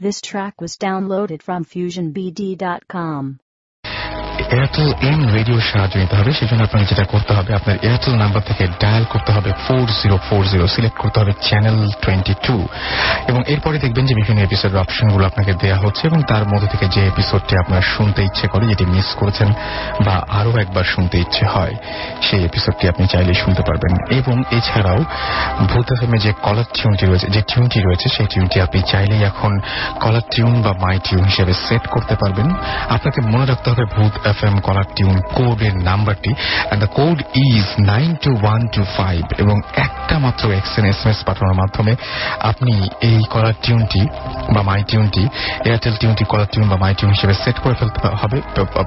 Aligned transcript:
This 0.00 0.20
track 0.20 0.60
was 0.60 0.76
downloaded 0.76 1.42
from 1.42 1.64
FusionBD.com. 1.64 3.40
Airtel 4.54 4.88
M 5.10 5.20
রেডিওর 5.36 5.64
সাহায্য 5.70 5.94
নিতে 6.02 6.14
হবে, 6.16 6.30
সেজন্য 6.38 6.62
আপনাকে 6.62 6.86
যেটা 6.90 7.04
করতে 7.04 7.32
হবে, 7.34 7.50
আপনার 7.54 7.76
এয়ারটেল 7.82 8.14
নাম্বার 8.22 8.42
থেকে 8.42 8.64
ডায়াল 8.82 9.04
করতে 9.04 9.30
হবে 9.32 9.50
ফোর 9.64 9.86
সিলেক্ট 10.74 10.98
করতে 10.98 11.16
হবে 11.20 11.32
চ্যানেল 11.48 11.78
টোয়েন্টি 12.02 12.34
এবং 13.28 13.40
এরপরে 13.46 13.78
দেখবেন 13.78 14.04
যে 14.06 14.14
বিভিন্ন 14.14 14.40
এপিসোডের 14.42 14.78
অপশনগুলো 14.78 15.24
আপনাকে 15.26 15.52
দেওয়া 15.62 15.78
হচ্ছে 15.78 16.02
এবং 16.06 16.22
তার 16.22 16.44
মধ্যে 16.46 16.68
থেকে 16.68 16.86
যে 16.94 17.06
এপিসোডটি 17.06 17.54
আপনার 17.56 17.82
শুনতে 17.94 18.20
ইচ্ছে 18.28 18.46
করে, 18.48 18.64
যেটি 18.66 18.84
মিস 18.86 19.08
করেছেন 19.20 19.48
বা 20.06 20.14
আরও 20.38 20.52
একবার 20.64 20.84
শুনতে 20.84 21.16
ইচ্ছে 21.18 21.44
হয়, 21.46 21.74
সেই 22.22 22.44
এপিসোডটি 22.44 22.84
আপনি 22.88 23.04
চাইলে 23.06 23.32
শুনতে 23.34 23.62
পারবেন। 23.62 23.92
এবং 24.20 24.36
এছাড়াও 24.50 25.00
ভূত 25.70 25.88
যে 26.24 26.32
কলার 26.42 26.68
টিউনটি 26.74 27.04
রয়েছে, 27.06 27.26
যে 27.26 27.40
টিউনটি 27.50 27.78
রয়েছে, 27.80 28.08
সেই 28.08 28.26
টিউনটি 28.26 28.60
আপনি 28.60 28.80
চাইলেই 28.92 29.22
এখন 29.30 29.52
কলার 30.00 30.26
টিউন 30.34 30.62
বা 30.62 30.72
মাই 30.84 30.96
টিউন 31.06 31.24
হিসেবে 31.24 31.52
সেট 31.52 31.84
করতে 31.86 32.14
পারবেন। 32.16 32.48
আপনাকে 32.94 33.20
মনে 33.32 33.44
রাখতে 33.46 33.70
হবে 33.70 33.84
ভূত 33.96 34.14
এম 34.42 34.60
কলার 34.60 34.84
টিউন 34.96 35.20
কোডের 35.34 35.74
নাম্বারটি 35.76 36.34
the 36.78 36.86
code 36.86 37.22
is 37.34 37.64
nine 37.78 38.14
two 38.14 38.30
one 38.42 38.68
two 38.68 38.84
five 38.84 39.20
এবং 39.38 39.60
একটা 39.76 40.18
মাত্র 40.18 40.52
এক্সএন 40.52 40.84
এস 40.84 40.96
এম 41.04 41.10
এস 41.10 41.24
পাঠানোর 41.26 41.54
মাধ্যমে 41.54 41.96
আপনি 42.40 42.88
এই 43.00 43.24
কলার 43.30 43.54
টিউনটি 43.62 44.06
বা 44.54 44.62
মাই 44.62 44.82
টিউনটি 44.82 45.28
এয়ারটেল 45.64 45.94
টিউনটি 45.96 46.24
কলার 46.24 46.46
টিউন 46.46 46.68
বা 46.68 46.76
মাই 46.76 46.94
টিউন 46.94 47.12
হিসেবে 47.12 47.34
সেট 47.34 47.58
করে 47.58 47.74
ফেলতে 47.74 48.08
হবে 48.08 48.40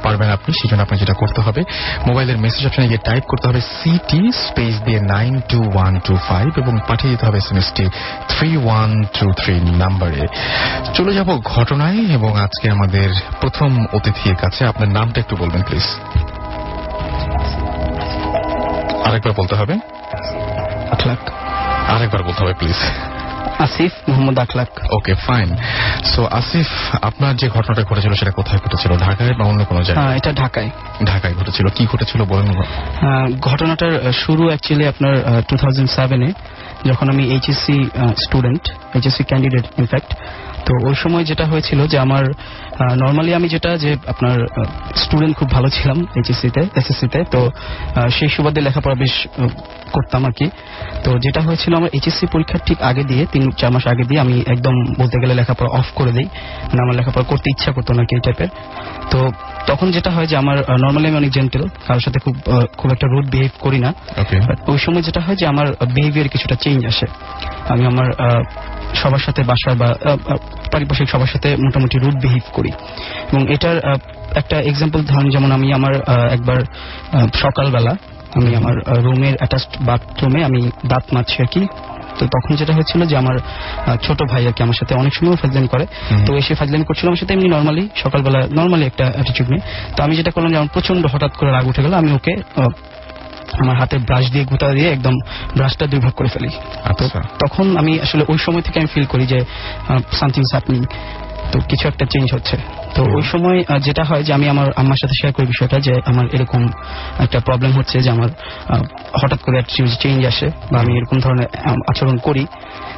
পারবেন 0.03 0.29
আপনি 0.29 0.53
সেই 0.53 0.69
জন্য 0.69 0.81
আপনার 0.81 0.99
যেটা 0.99 1.13
করতে 1.13 1.41
হবে 1.41 1.63
মোবাইলের 2.07 2.37
মেসেজ 2.37 2.65
অপশনে 2.65 2.87
গিয়ে 2.87 2.97
টাইপ 2.97 3.23
করতে 3.27 3.47
হবে 3.47 3.61
সিটি 3.61 4.31
স্পেস 4.31 4.81
দিয়ে 4.85 4.99
nine 4.99 5.41
two 5.49 5.63
one 5.73 5.99
two 5.99 6.15
five 6.15 6.57
এবং 6.57 6.79
পাঠিয়ে 6.87 7.11
দিতে 7.11 7.25
হবে 7.25 7.37
S 7.37 7.51
M 7.51 7.57
ST 7.57 7.89
three 8.27 8.57
one 8.57 9.05
two 9.19 9.31
three 9.31 9.59
নাম্বারে 9.59 10.27
চলে 10.93 11.13
যাব 11.13 11.39
ঘটনায় 11.43 11.97
এবং 12.13 12.39
আজকে 12.39 12.69
আমাদের 12.69 13.09
প্রথম 13.41 13.85
অতিথির 13.93 14.35
কাছে, 14.35 14.65
আপনার 14.65 14.89
নামটা 14.89 15.21
একটু 15.21 15.35
বলবেন 15.41 15.61
প্লিজ 15.67 15.87
আরেকবার 19.07 19.33
বলতে 19.39 19.55
হবে? 19.59 19.75
আখলাক। 20.95 21.21
আরেকবার 21.93 22.21
বলতে 22.27 22.39
হবে 22.43 22.53
প্লিজ 22.59 22.79
আসিফ 23.65 23.93
মোহাম্মদ 24.09 24.37
আখলাক। 24.45 24.71
ওকে 24.97 25.13
ফাইন 25.25 25.49
সো 26.11 26.21
আসিফ 26.39 26.69
আপনার 27.09 27.33
যে 27.41 27.47
ঘটনাটা 27.55 27.81
ঘটেছিল 27.89 28.13
সেটা 28.19 28.33
কোথায় 28.39 28.59
ঘটেছিল? 28.63 28.91
ঢাকায় 29.05 29.33
বা 29.39 29.43
অন্য 29.51 29.61
কোনো 29.69 29.81
জায়গায়? 29.87 30.15
এটা 30.19 30.31
ঢাকায়। 30.41 30.69
ঢাকায় 31.11 31.33
ঘটেছিল। 31.39 31.65
কি 31.77 31.83
ঘটেছিল 31.91 32.21
বলেন 32.31 32.47
ঘটনাটার 33.47 33.93
শুরু 34.23 34.43
অ্যাকচুয়ালি 34.51 34.85
আপনার 34.93 35.13
টু 35.49 35.55
থাউজেন্ড 35.61 35.89
সেভেনে 35.97 36.29
যখন 36.89 37.05
আমি 37.13 37.23
HSC 37.33 37.77
student 38.23 38.63
HSC 38.95 39.23
candidate 39.29 39.65
in fact 39.81 40.11
তো 40.65 40.73
ওই 40.89 40.95
সময় 40.95 41.23
যেটা 41.23 41.45
হয়েছিল 41.45 41.79
যে 41.87 41.97
আমার 41.99 42.23
নর্মালি 43.03 43.31
আমি 43.33 43.47
যেটা 43.49 43.71
যে 43.83 43.91
আপনার 44.07 44.37
স্টুডেন্ট 44.95 45.33
খুব 45.37 45.49
ভালো 45.49 45.67
ছিলাম 45.69 45.97
এইচএসসিতে 46.17 46.61
এসএসসিতে 46.79 47.19
তো 47.33 47.39
সেই 48.09 48.29
সুবাদে 48.29 48.61
লেখাপড়া 48.61 48.95
বেশ 48.95 49.13
করতাম 49.95 50.21
আর 50.25 50.31
কি। 50.31 50.47
তো 51.03 51.09
যেটা 51.19 51.41
হয়েছিল 51.41 51.71
আমার 51.75 51.91
এইচএসসি 51.93 52.25
পরীক্ষার 52.33 52.61
ঠিক 52.67 52.77
আগে 52.89 53.03
দিয়ে, 53.03 53.23
তিন, 53.33 53.43
চার 53.59 53.71
মাস 53.71 53.83
আগে 53.87 54.03
দিয়ে 54.09 54.19
আমি 54.25 54.35
একদম 54.53 54.75
বলতে 54.99 55.15
গেলে 55.21 55.33
লেখাপড়া 55.39 55.69
অফ 55.79 55.87
করে 55.95 56.11
দিই। 56.11 56.27
মানে 56.69 56.81
আমার 56.81 56.95
লেখাপড়া 56.99 57.25
করতে 57.31 57.47
ইচ্ছা 57.49 57.71
করতো 57.71 57.91
না 57.97 58.03
কি 58.09 58.15
টাইপের 58.25 58.49
তো 59.11 59.19
তখন 59.67 59.91
যেটা 59.91 60.11
হয় 60.11 60.27
যে 60.27 60.37
আমার 60.37 60.57
নর্মালি 60.57 61.07
আমি 61.07 61.17
অনেক 61.17 61.31
জেন্টেল 61.31 61.63
কারোর 61.87 62.01
সাথে 62.01 62.19
খুব 62.19 62.35
খুব 62.77 62.91
একটা 62.91 63.07
রুড 63.07 63.29
বিহেভ 63.29 63.51
করি 63.59 63.79
না। 63.79 63.93
ওই 64.67 64.77
সময় 64.77 65.01
যেটা 65.01 65.21
হয় 65.21 65.35
যে 65.35 65.47
আমার 65.47 65.67
বিহেভিয়ার 65.93 66.29
কিছুটা 66.29 66.55
চেঞ্জ 66.55 66.85
আসে। 66.85 67.05
আমি 67.69 67.85
আমার 67.85 68.07
সবার 68.95 69.19
সাথে 69.19 69.43
বাসায় 69.43 69.75
বা 69.75 69.95
পারিপার্শ্বিক 70.71 71.09
সবার 71.09 71.27
সাথে 71.27 71.55
মোটামুটি 71.55 71.99
রুট 71.99 72.13
বিহেভ 72.13 72.45
করি। 72.53 72.71
এবং 73.31 73.53
এটার 73.53 73.77
একটা 74.35 74.57
এক্সাম্পল 74.61 75.03
ধরুন 75.03 75.29
যেমন 75.29 75.51
আমি 75.51 75.73
আমার 75.73 75.93
একবার 76.31 76.59
সকালবেলা 77.33 77.95
আমি 78.35 78.55
আমার 78.55 78.75
রুমের 79.03 79.35
অ্যাটাচড 79.37 79.85
বাথরুমে 79.85 80.43
আমি 80.43 80.71
দাঁত 80.87 81.03
মাজছি 81.13 81.37
আর 81.39 81.45
কি 81.45 81.67
তো 82.19 82.25
তখন 82.25 82.55
যেটা 82.55 82.73
হয়েছিল 82.73 83.01
যে 83.05 83.17
আমার 83.17 83.35
ছোট 84.01 84.19
ভাই 84.29 84.47
আর 84.47 84.53
কি 84.53 84.63
আমার 84.63 84.73
সাথে 84.73 84.93
অনেক 84.95 85.13
সময় 85.13 85.35
ফাজলেন 85.35 85.67
করে। 85.67 85.85
তো 86.25 86.35
এসে 86.35 86.53
ফাজলেন 86.55 86.83
করছিল 86.83 87.05
আমার 87.07 87.17
সাথে 87.17 87.33
এমনি 87.33 87.49
নর্মালি 87.49 87.89
সকালবেলা 87.95 88.39
নর্মালি 88.51 88.85
একটা 88.85 89.11
অ্যাটিচিউড 89.13 89.49
নিয়ে। 89.49 89.61
তো 89.95 90.03
আমি 90.03 90.15
যেটা 90.15 90.31
করলাম 90.31 90.49
যে 90.51 90.57
আমার 90.57 90.69
প্রচণ্ড 90.73 91.05
হঠাৎ 91.13 91.31
করে 91.35 91.51
রাগ 91.51 91.67
উঠে 91.67 91.81
গেল 91.83 91.93
আমি 91.93 92.11
ওকে 92.11 92.33
আমার 93.59 93.75
হাতে 93.77 93.97
ব্রাশ 93.97 94.31
দিয়ে 94.31 94.45
গুতা 94.45 94.67
দিয়ে 94.73 94.89
একদম 94.91 95.13
ব্রাশটা 95.57 95.87
দুই 95.87 95.99
ভাগ 95.99 96.11
করে 96.11 96.29
ফেলি। 96.29 96.49
আচ্ছা। 96.83 97.19
তখন 97.39 97.77
আমি 97.77 97.99
আসলে 97.99 98.25
ওই 98.27 98.37
সময় 98.37 98.61
থেকে 98.61 98.79
আমি 98.79 98.89
ফিল 98.93 99.05
করি 99.05 99.25
যে 99.25 99.39
সামথিং 100.11 100.43
হ্যাপনিং 100.51 100.81
তো 101.51 101.59
কিছু 101.69 101.87
একটা 101.87 102.05
চেঞ্জ 102.05 102.27
হচ্ছে। 102.33 102.55
তো 102.95 103.01
ওই 103.03 103.21
সময় 103.21 103.57
যেটা 103.79 104.03
হয় 104.03 104.23
যে 104.23 104.33
আমি 104.33 104.49
আমার 104.49 104.67
আম্মার 104.75 104.99
সাথে 105.01 105.15
শেয়ার 105.21 105.33
করি 105.33 105.45
বিষয়টা 105.45 105.79
যে 105.79 105.93
আমার 106.05 106.25
এরকম 106.31 106.61
একটা 107.19 107.39
প্রবলেম 107.39 107.71
হচ্ছে 107.71 108.01
যে 108.01 108.09
আমার 108.09 108.29
হঠাৎ 109.21 109.39
করে 109.41 109.63
চেঞ্জ 109.99 110.25
আসে 110.25 110.47
বা 110.71 110.79
আমি 110.79 110.97
এরকম 110.97 111.19
ধরনের 111.19 111.47
আচরণ 111.87 112.17
করি। 112.17 112.45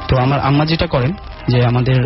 তো 0.08 0.16
আমার 0.18 0.40
আম্মা 0.40 0.64
যেটা 0.66 0.86
করেন 0.86 1.12
যে 1.48 1.64
আমাদের 1.64 2.04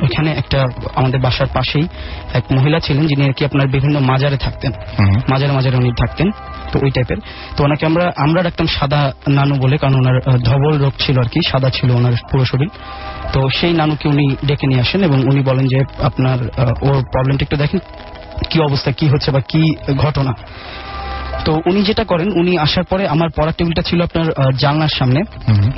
এখানে 0.00 0.30
একটা 0.30 0.68
আমাদের 0.94 1.20
বাসার 1.20 1.46
পাশেই 1.54 1.86
এক 2.34 2.44
মহিলা 2.52 2.80
ছিলেন 2.80 3.06
যিনি 3.06 3.24
আর 3.24 3.32
কি 3.32 3.44
আপনার 3.44 3.68
বিভিন্ন 3.68 4.00
মাজারে 4.00 4.36
থাকতেন। 4.36 4.72
হুম। 4.98 5.14
মাঝারে 5.28 5.52
মাঝারে 5.52 5.76
উনি 5.76 5.90
থাকতেন 5.98 6.30
তো 6.72 6.78
ওই 6.82 6.90
টাইপের 6.90 7.16
তো 7.56 7.64
ওনাকে 7.64 7.86
আমরা 7.86 8.12
আমরা 8.16 8.42
ডাকতাম 8.42 8.66
সাদা 8.66 9.12
নানু 9.28 9.54
বলে 9.54 9.76
কারণ 9.78 9.94
ওনার 9.94 10.20
ধবল 10.38 10.78
রোগ 10.78 10.92
ছিল 10.98 11.18
আর 11.18 11.24
কি 11.24 11.40
সাদা 11.42 11.70
ছিল 11.70 11.90
ওনার 11.90 12.12
পুরো 12.30 12.44
শরীর। 12.44 12.68
তো 13.32 13.48
সেই 13.50 13.72
নানুকে 13.72 14.08
উনি 14.08 14.36
ডেকে 14.46 14.66
নিয়ে 14.66 14.80
আসেন 14.80 15.04
এবং 15.04 15.26
উনি 15.26 15.42
বলেন 15.42 15.68
যে 15.68 15.84
আপনার 16.02 16.38
ওর 16.80 17.04
প্রবলেমটা 17.12 17.42
একটু 17.42 17.56
দেখেন 17.56 17.80
কি 18.50 18.60
অবস্থা 18.60 18.92
কি 18.92 19.08
হচ্ছে 19.08 19.30
বা 19.30 19.40
কি 19.40 19.74
ঘটনা। 19.98 20.34
তো 21.44 21.52
উনি 21.66 21.82
যেটা 21.82 22.04
করেন 22.04 22.28
উনি 22.40 22.58
আসার 22.58 22.84
পরে 22.84 23.08
আমার 23.08 23.28
পড়ার 23.36 23.52
টেবিলটা 23.58 23.82
ছিল 23.82 24.02
আপনার 24.02 24.26
জানলার 24.52 24.88
সামনে। 24.88 25.20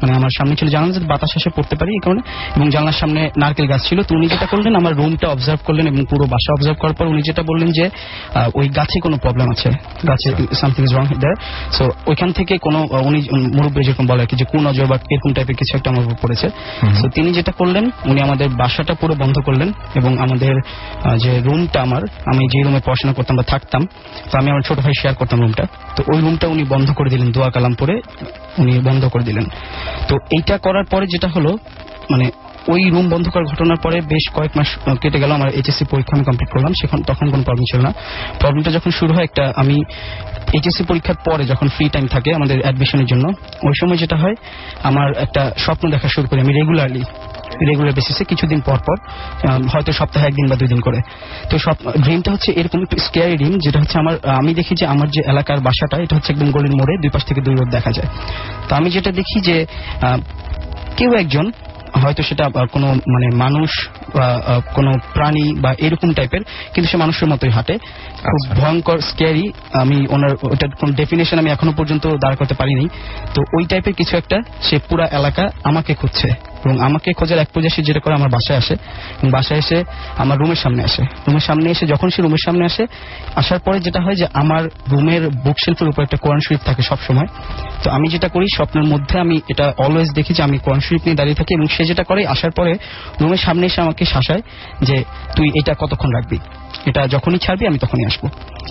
মানে 0.01 0.13
আমার 0.13 0.31
সামনে 0.39 0.57
ছিল 0.57 0.69
জানলা 0.69 0.93
যাতে 0.95 1.07
বাতাস 1.07 1.37
এসে 1.37 1.51
পড়তে 1.57 1.77
পারি 1.77 1.93
এই 1.93 2.03
কারণে। 2.05 2.21
এবং 2.57 2.71
জানলার 2.71 2.93
সামনে 2.93 3.31
নারকেল 3.37 3.67
গাছ 3.67 3.89
ছিল। 3.89 4.03
তো 4.03 4.17
উনি 4.17 4.27
যেটা 4.29 4.47
করলেন 4.47 4.77
আমার 4.77 4.97
রুমটা 4.97 5.29
অবজার্ভ 5.29 5.61
করলেন 5.65 5.87
এবং 5.87 6.05
পুরো 6.11 6.25
বাসা 6.25 6.53
অবজার্ভ 6.53 6.79
করার 6.79 6.95
পর 6.95 7.07
উনি 7.07 7.23
যেটা 7.23 7.43
বললেন 7.43 7.71
যে 7.73 7.91
ওই 8.55 8.69
গাছে 8.69 9.01
কোনো 9.01 9.17
প্রবলেম 9.17 9.51
আছে। 9.51 9.69
গাছে 10.09 10.55
something 10.55 10.85
is 10.85 10.95
wrong 10.95 11.05
there 11.07 11.37
so 11.73 11.85
ওইখান 12.07 12.33
থেকে 12.33 12.59
কোনো 12.59 12.79
উনি 13.03 13.29
মুরব্বী 13.57 13.83
যেরকম 13.85 14.07
বলে 14.07 14.27
কি 14.27 14.37
যে 14.37 14.45
কোন 14.45 14.67
নজর 14.69 14.87
বা 14.87 14.97
এরকম 15.11 15.33
টাইপের 15.33 15.57
কিছু 15.57 15.77
একটা 15.77 15.91
আমার 15.91 16.05
উপর 16.05 16.17
পড়েছে। 16.23 16.51
তো 17.03 17.09
তিনি 17.09 17.33
যেটা 17.33 17.53
করলেন 17.53 17.91
উনি 18.05 18.21
আমাদের 18.23 18.49
বাসাটা 18.49 18.95
পুরো 18.95 19.15
বন্ধ 19.15 19.39
করলেন 19.39 19.73
এবং 19.95 20.19
আমাদের 20.19 20.55
যে 21.19 21.41
রুমটা 21.45 21.83
আমার 21.83 22.03
আমি 22.27 22.47
যে 22.47 22.63
রুমে 22.63 22.81
পড়াশোনা 22.85 23.13
করতাম 23.13 23.37
বা 23.37 23.43
থাকতাম 23.43 23.87
তো 24.31 24.39
আমি 24.39 24.51
আমার 24.51 24.63
ছোট 24.63 24.79
ভাই 24.79 24.95
শেয়ার 24.95 25.17
করতাম 25.17 25.54
রুমটা 25.55 25.67
তো 25.97 26.03
ওই 26.13 26.21
রুমটা 26.21 26.47
উনি 26.49 26.65
বন্ধ 26.65 26.89
করে 26.93 27.11
দিলেন 27.11 27.29
দোয়া 27.33 27.51
কালাম 27.51 27.75
পরে 27.75 27.95
উনি 28.59 28.73
বন্ধ 28.79 29.03
করে 29.05 29.25
দিলেন। 29.25 29.47
তো 30.09 30.15
এইটা 30.31 30.59
করার 30.59 30.85
পরে 30.85 31.07
যেটা 31.07 31.29
হলো 31.29 31.59
মানে 32.11 32.27
ওই 32.73 32.83
রুম 32.95 33.07
বন্ধ 33.15 33.27
করার 33.29 33.47
ঘটনার 33.53 33.81
পরে 33.85 33.99
বেশ 34.13 34.25
কয়েক 34.37 34.53
মাস 34.59 34.69
কেটে 35.03 35.19
গেল। 35.23 35.31
আমার 35.39 35.51
এইচএসসি 35.59 35.85
পরীক্ষা 35.93 36.15
আমি 36.17 36.25
কমপ্লিট 36.25 36.51
করলাম। 36.55 36.73
সেখান 36.81 36.99
তখন 37.11 37.27
কোনো 37.31 37.43
প্রবলেম 37.43 37.67
ছিল 37.71 37.81
না। 37.87 37.93
প্রবলেমটা 38.41 38.71
যখন 38.77 38.91
শুরু 38.99 39.13
হয়, 39.15 39.25
একটা 39.25 39.45
আমি 39.57 39.77
এইচএসসি 40.57 40.83
পরীক্ষার 40.91 41.19
পরে 41.27 41.45
যখন 41.53 41.67
ফ্রি 41.69 41.87
টাইম 41.89 42.07
থাকে 42.15 42.31
আমাদের 42.35 42.57
অ্যাডমিশনের 42.63 43.07
জন্য, 43.07 43.25
ওই 43.69 43.75
সময় 43.81 43.99
যেটা 44.03 44.17
হয়, 44.17 44.37
আমার 44.89 45.09
একটা 45.25 45.43
স্বপ্ন 45.65 45.85
দেখা 45.95 46.09
শুরু 46.09 46.27
করি 46.29 46.39
আমি 46.41 46.53
রেগুলারলি 46.53 47.05
রেগুলার 47.71 47.93
বেসিসে 47.93 48.25
কিছুদিন 48.25 48.61
পর 48.61 48.79
পর 48.87 48.97
হয়তো 49.73 49.91
সপ্তাহে 49.93 50.27
একদিন 50.27 50.47
বা 50.51 50.57
দুই 50.57 50.69
দিন 50.69 50.81
করে। 50.81 50.99
তো 51.51 51.55
সব 51.59 51.77
ড্রিমটা 52.05 52.31
হচ্ছে 52.33 52.51
এরকম 52.53 52.81
স্কেয়ারি 53.07 53.37
ড্রিম 53.37 53.55
যেটা 53.59 53.79
হচ্ছে 53.81 53.97
আমার 53.99 54.15
আমি 54.41 54.55
দেখি 54.55 54.75
যে 54.81 54.87
আমার 54.87 55.09
যে 55.11 55.21
এলাকার 55.27 55.61
বাসাটা, 55.61 55.97
এটা 56.05 56.17
হচ্ছে 56.17 56.33
একদম 56.33 56.49
গলির 56.51 56.75
মোড়ে, 56.77 56.95
দুই 57.03 57.11
পাশ 57.15 57.25
থেকে 57.25 57.41
দুই 57.41 57.55
রোড 57.55 57.71
দেখা 57.71 57.91
যায়। 57.93 58.09
তো 58.69 58.73
আমি 58.79 58.89
যেটা 58.91 59.11
দেখি 59.21 59.39
যে 59.49 59.57
কেউ 60.97 61.11
একজন 61.23 61.47
হয়তো 62.03 62.23
সেটা 62.23 62.45
কোনো 62.73 62.87
মানে 62.87 63.37
মানুষ 63.37 63.89
কোনো 64.75 64.93
প্রাণী 65.13 65.55
বা 65.55 65.75
এরকম 65.79 66.13
টাইপের 66.13 66.43
কিন্তু 66.75 66.91
সে 66.91 66.97
মানুষের 66.97 67.29
মতোই 67.29 67.51
হাঁটে। 67.51 67.79
খুব 67.79 68.51
আচ্ছা। 68.51 68.55
ভয়ঙ্কর 68.55 68.99
স্কেয়ারি 69.01 69.53
আমি 69.73 70.07
ওনার 70.11 70.33
ওটার 70.43 70.69
কোন 70.81 70.93
ডেফিনেশন 70.93 71.39
আমি 71.39 71.51
এখনও 71.51 71.73
পর্যন্ত 71.77 72.07
দাঁড় 72.07 72.37
করতে 72.37 72.55
পারিনি। 72.55 72.89
তো 73.35 73.43
ওই 73.59 73.65
টাইপের 73.67 73.93
কিছু 73.93 74.17
একটা 74.17 74.43
সে 74.63 74.79
পুরা 74.89 75.07
এলাকা 75.07 75.51
আমাকে 75.65 75.95
খুঁজছে। 75.95 76.54
এবং 76.65 76.81
আমাকে 76.81 77.13
খোঁজার 77.13 77.39
এক 77.39 77.49
পর্যায়ে 77.55 77.75
সে 77.77 77.83
যেটা 77.83 78.01
করে 78.01 78.15
আমার 78.15 78.29
বাসায় 78.29 78.59
আসে 78.59 78.75
এবং 79.19 79.31
বাসায় 79.31 79.59
এসে 79.59 79.85
আমার 80.17 80.39
রুমের 80.39 80.57
সামনে 80.57 80.83
আসে। 80.85 81.03
রুমের 81.27 81.41
সামনে 81.41 81.71
এসে 81.71 81.87
যখন 81.87 82.11
সে 82.11 82.23
রুমের 82.23 82.43
সামনে 82.45 82.65
আসে, 82.65 82.87
আসার 83.37 83.59
পরে 83.59 83.81
যেটা 83.81 84.01
হয় 84.03 84.15
যে 84.15 84.27
আমার 84.33 84.63
রুমের 84.91 85.31
বুকশেলফের 85.31 85.89
উপর 85.89 86.03
একটা 86.03 86.17
কোরআন 86.17 86.41
শরীফ 86.41 86.61
থাকে 86.65 86.83
সব 86.83 86.99
সময় 87.07 87.27
তো 87.85 87.91
আমি 87.91 88.09
যেটা 88.09 88.29
করি, 88.29 88.47
স্বপ্নের 88.57 88.85
মধ্যে 88.85 89.19
আমি 89.19 89.41
এটা 89.49 89.73
অলওয়েজ 89.79 90.11
দেখি 90.13 90.35
যে 90.35 90.43
আমি 90.43 90.59
কোরআন 90.59 90.81
শরীফ 90.81 91.03
নিয়ে 91.05 91.17
দাঁড়িয়ে 91.17 91.35
থাকি 91.35 91.55
এবং 91.55 91.67
সে 91.67 91.85
যেটা 91.85 92.05
করে, 92.05 92.27
আসার 92.27 92.51
পরে 92.51 92.79
রুমের 93.21 93.37
সামনে 93.37 93.67
এসে 93.67 93.81
আমাকে 93.81 94.05
শাসায় 94.05 94.43
যে 94.83 95.05
তুই 95.37 95.51
এটা 95.55 95.75
কতক্ষণ 95.79 96.11
রাখবি? 96.11 96.39
এটা 96.87 97.07
যখনই 97.07 97.39
ছাড়বি, 97.39 97.67
আমি 97.67 97.79
তখনই 97.79 98.07
আসব। 98.07 98.29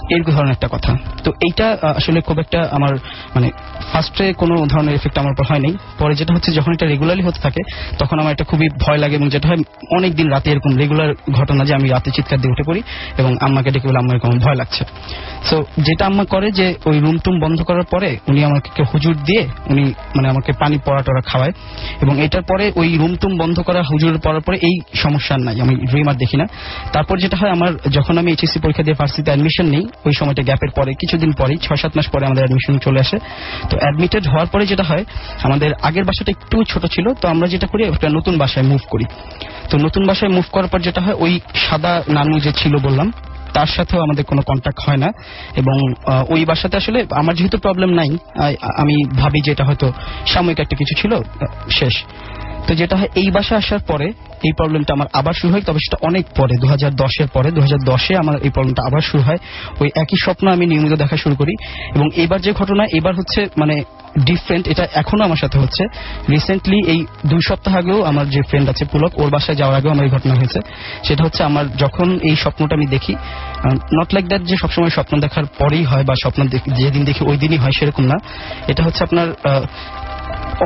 এই 0.10 0.22
ধরনের 0.22 0.52
একটা 0.52 0.68
কথা। 0.72 0.98
তো 1.24 1.32
এইটা 1.32 1.78
আসলে 1.82 2.22
খুব 2.22 2.40
একটা 2.40 2.70
আমার 2.72 2.96
মানে 3.36 3.52
ফার্স্টে 3.92 4.34
কোনো 4.34 4.66
ধরনের 4.66 4.96
এফেক্ট 4.96 5.18
আমার 5.18 5.32
উপর 5.32 5.46
হয়নি। 5.50 5.78
পরে 6.00 6.16
যেটা 6.16 6.34
হচ্ছে, 6.34 6.52
যখন 6.52 6.74
এটা 6.74 6.86
রেগুলারলি 6.86 7.24
হতে 7.24 7.42
থাকে, 7.42 7.62
তখন 8.00 8.20
আমার 8.20 8.32
এটা 8.32 8.44
খুবই 8.44 8.70
ভয় 8.82 8.98
লাগে 8.98 9.16
এবং 9.16 9.30
যেটা 9.30 9.48
হয় 9.48 9.58
অনেক 9.92 10.16
দিন 10.16 10.30
রাতে 10.30 10.52
এরকম 10.52 10.78
রেগুলার 10.78 11.14
ঘটনা 11.32 11.66
যে 11.66 11.76
আমি 11.76 11.90
রাতে 11.90 12.12
চিৎকার 12.12 12.42
দিয়ে 12.42 12.52
উঠে 12.52 12.64
পড়ি 12.64 12.82
এবং 13.18 13.38
আম্মাকে 13.42 13.72
ডেকে 13.72 13.88
বলে, 13.88 13.98
আম্মা, 13.98 14.14
এরকম 14.14 14.40
ভয় 14.40 14.56
লাগছে। 14.56 14.86
সো 15.44 15.66
যেটা 15.78 16.06
আম্মা 16.06 16.26
করে 16.26 16.52
যে 16.52 16.76
ওই 16.86 17.00
রুম 17.00 17.18
টুম 17.18 17.40
বন্ধ 17.40 17.62
করার 17.62 17.84
পরে, 17.84 18.18
উনি 18.28 18.44
আমাকে 18.44 18.84
হুজুর 18.84 19.16
দিয়ে, 19.26 19.48
উনি 19.66 19.84
মানে 20.16 20.30
আমাকে 20.30 20.52
পানি 20.52 20.78
পড়া 20.86 21.02
টড়া 21.02 21.22
খাওয়ায় 21.26 21.52
এবং 22.02 22.22
এটার 22.22 22.42
পরে 22.42 22.72
ওই 22.76 22.98
রুম 22.98 23.16
টুম 23.16 23.38
বন্ধ 23.38 23.60
করা 23.60 23.84
হুজুর 23.92 24.20
পড়ার 24.24 24.42
পরে 24.42 24.58
এই 24.58 24.80
সমস্যা 24.94 25.38
নাই। 25.38 25.62
আমি 25.62 25.76
ড্রিম 25.76 26.08
আর 26.08 26.14
দেখি 26.14 26.38
না। 26.38 26.46
তারপর 26.94 27.18
যেটা 27.18 27.38
হয়, 27.38 27.50
আমার 27.50 27.74
যখন 27.98 28.14
আমি 28.22 28.30
এইচএসসি 28.34 28.60
পরীক্ষা 28.64 28.84
দিয়ে 28.86 28.98
ভার্সিটিতে 29.00 29.32
অ্যাডমিশন 29.32 29.68
নেই, 29.76 29.84
ওই 30.08 30.14
সময়টা 30.20 30.44
গ্যাপের 30.50 30.72
পরে, 30.78 30.92
কিছুদিন 31.02 31.32
পরেই 31.40 31.60
ছয় 31.66 31.80
সাত 31.82 31.92
মাস 31.98 32.08
পরে 32.14 32.24
আমাদের 32.30 32.44
অ্যাডমিশন 32.44 32.74
চলে 32.86 33.00
আসে। 33.06 33.18
তো 33.70 33.76
অ্যাডমিটেড 33.78 34.24
হওয়ার 34.28 34.50
পরে 34.54 34.64
যেটা 34.72 34.86
হয়, 34.90 35.04
আমাদের 35.48 35.72
আগের 35.88 36.06
বাসাটা 36.10 36.32
একটু 36.36 36.58
ছোট 36.72 36.84
ছিল, 36.86 37.06
তো 37.22 37.26
আমরা 37.34 37.48
যেটা 37.54 37.68
করি, 37.68 37.82
একটা 37.84 38.08
নতুন 38.18 38.34
বাসায় 38.38 38.66
মুভ 38.72 38.82
করি। 38.90 39.06
তো 39.70 39.76
নতুন 39.86 40.04
বাসায় 40.10 40.32
মুভ 40.36 40.46
করার 40.52 40.70
পর 40.72 40.80
যেটা 40.88 41.02
হয়, 41.06 41.18
ওই 41.26 41.34
সাদা 41.66 41.94
নানু 42.08 42.36
যে 42.46 42.52
ছিল 42.62 42.74
বললাম, 42.78 43.08
তার 43.54 43.70
সাথেও 43.76 44.00
আমাদের 44.02 44.24
কোনো 44.30 44.42
কন্ট্যাক্ট 44.50 44.80
হয় 44.86 45.00
না। 45.04 45.10
এবং 45.62 45.78
ওই 46.34 46.42
বাসাতে 46.46 46.76
আসলে 46.82 47.00
আমার 47.22 47.34
যেহেতু 47.36 47.58
প্রবলেম 47.58 47.90
নাই 48.00 48.10
আমি 48.82 48.96
ভাবি 49.22 49.40
যে 49.46 49.52
এটা 49.56 49.66
হয়তো 49.70 49.88
সাময়িক 50.34 50.60
একটা 50.60 50.76
কিছু 50.82 50.94
ছিল 51.02 51.12
শেষ। 51.80 51.96
তো 52.68 52.72
যেটা 52.76 52.96
হয়, 52.98 53.12
এই 53.22 53.28
বাসা 53.32 53.56
আসার 53.62 53.80
পরে 53.80 54.08
এই 54.48 54.54
প্রবলেমটা 54.60 54.92
আমার 54.94 55.08
আবার 55.20 55.34
শুরু 55.34 55.52
হয়, 55.54 55.64
তবে 55.68 55.80
সেটা 55.86 55.98
অনেক 56.02 56.26
পরে 56.38 56.54
দু 56.62 56.68
দশের 57.04 57.28
পরে 57.28 57.50
দু 57.52 57.62
হাজার 57.62 57.82
দশে 57.92 58.14
আমার 58.18 58.36
এই 58.46 58.50
প্রবলেমটা 58.50 58.84
আবার 58.90 59.02
শুরু 59.10 59.22
হয়। 59.24 59.40
ওই 59.82 59.90
একই 59.96 60.18
স্বপ্ন 60.26 60.46
আমি 60.56 60.66
নিয়মিত 60.66 60.94
দেখা 60.94 61.18
শুরু 61.18 61.36
করি। 61.36 61.54
এবং 61.96 62.08
এবার 62.24 62.40
যে 62.42 62.52
ঘটনা, 62.54 62.84
এবার 63.00 63.14
হচ্ছে 63.16 63.40
মানে 63.62 63.76
ডিফারেন্ট 64.30 64.66
এটা 64.68 64.88
এখনও 65.02 65.24
আমার 65.24 65.40
সাথে 65.44 65.58
হচ্ছে। 65.60 65.84
রিসেন্টলি 66.30 66.78
এই 66.94 67.00
দুই 67.26 67.42
সপ্তাহ 67.50 67.74
আগেও 67.78 68.00
আমার 68.04 68.26
যে 68.30 68.42
ফ্রেন্ড 68.50 68.68
আছে 68.70 68.84
পুলক, 68.92 69.12
ওর 69.22 69.30
বাসায় 69.30 69.58
যাওয়ার 69.60 69.76
আগেও 69.80 69.92
আমার 69.92 70.06
এই 70.08 70.12
ঘটনা 70.12 70.34
হয়েছে। 70.40 70.60
সেটা 71.08 71.22
হচ্ছে 71.24 71.42
আমার 71.44 71.66
যখন 71.78 72.08
এই 72.30 72.36
স্বপ্নটা 72.36 72.74
আমি 72.76 72.88
দেখি 72.96 73.14
নট 73.98 74.10
লাইক 74.16 74.26
দ্যাট 74.28 74.44
যে 74.50 74.56
সবসময় 74.58 74.90
স্বপ্ন 74.90 75.14
দেখার 75.20 75.46
পরেই 75.60 75.84
হয় 75.84 76.04
বা 76.10 76.16
স্বপ্ন 76.24 76.40
যেদিন 76.82 77.04
দেখি 77.10 77.22
ওই 77.32 77.38
দিনই 77.38 77.58
হয়, 77.58 77.72
সেরকম 77.80 78.04
না। 78.12 78.18
এটা 78.72 78.82
হচ্ছে 78.84 79.02
আপনার 79.04 79.28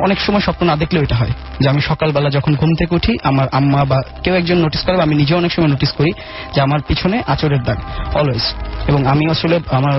অনেক 0.04 0.18
সময় 0.20 0.40
স্বপ্ন 0.40 0.66
না 0.66 0.76
দেখলেও 0.76 1.02
এটা 1.02 1.16
হয় 1.16 1.34
যে 1.60 1.68
আমি 1.68 1.80
সকালবেলা 1.80 2.30
যখন 2.30 2.54
ঘুম 2.54 2.70
থেকে 2.74 2.94
উঠি, 2.94 3.12
আমার 3.22 3.46
আম্মা 3.52 3.84
বা 3.84 3.98
কেউ 4.24 4.34
একজন 4.34 4.58
নোটিস 4.58 4.80
করে 4.80 4.96
আমি 5.02 5.14
নিজেও 5.14 5.36
অনেক 5.36 5.52
সময় 5.52 5.68
নোটিস 5.68 5.92
করি 5.92 6.12
যে 6.54 6.60
আমার 6.60 6.80
পিছনে 6.88 7.22
আচরের 7.26 7.62
দাগ 7.62 7.78
অলওয়েজ 8.14 8.44
এবং 8.88 9.06
আমি 9.06 9.24
আসলে 9.30 9.60
আমার 9.70 9.96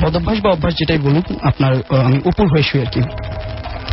বদভ্যাস 0.00 0.38
বা 0.40 0.50
অভ্যাস 0.50 0.74
যেটাই 0.76 0.98
বলুক, 0.98 1.24
আপনার 1.42 1.72
আমি 2.06 2.18
উপর 2.24 2.44
হয়ে 2.48 2.62
শুই 2.62 2.80
আর 2.80 2.86
কি 2.86 3.02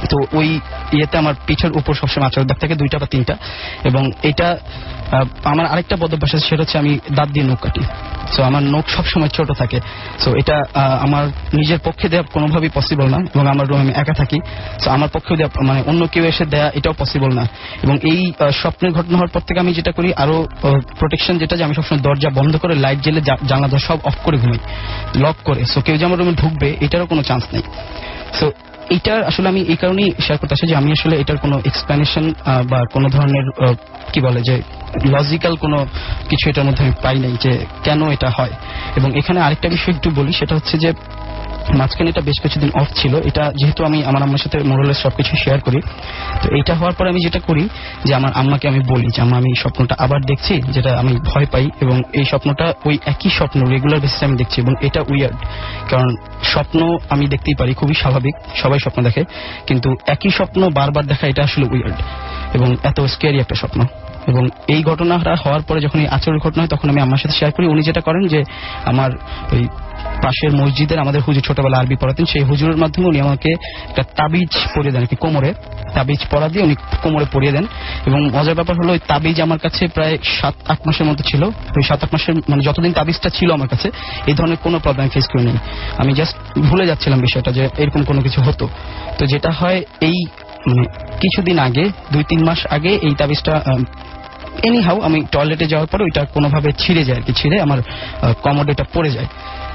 তো 0.09 0.17
ওই 0.37 0.59
ইয়েতে 0.91 1.17
আমার 1.17 1.33
পিঠের 1.47 1.71
উপর 1.71 1.93
সবসময় 1.93 2.27
আচরের 2.27 2.47
দাগ 2.47 2.57
থাকে, 2.59 2.75
দুইটা 2.75 2.97
বা 2.99 3.05
তিনটা। 3.05 3.35
এবং 3.83 4.11
এটা 4.23 4.57
আমার 5.43 5.65
আরেকটা 5.65 5.95
বদভ্যাস 5.95 6.35
আছে, 6.35 6.45
সেটা 6.49 6.61
হচ্ছে 6.63 6.77
আমি 6.77 6.99
দাঁত 7.11 7.29
দিয়ে 7.29 7.45
নখ 7.45 7.59
কাটি। 7.59 7.83
সো 8.33 8.43
আমার 8.43 8.63
নখ 8.63 8.85
সবসময় 8.89 9.29
ছোট 9.29 9.51
থাকে। 9.51 9.79
সো 10.19 10.29
এটা 10.35 10.55
আমার 11.01 11.27
নিজের 11.53 11.79
পক্ষে 11.83 12.09
দেওয়া 12.09 12.25
কোনোভাবেই 12.33 12.69
পসিবল 12.73 13.07
না, 13.09 13.19
এবং 13.35 13.47
আমার 13.47 13.67
রুমে 13.67 13.81
আমি 13.81 13.93
একা 13.95 14.13
থাকি। 14.13 14.39
সো 14.79 14.89
আমার 14.91 15.09
পক্ষে 15.13 15.35
দেওয়া 15.35 15.63
মানে 15.63 15.83
অন্য 15.87 16.07
কেউ 16.07 16.23
এসে 16.25 16.45
দেয়া 16.45 16.71
এটাও 16.75 16.93
পসিবল 16.97 17.33
না। 17.33 17.43
এবং 17.83 17.95
এই 18.03 18.33
স্বপ্নের 18.61 18.91
ঘটনা 18.91 19.15
হওয়ার 19.17 19.31
পর 19.33 19.41
থেকে 19.47 19.59
আমি 19.59 19.73
যেটা 19.73 19.91
করি, 19.91 20.13
আরও 20.13 20.47
প্রোটেকশন 20.99 21.37
যেটা 21.37 21.55
যে 21.57 21.63
আমি 21.63 21.73
সবসময় 21.75 22.01
দরজা 22.01 22.29
বন্ধ 22.29 22.57
করে 22.57 22.75
লাইট 22.75 22.99
জেলে 23.01 23.21
জানলা 23.21 23.79
সব 23.79 23.99
অফ 24.03 24.15
করে 24.23 24.37
ঘুমাই। 24.37 24.59
লক 25.15 25.35
করে। 25.43 25.65
সো 25.65 25.81
কেউ 25.81 25.97
যে 25.97 26.05
আমার 26.05 26.19
রুমে 26.19 26.31
ঢুকবে, 26.31 26.67
এটারও 26.81 27.05
কোনো 27.05 27.23
চান্স 27.23 27.43
নেই। 27.53 27.63
সো 28.39 28.51
এইটার 28.89 29.19
আসলে 29.23 29.47
আমি 29.49 29.61
এই 29.61 29.75
কারণেই 29.75 30.09
শেয়ার 30.21 30.39
করতে 30.39 30.53
আসি 30.53 30.65
যে 30.67 30.75
আমি 30.75 30.89
আসলে 30.91 31.15
এটার 31.17 31.37
কোনো 31.37 31.55
এক্সপ্লেনেশন 31.65 32.25
বা 32.69 32.79
কোনো 32.93 33.07
ধরনের 33.09 33.45
কি 34.13 34.19
বলে 34.21 34.41
যে 34.41 34.55
লজিক্যাল 35.05 35.55
কোনো 35.55 35.85
কিছু 36.29 36.49
এটার 36.49 36.65
মধ্যে 36.65 36.83
আমি 36.83 36.93
পাই 37.03 37.17
নাই 37.19 37.33
যে 37.43 37.51
কেন 37.83 37.99
এটা 38.11 38.29
হয়। 38.29 38.53
এবং 38.95 39.09
এখানে 39.17 39.39
আরেকটা 39.41 39.69
বিষয় 39.69 39.93
একটু 39.93 40.09
বলি, 40.11 40.31
সেটা 40.33 40.55
হচ্ছে 40.55 40.77
যে 40.77 40.89
মাঝখানে 41.73 42.09
এটা 42.09 42.21
বেশ 42.21 42.39
কিছুদিন 42.39 42.69
অফ 42.73 42.87
ছিল। 42.95 43.15
এটা 43.15 43.51
যেহেতু 43.55 43.85
আমি 43.85 44.05
আমার 44.05 44.23
আম্মার 44.23 44.37
সাথে 44.37 44.57
মোরালের 44.59 44.93
সবকিছু 44.93 45.35
শেয়ার 45.35 45.59
করি। 45.59 45.81
তো 46.43 46.55
এইটা 46.55 46.75
হওয়ার 46.75 46.93
পর 46.93 47.07
আমি 47.07 47.19
যেটা 47.19 47.39
করি 47.39 47.69
যে 48.05 48.15
আমার 48.15 48.31
আম্মাকে 48.33 48.67
আমি 48.67 48.79
বলি 48.79 49.07
যে, 49.07 49.21
আম্মা, 49.21 49.37
আমি 49.37 49.55
স্বপ্নটা 49.55 49.95
আবার 49.99 50.21
দেখছি, 50.21 50.61
যেটা 50.71 50.97
আমি 50.99 51.17
ভয় 51.25 51.45
পাই 51.45 51.69
এবং 51.81 52.01
এই 52.13 52.25
স্বপ্নটা 52.25 52.73
ওই 52.85 52.99
একই 53.05 53.29
স্বপ্ন 53.29 53.65
রেগুলার 53.65 53.99
বেসিসে 53.99 54.25
আমি 54.25 54.37
দেখছি 54.37 54.61
এবং 54.61 54.73
এটা 54.81 55.01
উইয়ার্ড 55.01 55.37
কারণ 55.89 56.15
স্বপ্ন 56.43 56.97
আমি 57.09 57.27
দেখতেই 57.27 57.55
পারি, 57.55 57.73
খুবই 57.73 57.93
স্বাভাবিক, 57.93 58.35
সবাই 58.55 58.79
স্বপ্ন 58.79 59.03
দেখে, 59.03 59.23
কিন্তু 59.67 59.95
একই 60.07 60.29
স্বপ্ন 60.29 60.69
বারবার 60.69 61.05
দেখা 61.05 61.27
এটা 61.27 61.43
আসলে 61.43 61.65
উইয়ার্ড 61.65 62.01
এবং 62.53 62.75
এত 62.83 63.01
স্কেয়ারি 63.01 63.39
একটা 63.39 63.55
স্বপ্ন। 63.55 63.85
এবং 64.29 64.49
এই 64.67 64.83
ঘটনাটা 64.83 65.35
হওয়ার 65.45 65.61
পরে 65.61 65.79
যখন 65.81 65.99
এই 65.99 66.07
আচরণের 66.07 66.39
ঘটনা 66.39 66.61
হয়, 66.61 66.67
তখন 66.67 66.89
আমি 66.89 67.01
আমার 67.01 67.17
সাথে 67.17 67.35
শেয়ার 67.35 67.53
করি। 67.53 67.67
উনি 67.67 67.81
যেটা 67.81 68.01
করেন 68.01 68.27
যে, 68.27 68.43
আমার 68.85 69.11
ওই 69.51 69.67
পাশের 70.23 70.51
মসজিদের 70.51 70.99
আমাদের 70.99 71.21
হুজুর 71.21 71.43
ছোটবেলা 71.43 71.77
আরবি 71.77 71.95
পড়াতেন, 71.95 72.25
সেই 72.25 72.43
হুজুরের 72.43 72.77
মাধ্যমে 72.77 73.07
উনি 73.07 73.19
আমাকে 73.21 73.51
একটা 73.89 74.03
তাবিজ 74.03 74.49
পরিয়ে 74.75 74.91
দেন 74.91 75.05
কোমরে। 75.19 75.53
তাবিজ 75.93 76.19
পরা 76.31 76.47
দিয়ে 76.47 76.63
উনি 76.63 76.75
কোমরে 77.03 77.25
পরিয়ে 77.31 77.51
দেন। 77.51 77.65
এবং 78.05 78.29
মজার 78.29 78.55
ব্যাপার 78.55 78.75
হলো, 78.75 78.93
ওই 78.93 78.99
তাবিজ 79.07 79.41
আমার 79.41 79.59
কাছে 79.59 79.87
প্রায় 79.87 80.17
সাত, 80.23 80.55
আট 80.67 80.87
মাসের 80.87 81.05
মতো 81.05 81.23
ছিল। 81.23 81.43
ওই 81.43 81.83
সাত, 81.83 82.03
আট 82.03 82.09
মাসের 82.13 82.35
মানে 82.35 82.63
যতদিন 82.63 82.93
তাবিজটা 82.93 83.29
ছিল 83.29 83.51
আমার 83.51 83.67
কাছে, 83.67 83.91
এই 84.27 84.33
ধরনের 84.33 84.57
কোনো 84.63 84.79
প্রবলেম 84.79 85.09
ফেস 85.09 85.27
করে 85.27 85.43
নেই 85.43 85.57
আমি 85.97 86.13
জাস্ট 86.13 86.59
ভুলে 86.59 86.87
যাচ্ছিলাম 86.87 87.19
বিষয়টা 87.19 87.51
যে, 87.51 87.69
এরকম 87.77 88.03
কোনো 88.03 88.21
কিছু 88.21 88.41
হতো। 88.41 88.69
তো 89.17 89.25
যেটা 89.25 89.51
হয়, 89.51 89.83
এই 90.01 90.25
মানে 90.67 90.83
কিছুদিন 91.21 91.59
আগে, 91.59 91.89
দুই, 92.13 92.23
তিন 92.23 92.45
মাস 92.45 92.67
আগে 92.69 92.89
এই 92.89 93.15
তাবিজটা 93.15 93.63
এনি 94.63 94.81
হাউ 94.81 95.01
আমি 95.01 95.25
টয়লেটে 95.31 95.65
যাওয়ার 95.65 95.87
পর 95.87 96.01
ওইটা 96.01 96.25
কোনোভাবে 96.25 96.71
ছিঁড়ে 96.71 97.03
যায় 97.03 97.17
আর 97.17 97.23
কি 97.23 97.33
ছিঁড়ে 97.33 97.61
আমার 97.61 97.79
কমোড 98.43 98.69
এটা 98.69 98.85
পড়ে 98.93 99.11
যায়। 99.11 99.27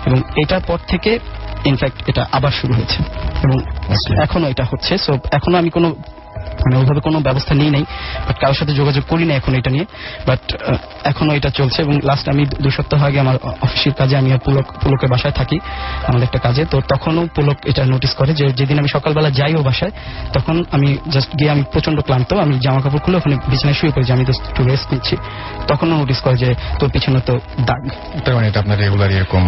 এবং 0.06 0.18
এটার 0.42 0.60
পর 0.66 0.78
থেকে 0.88 1.18
ইনফ্যাক্ট 1.64 2.08
এটা 2.08 2.26
আবার 2.32 2.50
শুরু 2.50 2.72
হয়েছে। 2.74 2.98
এবং 3.44 3.56
এখনও 4.22 4.48
এটা 4.48 4.64
হচ্ছে। 4.64 4.98
সো 4.98 5.18
এখনও 5.32 5.58
আমি 5.58 5.70
কোনো 5.70 5.96
মানে 6.64 6.74
ওইভাবে 6.80 7.00
কোনো 7.00 7.18
ব্যবস্থা 7.20 7.52
নিই 7.54 7.70
নাই 7.76 7.84
বাট 8.26 8.36
কারোর 8.42 8.56
সাথে 8.60 8.72
যোগাযোগ 8.74 9.04
করি 9.08 9.24
না 9.28 9.34
এখন 9.34 9.52
এটা 9.54 9.70
নিয়ে 9.70 9.86
বাট 10.28 10.42
এখনও 11.04 11.32
এটা 11.38 11.50
চলছে 11.50 11.78
এবং 11.82 11.94
লাস্ট 12.02 12.26
আমি 12.28 12.42
দু 12.64 12.70
সপ্তাহ 12.70 13.00
আগে 13.04 13.18
আমার 13.20 13.36
অফিসের 13.66 13.94
কাজে 13.94 14.14
আমি 14.16 14.28
পুলক 14.44 14.66
পুলকের 14.82 15.08
বাসায় 15.08 15.32
থাকি 15.32 15.56
আমাদের 16.08 16.24
একটা 16.24 16.40
কাজে 16.46 16.62
তো 16.72 16.76
তখনও 16.92 17.22
পুলক 17.36 17.58
এটা 17.70 17.82
নোটিস 17.84 18.12
করে 18.14 18.32
যে 18.40 18.46
যেদিন 18.58 18.76
আমি 18.78 18.90
সকালবেলা 18.96 19.30
যাই 19.30 19.52
ও 19.54 19.62
বাসায় 19.62 19.92
তখন 20.32 20.56
আমি 20.70 20.88
জাস্ট 21.14 21.30
গিয়ে 21.38 21.50
আমি 21.50 21.62
প্রচণ্ড 21.72 21.98
ক্লান্ত 22.00 22.30
আমি 22.44 22.54
জামা 22.58 22.80
কাপড় 22.84 23.02
খুলে 23.04 23.16
ওখানে 23.16 23.36
বিছানায় 23.50 23.76
শুয়ে 23.80 23.92
পড়ি 23.94 24.04
যে 24.08 24.12
আমি 24.12 24.24
একটু 24.48 24.62
রেস্ট 24.70 24.86
নিচ্ছি। 24.92 25.14
তখনও 25.68 25.94
নোটিস 26.00 26.20
করে 26.20 26.36
যে 26.36 26.48
তোর 26.78 26.88
পিছনে 26.90 27.20
তো 27.28 27.34
দাগ। 27.68 27.82
তার 28.24 28.34
মানে 28.34 28.46
এটা 28.48 28.58
আপনার 28.60 28.78
রেগুলার 28.84 29.10
এরকম 29.10 29.42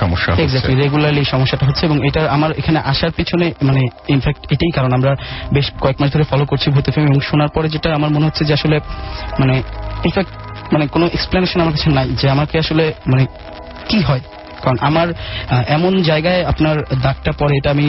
সমস্যা 0.00 0.30
এক্স্যাক্টলি 0.44 0.74
রেগুলারলি 0.84 1.22
সমস্যাটা 1.24 1.64
হচ্ছে 1.66 1.82
এবং 1.88 1.96
এটা 2.08 2.20
আমার 2.36 2.50
এখানে 2.60 2.78
আসার 2.92 3.12
পিছনে 3.18 3.46
মানে 3.68 3.82
ইনফ্যাক্ট 4.14 4.42
এটাই 4.54 4.72
কারণ। 4.76 4.90
আমরা 4.98 5.12
বেশ 5.56 5.66
কয়েক 5.82 5.96
মাস 6.00 6.10
ধরে 6.14 6.24
ফলো 6.34 6.44
করছি 6.44 6.70
ভূত 6.70 6.86
ফিল্ম 6.90 7.06
এবং 7.06 7.20
শোনার 7.20 7.48
পরে 7.48 7.68
যেটা 7.68 7.88
আমার 7.94 8.10
মনে 8.10 8.24
হচ্ছে 8.26 8.44
যে 8.44 8.52
আসলে 8.52 8.76
মানে 9.40 9.54
ইনফ্যাক্ট 10.04 10.30
মানে 10.72 10.86
কোনো 10.86 11.06
এক্সপ্লেনেশন 11.06 11.60
আমার 11.60 11.72
কাছে 11.72 11.88
নাই 11.90 12.08
যে 12.22 12.26
আমাকে 12.30 12.54
আসলে 12.58 12.84
মানে 13.06 13.24
কি 13.88 13.98
হয়। 14.00 14.20
কারণ 14.64 14.78
আমার 14.80 15.08
এমন 15.68 15.92
জায়গায় 16.02 16.40
আপনার 16.44 16.76
দাগটা 17.02 17.32
পরে 17.32 17.54
এটা 17.56 17.70
আমি 17.70 17.86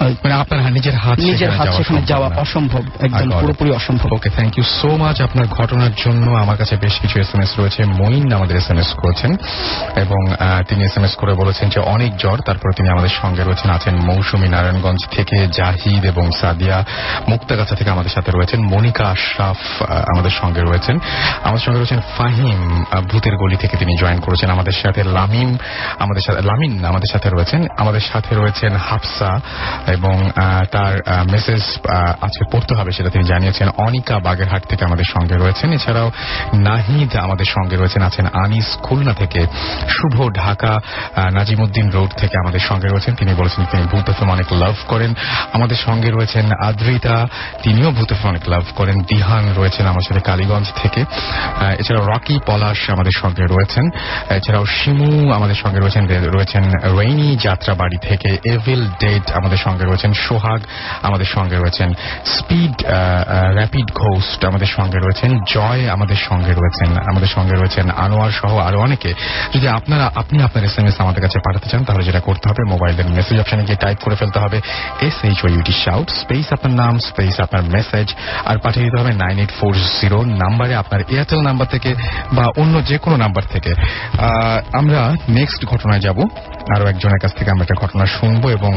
মানে 0.00 0.34
আপনার 0.34 0.72
নিজের 0.72 0.94
হাত 0.94 1.18
নিজের 1.18 1.50
হাত 1.50 1.68
সেখানে 1.76 2.02
যাওয়া 2.02 2.28
অসম্ভব 2.36 2.82
একদম 3.00 3.28
it. 3.30 3.40
পুরোপুরি 3.40 3.70
অসম্ভব। 3.70 4.12
Okay 4.12 4.30
thank 4.30 4.52
you 4.58 4.64
so 4.80 4.90
much 4.96 5.16
আপনার 5.22 5.46
ঘটনার 5.46 5.94
জন্য 6.04 6.26
আমার 6.42 6.56
কাছে 6.56 6.74
বেশ 6.76 6.94
কিছু 7.02 7.16
এস 7.20 7.30
এম 7.34 7.40
এস 7.40 7.52
রয়েছে। 7.58 7.80
মঈন 8.00 8.32
আমাদের 8.32 8.56
এস 8.56 8.68
এম 8.70 8.78
এস 8.78 8.90
করেছেন 8.94 9.30
এবং 9.96 10.20
তিনি 10.68 10.80
এস 10.84 10.94
এম 10.96 11.04
এস 11.04 11.14
করে 11.14 11.32
বলেছেন 11.34 11.66
যে 11.68 11.80
অনেক 11.94 12.10
জ্বর 12.16 12.38
তারপরে 12.46 12.72
তিনি 12.76 12.88
আমাদের 12.88 13.12
সঙ্গে 13.22 13.42
রয়েছেন 13.42 13.70
আছেন 13.72 13.94
মৌসুমী 13.96 14.48
নারায়ণগঞ্জ 14.48 15.02
থেকে 15.10 15.36
জাহিদ 15.52 16.02
এবং 16.04 16.24
সাদিয়া 16.40 16.78
মুক্তাগাছা 17.28 17.74
থেকে 17.76 17.90
আমাদের 17.90 18.10
সাথে 18.10 18.30
রয়েছেন 18.34 18.60
মনিকা 18.60 19.04
আশরাফ 19.04 19.60
আমাদের 20.12 20.30
সঙ্গে 20.30 20.60
রয়েছেন। 20.60 20.96
আমাদের 21.42 21.64
সঙ্গে 21.64 21.78
রয়েছেন 21.78 22.00
ফাহিম 22.16 22.60
ভূতের 23.10 23.34
গলি 23.36 23.56
থেকে 23.56 23.76
তিনি 23.76 23.92
জয়েন 23.96 24.20
করেছেন 24.20 24.48
আমাদের 24.50 24.76
সাথে। 24.82 25.00
লামিম 25.16 25.50
আমাদের 26.02 26.22
সাথে, 26.26 26.40
লামিন 26.40 26.72
আমাদের 26.84 27.10
সাথে 27.12 27.28
রয়েছেন। 27.30 27.60
আমাদের 27.78 28.04
সাথে 28.12 28.32
রয়েছেন 28.34 28.72
হাফসা 28.88 29.30
এবং 29.86 30.16
তার 30.72 30.94
মেসেজ 31.30 31.62
আজকে 32.22 32.44
পড়তে 32.52 32.72
হবে 32.74 32.90
সেটা 32.92 33.10
তিনি 33.10 33.24
জানিয়েছেন। 33.24 33.68
অনিকা 33.76 34.16
বাগেরহাট 34.18 34.62
থেকে 34.66 34.82
আমাদের 34.84 35.04
সঙ্গে 35.04 35.36
রয়েছেন। 35.36 35.72
এছাড়াও 35.72 36.08
নাহিদ 36.54 37.16
আমাদের 37.16 37.44
সঙ্গে 37.44 37.76
রয়েছেন, 37.76 38.02
আছেন 38.02 38.26
আনিস 38.44 38.68
খুলনা 38.82 39.14
থেকে। 39.14 39.40
শুভ 39.88 40.16
ঢাকা 40.32 40.72
নাজিমুদ্দিন 41.32 41.86
রোড 41.90 42.10
থেকে 42.16 42.36
আমাদের 42.38 42.62
সঙ্গে 42.68 42.88
রয়েছেন। 42.88 43.14
তিনি 43.14 43.32
বলেছেন 43.34 43.64
তিনি 43.70 43.84
ভূত 43.90 44.08
অনেক 44.30 44.48
লাভ 44.52 44.74
করেন। 44.88 45.10
আমাদের 45.52 45.78
সঙ্গে 45.86 46.10
রয়েছেন 46.10 46.44
আদ্রিতা, 46.64 47.16
তিনিও 47.62 47.90
ভূত 47.90 48.10
অনেক 48.24 48.48
লাভ 48.48 48.64
করেন। 48.76 48.96
দিহান 49.02 49.44
রয়েছেন 49.56 49.84
আমার 49.86 50.06
সাথে 50.08 50.20
কালীগঞ্জ 50.20 50.66
থেকে। 50.82 51.00
এছাড়াও 51.78 52.06
রকি 52.06 52.36
পলাশ 52.46 52.90
আমাদের 52.90 53.14
সঙ্গে 53.20 53.44
রয়েছেন। 53.44 53.84
এছাড়াও 54.36 54.64
শিমু 54.66 55.32
আমাদের 55.32 55.58
সঙ্গে 55.62 55.80
রয়েছেন 55.82 56.04
রয়েছেন 56.36 56.64
রেইনি 56.98 57.28
যাত্রাবাড়ি 57.46 57.98
থেকে 58.08 58.30
এভিল 58.54 58.82
ডেট 59.02 59.26
আমাদের 59.38 59.60
সঙ্গে 59.66 59.84
রয়েছেন 59.84 60.12
সোহাগ, 60.26 60.60
আমাদের 61.08 61.28
সঙ্গে 61.34 61.56
রয়েছেন 61.56 61.88
স্পিড 62.36 62.74
র্যাপিড 63.58 63.88
ঘোস্ট 64.02 64.40
আমাদের 64.50 64.70
সঙ্গে 64.76 64.98
রয়েছেন 64.98 65.30
জয় 65.54 65.82
আমাদের 65.94 66.18
সঙ্গে 66.28 66.52
রয়েছেন, 66.60 66.90
আমাদের 67.10 67.30
সঙ্গে 67.36 67.54
রয়েছেন 67.56 67.86
আনোয়ার 68.04 68.32
সহ 68.40 68.52
আরও 68.68 68.78
অনেকে। 68.86 69.10
যদি 69.54 69.66
আপনারা, 69.78 70.04
আপনি 70.20 70.36
আপনার 70.46 70.62
এস 70.68 70.76
এম 70.78 70.86
এস 70.90 70.96
আমাদের 71.04 71.22
কাছে 71.24 71.38
পাঠাতে 71.46 71.68
চান, 71.70 71.82
তাহলে 71.88 72.02
যেটা 72.08 72.20
করতে 72.28 72.46
হবে 72.50 72.62
মোবাইলের 72.72 73.08
মেসেজ 73.16 73.36
অপশনে 73.42 73.64
গিয়ে 73.68 73.80
টাইপ 73.84 73.98
করে 74.04 74.16
ফেলতে 74.20 74.38
হবে 74.44 74.58
S 75.08 75.16
H 75.28 75.38
O 75.44 75.48
U T 75.54 75.74
shout 75.84 76.08
space 76.22 76.46
আপনার 76.56 76.72
নাম 76.82 76.94
স্পেস 77.08 77.34
আপনার 77.44 77.64
মেসেজ 77.76 78.06
আর 78.50 78.56
পাঠিয়ে 78.64 78.84
দিতে 78.86 78.98
হবে 79.00 79.12
নাইন 79.22 79.36
এইট 79.42 79.52
ফোর 79.58 79.72
জিরো 79.98 80.18
নাম্বারে 80.42 80.74
আপনার 80.82 81.00
এয়ারটেল 81.14 81.40
নাম্বার 81.48 81.68
থেকে 81.74 81.90
বা 82.36 82.44
অন্য 82.62 82.74
যে 82.90 82.96
কোনো 83.04 83.16
নাম্বার 83.24 83.44
থেকে 83.54 83.72
আমরা 84.80 85.00
নেক্সট 85.38 85.62
ঘটনায় 85.72 86.02
যাব। 86.06 86.18
আরও 86.74 86.84
একজনের 86.92 87.20
কাছ 87.22 87.32
থেকে 87.38 87.48
আমরা 87.54 87.64
একটা 87.66 87.78
ঘটনা 87.84 88.04
শুনব 88.16 88.42
এবং 88.58 88.72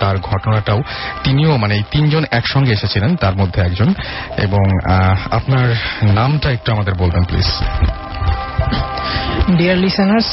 তার 0.00 0.16
ঘটনাটাও 0.30 0.80
তিনিও 1.24 1.52
মানে 1.62 1.74
এই 1.78 1.84
তিনজন 1.94 2.22
একসঙ্গে 2.38 2.72
এসেছিলেন, 2.78 3.10
তার 3.22 3.34
মধ্যে 3.40 3.58
একজন। 3.68 3.88
এবং 4.46 4.64
আপনার 5.38 5.68
নামটা 6.18 6.48
একটু 6.56 6.68
আমাদের 6.72 6.94
বলবেন 7.02 7.22
প্লিজ 7.30 7.48
ডিয়ার 9.58 9.78
লিসেনার্স 9.84 10.28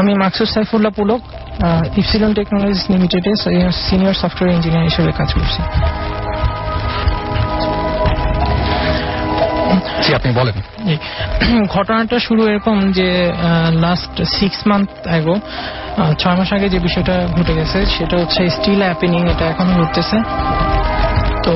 আমি 0.00 0.12
মাকসুদ 0.22 0.48
সাইফুল্লাহ 0.56 0.92
পুলক 0.98 1.22
ইপসিলন 2.00 2.32
টেকনোলজিস 2.38 2.82
লিমিটেডে 2.92 3.32
সিনিয়র 3.88 4.14
সফটওয়্যার 4.22 4.56
ইঞ্জিনিয়ার 4.56 4.88
হিসেবে 4.90 5.10
কাজ 5.20 5.30
করছি। 5.36 5.60
জি, 10.02 10.14
আপনি 10.14 10.30
বলেন। 10.32 10.56
ঘটনাটা 11.76 12.18
শুরু 12.18 12.42
এরকম 12.48 12.76
যে 12.92 13.08
লাস্ট 13.80 14.22
সিক্স 14.38 14.58
মান্থ 14.66 14.88
আগো 15.08 15.34
ছয় 16.18 16.36
মাস 16.36 16.52
আগে 16.52 16.68
যে 16.68 16.78
বিষয়টা 16.78 17.14
ঘটে 17.36 17.54
গেছে, 17.54 17.86
সেটা 17.86 18.16
হচ্ছে 18.16 18.40
স্টিল 18.50 18.80
অ্যাপেনিং 18.82 19.22
এটা 19.30 19.44
এখন 19.44 19.66
ঘটতেছে। 19.80 20.16
তো 21.44 21.54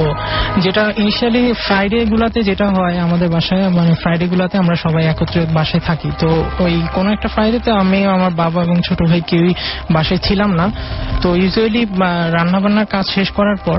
যেটা 0.65 0.83
ইনিশিয়ালি 1.03 1.43
ফ্রাইডে 1.67 2.01
গুলাতে 2.13 2.39
যেটা 2.49 2.67
হয় 2.77 2.95
আমাদের 3.07 3.29
বাসায় 3.35 3.65
মানে 3.79 3.93
ফ্রাইডে 4.03 4.27
গুলাতে 4.33 4.55
আমরা 4.63 4.77
সবাই 4.85 5.03
একত্রে 5.13 5.41
বাসায় 5.59 5.83
থাকি। 5.89 6.09
তো 6.23 6.29
ওই 6.65 6.75
কোনো 6.97 7.09
একটা 7.17 7.29
ফ্রাইডে 7.35 7.47
ফ্রাইডেতে 7.49 7.71
আমি, 7.83 8.01
আমার 8.17 8.33
বাবা 8.43 8.59
এবং 8.67 8.77
ছোট 8.89 9.01
ভাই 9.11 9.21
কেউই 9.31 9.53
বাসায় 9.97 10.21
ছিলাম 10.27 10.51
না। 10.61 10.67
তো 11.23 11.29
ইউজুয়ালি 11.43 11.83
রান্না 12.37 12.59
বান্নার 12.63 12.89
কাজ 12.95 13.05
শেষ 13.17 13.29
করার 13.39 13.59
পর 13.67 13.79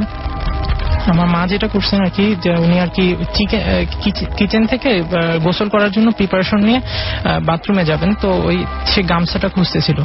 আমার 1.13 1.27
মা 1.35 1.41
যেটা 1.51 1.67
করছেন 1.75 1.99
আর 2.05 2.11
কি 2.17 2.25
উনি 2.65 2.75
আর 2.83 2.89
কি 2.95 3.05
কিচেন 4.39 4.63
থেকে 4.71 4.89
গোসল 5.45 5.67
করার 5.73 5.91
জন্য 5.95 6.07
প্রিপারেশন 6.19 6.59
নিয়ে 6.67 6.79
বাথরুমে 7.47 7.83
যাবেন। 7.91 8.11
তো 8.23 8.29
ওই 8.49 8.57
সে 8.91 9.01
গামছাটা 9.11 9.47
খুঁজতেছিল। 9.55 9.99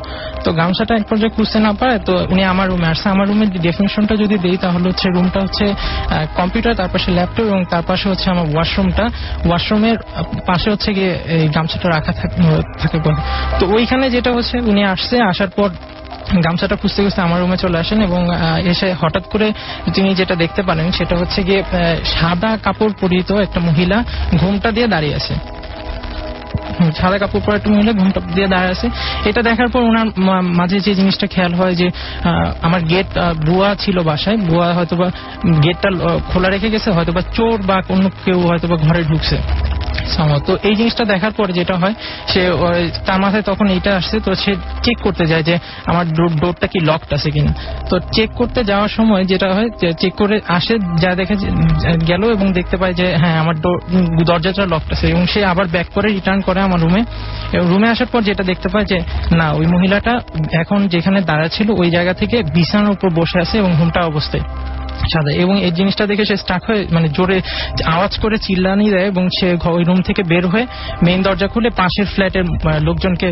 তো 0.45 0.49
গামছাটা 0.61 0.93
এক 0.99 1.05
পর্যায়ে 1.11 1.33
খুঁজতে 1.37 1.59
না 1.67 1.73
পারে 1.81 1.97
তো 2.09 2.15
উনি 2.33 2.43
আমার 2.53 2.67
রুমে 2.73 2.89
আসছে। 2.93 3.07
আমার 3.15 3.27
রুমের 3.31 3.49
ডেফিনেশনটা 3.67 4.15
যদি 4.23 4.37
দেই, 4.45 4.57
তাহলে 4.65 4.87
হচ্ছে 4.91 5.07
রুমটা 5.17 5.39
হচ্ছে 5.45 5.65
কম্পিউটার, 6.39 6.75
তার 6.81 6.91
পাশে 6.95 7.09
ল্যাপটপ 7.19 7.45
এবং 7.53 7.61
তার 7.73 7.85
পাশে 7.91 8.07
হচ্ছে 8.11 8.27
আমার 8.31 8.47
ওয়াশরুমটা 8.55 9.05
ওয়াশরুমের 9.49 9.97
পাশে 10.49 10.69
হচ্ছে 10.71 10.91
গিয়ে 10.95 11.13
এই 11.35 11.49
গামছাটা 11.49 11.87
রাখা 11.89 12.13
থাকে। 12.13 12.99
তো 13.61 13.65
ওইখানে 13.77 14.05
যেটা 14.11 14.31
হচ্ছে, 14.37 14.57
উনি 14.71 14.83
আসছে, 14.85 15.17
আসার 15.31 15.51
পর 15.57 15.69
গামছাটা 16.45 16.77
খুঁজতে 16.77 17.01
খুঁজতে 17.03 17.21
আমার 17.27 17.39
রুমে 17.41 17.59
চলে 17.65 17.79
আসেন 17.79 17.99
এবং 18.09 18.21
এসে 18.73 18.89
হঠাৎ 19.01 19.25
করে 19.33 19.47
তিনি 19.95 20.09
যেটা 20.15 20.35
দেখতে 20.43 20.63
পারেন, 20.69 20.87
সেটা 20.99 21.15
হচ্ছে 21.21 21.41
গিয়ে 21.43 21.63
সাদা 22.15 22.51
কাপড় 22.65 22.93
পরিহিত 23.01 23.31
একটা 23.47 23.61
মহিলা 23.61 23.99
ঘুমটা 24.41 24.69
দিয়ে 24.77 24.87
দাঁড়িয়ে 24.87 25.15
আছে 25.15 25.35
সাদা 27.01 27.17
কাপড় 27.23 27.43
পরে 27.45 27.57
একটু 27.61 27.71
মহিলা 27.75 27.93
ঘুমটা 28.01 28.21
দিয়ে 28.37 28.49
দাঁড়িয়ে 28.53 28.73
আছে। 28.75 28.87
এটা 29.31 29.41
দেখার 29.49 29.69
পর 29.73 29.81
ওনার 29.91 30.09
মাঝে 30.61 30.79
যে 30.87 30.93
জিনিসটা 31.01 31.27
খেয়াল 31.35 31.53
হয় 31.61 31.75
যে 31.81 31.87
আমার 32.67 32.81
গেট 32.93 33.09
বুয়া 33.47 33.71
ছিল 33.83 33.97
বাসায়। 34.09 34.39
বুয়া 34.49 34.69
হয়তোবা 34.79 35.09
গেটটা 35.65 35.89
খোলা 36.31 36.49
রেখে 36.55 36.69
গেছে, 36.75 36.89
হয়তোবা 36.97 37.23
চোর 37.37 37.57
বা 37.69 37.77
অন্য 37.95 38.05
কেউ 38.25 38.39
হয়তোবা 38.51 38.77
ঘরে 38.87 39.03
ঢুকছে। 39.11 39.37
তো 40.47 40.53
এই 40.69 40.75
জিনিসটা 40.79 41.05
দেখার 41.13 41.33
পর 41.39 41.47
যেটা 41.59 41.75
হয়, 41.83 41.95
সে 42.33 42.41
তার 43.07 43.19
মাথায় 43.25 43.45
তখন 43.51 43.67
এইটা 43.77 43.91
আসছে, 43.99 44.17
তো 44.27 44.31
সে 44.43 44.53
চেক 44.85 44.99
করতে 45.07 45.25
যায় 45.31 45.45
যে 45.49 45.55
আমার 45.91 46.05
ডোরটা 46.43 46.67
কি 46.73 46.79
লকড 46.89 47.11
আছে 47.17 47.29
কিনা। 47.35 47.53
তো 47.91 47.97
চেক 48.17 48.31
করতে 48.41 48.61
যাওয়ার 48.71 48.91
সময় 48.99 49.23
যেটা 49.33 49.49
হয় 49.57 49.69
চেক 50.01 50.13
করে 50.21 50.37
আসে, 50.59 50.75
যা 51.03 51.11
দেখে 51.21 51.35
গেল 52.11 52.23
এবং 52.37 52.47
দেখতে 52.59 52.77
পায় 52.81 52.95
যে 53.01 53.07
হ্যাঁ 53.21 53.37
আমার 53.43 53.57
দরজাটা 54.31 54.65
লকড 54.73 54.91
আছে 54.95 55.07
এবং 55.15 55.23
সে 55.33 55.41
আবার 55.53 55.67
ব্যাক 55.75 55.89
করে 55.95 56.09
রিটার্ন 56.09 56.41
করে 56.49 56.61
আমার 56.61 56.81
রুমে 56.85 57.03
এবং 57.55 57.65
রুমে 57.73 57.89
আসার 57.95 58.09
পর 58.13 58.21
যেটা 58.29 58.45
দেখতে 58.51 58.69
পায় 58.73 58.87
যে, 58.93 58.99
না, 59.39 59.47
ওই 59.59 59.67
মহিলাটা 59.75 60.13
এখন 60.63 60.81
যেখানে 60.95 61.19
দাঁড়া 61.31 61.49
ছিল, 61.49 61.69
ওই 61.83 61.89
জায়গা 61.97 62.15
থেকে 62.21 62.37
বিছানার 62.55 62.93
উপর 62.97 63.09
বসে 63.21 63.37
আছে 63.45 63.55
এবং 63.63 63.71
ঘুমটা 63.79 64.01
অবস্থায়। 64.13 64.45
সাদা। 65.13 65.31
এবং 65.43 65.55
এই 65.67 65.73
জিনিসটা 65.79 66.05
দেখে 66.11 66.25
সে 66.31 66.37
স্টাক 66.43 66.63
হয়ে 66.69 66.81
মানে 66.97 67.09
জোরে 67.17 67.39
আওয়াজ 67.95 68.13
করে 68.23 68.37
চিল্লানি 68.47 68.87
দেয় 68.95 69.07
এবং 69.13 69.25
সে 69.39 69.49
ওই 69.77 69.83
রুম 69.89 70.01
থেকে 70.09 70.23
বের 70.33 70.45
হয়ে 70.53 70.67
মেইন 71.07 71.21
দরজা 71.27 71.49
খুলে 71.53 71.71
পাশের 71.81 72.07
ফ্ল্যাটের 72.15 72.47
লোকজনকে 72.89 73.29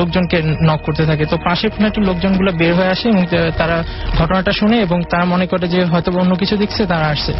লোকজনকে 0.00 0.38
নক 0.68 0.80
করতে 0.86 1.04
থাকে। 1.10 1.24
তো 1.32 1.36
পাশের 1.46 1.70
ফ্ল্যাটের 1.76 2.04
লোকজনগুলো 2.08 2.50
বের 2.60 2.72
হয়ে 2.78 2.90
আসে 2.94 3.06
এবং 3.12 3.22
তারা 3.60 3.76
ঘটনাটা 4.18 4.52
শুনে 4.60 4.76
এবং 4.86 4.98
তারা 5.10 5.24
মনে 5.24 5.46
করে 5.52 5.66
যে 5.74 5.80
হয়তো 5.92 6.08
অন্য 6.22 6.32
কিছু 6.42 6.54
দেখছে, 6.62 6.82
তারা 6.92 7.06
আসছে। 7.14 7.32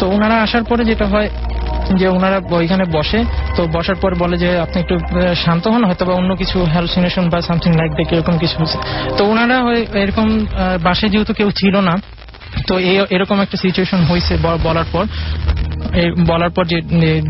তো 0.00 0.04
ওনারা 0.14 0.36
আসার 0.46 0.64
পরে 0.70 0.82
যেটা 0.90 1.06
হয় 1.12 1.30
যে 2.00 2.06
ওনারা 2.16 2.38
ওইখানে 2.60 2.84
বসে। 2.96 3.20
তো 3.56 3.60
বসার 3.76 3.98
পর 4.02 4.10
বলে 4.22 4.36
যে, 4.44 4.50
আপনি 4.64 4.76
একটু 4.82 4.94
শান্ত 5.44 5.64
হন 5.72 5.82
হয়তো 5.88 6.04
বা 6.08 6.14
অন্য 6.20 6.30
কিছু 6.40 6.56
হ্যালুসিনেশন 6.72 7.24
বা 7.32 7.38
সামথিং 7.48 7.70
লাইক 7.80 7.92
দ্যাট 7.96 8.08
এরকম 8.16 8.34
কিছু 8.42 8.56
হচ্ছে 8.60 8.78
তো 9.18 9.22
ওনারা 9.32 9.56
এরকম 10.04 10.26
বাসায় 10.86 11.10
যেহেতু 11.12 11.32
কেউ 11.38 11.48
ছিল 11.60 11.74
না 11.88 11.94
তো 12.68 12.74
এরকম 13.16 13.36
একটা 13.44 13.56
সিচুয়েশন 13.64 14.00
হয়েছে 14.10 14.32
বলার 14.66 14.88
পর। 14.92 15.04
বলার 16.30 16.52
পর 16.56 16.64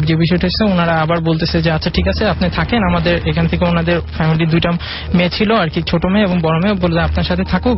যে 0.09 0.15
বিষয়টা 0.23 0.47
হচ্ছে 0.49 0.65
ওনারা 0.73 0.95
আবার 1.05 1.19
বলতেছে 1.29 1.57
যে 1.65 1.71
আচ্ছা 1.77 1.91
ঠিক 1.97 2.07
আছে, 2.13 2.23
আপনি 2.33 2.47
থাকেন। 2.59 2.81
আমাদের, 2.91 3.15
এখান 3.31 3.47
থেকে 3.51 3.65
ওনাদের 3.73 3.97
ফ্যামিলির 4.17 4.51
দুইটা 4.55 4.71
মেয়ে 5.17 5.33
ছিল, 5.37 5.51
আর 5.63 5.69
কি 5.75 5.81
ছোট 5.91 6.03
মেয়ে 6.13 6.25
এবং 6.29 6.37
বড় 6.47 6.57
মেয়ে। 6.63 6.77
বললে, 6.85 7.01
আপনার 7.09 7.27
সাথে 7.31 7.45
থাকুক। 7.53 7.77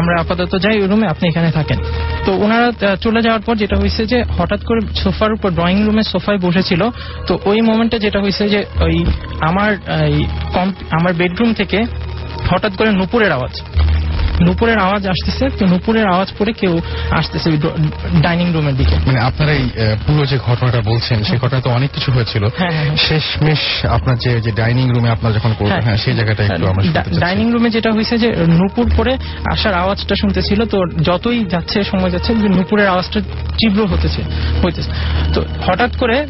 আমরা 0.00 0.14
আপাতত 0.22 0.52
যাই 0.64 0.76
ওই 0.82 0.88
রুমে 0.92 1.06
আপনি 1.14 1.24
এখানে 1.28 1.48
থাকেন। 1.58 1.78
তো 2.26 2.30
ওনারা 2.44 2.68
চলে 3.04 3.20
যাওয়ার 3.26 3.42
পর 3.46 3.54
যেটা 3.62 3.76
হয়েছে 3.80 4.02
যে, 4.12 4.18
হঠাৎ 4.38 4.60
করে 4.68 4.80
সোফার 5.02 5.30
উপর 5.36 5.48
ড্রয়িং 5.58 5.78
রুমের 5.86 6.06
সোফায় 6.12 6.40
বসেছিল। 6.46 6.82
তো 7.28 7.32
ওই 7.50 7.58
মোমেন্টে 7.68 7.98
যেটা 8.04 8.18
হয়েছে 8.24 8.44
যে, 8.54 8.60
ওই 8.86 8.96
আমার 9.48 9.70
আমার 10.96 11.12
বেডরুম 11.20 11.50
থেকে 11.60 11.78
হঠাৎ 12.50 12.72
করে 12.78 12.90
নুপুরের 13.00 13.32
আওয়াজ। 13.36 13.54
নুপুরের 14.40 14.78
আওয়াজ 14.78 15.06
আসতেছে 15.06 15.48
তো 15.58 15.66
নুপুরের 15.66 16.06
আওয়াজ 16.06 16.32
পরে 16.38 16.52
কেউ 16.52 16.80
আসতেছে 17.10 17.50
ডাইনিং 18.22 18.52
রুমের 18.52 18.76
দিকে। 18.76 18.94
মানে 19.06 19.20
আপনার 19.20 19.48
এই 19.48 19.70
পুরো 20.06 20.26
যে 20.26 20.38
ঘটনাটা 20.38 20.80
বলছেন 20.80 21.24
সেই 21.24 21.38
ঘটনা 21.38 21.60
তো 21.60 21.70
অনেক 21.70 21.90
কিছু 21.92 22.12
হয়েছিল। 22.12 22.48
হ্যাঁ, 22.48 22.70
হ্যাঁ, 22.70 22.84
হ্যাঁ। 22.84 22.96
শেষমেশ 22.96 23.84
আপনার 23.86 24.16
যে 24.18 24.40
যে 24.40 24.52
ডাইনিং 24.52 24.90
রুমে 24.90 25.10
আপনার 25.10 25.32
যখন 25.32 25.52
করবেন 25.58 25.82
হ্যাঁ। 25.82 25.96
সেই 25.96 26.14
জায়গাটা 26.14 26.44
একটু 26.44 26.66
আমরা 26.66 26.82
ডাইনিং 27.18 27.52
রুমে 27.52 27.70
যেটা 27.70 27.92
হয়েছে 27.92 28.18
যে 28.18 28.28
নুপুর 28.46 28.90
পরে 28.96 29.18
আসার 29.44 29.74
আওয়াজটা 29.74 30.14
শুনতেছিল 30.14 30.64
তো 30.64 30.78
যতই 31.02 31.44
যাচ্ছে 31.44 31.84
সময় 31.84 32.10
যাচ্ছে 32.10 32.34
যে 32.34 32.48
নুপুরের 32.48 32.86
আওয়াজটা 32.86 33.20
তীব্র 33.58 33.86
হতেছে 33.86 34.22
হইতেছে। 34.64 34.90
তো 35.34 35.44
হঠাৎ 35.66 35.96
করে 35.96 36.26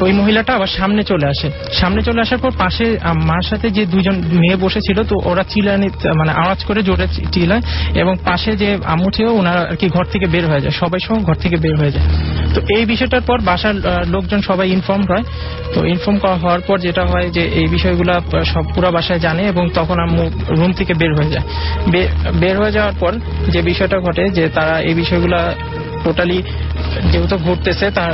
ওই 0.00 0.12
মহিলাটা 0.12 0.54
আবার 0.54 0.66
সামনে 0.66 1.02
চলে 1.02 1.26
আসে। 1.26 1.50
সামনে 1.72 2.02
চলে 2.02 2.20
আসার 2.20 2.38
পর 2.38 2.50
পাশে 2.50 2.98
মার 3.14 3.42
সাথে 3.42 3.70
যে 3.70 3.86
দুইজন 3.86 4.22
মেয়ে 4.30 4.56
বসেছিল 4.56 5.02
তো 5.02 5.16
ওরা 5.24 5.42
চিলানি 5.42 5.88
মানে 6.16 6.32
আওয়াজ 6.32 6.64
করে 6.64 6.82
জোরে 6.82 7.06
চিল্লায় 7.32 7.62
এবং 7.94 8.16
পাশে 8.24 8.56
যে 8.56 8.78
আম্মু 8.84 9.10
ছিল, 9.10 9.26
ওনারা 9.26 9.60
আর 9.60 9.76
কি 9.76 9.88
ঘর 9.88 10.04
থেকে 10.04 10.26
বের 10.26 10.46
হয়ে 10.46 10.60
যায়। 10.60 10.70
সবাই 10.70 11.00
সহ 11.00 11.14
ঘর 11.14 11.34
থেকে 11.34 11.56
বের 11.56 11.76
হয়ে 11.76 11.90
যায়। 11.90 12.06
তো 12.54 12.60
এই 12.76 12.84
বিষয়টার 12.84 13.20
পর 13.20 13.38
বাসার 13.40 13.74
লোকজন 14.08 14.40
সবাই 14.40 14.70
ইনফর্ম 14.70 15.02
হয়। 15.02 15.24
তো 15.74 15.84
ইনফর্ম 15.86 16.18
হওয়ার 16.42 16.60
পর 16.60 16.78
যেটা 16.78 17.06
হয় 17.06 17.30
যে 17.30 17.42
এই 17.42 17.66
বিষয়গুলো 17.66 18.12
সব 18.44 18.64
পুরো 18.74 18.90
বাসায় 18.90 19.18
জানে 19.18 19.42
এবং 19.42 19.70
তখন 19.74 19.98
আম্মু 20.00 20.30
রুম 20.48 20.72
থেকে 20.72 20.94
বের 20.94 21.12
হয়ে 21.14 21.30
যায়। 21.30 21.46
বের 22.34 22.56
হয়ে 22.60 22.72
যাওয়ার 22.72 22.92
পর 23.00 23.12
যে 23.48 23.62
বিষয়টা 23.62 23.98
ঘটে 24.00 24.30
যে 24.30 24.48
তারা 24.48 24.80
এই 24.80 24.94
বিষয়গুলা 24.94 25.54
টোটালি 26.04 26.42
যেহেতু 27.12 27.36
ঘুরতেছে 27.36 27.90
তার 27.90 28.12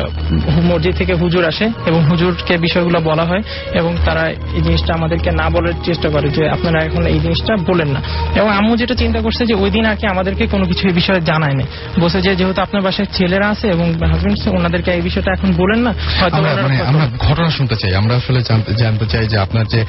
মসজিদ 0.64 0.94
থেকে 0.96 1.14
হুজুর 1.14 1.44
আসে 1.44 1.70
এবং 1.86 2.04
হুজুরকে 2.04 2.58
বিষয়গুলো 2.58 3.00
বলা 3.00 3.24
হয় 3.24 3.42
এবং 3.72 3.96
তারা 4.04 4.28
এই 4.28 4.62
জিনিসটা 4.62 4.94
আমাদেরকে 4.94 5.30
না 5.30 5.50
বলার 5.50 5.72
চেষ্টা 5.84 6.08
করে 6.10 6.28
যে 6.28 6.48
আপনারা 6.48 6.82
এখন 6.82 7.06
এই 7.06 7.18
জিনিসটা 7.20 7.56
বলেন 7.66 7.88
না। 7.88 8.00
এবং 8.34 8.48
আম্মু 8.50 8.76
যেটা 8.76 8.94
চিন্তা 8.94 9.20
করছে 9.20 9.46
যে 9.46 9.54
ওই 9.54 9.70
দিন 9.70 9.86
আর 9.86 9.96
কি 9.96 10.06
আমাদেরকে 10.06 10.46
কোনো 10.46 10.66
কিছু 10.66 10.88
এই 10.88 10.92
বিষয়ে 10.92 11.20
জানায় 11.20 11.54
নাই। 11.54 11.66
বলছে 12.00 12.20
যে 12.20 12.36
যেহেতু 12.36 12.60
আপনার 12.60 12.82
বাসায় 12.82 13.06
ছেলেরা 13.12 13.48
আছে 13.48 13.68
এবং 13.68 13.86
হাজবেন্ড 14.12 14.36
ওনাদেরকে 14.48 14.90
এই 14.92 15.00
বিষয়টা 15.00 15.32
এখন 15.32 15.52
বলেন 15.52 15.80
না 15.80 15.94
হয়তো 16.20 16.36
আমরা 16.36 16.52
মানে 16.62 17.06
ঘটনা 17.18 17.50
শুনতে 17.50 17.76
চাই। 17.76 17.94
আমরা 17.94 18.14
আসলে 18.16 18.40
জানতে 18.76 19.06
চাই 19.06 19.26
যে 19.26 19.38
আপনার 19.38 19.66
যে 19.66 19.84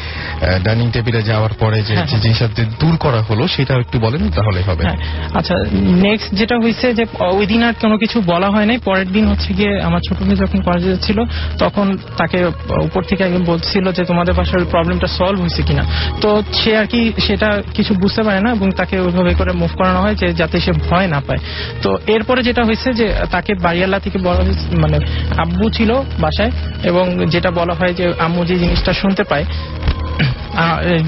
ডাইনিং 0.64 0.92
টেবিলে 0.92 1.22
যাওয়ার 1.22 1.54
পরে 1.54 1.82
যে 1.82 1.96
হ্যাঁ, 1.96 2.22
জিনিসটা 2.22 2.48
যে 2.48 2.66
দূর 2.80 2.98
করা 2.98 3.22
হলো 3.22 3.48
সেটা 3.48 3.74
একটু 3.76 4.00
বলেন 4.00 4.30
তাহলে 4.30 4.62
হবে। 4.62 4.84
হ্যাঁ। 4.84 4.98
আচ্ছা 5.34 5.56
নেক্সট 6.02 6.36
যেটা 6.36 6.56
হয়েছে 6.58 6.94
যে 6.94 7.06
ওই 7.40 7.46
দিন 7.46 7.64
আর 7.64 7.74
কোনো 7.88 7.98
কিছু 7.98 8.18
বলা 8.22 8.50
হয় 8.50 8.66
নাই। 8.66 8.78
পরের 8.78 9.10
দিন 9.12 9.26
হচ্ছে 9.28 9.50
গিয়ে 9.54 9.72
আমার 9.82 10.02
ছোট 10.08 10.18
মেয়ে 10.22 10.40
যখন 10.44 10.60
কলেজে 10.62 10.98
ছিল, 11.02 11.20
তখন 11.60 11.86
তাকে 12.18 12.40
উপর 12.88 13.02
থেকে 13.04 13.22
একজন 13.24 13.44
বলছিল 13.44 13.86
যে 13.92 14.04
তোমাদের 14.06 14.34
বাসার 14.34 14.70
প্রবলেমটা 14.72 15.08
সলভ 15.08 15.40
হয়েছে 15.40 15.62
কিনা। 15.64 15.84
তো 16.22 16.30
সে 16.54 16.72
আর 16.78 16.86
কি 16.86 17.02
সেটা 17.28 17.50
কিছু 17.74 17.92
বুঝতে 17.94 18.22
পারে 18.24 18.40
না 18.42 18.50
এবং 18.52 18.68
তাকে 18.72 18.96
ওইভাবে 19.00 19.32
করে 19.34 19.52
মুভ 19.52 19.72
করানো 19.78 20.00
হয় 20.02 20.16
যে 20.16 20.28
যাতে 20.34 20.58
সে 20.60 20.72
ভয় 20.88 21.08
না 21.08 21.20
পায়। 21.28 21.42
তো 21.82 21.90
এরপরে 22.08 22.42
যেটা 22.44 22.62
হয়েছে 22.64 22.90
যে 22.94 23.06
তাকে 23.32 23.52
বাড়িয়ালা 23.66 24.00
থেকে 24.00 24.18
বলা 24.18 24.42
হয়েছে 24.44 24.66
মানে 24.84 24.98
আব্বু 25.44 25.66
ছিল 25.70 25.92
বাসায় 26.20 26.52
এবং 26.84 27.06
যেটা 27.26 27.50
বলা 27.52 27.74
হয় 27.74 27.94
যে 27.94 28.06
আম্মু 28.20 28.42
যে 28.46 28.56
জিনিসটা 28.56 28.92
শুনতে 28.94 29.24
পায় 29.24 29.46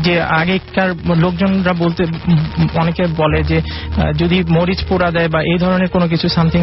যে 0.06 0.22
আগেকার 0.22 0.90
লোকজনরা 1.16 1.74
বলতে, 1.74 2.04
অনেকে 2.76 3.04
বলে 3.18 3.44
যে 3.44 3.62
যদি 4.18 4.44
মরিচ 4.50 4.80
পোড়া 4.90 5.12
দেয় 5.12 5.30
বা 5.30 5.40
এই 5.42 5.58
ধরনের 5.58 5.90
কোনো 5.90 6.08
কিছু 6.08 6.30
সামথিং 6.30 6.62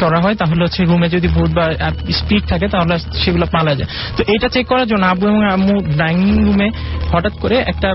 করা 0.00 0.20
হয়, 0.20 0.34
তাহলে 0.34 0.64
হচ্ছে 0.64 0.84
রুমে 0.84 1.08
যদি 1.08 1.28
ভূত 1.28 1.50
বা 1.52 1.64
স্পিড 2.12 2.42
থাকে, 2.48 2.68
তাহলে 2.68 2.98
সেগুলো 3.24 3.46
পালা 3.52 3.74
যায়। 3.74 3.88
তো 4.16 4.24
এটা 4.34 4.48
চেক 4.48 4.66
করার 4.66 4.86
জন্য 4.86 5.06
আব্বু 5.06 5.24
এবং 5.28 5.42
আম্মু 5.52 5.74
ডাইনিং 5.96 6.44
রুমে 6.44 6.68
হঠাৎ 7.12 7.32
করে 7.40 7.56
একটা 7.56 7.88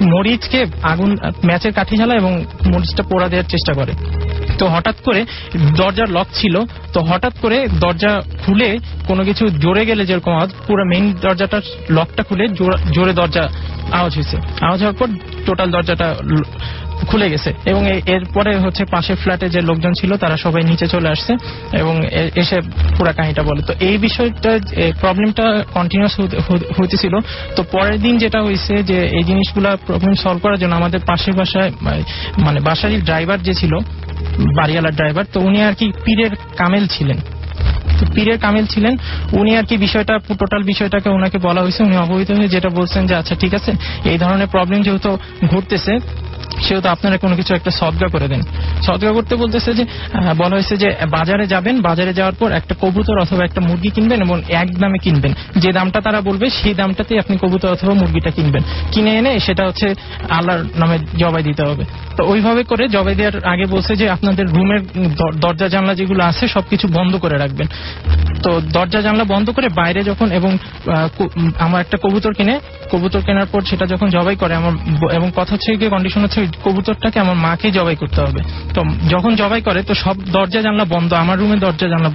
মরিচকে 0.00 0.60
আগুন 0.82 1.10
ম্যাচের 1.44 1.72
কাঠি 1.72 1.96
জ্বালা 1.96 2.14
এবং 2.14 2.44
মরিচটা 2.66 3.02
পোড়া 3.02 3.28
দেওয়ার 3.28 3.48
চেষ্টা 3.48 3.72
করে। 3.72 3.92
তো 4.60 4.64
হঠাৎ 4.74 4.96
করে 5.06 5.20
দরজার 5.80 6.08
লক 6.16 6.28
ছিল, 6.40 6.54
তো 6.94 6.98
হঠাৎ 7.08 7.34
করে 7.42 7.58
দরজা 7.84 8.12
খুলে 8.42 8.68
কোনো 9.08 9.22
কিছু 9.28 9.44
জোরে 9.64 9.82
গেলে 9.90 10.02
যেরকম 10.10 10.32
আওয়াজ, 10.38 10.50
পুরো 10.66 10.82
মেইন 10.90 11.04
দরজাটার 11.24 11.64
লকটা 11.96 12.22
খুলে 12.28 12.44
জোরে 12.96 13.12
দরজা 13.20 13.44
আওয়াজ 13.98 14.12
হয়েছে। 14.18 14.36
আওয়াজ 14.66 14.78
হওয়ার 14.82 14.96
পর 15.00 15.08
টোটাল 15.46 15.68
দরজাটা 15.76 16.08
খুলে 17.10 17.26
গেছে 17.32 17.50
এবং 17.70 17.82
এরপরে 18.14 18.50
হচ্ছে 18.64 18.82
পাশের 18.94 19.18
ফ্ল্যাটে 19.22 19.46
যে 19.54 19.60
লোকজন 19.70 19.92
ছিল, 20.00 20.10
তারা 20.22 20.36
সবাই 20.44 20.62
নিচে 20.70 20.86
চলে 20.94 21.08
আসছে 21.14 21.32
এবং 21.82 21.94
এসে 22.42 22.56
পুরো 22.96 23.10
কাহিনীটা 23.16 23.42
বলে। 23.48 23.60
তো 23.68 23.72
এই 23.88 23.96
বিষয়টা 24.06 24.50
প্রবলেমটা 25.02 25.46
কন্টিনিউস 25.76 26.14
হইতেছিল। 26.78 27.14
তো 27.56 27.60
পরের 27.74 27.98
দিন 28.04 28.14
যেটা 28.22 28.40
হয়েছে 28.46 28.74
যে 28.90 28.98
এই 29.18 29.24
জিনিসগুলা 29.30 29.70
প্রবলেম 29.88 30.14
সলভ 30.22 30.38
করার 30.44 30.58
জন্য 30.62 30.74
আমাদের 30.80 31.00
পাশের 31.10 31.34
বাসায় 31.40 31.70
মানে 32.46 32.58
বাসারই 32.68 32.98
ড্রাইভার 33.08 33.38
যে 33.48 33.54
ছিল 33.60 33.72
বাড়িওয়ালার 34.38 34.94
ড্রাইভার, 34.94 35.24
তো 35.32 35.40
উনি 35.40 35.62
আর 35.62 35.74
কি 35.74 35.92
পীরের 36.04 36.30
কামেল 36.56 36.86
ছিলেন। 36.86 37.18
পীরের 38.14 38.38
কামেল 38.38 38.66
ছিলেন, 38.66 38.96
উনি 39.32 39.56
আর 39.56 39.64
কি 39.64 39.76
বিষয়টা, 39.76 40.18
টোটাল 40.38 40.62
বিষয়টাকে 40.62 41.08
ওনাকে 41.08 41.38
বলা 41.38 41.60
হয়েছে, 41.60 41.82
উনি 41.82 41.96
অবহিত 41.96 42.30
হয়ে 42.30 42.48
যেটা 42.48 42.68
বলছেন 42.68 43.06
যে 43.06 43.14
আচ্ছা 43.14 43.34
ঠিক 43.34 43.54
আছে, 43.54 43.72
এই 44.04 44.18
ধরনের 44.18 44.46
প্রবলেম 44.46 44.82
যেহেতু 44.82 45.18
ঘটতেছে 45.46 45.92
সেহেতু 46.58 46.88
আপনারা 46.88 47.16
কোনো 47.18 47.36
কিছু 47.36 47.54
একটা 47.54 47.70
সদগা 47.70 48.08
করে 48.08 48.28
দেন। 48.28 48.42
সদগা 48.82 49.12
করতে 49.12 49.36
বলতেছে 49.36 49.74
যে 49.74 49.84
বলা 50.38 50.54
হয়েছে 50.54 50.76
যে, 50.76 50.88
বাজারে 51.10 51.46
যাবেন, 51.46 51.80
বাজারে 51.80 52.12
যাওয়ার 52.14 52.34
পর 52.34 52.52
একটা 52.52 52.74
কবুতর 52.80 53.18
অথবা 53.18 53.44
একটা 53.44 53.60
মুরগি 53.60 53.90
কিনবেন 53.90 54.20
এবং 54.20 54.42
এক 54.48 54.78
দামে 54.78 54.98
কিনবেন। 54.98 55.32
যে 55.56 55.72
দামটা 55.72 56.00
তারা 56.00 56.20
বলবে, 56.20 56.50
সেই 56.50 56.74
দামটাতেই 56.74 57.18
আপনি 57.18 57.36
কবুতর 57.36 57.68
অথবা 57.68 57.94
মুরগিটা 57.94 58.30
কিনবেন। 58.30 58.62
কিনে 58.92 59.18
এনে 59.18 59.40
সেটা 59.40 59.66
হচ্ছে 59.66 59.94
আল্লাহর 60.30 60.64
নামে 60.76 60.98
জবাই 61.18 61.42
দিতে 61.42 61.62
হবে। 61.62 61.84
তো 62.16 62.24
ওইভাবে 62.26 62.64
করে 62.64 62.88
জবাই 62.88 63.14
দেওয়ার 63.14 63.44
আগে 63.44 63.66
বলছে 63.66 63.96
যে, 63.96 64.10
আপনাদের 64.10 64.46
রুমের 64.46 64.80
দরজা 65.40 65.68
জানলা 65.68 65.94
যেগুলো 65.94 66.24
আছে, 66.24 66.48
সবকিছু 66.48 66.88
বন্ধ 66.88 67.16
করে 67.16 67.38
রাখবেন। 67.38 67.66
তো 68.42 68.60
দরজা 68.72 69.00
জানলা 69.00 69.24
বন্ধ 69.24 69.50
করে 69.50 69.68
বাইরে 69.68 70.02
যখন 70.02 70.32
এবং 70.32 70.58
আমার 71.58 71.80
একটা 71.80 71.96
কবুতর 72.02 72.32
কিনে, 72.32 72.60
কবুতর 72.92 73.20
কেনার 73.20 73.46
পর 73.52 73.62
সেটা 73.62 73.86
যখন 73.86 74.08
জবাই 74.08 74.36
করে, 74.36 74.54
আমার 74.54 74.72
এবং 75.12 75.30
কথা 75.36 75.52
হচ্ছে 75.52 75.88
কন্ডিশন 75.90 76.22
হচ্ছে 76.22 76.39
ওই 76.40 76.48
কবুতরটাকে 76.64 77.18
আমার 77.24 77.36
মাকে 77.46 77.68
জবাই 77.78 77.96
করতে 78.02 78.20
হবে। 78.24 78.40
তো 78.74 78.80
যখন 79.12 79.32
জবাই 79.42 79.62
করে, 79.68 79.80
তো 79.88 79.92
সব 80.04 80.16
দরজা 80.36 80.60
জানলা 80.66 80.84
বন্ধ, 80.94 81.10
আমার 81.22 81.36
রুমের 81.40 81.60
দরজা 81.64 81.86
জানলা, 81.92 82.10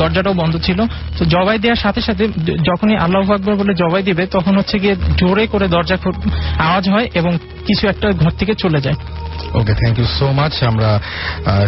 দরজাটাও 0.00 0.34
বন্ধ 0.42 0.54
ছিল। 0.66 0.78
তো 1.18 1.22
জবাই 1.34 1.58
দেওয়ার 1.64 1.80
সাথে 1.84 2.00
সাথে 2.08 2.24
যখনই 2.70 2.96
আল্লাহ 3.04 3.20
আকবর 3.36 3.58
বলে 3.60 3.72
জবাই 3.82 4.02
দিবে, 4.08 4.22
তখন 4.36 4.52
হচ্ছে 4.58 4.76
গিয়ে 4.82 4.94
জোরে 5.20 5.44
করে 5.52 5.66
দরজা 5.74 5.96
খুব 6.04 6.14
আওয়াজ 6.66 6.84
হয় 6.92 7.06
এবং 7.20 7.32
কিছু 7.66 7.84
একটা 7.92 8.06
ঘর 8.22 8.32
থেকে 8.40 8.52
চলে 8.64 8.80
যায়। 8.86 8.98
Okay 9.58 9.72
thank 9.80 9.96
you 10.00 10.06
so 10.18 10.26
much 10.40 10.54
আমরা 10.70 10.88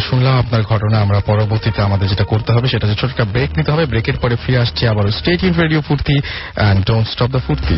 শুনলাম 0.07 0.35
আপনার 0.43 0.63
ঘটনা। 0.71 0.97
আমরা 1.05 1.19
পরবর্তীতে 1.31 1.81
আমাদের 1.89 2.07
যেটা 2.13 2.27
করতে 2.33 2.51
হবে 2.55 2.67
সেটা 2.73 2.87
ছোট 3.01 3.11
একটা 3.13 3.27
ব্রেক 3.35 3.51
নিতে 3.59 3.71
হবে। 3.73 3.85
ব্রেকের 3.93 4.17
পরে 4.23 4.35
ফিরে 4.43 4.59
আসছি 4.65 4.83
আবার 4.93 5.05
stay 5.21 5.41
in 5.47 5.55
Radio 5.63 5.81
Foorti 5.89 6.17
and 6.59 6.79
don't 6.89 7.07
stop 7.13 7.31
the 7.35 7.41
Foorti 7.47 7.77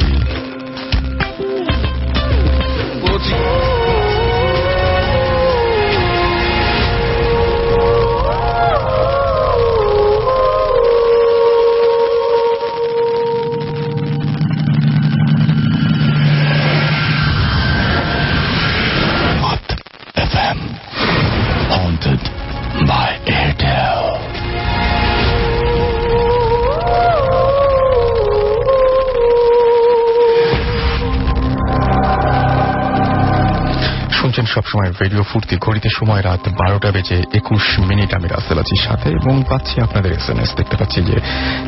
Radio 35.02 35.22
Foorti 35.30 35.54
ঘড়িতে 35.64 35.88
সময় 35.98 36.22
রাত 36.28 36.42
বারোটা 36.60 36.90
বেজে 36.96 37.18
একুশ 37.40 37.66
মিনিট। 37.88 38.10
আমি 38.18 38.26
রাসেল 38.34 38.58
আছি 38.62 38.76
সাথে 38.86 39.08
এবং 39.18 39.34
পাচ্ছি 39.50 39.74
আপনাদের 39.86 40.10
এস 40.18 40.26
এম 40.32 40.38
এস 40.44 40.50
দেখতে 40.58 40.76
পাচ্ছি 40.80 40.98
যে 41.08 41.16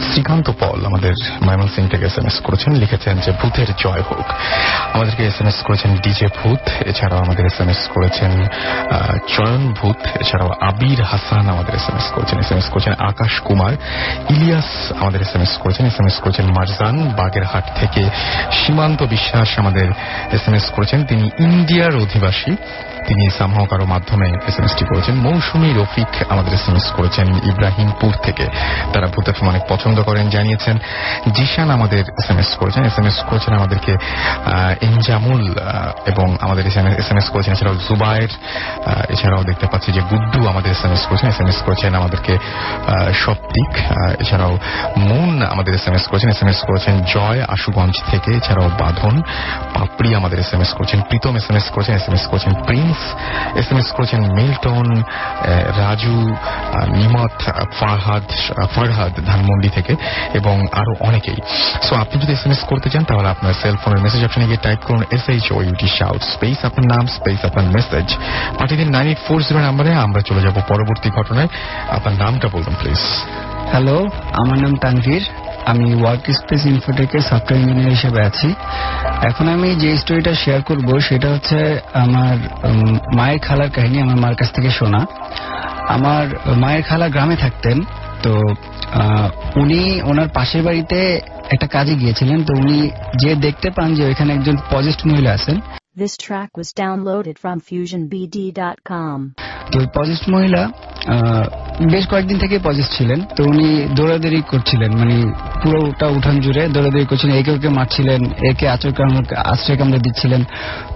শ্রীকান্ত 0.09 0.47
পল 0.61 0.79
আমাদের 0.91 1.15
ময়মন 1.47 1.69
সিং 1.75 1.85
থেকে 1.93 2.05
এস 2.11 2.17
এম 2.21 2.27
এস 2.31 2.37
করেছেন, 2.47 2.73
লিখেছেন 2.83 3.15
যে 3.25 3.31
ভূতের 3.41 3.69
জয় 3.83 4.05
হোক। 4.09 4.27
আমাদেরকে 4.95 5.23
এস 5.31 5.39
এম 5.43 5.49
এস 5.53 5.59
করেছেন 5.67 5.91
ডিজে 6.05 6.29
ভূত, 6.39 6.63
এছাড়াও 6.91 7.21
আমাদের 7.25 7.45
এস 7.51 7.59
এম 7.63 7.71
এস 7.75 7.83
করেছেন 7.95 8.33
চয়ন 9.35 9.63
ভূত, 9.79 10.01
এছাড়াও 10.23 10.51
আবির 10.69 11.01
হাসান 11.11 11.45
আমাদের 11.55 11.73
এস 11.81 11.87
এম 11.91 11.97
এস 12.01 12.09
করেছেন 12.15 12.37
এস 12.45 12.51
এম 12.53 12.59
এস 12.63 12.69
করেছেন 12.73 12.95
আকাশ 13.11 13.33
কুমার, 13.47 13.73
ইলিয়াস 14.35 14.71
আমাদের 15.03 15.21
এস 15.27 15.33
এম 15.37 15.43
এস 15.47 15.53
করেছেন 15.63 15.85
এস 15.91 15.97
এম 16.01 16.07
এস 16.11 16.17
করেছেন 16.25 16.47
মারজান, 16.57 16.97
বাগেরহাট 17.19 17.67
থেকে 17.81 18.03
সীমান্ত 18.61 19.01
বিশ্বাস 19.15 19.49
আমাদের 19.63 19.89
এস 20.37 20.45
এম 20.49 20.55
এস 20.59 20.67
করেছেন, 20.77 21.01
তিনি 21.11 21.25
ইন্ডিয়ার 21.47 21.93
অধিবাসী। 22.05 22.53
তিনি 23.09 23.31
সামহাও 23.31 23.65
কারও 23.65 23.87
মাধ্যমে 23.87 24.29
এস 24.49 24.57
এম 24.59 24.65
এসটি 24.65 24.85
করেছেন 24.85 25.15
মৌসুমী 25.21 25.71
রফিক 25.73 26.11
আমাদের 26.29 26.53
এস 26.53 26.69
এম 26.69 26.77
এস 26.77 26.93
করেছেন 26.97 27.27
ইব্রাহিমপুর 27.45 28.13
থেকে 28.23 28.45
তারা 28.93 29.07
ভূত 29.07 29.27
FM 29.29 29.47
অনেক 29.49 29.63
পছন্দ 29.69 30.03
করেন 30.03 30.31
জানিয়েছেন 30.31 30.77
জিশান 31.33 31.71
আমাদের 31.71 32.05
এস 32.19 32.29
এম 32.31 32.39
এস 32.39 32.51
করেছেন 32.57 32.83
এস 32.85 32.97
এম 32.99 33.07
এস 33.07 33.19
করেছেন 33.31 33.53
আমাদেরকে 33.55 33.93
আহ, 33.95 34.87
এনজামুল 34.89 35.43
এবং 36.07 36.27
আমাদের 36.41 36.65
এস 36.67 36.77
এম 37.11 37.19
এস 37.19 37.29
করেছেন 37.31 37.53
এছাড়াও 37.53 37.77
জুবায়ের 37.87 38.31
এছাড়াও 39.09 39.43
দেখতে 39.45 39.67
পাচ্ছি 39.67 39.93
যে 39.93 40.03
গুড্ডু 40.11 40.41
আমাদের 40.49 40.71
এস 40.71 40.83
এম 40.85 40.93
এস 40.93 41.05
করেছেন 41.07 41.29
এস 41.29 41.39
এম 41.41 41.49
এস 41.49 41.59
করেছেন 41.63 41.95
আমাদেরকে 41.95 42.35
আহ, 42.35 43.11
এছাড়াও 44.19 44.55
মুন 45.01 45.31
আমাদের 45.45 45.73
এস 45.75 45.85
এম 45.89 45.95
এস 45.95 46.05
করেছেন 46.07 46.29
এস 46.31 46.41
এম 46.43 46.49
এস 46.49 46.61
করেছেন 46.67 46.95
জয় 47.07 47.41
আশুগঞ্জ 47.49 47.95
থেকে 48.11 48.31
এছাড়াও 48.33 48.69
বাঁধন 48.81 49.15
পাপড়ি 49.75 50.15
আমাদের 50.15 50.39
এস 50.39 50.51
এম 50.55 50.61
এস 50.61 50.73
করেছেন 50.73 51.01
প্রীতম 51.09 51.35
এস 51.37 51.47
এম 51.51 51.57
এস 51.57 51.67
করেছেন 51.71 51.95
এস 51.95 52.07
এম 52.09 52.15
এস 52.15 52.25
করেছেন 52.27 52.53
প্রিন্স 52.67 52.94
এস 53.61 53.69
এম 53.73 53.79
এস 53.83 53.89
করেছেন 53.97 54.21
মিল্টন 54.39 54.89
রাজু 55.81 56.17
নিমত 57.01 57.37
ফারহাদ 57.79 58.27
ফারহাদ 58.75 59.13
ধানমন্ডি 59.31 59.71
থেকে, 59.77 59.93
এবং 60.39 60.57
আরও 60.81 60.93
অনেকেই। 61.09 61.39
সো 61.87 61.93
আপনি 62.03 62.15
যদি 62.23 62.33
এস 62.39 62.43
এম 62.47 62.53
এস 62.57 62.63
করতে 62.71 62.89
চান, 62.93 63.03
তাহলে 63.11 63.29
আপনার 63.35 63.55
সেল 63.63 63.77
ফোনের 63.83 64.01
মেসেজ 64.05 64.21
অপশনে 64.27 64.47
গিয়ে 64.51 64.63
টাইপ 64.67 64.81
করুন 64.89 65.03
S 65.17 65.25
H 65.33 65.45
O 65.57 65.59
U T 65.69 65.89
shout 65.99 66.21
space 66.35 66.59
আপনার 66.69 66.87
নাম 66.95 67.05
স্পেস 67.17 67.39
আপনার 67.49 67.67
মেসেজ 67.77 68.07
পাঠিয়ে 68.59 68.79
দিন 68.81 68.91
নাইন 68.97 69.07
এইট 69.11 69.21
ফোর 69.27 69.39
জিরো 69.47 69.61
নাম্বারে, 69.69 69.91
আমরা 70.07 70.21
চলে 70.29 70.41
যাব 70.47 70.57
পরবর্তী 70.73 71.09
ঘটনায়। 71.19 71.51
আপনার 71.97 72.15
নামটা 72.23 72.47
বলুন 72.55 72.75
প্লিজ 72.81 73.03
হ্যালো 73.73 73.97
আমার 74.43 74.59
নাম 74.65 74.73
তানভীর। 74.85 75.25
আমি 75.71 75.87
ওয়ার্ক 76.03 76.25
স্পেস 76.39 76.63
ইনফোটেকের 76.75 77.23
সফটওয়্যার 77.29 77.61
ইঞ্জিনিয়ার 77.63 77.95
হিসেবে 77.97 78.21
আছি। 78.29 78.49
এখন 79.29 79.47
আমি 79.55 79.69
যে 79.83 79.91
স্টোরিটা 79.97 80.33
শেয়ার 80.35 80.61
করব 80.63 80.89
সেটা 81.09 81.29
হচ্ছে 81.35 81.59
আমার 82.05 82.37
মায়ের 83.17 83.41
খালার 83.47 83.71
কাহিনী 83.71 83.99
আমার 84.01 84.19
মার 84.25 84.35
কাছ 84.35 84.49
থেকে 84.53 84.71
শোনা। 84.71 85.01
আমার 85.97 86.25
মায়ের 86.63 86.83
খালা 86.83 87.07
গ্রামে 87.09 87.37
থাকতেন 87.37 87.77
তো 88.23 88.33
উনি 89.63 89.81
ওনার 90.05 90.29
পাশের 90.35 90.63
বাড়িতে 90.63 90.99
একটা 91.55 91.67
কাজে 91.67 91.95
গিয়েছিলেন 91.95 92.39
তো 92.45 92.53
উনি 92.63 92.79
যে 93.23 93.31
দেখতে 93.47 93.69
পান 93.77 93.89
যে 93.95 94.03
ওইখানে 94.05 94.31
একজন 94.35 94.57
পজিস্ট 94.71 95.01
মহিলা 95.07 95.33
আছেন। 95.33 95.59
This 96.03 96.15
track 96.27 96.51
was 96.61 96.71
downloaded 96.85 97.37
from 97.43 97.57
FusionBD.com. 97.69 99.19
তো 99.73 99.79
পজিস্ট 99.99 100.25
মহিলা 100.29 100.63
বেশ 101.81 102.07
কয়েকদিন 102.07 102.39
থেকে 102.39 102.59
পজিস্ট 102.59 102.93
ছিলেন, 102.93 103.21
তো 103.37 103.45
উনি 103.45 103.87
দৌড়াদৌড়ি 103.97 104.43
করছিলেন 104.51 104.97
মানে 104.97 105.33
পুরোটা 105.63 106.07
উঠান 106.07 106.41
জুড়ে 106.41 106.69
দৌড়াদৌড়ি 106.69 107.05
করছিলেন, 107.05 107.37
একে 107.37 107.51
ওকে 107.51 107.69
মারছিলেন, 107.69 108.25
একে 108.25 108.69
আচর 108.69 108.93
আশ্রয় 109.37 109.79
কামড়ে 109.79 109.99
দিচ্ছিলেন। 109.99 110.45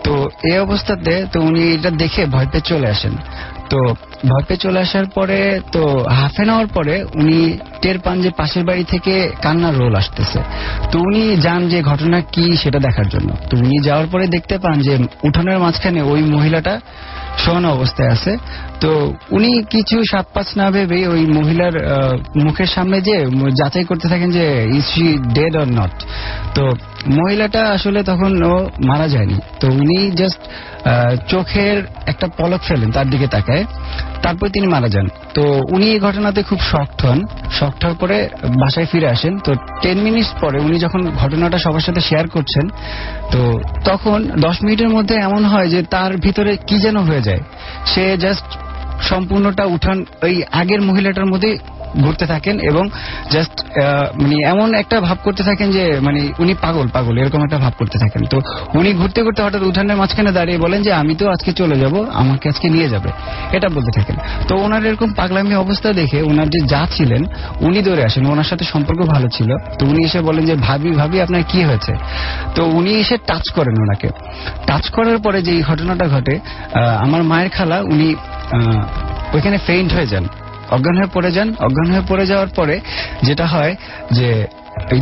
তো 0.05 0.31
এই 0.43 0.59
অবস্থাতে, 0.59 1.27
তো 1.33 1.41
উনি 1.41 1.73
এটা 1.73 1.91
দেখে 1.91 2.27
ভয় 2.27 2.47
পেয়ে 2.47 2.61
চলে 2.61 2.87
আসেন। 2.87 3.13
তো 3.71 3.95
ভয় 4.29 4.43
পেয়ে 4.49 4.59
চলে 4.59 4.81
আসার 4.81 5.07
পরে, 5.07 5.61
তো 5.73 6.05
হাফ 6.09 6.41
এন 6.41 6.49
আওয়ার 6.49 6.67
পরে 6.67 7.05
উনি 7.15 7.59
টের 7.83 7.99
পান 7.99 8.23
যে 8.23 8.31
পাশের 8.31 8.65
বাড়ি 8.65 8.85
থেকে 8.85 9.31
কান্নার 9.43 9.77
রোল 9.77 9.95
আসতেছে। 9.95 10.39
তো 10.93 10.99
উনি 10.99 11.37
যান 11.37 11.69
যে 11.69 11.83
ঘটনা 11.83 12.21
কি 12.21 12.57
সেটা 12.57 12.79
দেখার 12.79 13.09
জন্য। 13.09 13.37
তো 13.51 13.57
উনি 13.57 13.83
যাওয়ার 13.83 14.07
পরে 14.07 14.27
দেখতে 14.27 14.59
পান 14.59 14.81
যে 14.81 14.99
উঠোনের 15.23 15.59
মাঝখানে 15.59 16.03
ওই 16.03 16.23
মহিলাটা 16.23 16.81
শোয়ানো 17.39 17.71
অবস্থায় 17.71 18.09
আছে। 18.09 18.37
তো 18.81 19.13
উনি 19.31 19.63
কিছু 19.71 20.05
সাত 20.11 20.27
পাঁচ 20.35 20.57
না 20.57 20.68
ভেবে 20.71 20.99
ওই 21.09 21.23
মহিলার 21.39 21.75
মুখের 22.45 22.67
সামনে 22.67 22.97
যে 23.01 23.17
যাচাই 23.61 23.85
করতে 23.85 24.07
থাকেন 24.09 24.31
যে 24.31 24.45
is 24.79 24.85
she 24.85 25.07
dead 25.35 25.55
or 25.57 25.69
not 25.79 25.95
তো 26.55 26.65
মহিলাটা 27.19 27.63
আসলে 27.77 28.01
তখন 28.03 28.31
ও 28.43 28.55
মারা 28.87 29.07
যায়নি। 29.09 29.39
তো 29.61 29.67
উনি 29.81 29.99
জাস্ট 30.11 30.41
চোখের 31.29 31.77
একটা 32.07 32.27
পলক 32.39 32.61
ফেলেন 32.69 32.89
তার 32.91 33.11
দিকে 33.11 33.27
তাকায়। 33.27 33.65
তারপর 34.23 34.47
তিনি 34.49 34.67
মারা 34.67 34.89
যান। 34.89 35.07
তো 35.35 35.43
উনি 35.69 35.87
এই 35.95 35.99
ঘটনাতে 35.99 36.41
খুব 36.43 36.61
শক্ট 36.73 36.99
হন। 37.07 37.19
শক্ট 37.59 37.81
হওয়ার 37.85 37.99
পরে 37.99 38.29
বাসায় 38.63 38.87
ফিরে 38.87 39.09
আসেন। 39.09 39.39
তো 39.39 39.51
টেন 39.83 39.99
মিনিটস 40.07 40.31
পরে 40.41 40.59
উনি 40.67 40.77
যখন 40.79 41.01
ঘটনাটা 41.23 41.59
সবার 41.59 41.81
সাথে 41.81 42.01
শেয়ার 42.01 42.27
করছেন, 42.29 42.65
তো 43.33 43.41
তখন 43.85 44.19
দশ 44.41 44.57
মিনিটের 44.63 44.89
মধ্যে 44.89 45.15
এমন 45.29 45.43
হয় 45.45 45.69
যে 45.69 45.81
তার 45.95 46.13
ভিতরে 46.17 46.53
কি 46.67 46.77
যেন 46.79 46.97
হয়ে 46.97 47.23
যায়। 47.23 47.43
সে 47.87 48.05
জাস্ট 48.25 48.49
সম্পূর্ণটা 49.01 49.65
উঠান 49.65 49.99
ওই 50.23 50.43
আগের 50.53 50.81
মহিলাটার 50.83 51.27
মধ্যে 51.27 51.51
ঘুরতে 52.05 52.27
থাকেন 52.27 52.61
এবং 52.61 52.89
জাস্ট 53.33 53.57
মানে 54.23 54.37
এমন 54.53 54.75
একটা 54.75 55.01
ভাব 55.01 55.19
করতে 55.25 55.43
থাকেন 55.43 55.71
যে 55.71 56.01
মানে 56.01 56.21
উনি 56.39 56.55
পাগল 56.55 56.87
পাগল, 56.89 57.19
এরকম 57.19 57.41
একটা 57.43 57.59
ভাব 57.59 57.73
করতে 57.79 57.99
থাকেন। 57.99 58.23
তো 58.27 58.39
উনি 58.75 58.93
ঘুরতে 58.93 59.23
ঘুরতে 59.23 59.43
হঠাৎ 59.43 59.63
উঠানের 59.63 59.97
মাঝখানে 59.97 60.33
দাঁড়িয়ে 60.33 60.59
বলেন 60.59 60.83
যে, 60.83 60.93
আমি 60.93 61.15
তো 61.15 61.31
আজকে 61.31 61.53
চলে 61.53 61.77
যাব, 61.79 61.95
আমাকে 62.13 62.49
আজকে 62.49 62.69
নিয়ে 62.69 62.89
যাবে। 62.89 63.11
এটা 63.53 63.69
বলতে 63.69 63.91
থাকেন। 63.91 64.17
তো 64.49 64.57
ওনার 64.57 64.85
এরকম 64.85 65.13
পাগলামি 65.13 65.55
অবস্থা 65.55 65.93
দেখে 65.93 66.23
ওনার 66.23 66.49
যে 66.49 66.61
যা 66.67 66.87
ছিলেন, 66.97 67.25
উনি 67.61 67.83
দৌড়ে 67.83 68.05
আসেন, 68.05 68.27
ওনার 68.27 68.45
সাথে 68.45 68.65
সম্পর্ক 68.65 69.01
ভালো 69.03 69.29
ছিল। 69.29 69.51
তো 69.79 69.87
উনি 69.87 70.05
এসে 70.05 70.21
বলেন 70.21 70.47
যে, 70.47 70.55
ভাবি 70.55 70.91
ভাবি, 70.91 71.21
আপনার 71.21 71.43
কি 71.49 71.63
হয়েছে? 71.63 71.93
তো 72.55 72.65
উনি 72.65 72.91
এসে 72.91 73.17
টাচ 73.27 73.51
করেন 73.57 73.75
ওনাকে। 73.85 74.09
টাচ 74.67 74.91
করার 74.91 75.19
পরে 75.19 75.43
যে 75.43 75.63
ঘটনাটা 75.63 76.07
ঘটে 76.09 76.39
আমার 77.05 77.23
মায়ের 77.23 77.51
খালা 77.57 77.81
উনি 77.81 78.15
ওইখানে 79.35 79.59
ফেইন্ট 79.59 79.93
হয়ে 79.93 80.07
যান। 80.07 80.27
অজ্ঞান 80.71 80.97
হয়ে 80.97 81.11
পড়ে 81.15 81.31
যান। 81.33 81.49
অজ্ঞান 81.59 81.89
হয়ে 81.91 82.05
পড়ে 82.09 82.25
যাওয়ার 82.27 82.51
পরে 82.57 82.81
যেটা 83.23 83.47
হয় 83.47 83.73
যে 84.11 84.29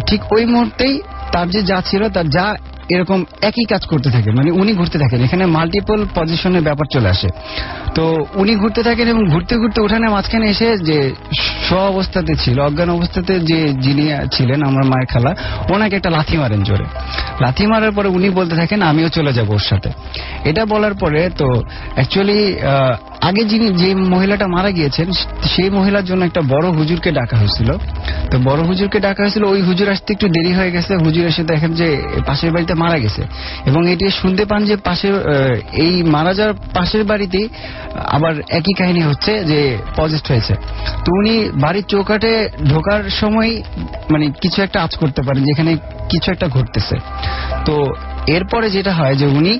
ঠিক 0.06 0.20
ওই 0.32 0.44
মুহূর্তেই 0.46 0.94
তার 1.32 1.46
যে 1.50 1.60
যা 1.62 1.78
ছিল, 1.84 2.02
তার 2.08 2.28
যা 2.30 2.46
এরকম 2.88 3.24
একই 3.42 3.64
কাজ 3.64 3.86
করতে 3.86 4.10
থাকে 4.10 4.30
মানে 4.30 4.50
উনি 4.50 4.72
ঘুরতে 4.72 4.98
থাকেন। 4.98 5.24
এখানে 5.24 5.46
মাল্টিপল 5.46 6.06
পজিশনের 6.14 6.62
ব্যাপার 6.62 6.86
চলে 6.92 7.08
আসে। 7.08 7.28
তো 7.94 8.26
উনি 8.34 8.56
ঘুরতে 8.56 8.82
থাকেন 8.82 9.08
এবং 9.08 9.28
ঘুরতে 9.28 9.56
ঘুরতে 9.56 9.80
উঠানে 9.80 10.08
মাঝখানে 10.08 10.46
এসে 10.48 10.78
যে 10.78 11.12
স্ব 11.68 11.76
অবস্থাতে 11.76 12.34
ছিল, 12.36 12.60
অজ্ঞান 12.60 12.90
অবস্থাতে 12.90 13.40
যে 13.40 13.72
যিনি 13.72 14.04
ছিলেন, 14.32 14.62
আমার 14.62 14.84
মায়ের 14.84 15.06
খালা, 15.06 15.36
ওনাকে 15.68 15.96
একটা 15.96 16.10
লাথি 16.10 16.36
মারেন 16.36 16.62
জোরে। 16.62 16.84
লাথি 17.40 17.66
মারার 17.66 17.92
পরে 17.92 18.08
উনি 18.08 18.30
বলতে 18.30 18.56
থাকেন, 18.56 18.82
আমিও 18.82 19.08
চলে 19.08 19.32
যাব 19.32 19.50
ওর 19.50 19.58
সাথে। 19.58 19.90
এটা 20.44 20.64
বলার 20.64 20.94
পরে 20.94 21.30
তো 21.38 21.62
অ্যাকচুয়ালি 21.94 22.56
আগে 23.20 23.44
যিনি 23.44 23.68
যে 23.68 23.94
মহিলাটা 23.94 24.46
মারা 24.46 24.70
গিয়েছেন, 24.70 25.12
সেই 25.44 25.70
মহিলার 25.70 26.04
জন্য 26.04 26.24
একটা 26.24 26.40
বড় 26.40 26.70
হুজুরকে 26.70 27.10
ডাকা 27.12 27.36
হয়েছিল। 27.36 27.72
তো 28.30 28.38
বড় 28.44 28.62
হুজুরকে 28.62 29.00
ডাকা 29.00 29.22
হয়েছিল। 29.22 29.44
ওই 29.44 29.60
হুজুর 29.62 29.88
আসতে 29.88 30.12
একটু 30.12 30.28
দেরি 30.28 30.52
হয়ে 30.52 30.70
গেছে। 30.70 30.96
হুজুর 30.96 31.26
এসে 31.26 31.44
দেখেন 31.44 31.72
যে 31.74 32.02
পাশের 32.26 32.52
বাড়িতে 32.52 32.74
মারা 32.76 32.98
গেছে। 32.98 33.22
এবং 33.66 33.82
এটি 33.90 34.10
শুনতে 34.10 34.44
পান 34.44 34.64
যে 34.64 34.76
পাশের 34.76 35.14
এই 35.72 36.02
মারা 36.02 36.34
যাওয়ার 36.34 36.54
পাশের 36.74 37.04
বাড়িতেই 37.04 37.48
আবার 37.94 38.34
একই 38.48 38.72
কাহিনী 38.72 39.02
হচ্ছে 39.02 39.32
যে 39.44 39.78
পজিস্ট 39.96 40.26
হয়েছে। 40.30 40.54
তো 41.04 41.08
উনি 41.18 41.34
বাড়ির 41.54 41.86
চৌকাটে 41.88 42.32
ঢোকার 42.68 43.02
সময় 43.10 43.62
মানে 44.10 44.26
কিছু 44.42 44.62
একটা 44.62 44.82
আজ 44.82 44.96
করতে 44.96 45.22
পারেন, 45.22 45.44
যেখানে 45.44 45.76
কিছু 46.08 46.32
একটা 46.32 46.48
ঘটতেছে। 46.48 46.96
তো 47.64 47.74
এরপরে 48.26 48.70
যেটা 48.70 48.92
হয় 48.94 49.14
যে 49.14 49.26
উনি 49.26 49.58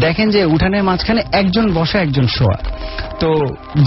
দেখেন 0.00 0.30
যে 0.30 0.44
উঠানের 0.44 0.82
মাঝখানে 0.82 1.22
একজন 1.32 1.72
বসা, 1.74 1.98
একজন 2.00 2.26
শোয়া। 2.26 2.58
তো 3.20 3.30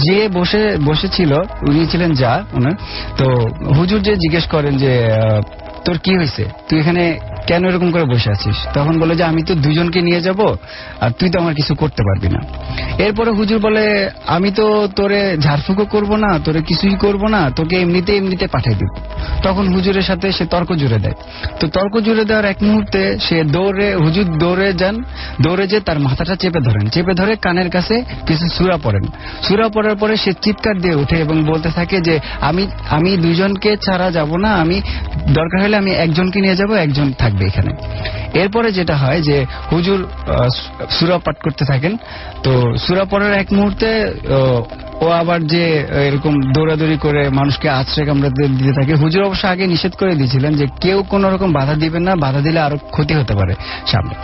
যে 0.06 0.28
বসে, 0.32 0.76
বসেছিল, 0.84 1.32
উনি 1.68 1.86
ছিলেন 1.86 2.12
যা, 2.14 2.32
ওনার। 2.52 2.76
তো 3.18 3.26
হুজুর 3.74 4.00
যে 4.02 4.14
জিজ্ঞেস 4.16 4.46
করেন 4.46 4.76
যে 4.78 4.92
তোর 5.84 5.98
কি 5.98 6.16
হয়েছে? 6.16 6.44
তুই 6.68 6.80
এখানে 6.80 7.18
কেন 7.46 7.64
এরকম 7.64 7.90
করে 7.90 8.04
বসে 8.04 8.30
আছিস? 8.30 8.56
তখন 8.74 9.00
বলে 9.00 9.16
যে, 9.16 9.24
আমি 9.24 9.42
তো 9.42 9.54
দুজনকে 9.54 10.00
নিয়ে 10.02 10.20
যাব 10.20 10.56
আর 11.00 11.10
তুই 11.10 11.30
তো 11.30 11.40
আমার 11.40 11.54
কিছু 11.54 11.74
করতে 11.74 12.02
পারবি 12.02 12.28
না। 12.28 12.40
এরপরে 12.98 13.30
হুজুর 13.30 13.58
বলে, 13.60 14.10
আমি 14.26 14.50
তো 14.50 14.88
তোরে 14.96 15.36
ঝাড়ফুঁকো 15.40 15.84
করব 15.84 16.16
না, 16.16 16.38
তোরে 16.38 16.62
কিছুই 16.62 16.94
করব 16.94 17.26
না, 17.26 17.50
তোকে 17.50 17.80
এমনিতে 17.80 18.16
এমনিতে 18.16 18.46
পাঠিয়ে 18.46 18.76
দিব। 18.76 18.88
তখন 19.42 19.68
হুজুরের 19.68 20.02
সাথে 20.02 20.32
সে 20.32 20.46
তর্ক 20.46 20.72
জুড়ে 20.72 20.98
দেয়। 20.98 21.14
তো 21.60 21.68
তর্ক 21.68 22.00
জুড়ে 22.00 22.24
দেওয়ার 22.24 22.44
এক 22.44 22.56
মুহূর্তে 22.62 23.18
সে 23.18 23.44
দৌড়ে, 23.44 23.94
হুজুর 23.94 24.38
দৌড়ে 24.38 24.72
যান, 24.72 25.02
দৌড়ে 25.40 25.66
যে 25.66 25.80
তার 25.80 25.98
মাথাটা 26.00 26.36
চেপে 26.36 26.60
ধরেন। 26.60 26.88
চেপে 26.88 27.14
ধরে 27.14 27.36
কানের 27.36 27.70
কাছে 27.70 28.04
কিছু 28.26 28.48
সুরা 28.48 28.76
পড়েন। 28.76 29.02
সুরা 29.42 29.68
পড়ার 29.68 29.96
পরে 29.96 30.16
সে 30.16 30.32
চিৎকার 30.42 30.80
দিয়ে 30.80 30.94
ওঠে 30.94 31.16
এবং 31.16 31.44
বলতে 31.44 31.68
থাকে 31.70 32.00
যে, 32.00 32.18
আমি 32.40 32.66
আমি 32.90 33.16
দুজনকে 33.16 33.76
ছাড়া 33.76 34.10
যাব 34.10 34.36
না, 34.36 34.54
আমি 34.54 34.80
দরকার 35.32 35.69
হলে 35.70 35.78
আমি 35.78 35.90
একজনকে 35.90 36.40
নিয়ে 36.40 36.56
যাব, 36.56 36.70
একজন 36.72 37.12
থাকবে 37.12 37.46
এখানে। 37.46 37.72
এরপরে 38.34 38.72
যেটা 38.72 38.96
হয় 38.96 39.20
যে, 39.22 39.46
হুজুর 39.72 40.08
সুরা 40.90 41.18
পাঠ 41.18 41.36
করতে 41.42 41.64
থাকেন। 41.64 41.96
তো 42.42 42.52
সুরা 42.78 43.04
পড়ার 43.04 43.32
এক 43.32 43.52
মুহূর্তে 43.52 43.88
ও 45.00 45.08
আবার 45.08 45.46
যে 45.46 45.86
এরকম 46.08 46.40
দৌড়াদৌড়ি 46.52 46.96
করে 46.96 47.30
মানুষকে 47.30 47.68
আশ্রয় 47.68 48.06
কামড়াতে 48.06 48.48
দিতে 48.48 48.72
থাকে, 48.72 48.94
হুজুর 48.94 49.22
অবশ্য 49.22 49.46
আগে 49.46 49.66
নিষেধ 49.66 49.92
করে 49.92 50.14
দিয়েছিলেন 50.14 50.54
যে 50.54 50.66
কেউ 50.80 51.02
কোন 51.02 51.24
রকম 51.24 51.52
বাধা 51.52 51.74
দিবেন 51.74 52.02
না, 52.02 52.16
বাধা 52.16 52.40
দিলে 52.40 52.60
আরও 52.60 52.76
ক্ষতি 52.76 53.14
হতে 53.14 53.34
পারে 53.34 53.54
সামনে। 53.86 54.14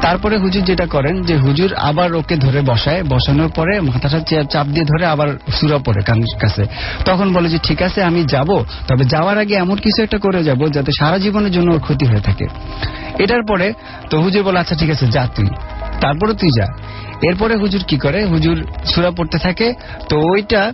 তারপরে 0.00 0.36
হুজুর 0.38 0.62
যেটা 0.62 0.86
করেন 0.86 1.22
যে 1.22 1.36
হুজুর 1.36 1.74
আবার 1.74 2.14
ওকে 2.14 2.36
ধরে 2.36 2.60
বসায়, 2.60 3.02
বসানোর 3.02 3.48
পরে 3.48 3.80
মাথাটা 3.80 4.18
চাপ 4.50 4.66
দিয়ে 4.66 4.84
ধরে 4.84 5.06
আবার 5.06 5.28
সুরা 5.52 5.78
পড়ে 5.78 6.02
কাছে। 6.40 6.62
তখন 7.04 7.32
বলে 7.32 7.48
যে, 7.48 7.58
ঠিক 7.62 7.82
আছে, 7.82 8.02
আমি 8.02 8.24
যাব, 8.24 8.64
তবে 8.88 9.04
যাওয়ার 9.04 9.38
আগে 9.38 9.54
এমন 9.54 9.76
কিছু 9.76 10.02
একটা 10.02 10.18
করে 10.18 10.44
যাব 10.44 10.60
যাতে 10.72 10.90
সারা 10.98 11.18
জীবনের 11.18 11.52
জন্য 11.52 11.72
ওর 11.72 11.80
ক্ষতি 11.80 12.06
হয়ে 12.06 12.20
থাকে। 12.20 12.46
এটার 13.18 13.42
পরে 13.48 13.72
তো 14.10 14.20
হুজুর 14.20 14.42
বলে 14.42 14.58
আচ্ছা 14.58 14.74
ঠিক 14.74 14.90
আছে, 14.90 15.06
যা 15.06 15.28
তুই। 15.36 15.48
তারপরে 16.00 16.34
তুই 16.34 16.50
যা। 16.58 16.66
এরপরে 17.22 17.56
হুজুর 17.56 17.82
কি 17.88 17.96
করে? 17.98 18.24
হুজুর 18.24 18.66
সুরা 18.84 19.10
পড়তে 19.10 19.38
থাকে 19.38 19.74
তো 20.08 20.16
ওইটা 20.20 20.72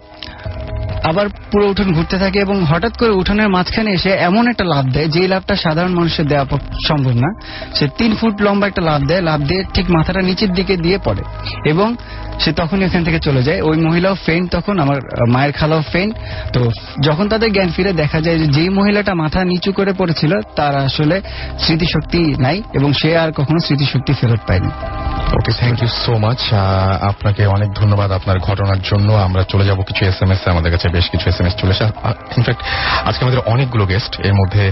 আবার 1.06 1.26
পুরো 1.52 1.68
উঠোন 1.68 1.92
ঘুরতে 1.92 2.18
থাকে 2.18 2.38
এবং 2.38 2.64
হঠাৎ 2.64 2.96
করে 2.96 3.10
উঠোনের 3.10 3.48
মাঝখানে 3.48 3.90
এসে 3.90 4.10
এমন 4.10 4.48
একটা 4.48 4.64
লাভ 4.64 4.84
দেয় 4.92 5.08
যে 5.08 5.28
লাভটা 5.28 5.56
সাধারণ 5.56 5.92
মানুষের 5.92 6.26
দেওয়া 6.26 6.46
সম্ভব 6.88 7.10
না। 7.10 7.30
সে 7.74 7.88
তিন 7.98 8.16
ফুট 8.16 8.42
লম্বা 8.42 8.66
একটা 8.66 8.82
লাভ 8.82 9.06
দেয়, 9.06 9.22
লাভ 9.22 9.40
দিয়ে 9.40 9.64
ঠিক 9.74 9.90
মাথাটা 9.90 10.22
নিচের 10.22 10.52
দিকে 10.52 10.76
দিয়ে 10.76 10.98
পড়ে। 11.04 11.22
এবং 11.66 11.96
সে 12.40 12.52
তখনই 12.52 12.84
ওখান 12.84 13.04
থেকে 13.04 13.18
চলে 13.18 13.42
যায়। 13.42 13.60
ওই 13.60 13.76
মহিলাও 13.76 14.14
ফেন্ট 14.14 14.50
তখন, 14.50 14.78
আমার 14.78 14.96
মায়ের 15.28 15.52
খালাও 15.52 15.82
ফেন্ট 15.92 16.14
তো 16.52 16.70
যখন 17.02 17.28
তাদের 17.28 17.52
জ্ঞান 17.52 17.70
ফিরে 17.70 17.92
দেখা 17.92 18.20
যায় 18.20 18.38
যে 18.38 18.46
যেই 18.46 18.68
মহিলাটা 18.68 19.14
মাথা 19.14 19.44
নিচু 19.44 19.72
করে 19.72 19.92
পড়েছিল, 19.92 20.40
তার 20.56 20.76
আসলে 20.76 21.20
স্মৃতিশক্তি 21.58 22.34
নাই 22.42 22.62
এবং 22.74 22.92
সে 22.92 23.18
আর 23.18 23.32
কখনো 23.32 23.58
স্মৃতিশক্তি 23.58 24.12
ফেরত 24.12 24.40
পায়নি। 24.46 24.68
Okay 25.36 25.52
thank 25.52 25.82
you 25.82 25.88
so 25.88 26.18
much 26.18 26.54
আপনাকে 27.02 27.46
অনেক 27.46 27.68
ধন্যবাদ 27.74 28.10
আপনার 28.10 28.38
ঘটনার 28.38 28.80
জন্য। 28.84 29.12
আমরা 29.12 29.42
চলে 29.42 29.64
যাব 29.64 29.82
কিছু 29.82 30.04
এস 30.04 30.22
এম 30.22 30.30
এস 30.30 30.48
আমাদের 30.48 30.72
কাছে। 30.72 30.95
বেশ 30.96 31.06
কিছু 31.12 31.24
এস 31.32 31.38
এম 31.40 31.46
এস 31.48 31.54
চলে 31.60 31.72
আসে 31.76 31.84
ইনফ্যাক্ট 32.38 32.62
আজকে 33.08 33.22
আমাদের 33.26 33.40
অনেকগুলো 33.52 33.84
গেস্ট 33.92 34.12
এর 34.28 34.34
মধ্যে 34.40 34.64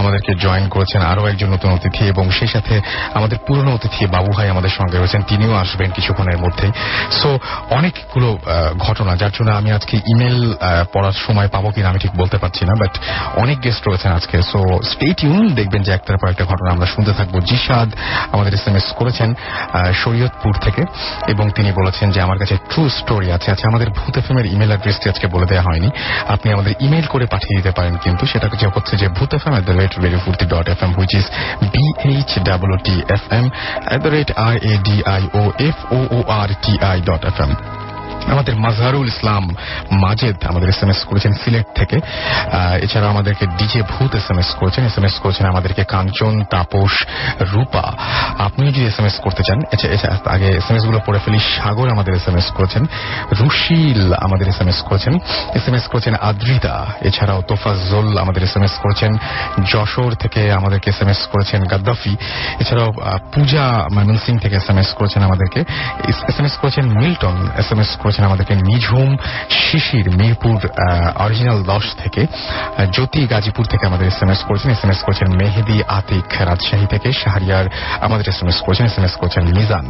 আমাদেরকে 0.00 0.32
জয়েন 0.44 0.64
করেছেন 0.74 1.00
আরও 1.12 1.22
একজন 1.32 1.48
নতুন 1.54 1.70
অতিথি 1.76 2.02
এবং 2.12 2.24
সেই 2.38 2.50
সাথে 2.54 2.74
আমাদের 3.18 3.38
পুরনো 3.46 3.70
অতিথি 3.76 4.02
বাবু 4.16 4.30
ভাই 4.36 4.46
আমাদের 4.54 4.72
সঙ্গে 4.78 4.96
রয়েছেন, 4.96 5.22
তিনিও 5.30 5.52
আসবেন 5.62 5.88
কিছুক্ষণের 5.96 6.38
মধ্যে 6.44 6.66
সো 7.20 7.30
অনেকগুলো 7.78 8.28
ঘটনা, 8.86 9.12
যার 9.20 9.32
জন্য 9.36 9.50
আমি 9.60 9.70
আজকে 9.78 9.94
ইমেল 10.12 10.38
পড়ার 10.94 11.16
সময় 11.26 11.48
পাবো 11.54 11.68
কিনা 11.74 11.88
আমি 11.92 12.00
ঠিক 12.04 12.14
বলতে 12.20 12.36
পারছি 12.42 12.62
না 12.68 12.74
বাট 12.82 12.92
অনেক 13.42 13.56
গেস্ট 13.64 13.82
রয়েছেন 13.88 14.10
আজকে। 14.18 14.36
সো 14.50 14.60
স্টেট 14.90 15.18
ইউন 15.26 15.44
দেখবেন 15.58 15.82
যে 15.86 15.90
একটার 15.98 16.18
পর 16.20 16.28
একটা 16.32 16.44
ঘটনা 16.50 16.68
আমরা 16.74 16.86
শুনতে 16.94 17.12
থাকব। 17.18 17.34
জিসাদ 17.50 17.88
আমাদের 18.34 18.52
এস 18.58 18.64
এম 18.68 18.76
এস 18.80 18.86
করেছেন 19.00 19.28
শরীয়তপুর 20.02 20.52
থেকে 20.64 20.82
এবং 21.32 21.46
তিনি 21.56 21.70
বলেছেন 21.80 22.06
যে 22.14 22.20
আমার 22.26 22.38
কাছে 22.42 22.54
ট্রু 22.70 22.82
স্টোরি 22.98 23.28
আছে। 23.36 23.48
আচ্ছা 23.54 23.66
আমাদের 23.72 23.88
ভূত 23.98 24.14
এফ 24.20 24.26
এর 24.40 24.46
ইমেল 24.54 24.70
অ্যাড্রেসটি 24.72 25.06
আজকে 25.12 25.26
বলে 25.34 25.46
দেওয়া 25.62 25.68
হয়নি। 25.68 25.88
আপনি 26.34 26.48
আমাদের 26.52 26.72
ইমেল 26.80 27.06
করে 27.06 27.26
পাঠিয়ে 27.26 27.56
দিতে 27.56 27.70
পারেন 27.70 27.94
কিন্তু 27.96 28.24
সেটা 28.26 28.46
হচ্ছে 28.76 28.94
যে 28.96 29.06
Bhoot 29.08 29.30
F 29.34 29.44
M 29.46 29.54
at 29.54 29.64
the 29.64 29.74
rate 29.80 29.92
Radio 30.04 30.20
Foorti 30.24 30.44
dot 30.46 30.66
F 30.68 30.80
M 30.82 30.90
which 30.98 31.12
is 31.14 31.26
B 31.72 31.84
H 32.10 32.30
W 32.48 32.76
T 32.88 32.96
F 33.08 33.24
M 33.38 33.46
at 33.90 34.00
the 34.02 34.10
rate 34.10 34.28
R 34.46 34.54
A 34.72 34.74
D 34.88 34.96
I 35.16 35.22
O 35.40 35.42
F 35.68 35.78
O 35.96 36.18
R 36.40 36.48
T 36.64 36.72
I 36.90 36.96
dot 37.00 37.22
F 37.24 37.38
M 37.40 37.52
আমাদের 38.30 38.56
মাজহারুল 38.56 39.08
ইসলাম 39.08 39.50
মাজেদ 39.90 40.44
আমাদের 40.44 40.68
S 40.68 40.82
M 40.82 40.90
S 40.90 41.04
করেছেন 41.04 41.32
সিলেট 41.32 41.66
থেকে। 41.74 41.96
আহ, 41.96 42.74
এছাড়াও 42.74 43.10
আমাদেরকে 43.10 43.46
DJ 43.46 43.82
Bhoot 43.82 44.14
S 44.14 44.30
M 44.30 44.38
S 44.38 44.54
করেছেন। 44.54 44.86
S 44.86 44.98
M 44.98 45.04
S 45.04 45.14
করেছেন 45.14 45.46
আমাদেরকে 45.46 45.84
কাঞ্চন 45.84 46.44
তাপস 46.44 47.06
রূপা। 47.40 47.92
আপনি 48.38 48.68
যদি 48.68 48.86
এস 48.86 49.00
এম 49.00 49.06
এস 49.06 49.20
করতে 49.20 49.42
চান 49.42 49.60
এছা- 49.72 49.90
এছা- 49.90 50.28
আগে 50.28 50.46
এস 50.46 50.70
এম 50.70 50.76
এসগুলো 50.76 51.00
পড়ে 51.06 51.18
ফেলি। 51.24 51.38
সাগর 51.38 51.90
আমাদের 51.90 52.14
এস 52.14 52.28
এম 52.28 52.36
এস 52.36 52.52
করেছেন। 52.52 52.84
রুশিল 53.40 54.12
আমাদের 54.12 54.48
এস 54.48 54.60
এম 54.60 54.68
এস 54.68 54.82
করেছেন। 54.82 55.18
এস 55.54 55.68
এম 55.68 55.74
এস 55.74 55.82
করেছেন 55.82 56.14
আদ্রিতা। 56.14 56.86
এছাড়াও 57.00 57.42
তোফাজ্জল 57.42 58.18
আমাদের 58.18 58.42
এস 58.42 58.56
এম 58.56 58.62
এস 58.62 58.72
করেছেন। 58.72 59.16
যশোর 59.64 60.14
থেকে 60.14 60.52
আমাদেরকে 60.52 60.90
এস 60.90 61.02
এম 61.02 61.08
এস 61.08 61.26
করেছেন 61.26 61.64
গাদ্দাফি। 61.64 62.16
এছাড়াও 62.60 63.18
পূজা 63.32 63.88
ময়মনসিং 63.94 64.38
থেকে 64.38 64.56
এস 64.56 64.70
এম 64.70 64.78
এস 64.78 64.94
করেছেন 64.94 65.22
আমাদেরকে। 65.22 65.60
এস 66.08 66.38
এম 66.38 66.44
এস 66.44 66.52
করেছেন 66.52 66.98
মিল্টন। 66.98 67.48
এস 67.58 67.72
এম 67.72 67.80
এস 67.80 67.96
করেছেন 68.12 68.30
আমাদেরকে 68.30 68.54
নিঝুম 68.70 69.10
শিশির 69.64 70.06
মিরপুর 70.20 70.58
অরিজিনাল 71.24 71.58
দশ 71.72 71.86
থেকে 72.02 72.22
জ্যোতি 72.94 73.20
গাজীপুর 73.32 73.64
থেকে 73.72 73.84
আমাদের 73.90 74.06
এস 74.12 74.18
এম 74.24 74.30
এস 74.34 74.40
করেছেন। 74.48 74.68
এস 74.76 74.82
এম 74.84 74.90
এস 74.94 75.00
করেছেন 75.06 75.28
মেহেদি 75.40 75.78
আতিক 75.98 76.28
রাজশাহী 76.48 76.86
থেকে, 76.92 77.08
শাহরিয়ার 77.22 77.66
আমাদের 78.06 78.26
এস 78.32 78.38
এম 78.42 78.48
এস 78.52 78.58
করেছেন। 78.66 78.84
এস 78.90 78.96
এম 79.00 79.04
এস 79.08 79.14
করেছেন 79.20 79.42
মিজান 79.56 79.86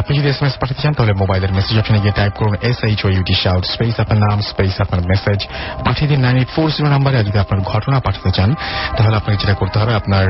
আপনি 0.00 0.12
যদি 0.18 0.28
এস 0.32 0.38
এম 0.42 0.46
এস 0.48 0.54
পাঠাতে 0.60 0.80
চান, 0.84 0.92
তাহলে 0.98 1.12
মোবাইলের 1.22 1.52
মেসেজ 1.58 1.76
অপশনে 1.80 2.00
গিয়ে 2.04 2.14
টাইপ 2.20 2.32
করুন 2.38 2.54
S 2.70 2.78
H 2.88 3.00
O 3.06 3.08
shout 3.42 3.64
space 3.74 3.94
আপনার 4.02 4.18
নাম 4.26 4.38
স্পেস 4.50 4.74
আপনার 4.84 5.00
মেসেজ 5.10 5.38
পাঠিয়ে 5.86 6.08
দিন 6.10 6.20
নাইন 6.26 6.36
এইট 6.40 6.50
ফোর 6.54 6.68
জিরো 6.74 6.88
নাম্বারে 6.94 7.16
যদি 7.28 7.38
আপনার 7.44 7.60
ঘটনা 7.72 7.98
পাঠাতে 8.06 8.30
চান, 8.36 8.50
তাহলে 8.96 9.14
আপনাকে 9.20 9.36
যেটা 9.42 9.54
করতে 9.60 9.76
হবে, 9.80 9.92
আপনার 10.00 10.26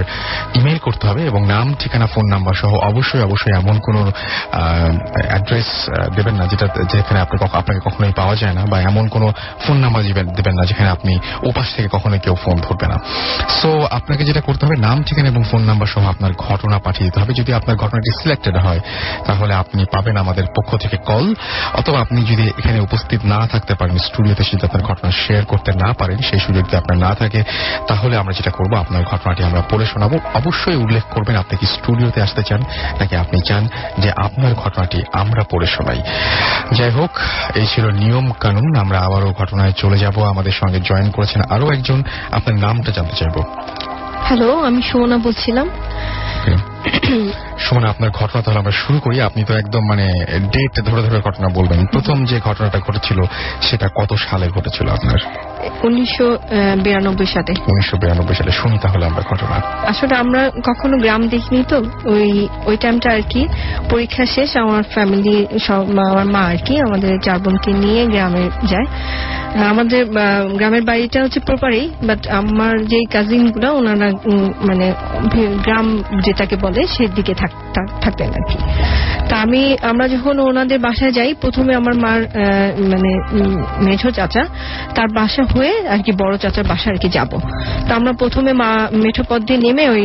ইমেল 0.59 0.79
করতে 0.87 1.05
হবে 1.11 1.23
এবং 1.31 1.41
নাম, 1.55 1.67
ঠিকানা 1.81 2.07
ফোন 2.13 2.25
নাম্বার 2.35 2.55
সহ 2.63 2.73
অবশ্যই 2.91 3.23
অবশ্যই 3.29 3.55
এমন 3.61 3.77
কোন 3.87 3.97
অ্যাড্রেস 5.31 5.71
দেবেন 6.17 6.35
না 6.41 6.45
যেটা, 6.53 6.67
যেখানে 6.95 7.19
আপনাকে 7.53 7.81
কখনোই 7.85 8.13
পাওয়া 8.17 8.37
যায় 8.37 8.53
না 8.53 8.67
বা 8.67 8.81
এমন 8.81 9.09
কোন 9.09 9.33
ফোন 9.67 9.77
নাম্বার 9.77 10.03
দেবেন 10.37 10.55
না 10.55 10.65
যেখানে 10.65 10.91
আপনি 10.91 11.19
ওপাশ 11.47 11.75
থেকে 11.75 11.89
কখনো 11.93 12.19
কেউ 12.19 12.35
ফোন 12.35 12.57
ধরবে 12.57 12.87
না। 12.87 12.97
সো 13.63 13.87
আপনাকে 13.91 14.25
যেটা 14.25 14.41
করতে 14.41 14.67
হবে, 14.67 14.77
নাম, 14.77 15.03
ঠিকানা 15.03 15.29
এবং 15.29 15.43
ফোন 15.51 15.63
নাম্বার 15.63 15.87
সহ 15.87 16.09
আপনার 16.09 16.33
ঘটনা 16.33 16.79
পাঠিয়ে 16.79 17.11
দিতে 17.11 17.21
হবে। 17.21 17.35
যদি 17.35 17.55
আপনার 17.55 17.77
ঘটনাটি 17.77 18.23
সিলেক্টেড 18.23 18.57
হয়, 18.57 18.81
তাহলে 19.27 19.55
আপনি 19.55 19.85
পাবেন 19.93 20.17
আমাদের 20.17 20.45
পক্ষ 20.57 20.77
থেকে 20.77 20.97
কল 20.97 21.35
অথবা 21.75 22.01
আপনি 22.01 22.23
যদি 22.23 22.49
এখানে 22.59 22.81
উপস্থিত 22.81 23.21
না 23.25 23.47
থাকতে 23.47 23.75
পারেন, 23.75 23.99
স্টুডিওতে 23.99 24.43
যদি 24.43 24.67
আপনার 24.67 24.83
ঘটনা 24.83 25.11
শেয়ার 25.11 25.45
করতে 25.45 25.73
না 25.73 25.93
পারেন, 25.93 26.19
সেই 26.19 26.39
সুযোগ 26.39 26.65
যদি 26.67 26.77
আপনার 26.77 26.99
না 26.99 27.15
থাকে, 27.15 27.45
তাহলে 27.89 28.17
আমরা 28.17 28.33
যেটা 28.33 28.51
করব, 28.51 28.77
আপনার 28.77 29.03
ঘটনাটি 29.05 29.45
আমরা 29.45 29.63
পড়ে 29.71 29.87
শোনাবো। 29.87 30.19
অবশ্যই 30.35 30.77
উল্লেখ 30.77 31.03
করবেন 31.11 31.37
আপনি 31.37 31.57
কি 31.57 31.67
স্টুডিওতে 31.67 32.23
আসতে 32.23 32.43
চান, 32.43 32.61
নাকি 33.01 33.17
আপনি 33.17 33.41
চান 33.41 33.69
যে 33.99 34.11
আপনার 34.17 34.55
ঘটনাটি 34.55 35.03
আমরা 35.13 35.43
পড়ে 35.51 35.67
শোনাই। 35.67 36.03
যাই 36.73 36.91
হোক 36.91 37.20
এই 37.55 37.67
ছিল 37.67 37.91
নিয়ম 37.91 38.33
কানুন। 38.33 38.75
আমরা 38.79 39.01
আবারও 39.01 39.33
ঘটনায় 39.33 39.73
চলে 39.73 39.99
যাব। 39.99 40.25
আমাদের 40.25 40.53
সঙ্গে 40.53 40.81
জয়েন 40.81 41.11
করেছেন 41.11 41.43
আরও 41.51 41.71
একজন। 41.71 42.03
আপনার 42.33 42.59
নামটা 42.59 42.93
জানতে 42.93 43.17
চাইব। 43.17 43.43
হ্যালো 44.23 44.65
আমি 44.65 44.83
সুমনা 44.83 45.19
বলছিলাম। 45.19 45.71
সুমন 47.61 47.85
আপনার 47.85 48.11
ঘটনা 48.11 48.43
তাহলে 48.43 48.59
আমরা 48.59 48.71
শুরু 48.71 49.01
করি। 49.01 49.21
আপনি 49.21 49.45
তো 49.45 49.55
একদম 49.55 49.81
মানে 49.81 50.27
ডেট 50.53 50.85
ধরে 50.85 51.03
ধরে 51.03 51.21
ঘটনা 51.21 51.49
বলবেন। 51.49 51.87
প্রথম 51.87 52.25
যে 52.25 52.41
ঘটনাটা 52.41 52.79
ঘটেছিল 52.79 53.23
সেটা 53.63 53.89
কত 53.95 54.15
সালে 54.15 54.49
ঘটেছিল 54.49 54.89
আপনার? 54.89 55.19
উনিশশো 55.83 56.39
বিরানব্বই 56.83 57.27
সালে। 57.27 57.53
উনিশশো 57.53 57.97
বিরানব্বই 57.97 58.35
সালে। 58.35 58.51
শুনি 58.51 58.79
তাহলে 58.79 59.07
আমরা 59.07 59.23
ঘটনা। 59.31 59.89
আসলে 59.89 60.17
আমরা 60.17 60.51
কখনো 60.65 60.99
গ্রাম 60.99 61.29
দেখিনি 61.29 61.65
তো। 61.69 61.85
ওই 62.05 62.49
ওই 62.67 62.77
টাইমটা 62.77 63.11
আর 63.13 63.21
কি। 63.31 63.49
পরীক্ষা 63.91 64.27
শেষ 64.27 64.57
আমার 64.57 64.83
ফ্যামিলি 64.83 65.47
সব 65.59 65.99
আমার 65.99 66.25
মা 66.25 66.39
আর 66.39 66.57
কি 66.57 66.81
আমাদের 66.81 67.21
চার 67.21 67.39
বোনকে 67.39 67.73
নিয়ে 67.73 68.07
গ্রামে 68.07 68.51
যায়। 68.67 68.87
আমাদের 69.71 70.07
গ্রামের 70.57 70.83
বাড়িটা 70.83 71.23
হচ্ছে 71.23 71.41
প্রপারেই 71.41 71.91
বাট 72.03 72.29
আমার 72.29 72.87
যে 72.87 73.05
কাজিনগুলো 73.13 73.75
ওনারা 73.75 74.13
মানে 74.67 74.93
গ্রাম 75.65 76.03
যেটাকে 76.25 76.57
বলে 76.57 76.87
সেদিকে 76.87 77.35
থাক- 77.35 77.50
থাকতেন 78.05 78.31
আর 78.39 78.45
কি। 78.51 78.59
তা 79.29 79.35
আমি, 79.45 79.63
আমরা 79.91 80.05
যখন 80.15 80.35
ওনাদের 80.49 80.79
বাসায় 80.87 81.13
যাই, 81.19 81.31
প্রথমে 81.43 81.73
আমার 81.81 81.95
মার 82.05 82.21
মানে 82.91 83.11
মেঝো 83.87 84.11
চাচা, 84.19 84.43
তার 84.97 85.09
বাসা 85.19 85.43
হয়ে 85.53 85.73
আর 85.93 86.01
কি 86.05 86.13
বড় 86.23 86.35
চাচার 86.43 86.67
বাসা 86.73 86.89
আর 86.93 86.99
কি 87.03 87.09
যাব। 87.17 87.31
তো 87.87 87.91
আমরা 87.99 88.13
প্রথমে 88.21 88.53
মা 88.63 88.71
মেঠো 89.03 89.23
পথ 89.29 89.41
দিয়ে 89.49 89.61
নেমে 89.65 89.85
ওই 89.95 90.05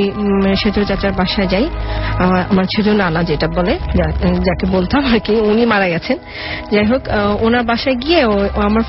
সেজো 0.62 0.82
চাচার 0.90 1.14
বাসায় 1.22 1.48
যাই। 1.54 1.66
আমার 2.52 2.66
সেজো 2.74 2.94
নানা 3.02 3.22
যেটা 3.30 3.48
বলে 3.58 3.74
যাকে 4.48 4.66
বলতাম 4.76 5.02
আর 5.14 5.20
কি, 5.26 5.34
উনি 5.50 5.64
মারা 5.74 5.88
গেছেন। 5.94 6.18
যাই 6.74 6.86
হোক 6.92 7.02
ওনার 7.46 7.64
বাসায় 7.72 7.98
গিয়ে 8.04 8.20
আমার 8.68 8.84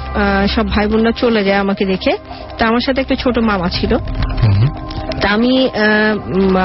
সব 0.55 0.67
ভাই 0.75 0.87
বোনরা 0.91 1.13
চলে 1.23 1.41
যায় 1.49 1.59
আমাকে 1.65 1.85
দেখে। 1.93 2.13
তা 2.59 2.63
আমার 2.71 2.83
সাথে 2.87 3.01
একটা 3.05 3.17
ছোট 3.23 3.37
মামা 3.51 3.69
ছিল। 3.77 3.93
তা 5.21 5.27
আমি 5.37 5.53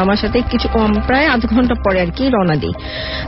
আমার 0.04 0.19
সাথে 0.23 0.38
কিছু 0.51 0.67
প্রায় 1.08 1.27
আধ 1.34 1.43
ঘণ্টা 1.54 1.75
পরে 1.86 1.99
আর 2.06 2.12
কি 2.17 2.23
রওনা 2.36 2.56
দিই। 2.63 2.73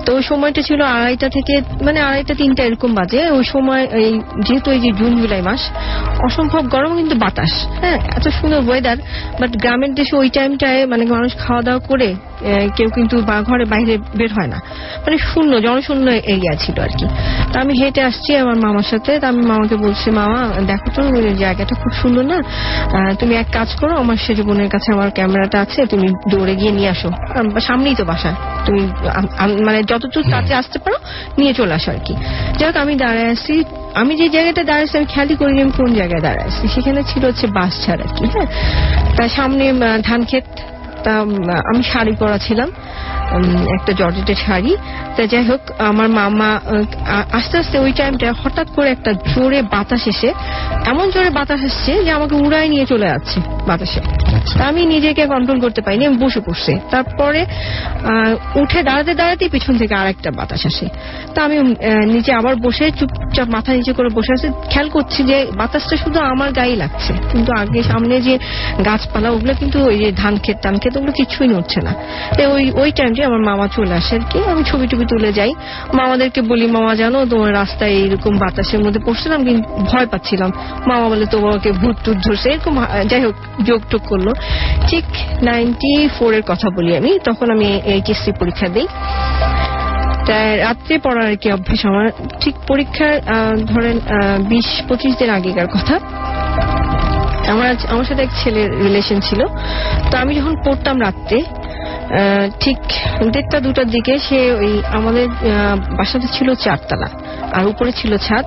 তো 0.06 0.12
সময়টা 0.30 0.62
ছিল 0.67 0.80
আড়াইটা 0.95 1.28
থেকে 1.36 1.54
মানে 1.86 1.99
আড়াইটা, 2.08 2.34
তিনটা 2.41 2.62
এরকম 2.67 2.91
বাজে। 2.99 3.19
ওই 3.38 3.45
সময়, 3.54 3.84
এই 3.99 4.13
যেহেতু 4.45 4.69
এই 4.76 4.80
যে 4.86 4.91
জুন, 4.99 5.12
জুলাই 5.21 5.41
মাস, 5.47 5.62
অসম্ভব 6.28 6.63
গরম 6.76 6.91
কিন্তু 6.99 7.15
বাতাস। 7.23 7.54
হ্যাঁ 7.82 7.99
এত 8.17 8.26
সুন্দর 8.38 8.62
ওয়েদার 8.69 8.97
বাট 9.39 9.52
গ্রামের 9.63 9.91
দেশে 9.99 10.13
ওই 10.21 10.30
টাইমটায় 10.36 10.80
মানে 10.91 11.04
মানুষ 11.15 11.32
খাওয়া 11.43 11.62
দাওয়া 11.67 11.82
করে 11.89 12.10
কেউ 12.78 12.89
কিন্তু 12.97 13.15
ঘরে 13.49 13.65
বাইরে 13.73 13.93
বের 14.19 14.32
হয় 14.38 14.49
না। 14.54 14.58
মানে 15.06 15.17
শূন্য, 15.30 15.52
জনশূন্য 15.65 16.08
এরিয়া 16.34 16.54
ছিল 16.63 16.78
আর 16.88 16.93
কি। 16.99 17.06
তা 17.52 17.58
আমি 17.63 17.73
হেঁটে 17.82 18.02
আসছি 18.10 18.30
আমার 18.43 18.58
মামার 18.65 18.88
সাথে। 18.91 19.12
তা 19.21 19.26
আমি 19.34 19.43
মামাকে 19.52 19.76
বলছি, 19.86 20.08
মামা, 20.19 20.39
দেখো 20.69 20.88
তো 20.95 21.02
জায়গাটা 21.43 21.73
খুব 21.82 21.93
সুন্দর 22.02 22.23
না? 22.32 22.39
তুমি 23.19 23.34
এক 23.41 23.47
কাজ 23.58 23.69
করো, 23.80 23.93
আমার 24.04 24.17
সেজ 24.23 24.39
বোনের 24.47 24.69
কাছে 24.73 24.89
আমার 24.95 25.03
ক্যামেরাটা 25.12 25.62
আছে 25.62 25.86
তুমি 25.86 26.08
দৌড়ে 26.30 26.56
গিয়ে 26.56 26.72
নিয়ে 26.72 26.89
আসো। 26.89 27.10
সামনেই 27.60 27.96
তো 27.96 28.06
বাসা। 28.06 28.32
তুমি 28.66 28.82
মানে 29.63 29.84
যতটুকু 29.84 30.30
কাছে 30.32 30.54
আসতে 30.54 30.80
পারো 30.80 30.98
নিয়ে 31.38 31.54
চলে 31.54 31.74
আসো 31.74 31.92
আর 31.92 32.00
কি 32.06 32.13
যাক 32.58 32.78
আমি 32.78 32.96
দাঁড়ায় 32.96 33.30
আসি 33.32 33.63
আমি 33.94 34.16
যে 34.16 34.30
জায়গাটা 34.30 34.63
দাঁড়াইছি 34.63 34.98
আমি 34.98 35.06
খেয়ালই 35.06 35.36
করি 35.36 35.62
আমি 35.62 35.72
কোন 35.72 35.94
জায়গায় 35.94 36.22
দাঁড়াইছি 36.22 36.68
সেখানে 36.68 37.04
ছিল 37.04 37.26
হচ্ছে 37.26 37.48
বাস 37.48 37.86
ছাড়া 37.86 38.04
আর 38.04 38.13
কি 38.18 38.26
হ্যাঁ? 38.26 38.48
তার 39.18 39.30
সামনে 39.30 39.63
ধান 40.02 40.24
ক্ষেত 40.24 40.46
উম, 41.12 41.50
আমি 41.50 41.84
শাড়ি 41.84 42.13
পরা 42.20 42.38
ছিলাম 42.38 42.70
একটা 43.76 43.92
জর্জেটের 43.94 44.36
শাড়ি। 44.36 44.72
তা 45.16 45.26
যাই 45.26 45.44
হোক 45.44 45.62
আমার 45.80 46.10
মামা 46.10 46.50
আস্তে 47.32 47.58
আস্তে 47.58 47.80
ওই 47.80 47.92
টাইমটা 47.92 48.34
হঠাৎ 48.44 48.68
করে 48.76 48.89
একটা 48.89 49.13
জোরে 49.13 49.62
বাতাস 49.62 50.08
এসে 50.08 50.34
এমন 50.86 51.12
জোরে 51.12 51.30
বাতাস 51.30 51.62
আসছে 51.63 52.04
যে 52.04 52.12
আমাকে 52.12 52.36
উড়ায় 52.36 52.68
নিয়ে 52.68 52.86
চলে 52.86 53.06
যাচ্ছে 53.06 53.42
বাতাসে। 53.68 54.00
আচ্ছা। 54.36 54.63
আমি 54.63 54.86
নিজেকে 54.86 55.26
কন্ট্রোল 55.26 55.60
করতে 55.60 55.82
পারিনি 55.82 56.06
আমি 56.06 56.18
বসে 56.18 56.39
পড়ছি। 56.39 56.74
তারপরে 56.92 57.46
উঠে 58.56 58.84
দাঁড়াতে 58.84 59.13
দাঁড়াতেই 59.13 59.50
পিছন 59.50 59.78
থেকে 59.78 59.94
আরেকটা 59.96 60.32
বাতাস 60.32 60.66
আসে। 60.66 60.86
তা 61.36 61.44
আমি 61.44 61.58
নিচে 62.06 62.34
আবার 62.34 62.56
বসে 62.56 62.92
চুপচাপ 62.92 63.48
মাথা 63.48 63.74
নিচে 63.74 63.94
করে 63.94 64.10
বসে 64.10 64.34
আছে। 64.34 64.48
খেয়াল 64.70 64.89
করছি 64.89 65.24
যে 65.24 65.48
বাতাসটা 65.58 65.98
শুধু 65.98 66.20
আমার 66.20 66.52
গায়ে 66.52 66.76
লাগছে। 66.76 67.13
কিন্তু 67.32 67.54
আগে 67.54 67.84
সামনে 67.84 68.22
যে 68.22 68.38
গাছপালা 68.86 69.30
ওগুলো 69.30 69.54
কিন্তু 69.60 69.86
ওই 69.88 69.98
যে 69.98 70.12
ধান 70.12 70.38
ক্ষেত 70.38 70.58
টান 70.62 70.78
ওগুলো 70.99 71.13
কিছুই 71.19 71.47
নড়ছে 71.47 71.79
না। 71.82 71.91
ওই 72.56 72.65
ওই 72.82 72.89
টাইমটি 72.91 73.21
আমার 73.29 73.41
মামা 73.49 73.65
চলে 73.75 73.93
আসে 73.93 74.13
আর 74.15 74.23
কি। 74.29 74.39
আমি 74.51 74.63
ছবি 74.63 74.86
টবি 74.88 75.06
তুলে 75.06 75.29
যাই। 75.34 75.51
মামাদেরকে 75.93 76.41
বলি, 76.41 76.65
মামা, 76.67 76.93
জানো, 76.95 77.25
তোমার 77.25 77.53
রাস্তায় 77.53 77.91
এইরকম 77.91 78.34
বাতাসের 78.38 78.79
মধ্যে 78.86 79.01
পড়ছিলাম, 79.06 79.39
কিন্তু 79.45 79.67
ভয় 79.91 80.08
পাচ্ছিলাম। 80.12 80.51
মামা 80.88 81.06
বলে, 81.10 81.25
তোমাকে 81.25 81.69
ভূত 81.71 81.95
টুত 82.06 82.17
ধরছে। 82.25 82.47
এরকম 82.49 82.75
যাই 83.10 83.21
হোক 83.25 83.36
যোগ 83.63 83.82
টোক 83.89 84.01
করল। 84.01 84.27
ঠিক 84.88 85.06
নাইনটি 85.43 85.91
ফোর 86.19 86.32
এর 86.34 86.43
কথা 86.47 86.67
বলি 86.77 86.91
আমি। 86.97 87.12
তখন 87.23 87.47
আমি 87.56 87.67
এইচএসসি 87.86 88.32
পরীক্ষা 88.39 88.67
দিই। 88.67 88.88
রাত্রে 90.65 90.95
পড়ার 90.97 91.38
কি 91.41 91.47
অভ্যেস 91.51 91.82
আমার। 91.86 92.08
ঠিক 92.41 92.56
পরীক্ষার 92.67 93.13
ধরেন 93.65 93.97
বিশ 94.49 94.67
পঁচিশ 94.89 95.13
দিন 95.19 95.29
আগেকার 95.29 95.67
কথা। 95.67 95.95
আমার 97.51 97.69
আমার 97.93 98.06
সাথে 98.10 98.21
এক 98.27 98.32
ছেলের 98.41 98.69
রিলেশন 98.86 99.17
ছিল। 99.27 99.41
তো 100.10 100.13
আমি 100.23 100.32
যখন 100.39 100.53
পড়তাম 100.65 100.97
রাত্রে 101.06 101.39
ঠিক 102.63 102.79
দেড়টা, 103.34 103.58
দুটার 103.65 103.88
দিকে 103.95 104.13
সে 104.27 104.39
ওই 104.62 104.71
আমাদের 104.97 105.25
বাসাতে 105.99 106.27
ছিল 106.36 106.47
চারতলা, 106.63 107.10
আর 107.58 107.63
উপরে 107.71 107.91
ছিল 107.99 108.12
ছাদ। 108.27 108.45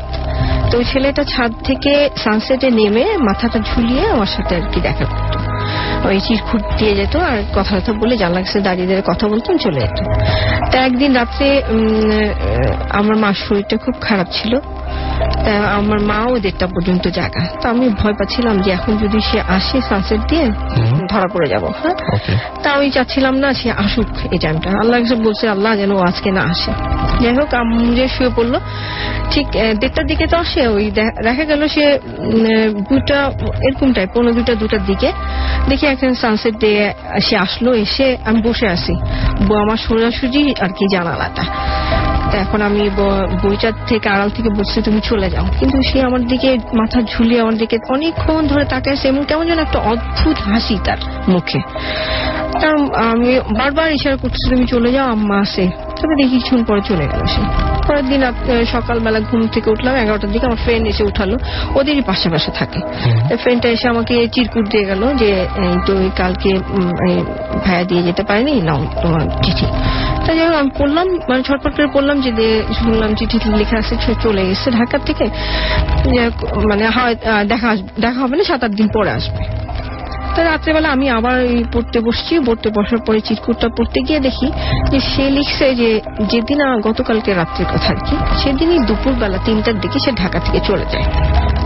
তো 0.71 0.77
ছেলেটা 0.91 1.23
ছাদ 1.33 1.53
থেকে 1.69 1.93
সানসেটে 2.25 2.69
নেমে 2.79 3.05
মাথাটা 3.29 3.59
ঝুলিয়ে 3.69 4.05
আমার 4.15 4.31
সাথে 4.37 4.53
আর 4.59 4.65
কি 4.73 4.79
দেখা 4.89 5.05
করতো। 5.13 5.39
ওই 6.09 6.19
চিরকুট 6.27 6.63
দিয়ে 6.79 6.95
যেত 6.99 7.15
আর 7.31 7.39
কথা 7.57 7.73
কথা 7.79 7.93
বলে 8.03 8.15
জানলা 8.23 8.41
কাছে 8.45 8.59
দাঁড়িয়ে 8.67 9.03
কথা 9.11 9.25
বলতাম 9.33 9.55
চলে 9.65 9.81
যেত। 9.85 9.99
তা 10.71 10.77
একদিন 10.89 11.11
রাত্রে 11.21 11.47
আমার 12.99 13.17
মার 13.23 13.37
শরীরটা 13.45 13.77
খুব 13.85 13.95
খারাপ 14.07 14.29
ছিল। 14.39 14.53
তা 15.45 15.53
আমার 15.79 16.01
মাও 16.01 16.39
দেড়টা 16.39 16.67
পর্যন্ত 16.67 17.05
জাগা 17.09 17.43
তো 17.63 17.69
আমি 17.69 17.85
ভয় 18.01 18.15
পাচ্ছিলাম 18.19 18.61
যে 18.61 18.71
এখন 18.71 18.93
যদি 18.97 19.19
সে 19.21 19.39
আসে 19.49 19.77
সানসেট 19.81 20.21
দিয়ে 20.29 20.45
ধরা 21.09 21.29
পড়ে 21.33 21.49
যাব 21.49 21.65
হ্যাঁ? 21.83 21.97
তা 22.63 22.69
আমি 22.71 22.91
চাচ্ছিলাম 22.91 23.35
না 23.39 23.49
সে 23.53 23.69
আসুক 23.71 24.09
এই 24.33 24.39
টাইমটা 24.39 24.71
আল্লাহ 24.81 24.99
বলছে 25.25 25.49
আল্লাহ 25.49 25.77
যেন 25.77 25.93
আজকে 26.01 26.31
না 26.31 26.43
আসে। 26.43 26.73
যাই 27.21 27.35
হোক 27.35 27.55
আমি 27.55 27.77
যে 27.95 28.09
শুয়ে 28.09 28.31
পড়ল 28.37 28.55
ঠিক 29.31 29.47
দেড়টার 29.81 30.07
দিকে 30.07 30.27
তো 30.27 30.37
আসে 30.37 30.69
ওই 30.69 30.91
দেখা 31.25 31.45
গেল 31.45 31.63
সে 31.69 31.85
দুটা 32.91 33.19
এরকম 33.63 33.93
টাইপ 33.93 34.11
পনেরো 34.15 34.33
দুটা 34.35 34.55
দুটার 34.55 34.83
দিকে। 34.87 35.13
দেখি 35.69 35.87
এখন 35.87 36.15
সানসেট 36.15 36.55
দিয়ে 36.61 36.93
সে 37.21 37.37
আসলো 37.37 37.75
এসে 37.75 38.17
আমি 38.25 38.41
বসে 38.43 38.67
আছি। 38.67 38.95
আমার 39.63 39.77
সোজাসুজি 39.77 40.55
আর 40.61 40.69
কি 40.69 40.85
জানালাটা। 40.89 41.45
এখন 42.35 42.63
আমি 42.63 42.91
বইটার 43.43 43.73
থেকে 43.87 44.09
আড়াল 44.09 44.31
থেকে 44.31 44.49
বলছি, 44.49 44.83
তুমি 44.83 45.01
চলে 45.05 45.31
যাও। 45.31 45.45
কিন্তু 45.59 45.83
সে 45.83 46.03
আমার 46.03 46.27
দিকে 46.27 46.59
মাথা 46.75 47.03
ঝুলিয়ে 47.03 47.41
আমার 47.41 47.57
দিকে 47.57 47.79
অনেকক্ষণ 47.89 48.47
ধরে 48.47 48.65
তাকে 48.65 48.91
আছে 48.91 49.09
এবং 49.09 49.25
কেমন 49.29 49.47
যেন 49.47 49.59
একটা 49.59 49.79
অদ্ভুত 49.79 50.37
হাসি 50.37 50.79
তার 50.85 50.97
মুখে। 51.29 51.59
তার 52.63 52.75
আমি 53.11 53.31
বারবার 53.59 53.89
ইশারা 53.97 54.17
করতেছি 54.23 54.47
তুমি 54.53 54.65
চলে 54.75 54.91
যাও 54.97 55.07
আম্মা 55.15 55.37
আসে। 55.45 55.65
তবে 56.01 56.15
দেখি 56.21 56.37
কিছুক্ষণ 56.37 56.63
পরে 56.69 56.83
চলে 56.91 57.05
গেল 57.13 57.23
সে। 57.35 57.43
পরের 57.87 58.07
দিন 58.11 58.23
সকালবেলা 58.75 59.21
ঘুম 59.29 59.43
থেকে 59.55 59.69
উঠলাম 59.75 59.95
এগারোটার 60.03 60.31
দিকে 60.35 60.45
আমার 60.49 60.61
ফ্রেন্ড 60.65 60.85
এসে 60.93 61.03
উঠালো। 61.11 61.37
ওদেরই 61.79 62.03
পাশে 62.11 62.27
পাশে 62.35 62.51
থাকে। 62.59 62.81
ফ্রেন্ডটা 63.43 63.69
এসে 63.75 63.87
আমাকে 63.95 64.15
চিরকুট 64.35 64.65
দিয়ে 64.73 64.85
গেল 64.91 65.03
যে 65.21 65.31
এই 65.65 65.75
তো 65.87 65.93
এই 66.05 66.11
কালকে 66.21 66.51
ভাইয়া 67.65 67.85
দিয়ে 67.91 68.03
যেতে 68.09 68.23
পারেনি 68.29 68.53
নাও 68.69 68.81
তোমার 69.03 69.23
চিঠি। 69.45 69.67
তাই 70.25 70.35
যাই 70.39 70.49
আমি 70.63 70.71
পড়লাম 70.79 71.07
মানে 71.29 71.43
ছটপট 71.49 71.73
করে 71.77 71.89
পড়লাম 71.97 72.17
যে 72.25 72.31
শুনলাম 72.79 73.11
চিঠি 73.19 73.37
লেখা 73.61 73.77
আছে 73.83 73.95
চলে 74.25 74.43
এসেছে 74.53 74.71
ঢাকার 74.79 75.03
থেকে। 75.09 75.25
মানে 76.71 76.85
হয় 76.97 77.15
দেখা 77.53 77.71
দেখা 78.05 78.19
হবে 78.25 78.35
না 78.39 78.45
সাত 78.51 78.61
আট 78.67 78.73
দিন 78.81 78.89
পরে 78.97 79.11
আসবে। 79.19 79.43
তো 80.37 80.43
রাত্রেবেলা 80.43 80.89
আমি 80.89 81.11
আবার 81.11 81.41
এই 81.41 81.65
পড়তে 81.73 82.01
বসছি 82.01 82.41
পড়তে 82.47 82.71
বসার 82.71 82.99
পরে 82.99 83.21
চিরকুটটা 83.21 83.69
পড়তে 83.69 84.01
গিয়ে 84.01 84.21
দেখি 84.21 84.53
যে 84.91 85.01
সে 85.01 85.31
লিখছে 85.31 85.75
যে 85.75 86.01
যেদিন 86.27 86.81
গতকালকে 86.81 87.35
রাত্রের 87.35 87.67
কথা 87.69 87.89
আর 87.89 87.97
কি 88.07 88.17
সেদিনই 88.37 88.79
দুপুরবেলা 88.79 89.39
তিনটার 89.45 89.81
দিকে 89.81 89.99
সে 89.99 90.13
ঢাকা 90.13 90.41
থেকে 90.41 90.61
চলে 90.61 90.85
যায়। 90.93 91.05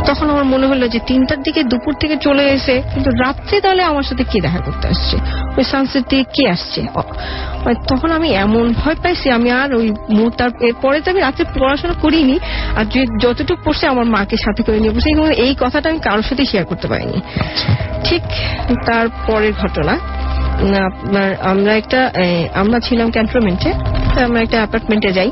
তখন 0.07 0.31
আমার 0.31 0.45
মনে 0.45 0.67
হলো 0.67 0.89
যে 0.89 0.99
তিনটার 1.07 1.43
দিকে 1.43 1.63
দুপুর 1.63 1.95
থেকে 1.95 2.17
চলে 2.17 2.43
এসে 2.43 2.83
কিন্তু 2.95 3.11
রাত্রে 3.11 3.61
তাহলে 3.61 3.83
আমার 3.83 4.03
সাথে 4.03 4.25
কে 4.25 4.41
দেখা 4.41 4.59
করতে 4.59 4.89
আসছে? 4.89 5.17
ওই 5.57 5.65
সানসেট 5.65 6.07
থেকে 6.07 6.25
কে 6.35 6.51
আসছে? 6.51 6.87
তখন 7.89 8.11
আমি 8.11 8.31
এমন 8.31 8.73
ভয় 8.73 8.95
পাইছি 9.03 9.31
আমি 9.31 9.51
আর 9.51 9.75
ওই 9.75 9.93
মু- 10.11 10.31
তার 10.31 10.51
এরপরে 10.61 11.01
তো 11.01 11.11
আমি 11.11 11.21
রাত্রে 11.21 11.45
পড়াশোনা 11.45 11.95
করিনি 11.95 12.39
আর 12.77 12.85
যে- 12.85 13.19
যতটুকু 13.21 13.63
পড়ছে 13.65 13.87
আমার 13.87 14.05
মাকে 14.05 14.37
সাথে 14.37 14.63
করে 14.63 14.81
নিয়ে 14.81 14.91
বসে 14.91 15.33
এই 15.33 15.55
কথাটা 15.61 15.91
আমি 15.91 15.99
কারোর 15.99 16.23
সাথে 16.23 16.45
শেয়ার 16.47 16.67
করতে 16.67 16.89
পারিনি। 16.89 17.21
ঠিক 18.05 18.23
তার 18.87 19.09
পরের 19.27 19.53
ঘটনা। 19.63 19.93
আপনার, 20.85 21.37
আমরা 21.41 21.77
একটা 21.77 22.13
আমরা 22.55 22.81
ছিলাম 22.81 23.11
ক্যান্টনমেন্টে 23.11 23.73
আমরা 24.25 24.41
একটা 24.41 24.57
অ্যাপার্টমেন্টে 24.57 25.13
যাই। 25.13 25.31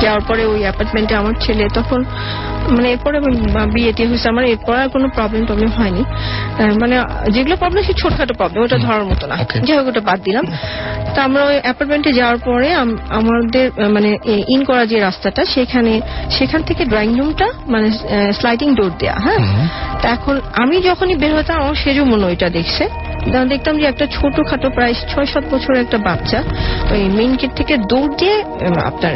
যাওয়ার 0.00 0.20
পরে 0.20 0.46
ওই 0.46 0.60
অ্যাপার্টমেন্টে 0.60 1.14
আমার 1.14 1.34
ছেলে 1.40 1.68
তখন 1.74 2.04
মানে 2.70 2.90
এরপরে 2.90 3.18
আমি 3.18 3.70
বিয়ে 3.74 3.92
টিয়ে 3.92 4.08
হয়েছে 4.08 4.28
আমার 4.28 4.44
এরপর 4.44 4.76
আর 4.76 4.88
কোনো 4.88 5.08
প্রবলেম 5.08 5.46
টবলেম 5.46 5.68
হয়নি। 5.68 6.04
মানে 6.80 7.02
যেগুলো 7.30 7.56
প্রবলেম 7.56 7.82
সে 7.82 7.92
ছোটখাটো 7.92 8.34
প্রবলেম 8.34 8.62
ওটা 8.62 8.78
ধরার 8.78 9.04
মতো 9.04 9.26
না. 9.26 9.36
যাই 9.64 9.78
হোক 9.78 9.88
ওটা 9.88 10.00
বাদ 10.00 10.20
দিলাম। 10.22 10.44
তা 11.14 11.22
আমরা 11.22 11.44
ওই 11.44 11.60
অ্যাপার্টমেন্টে 11.62 12.12
যাওয়ার 12.12 12.36
পরে 12.36 12.74
আমাদের 12.74 13.70
মানে 13.88 14.18
ইন 14.48 14.64
করা 14.64 14.86
যে 14.86 15.00
রাস্তাটা 15.00 15.44
সেখানে 15.44 16.00
সেখান 16.30 16.62
থেকে 16.62 16.84
ড্রয়িং 16.84 17.18
রুমটা 17.18 17.48
মানে 17.66 17.90
স্লাইডিং 18.32 18.74
ডোর 18.74 18.90
দেয়া 18.98 19.14
হ্যাঁ। 19.18 19.68
তা 20.02 20.08
এখন 20.08 20.40
আমি 20.52 20.82
যখনই 20.82 21.16
বের 21.16 21.36
হতাম 21.36 21.62
আমার 21.62 21.74
সেজো 21.74 22.04
মনে 22.04 22.26
ওইটা 22.26 22.48
দেখছে। 22.48 22.88
দেখতাম 23.48 23.78
যে 23.78 23.84
একটা 23.84 24.06
ছোটখাটো 24.06 24.70
প্রায় 24.70 24.94
ছয় 24.94 25.26
সাত 25.26 25.44
বছরের 25.50 25.80
একটা 25.80 25.98
বাচ্চা 25.98 26.42
ওই 26.90 27.04
মেইন 27.04 27.36
গেট 27.36 27.50
থেকে 27.56 27.76
দৌড় 27.76 28.14
দিয়ে 28.18 28.42
আপনার 28.84 29.12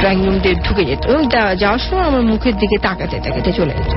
ড্রয়িং 0.00 0.24
রুম 0.24 0.38
দিয়ে 0.38 0.54
ঢুকে 0.54 0.84
যেত। 0.84 1.06
এবং 1.06 1.28
যা- 1.28 1.56
যাওয়ার 1.56 1.78
সময় 1.78 2.02
আমার 2.02 2.22
মুখের 2.22 2.56
দিকে 2.62 2.76
তাকাতে 2.86 3.16
তাকাতে 3.26 3.50
চলে 3.58 3.72
যেত 3.78 3.92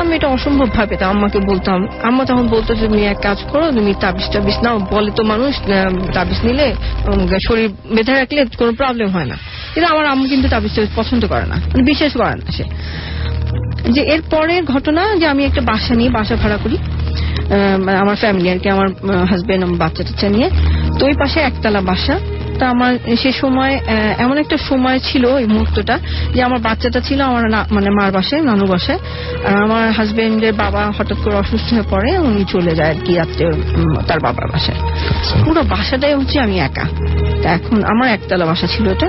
আমি 0.00 0.12
এটা 0.18 0.28
অসম্ভব 0.36 0.68
ভাবে 0.76 0.94
আম্মাকে 1.12 1.38
বলতাম। 1.50 1.78
আম্মা 2.08 2.22
তখন 2.30 2.46
বলতো 2.54 2.70
যে, 2.78 2.84
তুমি 2.88 3.02
এক 3.12 3.18
কাজ 3.26 3.38
করো, 3.52 3.66
তুমি 3.78 3.90
তাবিজ 4.02 4.26
টাবিজ 4.34 4.58
নাও, 4.64 4.76
বলে 4.94 5.10
তো 5.18 5.22
মানুষ 5.32 5.52
তাবিজ 6.16 6.40
নিলে 6.46 6.66
শরীর 7.46 7.68
বেঁধে 7.94 8.12
রাখলে 8.20 8.40
কোনো 8.60 8.72
প্রবলেম 8.80 9.08
হয় 9.16 9.28
না। 9.32 9.36
কিন্তু 9.72 9.86
আমার 9.92 10.04
আম্মু 10.12 10.24
কিন্তু 10.32 10.46
তাবিজ 10.54 10.72
টাবিজ 10.76 10.92
পছন্দ 11.00 11.22
করে 11.32 11.46
না 11.52 11.56
মানে 11.70 11.84
বিশ্বাস 11.90 12.12
করে 12.20 12.34
না 12.40 12.46
সে। 12.56 12.64
যে 13.94 14.02
এর 14.14 14.22
পরের 14.32 14.62
ঘটনা 14.72 15.02
যে 15.20 15.26
আমি 15.32 15.42
একটা 15.48 15.62
বাসা 15.70 15.92
নিয়ে 16.00 16.10
বাসা 16.18 16.34
ভাড়া 16.42 16.58
করি 16.64 16.76
আমার 18.02 18.16
ফ্যামিলি 18.22 18.48
আর 18.54 18.58
কি, 18.62 18.68
আমার 18.76 18.88
হাজবেন্ড 19.30 19.62
বাচ্চা 19.82 20.02
টাচ্চা 20.06 20.28
নিয়ে। 20.34 20.48
তো 20.98 21.02
ওই 21.08 21.14
পাশে 21.22 21.38
একতলা 21.48 21.80
বাসা। 21.90 22.14
তা 22.58 22.64
আমার 22.74 22.92
সে 23.22 23.30
সময় 23.42 23.74
এমন 24.24 24.36
একটা 24.38 24.56
সময় 24.68 24.98
ছিল 25.08 25.24
এই 25.42 25.48
মুহূর্তটা 25.54 25.96
যে 26.34 26.40
আমার 26.42 26.60
বাচ্চাটা 26.66 27.00
ছিল 27.08 27.20
আমার 27.30 27.44
মানে 27.76 27.88
মার 27.98 28.10
বাসায় 28.16 28.42
নানু 28.50 28.64
বাসায়। 28.72 29.00
আর 29.46 29.54
আমার 29.64 29.84
হাজবেন্ডের 29.98 30.54
বাবা 30.62 30.82
হঠাৎ 30.96 31.18
করে 31.24 31.36
অসুস্থ 31.42 31.68
হয়ে 31.74 31.86
পড়ে 31.92 32.10
উনি 32.28 32.42
চলে 32.54 32.72
যায় 32.78 32.90
আর 32.94 32.98
কি 33.04 33.12
রাত্রে 33.20 33.44
তার 34.08 34.20
বাবার 34.24 34.46
বাসায়। 34.52 34.78
পুরো 35.44 35.62
বাসাটাই 35.74 36.14
হচ্ছে 36.14 36.36
আমি 36.40 36.56
একা। 36.68 36.84
তা 37.42 37.48
এখন 37.58 37.78
আমার 37.92 38.08
একতলা 38.16 38.46
বাসা 38.50 38.66
ছিল 38.74 38.84
এটা। 38.94 39.08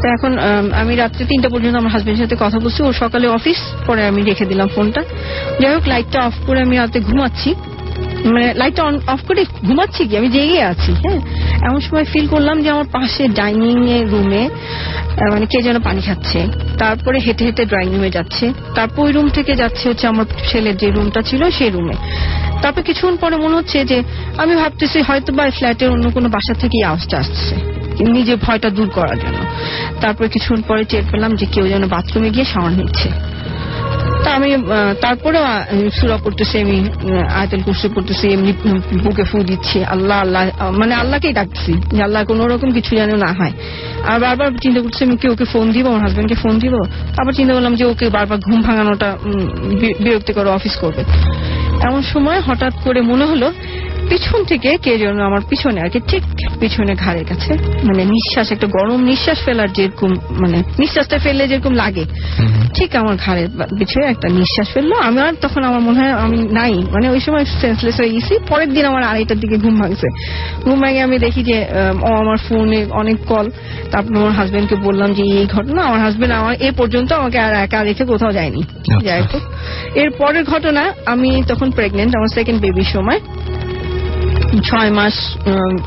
তো 0.00 0.06
এখন 0.16 0.32
আমি 0.80 0.92
রাত্রে 0.96 1.22
তিনটা 1.30 1.48
পর্যন্ত 1.52 1.76
আমার 1.82 1.92
হাজবেন্ডের 1.94 2.22
সাথে 2.24 2.36
কথা 2.44 2.58
বলছি 2.64 2.80
ও 2.88 2.90
সকালে 3.02 3.26
অফিস 3.38 3.60
পরে 3.86 4.02
আমি 4.10 4.20
রেখে 4.30 4.44
দিলাম 4.50 4.68
ফোনটা। 4.74 5.02
যাই 5.60 5.72
হোক 5.74 5.84
লাইটটা 5.92 6.18
অফ 6.28 6.36
করে 6.46 6.58
আমি 6.66 6.74
রাতে 6.76 6.98
ঘুমাচ্ছি। 7.08 7.50
মানে 8.24 8.54
লাইটটা 8.54 8.84
অন 8.84 9.00
অফ 9.06 9.20
করে 9.26 9.44
ঘুমাচ্ছি 9.66 10.06
কি? 10.08 10.16
আমি 10.16 10.28
জেগে 10.28 10.62
আছি 10.62 10.92
হ্যাঁ? 10.92 11.20
এমন 11.62 11.80
সময় 11.80 12.04
ফিল 12.04 12.26
করলাম 12.28 12.62
যে 12.62 12.70
আমার 12.70 12.84
পাশে 12.92 13.28
ডাইনিং 13.28 13.90
এর 13.90 14.10
রুমে 14.10 14.48
মানে 15.30 15.46
কে 15.46 15.62
যেন 15.62 15.78
পানি 15.78 16.00
খাচ্ছে। 16.02 16.46
তারপরে 16.78 17.18
হেঁটে 17.18 17.44
হেঁটে 17.44 17.64
ড্রয়িং 17.64 17.90
রুমে 17.90 18.10
যাচ্ছে। 18.10 18.52
তারপর 18.74 19.02
ওই 19.02 19.12
রুম 19.12 19.28
থেকে 19.28 19.56
যাচ্ছে 19.56 19.88
হচ্ছে 19.88 20.06
আমার 20.06 20.24
ছেলের 20.48 20.76
যে 20.76 20.90
রুমটা 20.90 21.22
ছিল 21.22 21.50
সেই 21.50 21.70
রুমে 21.70 21.92
তারপর 22.62 22.82
কিছুক্ষণ 22.82 23.16
পরে 23.16 23.36
মনে 23.36 23.56
হচ্ছে 23.56 23.84
যে, 23.84 24.02
আমি 24.36 24.56
ভাবতেছি 24.56 25.00
হয়তো 25.00 25.32
বা 25.32 25.50
ফ্ল্যাটের 25.50 25.90
অন্য 25.90 26.10
কোনো 26.10 26.28
বাসা 26.28 26.54
থেকেই 26.54 26.82
আওয়াজটা 26.82 27.18
আসছে। 27.18 27.54
নিজের 28.04 28.36
ভয়টা 28.36 28.70
দূর 28.70 28.90
করার 28.90 29.18
জন্য। 29.18 29.38
তারপরে 30.00 30.28
কিছুক্ষণ 30.28 30.62
পরে 30.68 30.84
টের 30.84 31.02
পেলাম 31.10 31.34
যে 31.34 31.46
কেউ 31.46 31.68
যেন 31.68 31.88
বাথরুমে 31.88 32.30
গিয়ে 32.30 32.44
শাওয়ার 32.44 32.72
নিচ্ছে। 32.72 33.08
আমি 34.12 34.54
আহ, 34.54 35.90
সুরা 35.90 36.16
পড়তেছি 36.16 36.58
আমি 36.58 36.76
আয়তেল 37.30 37.62
কুসে 37.62 37.88
পড়তেছি 37.88 38.28
এমনি 38.28 38.52
বুকে 39.04 39.24
ফু 39.24 39.42
দিচ্ছি 39.42 39.84
আল্লাহ 39.84 40.18
আল্লাহ 40.20 40.42
মানে 40.70 40.94
আল্লাহকেই 40.94 41.32
ডাকছি 41.32 41.72
যে 41.90 42.02
আল্লাহ 42.02 42.24
কোনো 42.24 42.46
রকম 42.46 42.72
কিছু 42.72 42.96
যেন 42.96 43.16
না 43.16 43.32
হয়। 43.32 43.52
আর 44.04 44.20
বারবার 44.20 44.50
চিন্তা 44.62 44.80
করছি 44.80 45.04
আমি 45.04 45.16
কি 45.16 45.28
ওকে 45.28 45.44
ফোন 45.44 45.72
দিব 45.72 45.86
আমার 45.86 46.00
হাজব্যান্ডকে 46.00 46.34
ফোন 46.34 46.58
দিব? 46.58 46.74
তারপর 47.16 47.32
চিন্তা 47.32 47.54
করলাম 47.54 47.74
যে 47.74 47.84
ওকে 47.84 48.10
বারবার 48.10 48.38
ঘুম 48.38 48.62
ভাঙানোটা 48.62 49.16
বিরক্তিকর 50.04 50.46
অফিস 50.48 50.76
করবে। 50.80 51.02
এমন 51.82 52.02
সময় 52.02 52.40
হঠাৎ 52.40 52.74
করে 52.84 53.00
মনে 53.00 53.24
হলো 53.24 53.52
পিছন 54.12 54.44
থেকে 54.44 54.78
কে 54.82 54.98
যেন 54.98 55.20
আমার 55.20 55.40
পিছনে 55.48 55.80
আর 55.80 55.88
কি 55.88 56.00
ঠিক 56.08 56.22
পিছনে 56.60 56.94
ঘাড়ের 56.94 57.24
কাছে 57.24 57.52
মানে 57.84 58.04
নিঃশ্বাস 58.04 58.52
একটা 58.52 58.66
গরম 58.66 59.04
নিঃশ্বাস 59.04 59.38
ফেলার 59.44 59.72
যেরকম 59.72 60.10
মানে 60.40 60.62
নিঃশ্বাসটা 60.78 61.18
ফেললে 61.18 61.48
যেরকম 61.48 61.74
লাগে। 61.74 62.04
ঠিক 62.74 62.96
আমার 62.96 63.16
ঘাড়ের 63.16 63.48
পিছনে 63.78 64.06
একটা 64.06 64.28
নিঃশ্বাস 64.28 64.68
ফেলল। 64.74 64.92
আমি 64.92 65.20
আর 65.20 65.34
তখন 65.40 65.64
আমার 65.64 65.80
মনে 65.80 65.98
হয় 66.00 66.12
আমি 66.12 66.38
নাই। 66.38 66.74
মানে 66.92 67.10
ওই 67.10 67.20
সময় 67.20 67.44
সেন্সলেস 67.44 68.00
হয়ে 68.00 68.10
গেছি। 68.10 68.34
পরের 68.48 68.72
দিন 68.74 68.84
আমার 68.84 69.02
আড়াইটার 69.02 69.40
দিকে 69.40 69.56
ঘুম 69.56 69.80
ভাঙছে। 69.80 70.06
ঘুম 70.64 70.80
ভাঙে 70.80 71.00
আমি 71.00 71.18
দেখি 71.18 71.42
যে 71.42 71.66
ও 72.02 72.06
আমার 72.06 72.36
ফোনে 72.48 72.86
অনেক 72.90 73.16
কল 73.26 73.50
তারপর 73.90 74.16
আমার 74.16 74.32
হাজবেন্ডকে 74.32 74.76
বললাম 74.76 75.12
যে 75.12 75.22
এই 75.22 75.46
ঘটনা 75.46 75.82
আমার 75.82 76.00
হাজবেন্ড 76.00 76.34
আমার 76.34 76.54
এ 76.60 76.72
পর্যন্ত 76.76 77.12
আমাকে 77.12 77.38
আর 77.38 77.54
একা 77.54 77.84
রেখে 77.84 78.04
কোথাও 78.04 78.32
যায়নি। 78.32 78.62
যাই 79.04 79.20
হোক। 79.20 79.42
এর 79.94 80.10
পরের 80.18 80.44
ঘটনা 80.44 80.92
আমি 81.06 81.42
তখন 81.48 81.70
প্রেগনেন্ট 81.70 82.16
আমার 82.16 82.28
সেকেন্ড 82.28 82.60
বেবির 82.60 82.90
সময়। 82.92 83.20
ছয় 84.70 84.90
মাস 84.90 85.14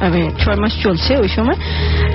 আমি 0.02 0.22
ছয় 0.40 0.56
মাস 0.56 0.74
চলছে 0.84 1.18
ওই 1.18 1.28
সময়। 1.28 1.58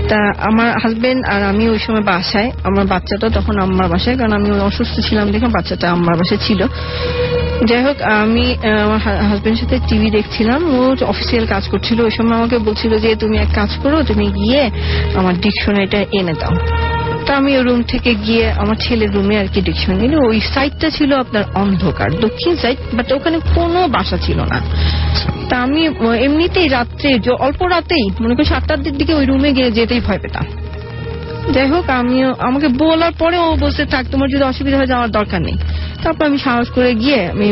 তা 0.08 0.18
আমার 0.40 0.78
হাজবেন্ড 0.82 1.26
আর 1.26 1.42
আমি 1.42 1.68
ওই 1.68 1.78
সময় 1.78 2.02
বাসায়। 2.02 2.50
আমার 2.64 2.84
বাচ্চাটা 2.86 3.28
তখন 3.28 3.58
আম্মার 3.58 3.88
বাসায়, 3.88 4.16
কারণ 4.16 4.32
আমি 4.32 4.60
অসুস্থ 4.60 5.00
ছিলাম 5.00 5.30
দেখে 5.30 5.46
বাচ্চাটা 5.46 5.90
আম্মার 5.90 6.16
বাসায় 6.16 6.40
ছিল। 6.46 6.60
যাই 7.68 7.82
হোক, 7.82 7.96
আমি 8.02 8.56
আমার 8.84 8.98
হাজবেন্ডের 8.98 9.56
সাথে 9.56 9.78
টিভি 9.88 10.10
দেখছিলাম। 10.10 10.60
ও 10.74 10.96
অফিসিয়াল 11.06 11.46
কাজ 11.46 11.68
করছিল। 11.68 12.00
ওই 12.00 12.10
সময় 12.10 12.36
আমাকে 12.36 12.58
বলছিল 12.58 12.98
যে, 12.98 13.14
তুমি 13.14 13.36
এক 13.38 13.50
কাজ 13.54 13.70
করো, 13.82 14.02
তুমি 14.02 14.26
গিয়ে 14.26 14.70
আমার 15.14 15.34
ডিকশনারিটা 15.40 15.98
এনে 16.12 16.34
দাও। 16.40 16.54
তা 17.30 17.36
আমি 17.42 17.52
রুম 17.68 17.80
থেকে 17.92 18.10
গিয়ে 18.26 18.44
আমার 18.62 18.76
ছেলের 18.84 19.10
রুমে 19.16 19.36
আর 19.42 19.48
কি 19.54 19.60
ডিকশন 19.68 19.94
নিল 20.02 20.14
ওই 20.30 20.38
সাইডটা 20.54 20.88
ছিল 20.96 21.10
আপনার 21.24 21.44
অন্ধকার, 21.62 22.08
দক্ষিণ 22.26 22.52
সাইড 22.62 22.78
বাট 22.96 23.08
ওখানে 23.12 23.38
কোনো 23.56 23.80
বাসা 23.88 24.16
ছিল 24.26 24.38
না। 24.52 24.58
তা 25.48 25.54
আমি 25.66 25.82
এমনিতেই 26.26 26.68
রাত্রে 26.76 27.08
অল্প 27.46 27.60
রাতেই, 27.74 28.04
মনে 28.22 28.34
করি 28.36 28.46
সাতটার 28.52 28.80
দিকে 29.00 29.12
ওই 29.14 29.24
রুমে 29.30 29.50
গিয়ে 29.56 29.70
যেতেই 29.70 30.00
ভয় 30.00 30.20
পেতাম। 30.22 30.44
যাই 31.54 31.68
হোক 31.72 31.84
আমি 32.00 32.16
আমাকে 32.48 32.68
বলার 32.82 33.14
পরে 33.18 33.36
ও 33.46 33.48
বলতে 33.64 33.82
থাক, 33.92 34.04
তোমার 34.12 34.28
যদি 34.34 34.44
অসুবিধা 34.52 34.76
হয় 34.76 34.90
যাওয়ার 34.92 35.10
দরকার 35.18 35.40
নেই। 35.48 35.56
তারপর 36.02 36.24
আমি 36.30 36.38
সাহস 36.46 36.68
করে 36.76 36.90
গিয়ে 36.94 37.20
আমি 37.34 37.46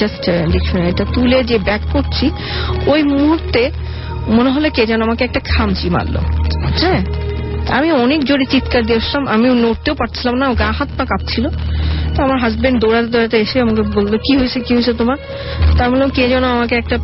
জাস্ট 0.00 0.24
ডিকশনারিটা 0.52 1.04
তুলে 1.14 1.38
যে 1.50 1.56
ব্যাক 1.58 1.82
করছি, 1.92 2.26
ওই 2.92 3.00
মুহূর্তে 3.12 3.62
মনে 4.36 4.50
হলো 4.54 4.68
কে 4.76 4.82
যেন 4.90 5.00
আমাকে 5.02 5.22
একটা 5.24 5.40
খামচি 5.50 5.88
মারলো। 5.90 6.20
হ্যাঁ? 6.82 7.02
আমি 7.70 7.92
অনেক 7.92 8.24
জোরে 8.24 8.44
চিৎকার 8.44 8.82
দিয়ে 8.86 8.98
আসলাম 8.98 9.26
আমি 9.26 9.46
নড়তেও 9.62 9.94
পারছিলাম 9.94 10.34
না 10.34 10.46
গা 10.54 10.72
হাত 10.72 10.88
পা 10.98 11.04
কাঁপছিল। 11.04 11.48
তো 12.16 12.22
আমার 12.22 12.38
হাজবেন্ড 12.38 12.80
দৌড়াতে 12.80 13.08
দৌড়াতে 13.08 13.38
এসে 13.38 13.60
আমাকে 13.60 13.82
বলল 13.82 14.18
কি 14.18 14.36
হয়েছে 14.36 14.60
কি 14.60 14.74
হয়েছে 14.74 14.92
তোমার? 14.92 15.16
তার 15.78 15.90
বললাম 15.90 16.08
কে 16.08 16.28
যেন 16.28 16.44
আমাকে 16.44 16.74
একটা 16.74 16.98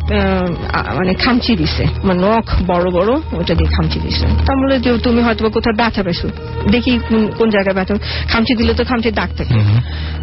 মানে 0.95 1.13
খামচি 1.13 1.55
দিছে 1.55 1.85
মানে 2.03 2.19
নখ 2.19 2.49
বড় 2.67 2.91
বড় 2.91 3.13
ওটা 3.13 3.53
দিয়ে 3.53 3.69
খামচি 3.69 3.99
দিছে। 3.99 4.25
তা 4.45 4.55
বলল 4.55 4.79
যে 4.79 4.97
তুমি 4.97 5.21
হয়তো 5.21 5.43
বা 5.43 5.49
কোথাও 5.49 5.73
ব্যথা 5.77 6.03
পেছো 6.03 6.29
দেখি 6.71 6.99
কোন- 7.37 7.51
জায়গায় 7.51 7.75
ব্যথা 7.75 7.95
খামচি 8.27 8.55
দিলে 8.55 8.73
তো 8.73 8.83
খামচির 8.83 9.13
দাগ 9.13 9.29
থাকে। 9.37 9.53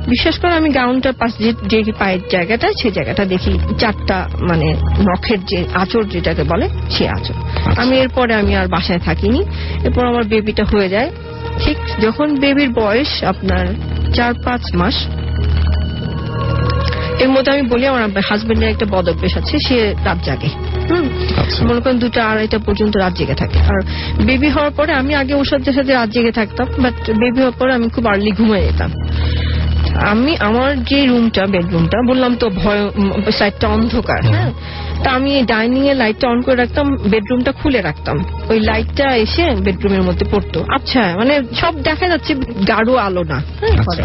বিশ্বাস 0.09 0.39
করে 0.39 0.53
আমি 0.53 0.71
গাউনটার 0.71 1.13
পাশ 1.13 1.33
যে 1.67 1.83
পায়ের 1.99 2.21
জায়গাটা 2.31 2.73
সেই 2.83 2.91
জায়গাটা 2.91 3.25
দেখি 3.25 3.59
চারটা 3.79 4.29
মানে 4.41 4.75
নখের 5.01 5.45
যে 5.45 5.65
আঁচড় 5.75 6.05
যেটাকে 6.05 6.43
বলে 6.43 6.69
সে 6.91 7.09
আঁচড়। 7.09 7.37
আমি 7.77 7.97
এরপরে 7.97 8.35
আমি 8.35 8.57
আর 8.57 8.69
বাসায় 8.69 8.99
থাকিনি। 8.99 9.45
এরপর 9.85 10.07
আমার 10.07 10.25
বেবিটা 10.25 10.65
হয়ে 10.65 10.89
যায়। 10.89 11.11
ঠিক 11.59 11.77
যখন 12.01 12.37
বেবির 12.37 12.71
বয়স 12.71 13.25
আপনার 13.25 13.67
চার 14.15 14.35
পাঁচ 14.45 14.75
মাস। 14.75 15.07
এর 17.19 17.29
মধ্যে 17.29 17.53
আমি 17.53 17.63
বলি 17.63 17.87
আমার 17.87 18.21
হাজবেন্ডের 18.31 18.69
একটা 18.69 18.87
বদ 18.91 19.09
অভ্যেস 19.09 19.37
আছে 19.37 19.59
সে 19.59 19.95
রাত 20.05 20.19
জাগে। 20.25 20.49
হুম? 20.91 21.09
আচ্ছা। 21.37 21.65
মনে 21.65 21.81
করেন 21.81 21.99
দুটা 21.99 22.27
আড়াইটা 22.27 22.59
পর্যন্ত 22.59 22.97
রাত 22.97 23.13
জেগে 23.13 23.35
থাকে। 23.35 23.59
আর 23.59 23.81
বেবি 24.27 24.49
হওয়ার 24.49 24.71
পরে 24.71 24.93
আমি 24.93 25.15
আগে 25.15 25.35
ওর 25.35 25.45
সাথে 25.45 25.73
সাথে 25.73 25.93
রাত 25.93 26.09
জেগে 26.09 26.33
থাকতাম 26.33 26.67
বাট 26.79 27.11
বেবি 27.11 27.39
হওয়ার 27.39 27.53
পরে 27.59 27.73
আমি 27.73 27.89
খুব 27.89 28.07
আর্লি 28.07 28.31
ঘুমিয়ে 28.31 28.63
যেতাম। 28.63 28.91
আমি 30.07 30.37
আমার 30.41 30.85
যে 30.85 31.07
রুমটা 31.07 31.47
বেডরুমটা 31.47 31.99
বললাম 32.09 32.37
তো 32.37 32.51
ভয় 32.51 32.91
সাইডটা 33.33 33.69
অন্ধকার 33.69 34.25
হ্যাঁ? 34.25 34.53
তা 35.05 35.09
আমি 35.11 35.31
ডাইনিং 35.43 35.83
এর 35.89 35.97
লাইটটা 35.97 36.27
অন 36.29 36.43
করে 36.43 36.57
রাখতাম 36.57 36.87
বেডরুমটা 37.11 37.53
খুলে 37.53 37.81
রাখতাম। 37.81 38.17
ওই 38.49 38.59
লাইটটা 38.61 39.07
এসে 39.17 39.45
বেডরুমের 39.65 40.03
মধ্যে 40.03 40.25
পড়তো। 40.31 40.59
আচ্ছা 40.77 41.03
মানে 41.17 41.35
সব 41.61 41.73
দেখা 41.83 42.07
যাচ্ছে 42.09 42.33
গাঢ় 42.69 42.97
আলো 43.07 43.23
না। 43.25 43.39
হ্যাঁ 43.61 43.77
আচ্ছা। 43.79 44.05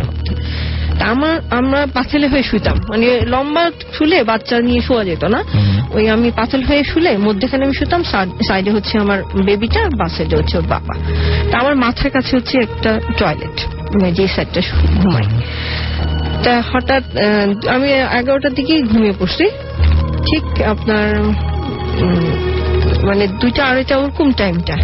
আমার 1.11 1.35
আমরা 1.49 1.87
পাথেলে 1.93 2.27
হয়ে 2.27 2.43
শুইতাম। 2.43 2.77
মানে 2.89 3.07
লম্বা 3.33 3.63
শুলে 3.97 4.17
বাচ্চা 4.23 4.55
নিয়ে 4.59 4.81
শোয়া 4.81 5.03
যেত 5.09 5.23
না। 5.25 5.39
ওই 5.93 6.05
আমি 6.09 6.31
পাথেল 6.31 6.61
হয়ে 6.63 6.83
শুলে 6.83 7.11
মধ্যেখানে 7.17 7.61
আমি 7.65 7.73
শুতাম 7.73 8.01
সাইডে 8.47 8.71
হচ্ছে 8.71 8.97
আমার 8.97 9.19
বেবিটা 9.45 9.81
বা 9.99 10.07
সাইডে 10.15 10.35
হচ্ছে 10.37 10.55
ওর 10.57 10.67
বাবা। 10.67 10.93
তা 11.51 11.55
আমার 11.59 11.75
মাথার 11.75 12.09
কাছে 12.09 12.31
হচ্ছে 12.37 12.55
একটা 12.57 12.91
টয়লেট 13.17 13.55
যে 14.17 14.25
সাইডটা 14.35 14.61
ঘুমাই 15.01 15.25
তা 16.43 16.53
হঠাৎ 16.71 17.03
আমি 17.75 17.87
এগারোটার 18.19 18.53
দিকে 18.53 18.73
ঘুমিয়ে 18.81 19.13
পড়ছি। 19.19 19.45
ঠিক 20.25 20.45
আপনার 20.67 21.07
মানে 23.05 23.27
দুইটা 23.27 23.61
আড়াইটা 23.65 23.95
ওরকম 23.97 24.31
টাইমটা 24.31 24.75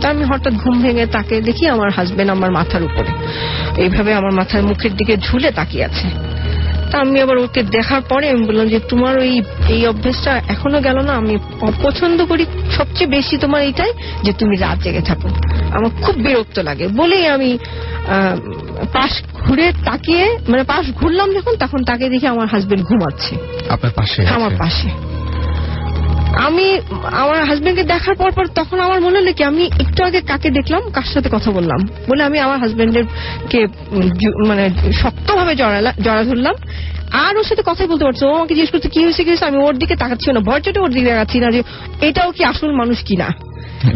তা 0.00 0.06
আমি 0.10 0.24
হঠাৎ 0.24 0.54
ঘুম 0.54 0.82
ভেঙে 0.82 1.06
তাকে 1.06 1.34
দেখি 1.40 1.64
আমার 1.68 1.90
হাজবেন্ড 1.90 2.30
আমার 2.30 2.50
মাথার 2.50 2.82
উপরে। 2.82 3.10
এইভাবে 3.76 4.10
আমার 4.14 4.32
মাথার 4.32 4.62
মুখের 4.62 4.92
দিকে 4.96 5.16
ঝুলে 5.16 5.50
তাকিয়ে 5.50 5.84
আছে। 5.84 6.06
তা 6.94 7.00
আমি 7.00 7.20
আবার 7.20 7.38
ওকে 7.38 7.62
দেখার 7.62 8.00
পরে 8.00 8.30
আমি 8.30 8.42
বললাম 8.44 8.68
যে 8.68 8.78
তোমার 8.88 9.18
ওই 9.18 9.42
এই 9.68 9.86
অভ্যেসটা 9.86 10.32
এখনও 10.48 10.80
গেল 10.80 10.98
না 11.00 11.12
আমি 11.12 11.36
অপছন্দ 11.60 12.24
করি 12.24 12.44
সবচেয়ে 12.78 13.10
বেশি 13.10 13.38
তোমার 13.38 13.62
এইটাই 13.62 13.92
যে 14.22 14.32
তুমি 14.32 14.56
রাত 14.56 14.78
জেগে 14.82 15.00
থাকো। 15.00 15.28
আমার 15.70 15.90
খুব 16.02 16.14
বিরক্ত 16.16 16.58
লাগে। 16.58 16.88
বলেই 16.88 17.26
আমি 17.26 17.58
পাশ 18.92 19.12
ঘুরে 19.34 19.72
তাকিয়ে 19.84 20.38
মানে 20.48 20.62
পাশ 20.62 20.84
ঘুরলাম 20.94 21.28
যখন 21.32 21.54
তখন 21.56 21.84
তাকে 21.84 22.08
দেখে 22.08 22.28
আমার 22.28 22.46
হাজবেন্ড 22.46 22.84
ঘুমাচ্ছে। 22.84 23.36
আপনার 23.68 23.92
পাশে 23.96 24.26
আমার 24.26 24.50
পাশে। 24.58 24.88
আমি, 26.36 26.78
আমার 27.04 27.44
হাজবেন্ডকে 27.44 27.84
দেখার 27.84 28.14
পর 28.14 28.30
পর 28.32 28.46
তখন 28.54 28.80
আমার 28.80 29.00
মনে 29.00 29.18
হলো 29.18 29.32
কি, 29.32 29.44
আমি 29.44 29.70
একটু 29.80 30.04
আগে 30.04 30.20
কাকে 30.20 30.50
দেখলাম, 30.50 30.82
কার 30.90 31.08
সাথে 31.14 31.28
কথা 31.32 31.50
বললাম। 31.50 31.80
বলে 32.08 32.22
আমি 32.24 32.38
আমার 32.38 32.58
হাজবেন্ডের 32.58 33.04
কে 33.50 33.66
মানে 34.46 34.70
শক্তভাবে 34.92 35.54
জড়া 36.04 36.24
ধরলাম। 36.24 36.54
আর 37.12 37.36
ওর 37.36 37.44
সাথে 37.44 37.62
কথাই 37.66 37.86
বলতে 37.86 38.04
পারছ 38.04 38.22
ও 38.22 38.34
আমাকে 38.34 38.54
জিজ্ঞেস 38.54 38.70
করছে, 38.70 38.88
কি 38.88 39.04
হয়েছে 39.04 39.22
কি 39.24 39.30
হয়েছে? 39.30 39.44
আমি 39.44 39.58
ওর 39.58 39.78
দিকে 39.78 39.96
তাকাচ্ছি 39.96 40.32
না। 40.32 40.40
ভয় 40.40 40.60
চোটে 40.60 40.80
ওর 40.80 40.90
দিকে 40.90 41.08
তাকাচ্ছি 41.10 41.38
না 41.40 41.50
যে, 41.50 41.62
এটাও 42.00 42.32
কি 42.32 42.44
আসল 42.44 42.72
মানুষ 42.72 42.98
কিনা? 43.04 43.28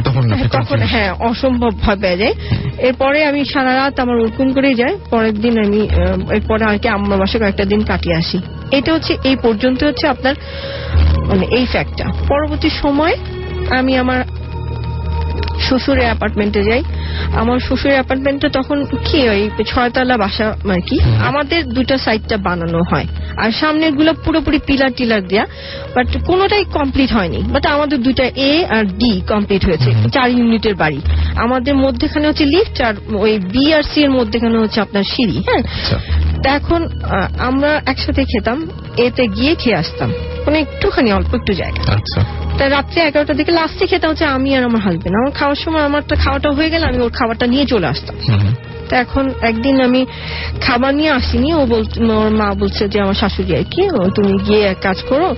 তখন। 0.05 0.79
হ্যাঁ 0.83 1.13
অসম্ভব 1.13 1.71
ভয় 1.83 1.97
পেয়ে 1.97 2.17
যায়। 2.17 2.35
এরপরে 2.79 3.25
আমি 3.25 3.45
সারা 3.45 3.75
রাত 3.77 4.01
আমার 4.01 4.17
ওরকম 4.17 4.53
করেই 4.53 4.75
যাই 4.75 4.97
পরের 5.11 5.41
দিন 5.41 5.59
আমি 5.59 5.89
এরপরে 6.31 6.65
আর 6.65 6.79
কি 6.79 6.89
আমার 6.89 7.19
বাসায় 7.19 7.41
কয়েকটা 7.43 7.65
দিন 7.65 7.85
কাটিয়ে 7.85 8.17
আসি। 8.17 8.39
এটা 8.71 8.93
হচ্ছে 8.93 9.17
এই 9.25 9.37
পর্যন্ত 9.37 9.85
হচ্ছে 9.85 10.07
আপনার 10.09 10.35
মানে 11.27 11.47
এই 11.51 11.67
ফ্যাক্টটা 11.67 12.05
পরবর্তী 12.29 12.71
সময় 12.83 13.17
আমি 13.71 13.97
আমার 13.97 14.21
শ্বশুরের 15.67 16.07
অ্যাপার্টমেন্টে 16.09 16.61
যাই। 16.65 16.83
আমার 17.41 17.59
শ্বশুরের 17.59 17.97
অ্যাপার্টমেন্টটা 17.99 18.49
তখন 18.49 18.85
কি 19.07 19.19
ওই 19.29 19.43
ছয়তলা 19.67 20.17
বাসা 20.17 20.47
আর 20.75 20.81
কি? 20.89 20.97
আমাদের 21.01 21.61
দুটো 21.77 21.99
সাইডটা 21.99 22.37
বানানো 22.37 22.81
হয়। 22.91 23.07
আর 23.37 23.51
সামনেরগুলো 23.61 24.11
পুরোপুরি 24.25 24.59
পিলার 24.67 24.91
টিলার 24.97 25.23
দেয়া 25.29 25.47
বাট 25.95 26.07
কোনোটাই 26.27 26.65
কমপ্লিট 26.65 27.11
হয়নি। 27.13 27.39
বাট 27.53 27.67
আমাদের 27.67 28.03
দুইটা 28.03 28.25
এ 28.51 28.53
আর 28.71 28.85
ডি 28.85 29.13
কমপ্লিট 29.29 29.63
হয়েছে 29.65 29.91
চার 30.15 30.29
ইউনিটের 30.31 30.75
বাড়ি। 30.75 31.01
আমাদের 31.37 31.75
মধ্যেখানে 31.75 32.29
হচ্ছে 32.29 32.45
লিফট 32.45 32.81
আর 32.81 32.95
ওই 33.15 33.39
বি 33.39 33.75
আর 33.75 33.83
সি 33.83 34.01
এর 34.03 34.11
মধ্যেখানে 34.11 34.59
হচ্ছে 34.59 34.81
আপনার 34.81 35.05
সিঁড়ি 35.05 35.39
হ্যাঁ? 35.49 35.59
আচ্ছা। 35.59 35.97
তা 36.43 36.49
এখন 36.51 36.89
আমরা 37.39 37.83
একসাথে 37.87 38.25
খেতাম 38.25 38.59
এতে 38.97 39.27
গিয়ে 39.27 39.55
খেয়ে 39.55 39.77
আসতাম। 39.77 40.11
মানে 40.47 40.59
একটুখানি 40.59 41.13
অল্প 41.13 41.35
একটু 41.35 41.53
জায়গা। 41.53 41.83
আচ্ছা। 41.93 42.48
তা 42.59 42.65
রাত্রে 42.77 42.99
এগারোটার 43.09 43.37
দিকে 43.41 43.53
লাস্টে 43.61 43.85
খেতে 43.91 44.07
হচ্ছে 44.11 44.25
আমি 44.37 44.51
আর 44.57 44.63
আমার 44.69 44.81
হাজবেন্ড 44.87 45.15
আমার 45.21 45.33
খাওয়ার 45.39 45.59
সময় 45.65 45.85
আমারটা 45.89 46.15
খাওয়াটা 46.25 46.49
হয়ে 46.57 46.71
গেলে 46.73 46.85
আমি 46.91 46.99
ওর 47.05 47.13
খাবারটা 47.19 47.47
নিয়ে 47.53 47.65
চলে 47.73 47.87
আসতাম। 47.93 48.17
তা 48.89 48.95
এখন 49.05 49.25
একদিন 49.51 49.77
আমি 49.87 50.01
খাবার 50.67 50.93
নিয়ে 50.99 51.11
আসিনি 51.19 51.49
ও 51.61 51.63
বল 51.73 51.83
ওর 52.23 52.31
মা 52.41 52.49
বলছে 52.63 52.83
যে 52.93 52.99
আমার 53.05 53.17
শাশুড়ি 53.23 53.53
আর 53.61 53.65
কি 53.73 53.83
তুমি 54.17 54.33
গিয়ে 54.47 54.63
এক 54.73 54.79
কাজ 54.87 54.99
করো 55.11 55.29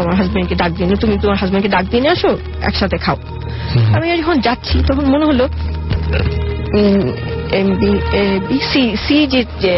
আমার 0.00 0.14
হাজবেন্ডকে 0.20 0.54
ডাক 0.62 0.70
দিয়ে 0.76 0.86
তুমি 1.04 1.14
তোমার 1.22 1.36
হাজবেন্ডকে 1.42 1.70
ডাক 1.76 1.84
দিয়ে 1.90 2.02
নিয়ে 2.04 2.14
আসো 2.18 2.30
একসাথে 2.68 2.96
খাও। 3.04 3.18
আমি 3.94 4.04
যখন 4.20 4.36
যাচ্ছি 4.46 4.76
তখন 4.88 5.04
মনে 5.14 5.24
হলো 5.30 5.44
সি 8.72 8.96
সি 8.96 9.26
যে 9.26 9.44
যে, 9.60 9.74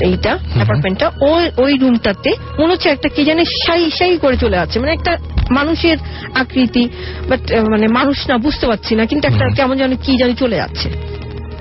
এইটা 0.00 0.38
অ্যাপার্টমেন্টটা 0.54 1.10
ওই 1.20 1.50
ওই 1.56 1.78
রুমটাতে 1.78 2.30
মনে 2.60 2.72
হচ্ছে 2.72 2.88
একটা 2.88 3.08
কি 3.08 3.24
জানে 3.24 3.44
সাই 3.44 3.90
সাই 3.90 4.18
করে 4.18 4.36
চলে 4.36 4.58
আছে 4.58 4.80
মানে 4.80 4.92
একটা 4.92 5.18
মানুষের 5.50 5.96
আকৃতি 6.34 6.88
বাট 7.28 7.52
মানে 7.70 7.88
মানুষ 7.88 8.28
না 8.28 8.38
বুঝতে 8.38 8.66
পারছি 8.66 8.94
না 8.94 9.06
কিন্তু 9.06 9.28
একটা 9.28 9.44
কেমন 9.56 9.78
যেন 9.78 9.96
কি 9.96 10.16
জানি 10.16 10.34
চলে 10.34 10.56
যাচ্ছে। 10.56 10.88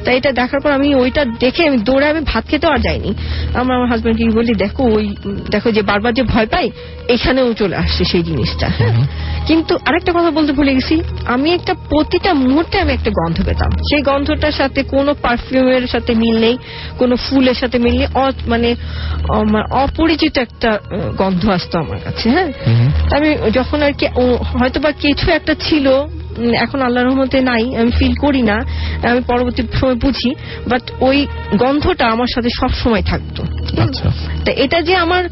তাই 0.05 0.17
এটা 0.17 0.31
দেখার 0.31 0.59
পর 0.59 0.71
আমি 0.71 0.95
ওইটা 0.95 1.25
দেখে 1.39 1.67
আমি 1.67 1.77
দৌড়ে 1.77 2.07
আমি 2.07 2.21
ভাত 2.25 2.43
খেতে 2.47 2.67
আর 2.67 2.79
যাইনি। 2.79 3.13
আমার 3.53 3.77
আমার 3.77 3.88
হাজবেন্ডকে 3.88 4.29
বলি 4.29 4.53
দেখো 4.55 4.83
ওই 4.83 5.15
দেখো 5.51 5.71
যে 5.71 5.81
বারবার 5.81 6.13
যে 6.13 6.23
ভয় 6.23 6.45
পাই 6.45 6.71
এখানেও 7.07 7.53
চলে 7.53 7.75
আসছে 7.75 8.05
সেই 8.05 8.23
জিনিসটা 8.23 8.67
হ্যাঁ? 8.69 8.93
কিন্তু 9.47 9.77
আরেকটা 9.85 10.11
কথা 10.11 10.31
বলতে 10.31 10.53
ভুলে 10.53 10.75
গেছি 10.75 11.01
আমি 11.25 11.53
একটা 11.53 11.73
প্রতিটা 11.89 12.33
মুহূর্তে 12.33 12.79
আমি 12.79 12.93
একটা 12.93 13.11
গন্ধ 13.11 13.43
পেতাম। 13.45 13.71
সেই 13.89 14.01
গন্ধটার 14.01 14.51
সাথে 14.51 14.83
কোনো 14.83 15.13
পারফিউমের 15.13 15.87
সাথে 15.87 16.15
মিল 16.15 16.39
নেই 16.39 16.57
কোনো 16.97 17.15
ফুলের 17.15 17.53
সাথে 17.53 17.79
মিল 17.79 17.95
নেই 17.97 18.07
মানে 18.47 18.75
অপরিচিত 19.69 20.37
একটা 20.37 20.79
গন্ধ 21.17 21.49
আসতো 21.49 21.77
আমার 21.79 21.99
কাছে 21.99 22.29
হ্যাঁ? 22.29 22.49
আমি 23.11 23.51
যখন 23.51 23.81
আর 23.83 23.91
কি 23.91 24.05
হয়তো 24.59 24.79
বা 24.79 24.91
কিছু 24.91 25.31
একটা 25.31 25.55
ছিল 25.59 26.05
এখন 26.53 26.81
আল্লাহর 26.81 27.07
রহমতে 27.07 27.41
নাই 27.41 27.75
আমি 27.75 27.91
ফিল 27.91 28.13
করি 28.15 28.41
না 28.41 28.63
আমি 29.09 29.21
পরবর্তী 29.21 29.61
সময় 29.73 29.95
বুঝি 29.95 30.35
বাট 30.67 30.91
ওই 30.99 31.27
গন্ধটা 31.57 32.07
আমার 32.07 32.27
সাথে 32.27 32.49
সব 32.49 32.69
সময় 32.69 33.01
থাকতো। 33.01 33.43
আচ্ছা। 33.81 34.09
তা 34.45 34.51
এটা 34.51 34.81
যে 34.81 34.95
আমার 34.95 35.29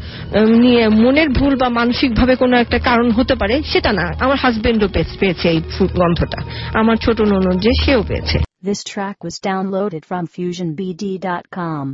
মনের 0.90 1.28
ভুল 1.28 1.56
বা 1.64 1.68
মানসিক 1.68 2.14
ভাবে 2.14 2.34
কোনো 2.36 2.56
একটা 2.56 2.78
কারণ 2.78 3.10
হতে 3.10 3.34
পারে 3.34 3.62
সেটা 3.62 3.92
না। 3.92 4.06
আমার 4.20 4.36
হাজবেন্ডও 4.36 4.88
পেয়েছে 5.20 5.48
এই 5.48 5.60
গন্ধটা। 5.96 6.40
আমার 6.74 6.96
ছোট 6.96 7.20
ননদ 7.20 7.56
যে 7.60 7.72
সেও 7.84 8.02
পেয়েছে। 8.02 8.38
This 8.64 8.80
track 8.94 9.16
was 9.24 9.36
downloaded 9.50 10.02
from 10.10 10.22
FusionBD.com. 10.36 11.84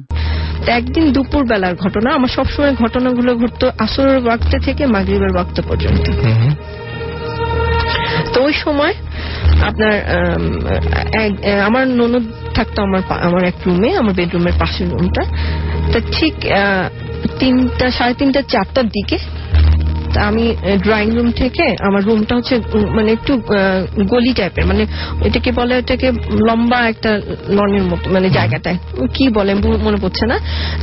একদিন 0.67 1.13
দুপুর 1.13 1.47
বেলার 1.47 1.75
ঘটনা 1.75 2.09
আমার 2.15 2.29
সবসময় 2.29 2.75
ঘটনাগুলো 2.75 3.31
ঘটতো 3.37 3.71
আসরের 3.79 4.21
ওয়াক্তে 4.27 4.59
থেকে 4.59 4.87
মাগরিবের 4.87 5.33
ওয়াক্ত 5.35 5.61
পর্যন্ত। 5.69 6.07
তো 8.35 8.39
ওই 8.45 8.53
সময় 8.53 8.95
আপনার 9.63 9.95
আমার 11.67 11.85
ননদ 11.89 12.25
থাকতো 12.55 12.83
আমার 12.83 13.01
আমার 13.21 13.43
এক 13.45 13.55
রুমে 13.67 13.91
আমার 13.97 14.15
বেডরুমের 14.15 14.57
পাশের 14.59 14.89
রুমটা 14.91 15.23
তা 15.93 15.99
ঠিক 16.13 16.35
আহ, 16.47 16.87
তিনটা 17.41 17.87
সাড়ে 17.91 18.15
তিনটা 18.15 18.41
চারটার 18.53 18.87
দিকে। 18.97 19.19
তা 20.15 20.21
আমি 20.31 20.45
ড্রয়িং 20.85 21.09
রুম 21.17 21.29
থেকে 21.41 21.65
আমার 21.89 22.03
রুমটা 22.09 22.33
হচ্ছে 22.39 22.55
মানে 22.97 23.11
একটু 23.17 23.33
গলি 24.13 24.33
টাইপের 24.39 24.65
মানে 24.71 24.83
এটাকে 25.29 25.51
বলে 25.53 25.75
এটাকে 25.83 26.09
লম্বা 26.49 26.79
একটা 26.93 27.11
লনের 27.57 27.85
মতো 27.91 28.07
মানে 28.15 28.29
জায়গাটায়। 28.39 28.79
কি 29.15 29.25
বলে 29.37 29.53
মনে 29.87 29.99
পড়ছে 30.03 30.25
না। 30.27 30.37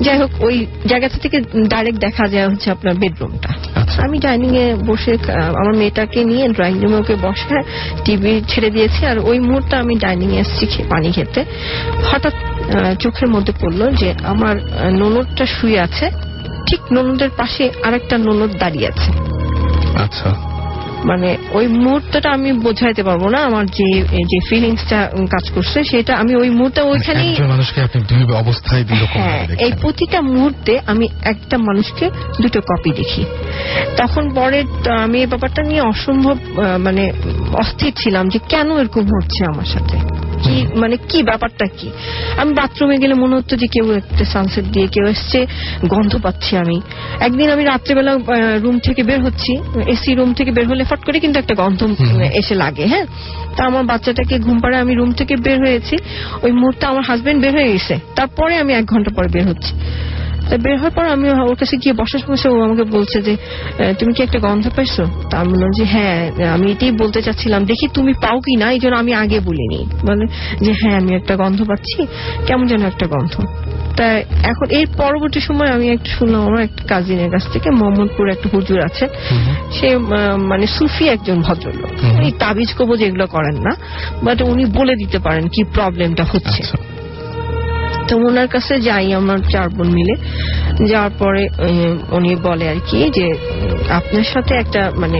যাই 0.05 0.17
হোক 0.21 0.31
ওই 0.47 0.55
জায়গাটা 0.91 1.17
থেকে 1.23 1.38
ডাইরেক্ট 1.73 1.99
দেখা 2.05 2.25
যায় 2.33 2.47
হচ্ছে 2.51 2.67
আপনার 2.75 2.93
বেডরুমটা 3.01 3.49
আচ্ছা। 3.81 3.99
আমি 4.07 4.17
ডাইনিং 4.25 4.51
এ 4.63 4.65
বসে 4.89 5.13
আমার 5.61 5.73
মেয়েটাকে 5.81 6.19
নিয়ে 6.31 6.45
ড্রয়িং 6.55 6.75
রুমে 6.83 6.97
ওকে 7.03 7.15
বসে 7.25 7.57
টিভি 8.05 8.33
ছেড়ে 8.51 8.69
দিয়েছি। 8.75 9.01
আর 9.11 9.17
ওই 9.29 9.38
মুহূর্তে 9.47 9.73
আমি 9.83 9.93
ডাইনিং 10.03 10.29
এ 10.38 10.39
এসেছি 10.45 10.79
পানি 10.91 11.07
খেতে। 11.11 11.41
হঠাৎ 12.09 12.35
চোখের 13.03 13.29
মধ্যে 13.35 13.53
পড়ল 13.61 13.81
যে 14.01 14.09
আমার 14.33 14.55
ননদটা 14.99 15.45
শুয়ে 15.55 15.79
আছে। 15.88 16.07
ঠিক 16.68 16.80
ননদের 16.91 17.30
পাশে 17.30 17.70
আরেকটা 17.84 18.18
ননদ 18.18 18.51
দাঁড়িয়ে 18.59 18.88
আছে। 18.88 19.11
আচ্ছা। 20.03 20.36
মানে 21.05 21.38
ওই 21.51 21.68
মুহূর্তটা 21.68 22.30
আমি 22.32 22.51
বোঝাইতে 22.53 23.03
পারব 23.03 23.28
না 23.28 23.39
আমার 23.43 23.65
যে 23.65 24.01
যে 24.01 24.39
ফিলিংসটা 24.49 25.11
কাজ 25.32 25.49
করছে 25.49 25.84
সেটা 25.84 26.15
আমি 26.15 26.36
ওই 26.36 26.49
মুহূর্তে 26.49 26.82
ওইখানেই 26.82 27.36
মানুষকে 27.39 27.82
আপনি 27.82 28.01
দুই 28.01 28.34
অবস্থায় 28.34 28.84
হ্যাঁ 29.07 29.47
এই 29.59 29.72
প্রতিটা 29.82 30.22
মুহূর্তে 30.22 30.80
আমি 30.86 31.07
একটা 31.24 31.57
মানুষকে 31.57 32.09
দুটো 32.41 32.61
কপি 32.61 32.91
দেখি। 32.91 33.26
তখন 33.97 34.30
পরে 34.36 34.63
আমি 35.01 35.20
এই 35.20 35.26
ব্যাপারটা 35.26 35.61
নিয়ে 35.63 35.82
অসম্ভব 35.82 36.38
মানে 36.80 37.11
অস্থির 37.53 37.93
ছিলাম 37.95 38.30
যে 38.30 38.39
কেন 38.49 38.78
এরকম 38.78 39.01
হচ্ছে 39.01 39.45
আমার 39.45 39.65
সাথে। 39.65 39.97
কি 40.43 40.65
মানে 40.75 40.97
কি 41.09 41.23
ব্যাপারটা 41.23 41.65
কি? 41.77 41.89
আমি 42.38 42.53
বাথরুমে 42.53 42.97
গেলে 42.97 43.13
মনে 43.13 43.35
হতো 43.35 43.55
যে 43.55 43.67
কেউ 43.67 43.91
একটা 43.91 44.25
সানসেট 44.25 44.65
দিয়ে 44.65 44.88
কেউ 44.88 45.05
এসছে 45.07 45.45
গন্ধ 45.88 46.17
পাচ্ছি 46.23 46.57
আমি। 46.57 46.81
একদিন 47.19 47.49
আমি 47.49 47.63
রাত্রেবেলা 47.63 48.11
রুম 48.63 48.79
থেকে 48.79 49.03
বের 49.03 49.21
হচ্ছি 49.23 49.57
এসি 49.88 50.13
রুম 50.13 50.33
থেকে 50.33 50.51
বের 50.51 50.67
হলে 50.67 50.83
ফট 50.83 51.05
করে 51.05 51.19
কিন্তু 51.19 51.39
একটা 51.39 51.55
গন্ধ 51.55 51.79
এসে 52.33 52.55
লাগে 52.55 52.85
হ্যাঁ? 52.88 53.05
তা 53.55 53.63
আমার 53.65 53.83
বাচ্চাটাকে 53.83 54.39
ঘুম 54.39 54.59
পাড়ে 54.59 54.77
আমি 54.77 54.93
রুম 54.95 55.11
থেকে 55.11 55.35
বের 55.35 55.59
হয়েছি। 55.59 55.95
ওই 56.41 56.51
মুহূর্তে 56.51 56.85
আমার 56.85 57.03
হাজবেন্ড 57.03 57.41
বের 57.41 57.53
হয়ে 57.53 57.73
গেছে। 57.73 57.99
তারপরে 58.15 58.57
আমি 58.57 58.73
এক 58.73 58.85
ঘণ্টা 58.85 59.11
পরে 59.15 59.27
বের 59.27 59.47
হচ্ছি। 59.47 59.73
বের 60.55 60.77
হওয়ার 60.77 60.93
পর 60.97 61.05
আমি 61.05 61.25
ওর 61.51 61.55
কাছে 61.55 61.75
গিয়ে 61.77 61.93
বসার 61.93 62.19
সময় 62.23 62.39
সে 62.43 62.47
ও 62.49 62.57
আমাকে 62.61 62.83
বলছে 62.83 63.21
যে 63.21 63.33
তুমি 63.99 64.13
কি 64.13 64.23
একটা 64.23 64.39
গন্ধ 64.39 64.69
পাইছো? 64.75 65.03
তা 65.29 65.35
আমি 65.39 65.49
বললাম 65.53 65.71
যে 65.71 65.83
হ্যাঁ 65.83 66.17
আমি 66.55 66.71
এটাই 66.71 66.91
বলতে 66.91 67.21
চাচ্ছিলাম। 67.21 67.61
দেখি 67.65 67.87
তুমি 67.93 68.13
পাও 68.23 68.37
কি 68.45 68.53
না 68.55 68.71
এই 68.71 68.79
জন্য 68.79 68.95
আমি 68.95 69.13
আগে 69.13 69.39
বলিনি। 69.39 69.79
মানে 70.07 70.25
যে 70.65 70.71
হ্যাঁ 70.81 70.95
আমি 71.01 71.11
একটা 71.15 71.35
গন্ধ 71.35 71.63
পাচ্ছি 71.63 72.07
কেমন 72.47 72.67
যেন 72.67 72.81
একটা 72.81 73.07
গন্ধ। 73.07 73.33
তা 73.97 74.07
এখন 74.51 74.67
এর 74.69 74.87
পরবর্তী 74.97 75.39
সময় 75.39 75.67
আমি 75.67 75.89
একটু 75.89 76.09
শুনলাম 76.09 76.41
আমার 76.47 76.61
একটা 76.63 76.83
কাজিনের 76.87 77.29
কাছ 77.31 77.43
থেকে 77.53 77.71
মোহাম্মদপুর 77.71 78.29
একটা 78.29 78.49
হুজুর 78.53 78.79
আছেন 78.81 79.09
সে 79.71 79.97
মানে 80.51 80.67
সুফি 80.67 81.07
একজন 81.07 81.41
ভদ্রলোক। 81.41 81.91
উনি 82.19 82.31
তাবিজ 82.31 82.69
কবজ 82.77 83.01
এগুলো 83.01 83.27
করেন 83.27 83.57
না 83.61 83.73
বাট 84.23 84.41
উনি 84.41 84.65
বলে 84.65 84.95
দিতে 84.95 85.19
পারেন 85.19 85.47
কি 85.47 85.63
প্রবলেমটা 85.75 86.23
হচ্ছে। 86.23 86.61
আচ্ছা। 86.63 86.77
তো 88.10 88.18
ওনার 88.18 88.47
কাছে 88.47 88.80
যাই 88.80 89.14
আমার 89.14 89.39
চার 89.51 89.70
বোন 89.70 89.88
মিলে। 89.88 90.16
যাওয়ার 90.88 91.12
পরে 91.20 91.49
উনি 92.12 92.36
বলে 92.36 92.70
আর 92.70 92.80
কি 92.89 93.10
যে 93.10 93.34
আপনার 93.89 94.24
সাথে 94.24 94.55
একটা 94.55 94.91
মানে 94.97 95.20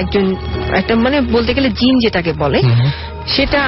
একজন 0.00 0.34
একটা 0.72 0.96
মানে 0.96 1.20
বলতে 1.20 1.54
গেলে 1.54 1.68
জিন 1.70 1.98
যেটাকে 1.98 2.32
বলে। 2.32 2.60
সেটা 3.26 3.60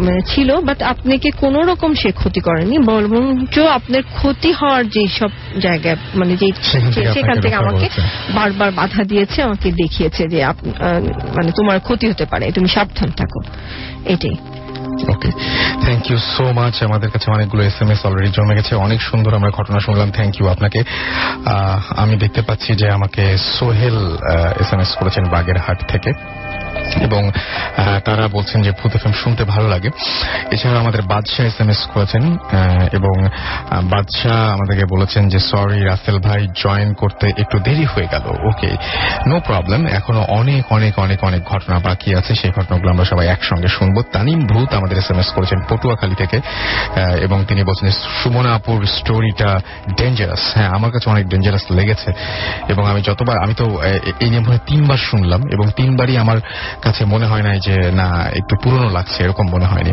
মানে 0.00 0.20
ছিল 0.22 0.60
বাট 0.60 0.82
আপনাকে 0.82 1.30
কোন 1.30 1.54
রকম 1.56 1.94
সে 1.94 2.12
ক্ষতি 2.12 2.40
করেনি 2.40 2.78
বরঞ্চ 2.78 3.58
আপনার 3.58 4.02
ক্ষতি 4.02 4.52
হওয়ার 4.52 4.88
যে 4.88 5.08
সব 5.08 5.30
জায়গায় 5.60 5.96
মানে 6.14 6.36
যে 6.36 6.52
সেখান 7.14 7.40
থেকে 7.40 7.54
আমাকে 7.54 7.88
বারবার 8.34 8.70
বাধা 8.70 9.04
দিয়েছে 9.04 9.42
আমাকে 9.42 9.72
দেখিয়েছে 9.72 10.28
যে 10.28 10.38
মানে 11.36 11.50
তোমার 11.52 11.80
ক্ষতি 11.80 12.08
হতে 12.10 12.24
পারে 12.26 12.52
তুমি 12.52 12.68
সাবধান 12.68 13.10
থাকো। 13.10 13.40
এটাই। 14.04 14.36
Okay 15.06 15.30
thank 15.82 16.10
you 16.10 16.18
so 16.18 16.52
much 16.52 16.82
আমাদের 16.82 17.10
কাছে 17.10 17.30
অনেকগুলো 17.30 17.62
এস 17.64 17.82
এম 17.82 17.90
এস 17.90 18.00
অলরেডি 18.06 18.30
জমে 18.36 18.54
গেছে। 18.54 18.74
অনেক 18.74 19.00
সুন্দর 19.02 19.34
আমরা 19.34 19.50
ঘটনা 19.50 19.80
শুনলাম। 19.80 20.10
থ্যাংক 20.10 20.40
ইউ 20.40 20.48
আপনাকে। 20.48 20.80
আমি 21.96 22.16
দেখতে 22.16 22.42
পাচ্ছি 22.42 22.74
যে 22.74 22.90
আমাকে 22.90 23.38
সোহেল 23.38 23.98
এস 24.60 24.72
এম 24.72 24.80
এস 24.80 24.90
করেছেন 24.94 25.24
বাগেরহাট 25.24 25.78
থেকে। 25.88 26.12
এবং 27.00 27.30
তারা 28.04 28.28
বলছেন 28.28 28.62
যে 28.62 28.70
ভূত 28.70 28.94
এফএম 28.94 29.12
শুনতে 29.12 29.44
ভালো 29.44 29.68
লাগে। 29.68 29.90
এছাড়া 30.50 30.78
আমাদের 30.80 31.02
বাদশাহ 31.02 31.46
এস 31.46 31.60
এম 31.60 31.68
এস 31.68 31.80
করেছেন 31.94 32.22
এবং 32.92 33.28
বাদশাহ 33.82 34.50
আমাদেরকে 34.52 34.84
বলেছেন 34.84 35.28
যে 35.28 35.38
সরি 35.38 35.84
রাসেল 35.84 36.18
ভাই 36.18 36.46
জয়েন 36.56 36.92
করতে 36.92 37.32
একটু 37.38 37.58
দেরি 37.58 37.84
হয়ে 37.84 38.08
গেল। 38.10 38.26
ওকে 38.48 38.70
নো 39.26 39.40
প্রবলেম 39.40 39.86
এখনও 39.86 40.22
অনেক 40.28 40.72
অনেক 40.72 40.98
অনেক 40.98 41.24
অনেক 41.24 41.42
ঘটনা 41.44 41.78
বাকি 41.78 42.14
আছে। 42.14 42.34
সেই 42.34 42.50
ঘটনাগুলো 42.50 42.88
আমরা 42.90 43.04
সবাই 43.04 43.26
একসঙ্গে 43.26 43.68
শুনব। 43.68 44.02
তানিম 44.12 44.46
ভূত 44.46 44.74
আমাদের 44.74 44.87
এস 44.96 45.10
এম 45.10 45.18
এস 45.18 45.30
করেছেন 45.32 45.58
পটুয়াখালী 45.68 46.14
থেকে 46.14 46.40
এবং 47.20 47.44
তিনি 47.44 47.64
বলছেন 47.64 47.88
যে 47.88 47.94
সুমনা 48.22 48.54
আপুর 48.54 48.86
স্টোরিটা 48.86 49.60
ডেঞ্জারাস 49.96 50.40
হ্যাঁ 50.54 50.68
আমার 50.68 50.90
কাছে 50.90 51.10
অনেক 51.10 51.28
ডেঞ্জারাস 51.28 51.64
লেগেছে। 51.70 52.12
এবং 52.68 52.90
আমি 52.90 53.02
যতবার 53.02 53.38
আমি 53.38 53.54
তো 53.54 53.82
এই 54.20 54.30
নিয়ে 54.30 54.40
মনে 54.40 54.58
তিনবার 54.66 54.96
শুনলাম 54.96 55.40
এবং 55.52 55.70
তিনবারই 55.76 56.16
আমার 56.16 56.38
কাছে 56.82 57.04
মনে 57.04 57.26
হয় 57.26 57.42
নাই 57.42 57.60
যে 57.60 57.92
না 57.92 58.08
একটু 58.32 58.56
পুরনো 58.62 58.88
লাগছে 58.88 59.24
এরকম 59.24 59.50
মনে 59.50 59.66
হয়নি। 59.66 59.92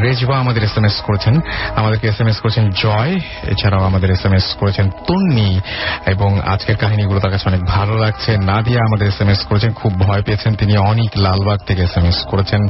রেজবা 0.00 0.38
আমাদের 0.38 0.62
এস 0.62 0.78
এম 0.78 0.84
এস 0.84 1.00
করেছেন 1.00 1.40
আমাদেরকে 1.76 2.08
এস 2.08 2.20
এম 2.20 2.28
এস 2.28 2.40
করেছেন 2.40 2.70
জয় 2.70 3.20
এছাড়াও 3.42 3.84
আমাদের 3.84 4.10
এস 4.10 4.24
এম 4.24 4.34
এস 4.34 4.56
করেছেন 4.60 4.90
তন্নি 4.90 5.60
এবং 6.06 6.40
আজকের 6.40 6.76
কাহিনীগুলো 6.76 7.20
তার 7.20 7.30
কাছে 7.30 7.48
অনেক 7.48 7.62
ভালো 7.64 7.94
লাগছে। 7.98 8.36
নাদিয়া 8.36 8.80
আমাদের 8.84 9.08
এস 9.08 9.20
এম 9.20 9.28
এস 9.28 9.46
করেছেন 9.46 9.72
খুব 9.72 9.98
ভয় 9.98 10.22
পেয়েছেন 10.22 10.54
তিনি 10.54 10.76
অনেক 10.76 11.10
লালবাগ 11.16 11.58
থেকে 11.66 11.82
এস 11.82 11.96
এম 11.96 12.06
এস 12.06 12.24
করেছেন 12.26 12.68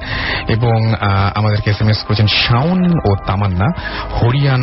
এবং 0.49 0.95
আহ, 0.95 1.31
আমাদেরকে 1.57 1.71
এস 1.75 1.81
এম 1.85 1.91
এস 1.95 2.01
করেছেন 2.07 2.29
শাওন 2.45 2.81
ও 3.09 3.11
তামান্না। 3.29 3.69
হরিয়ান 4.19 4.63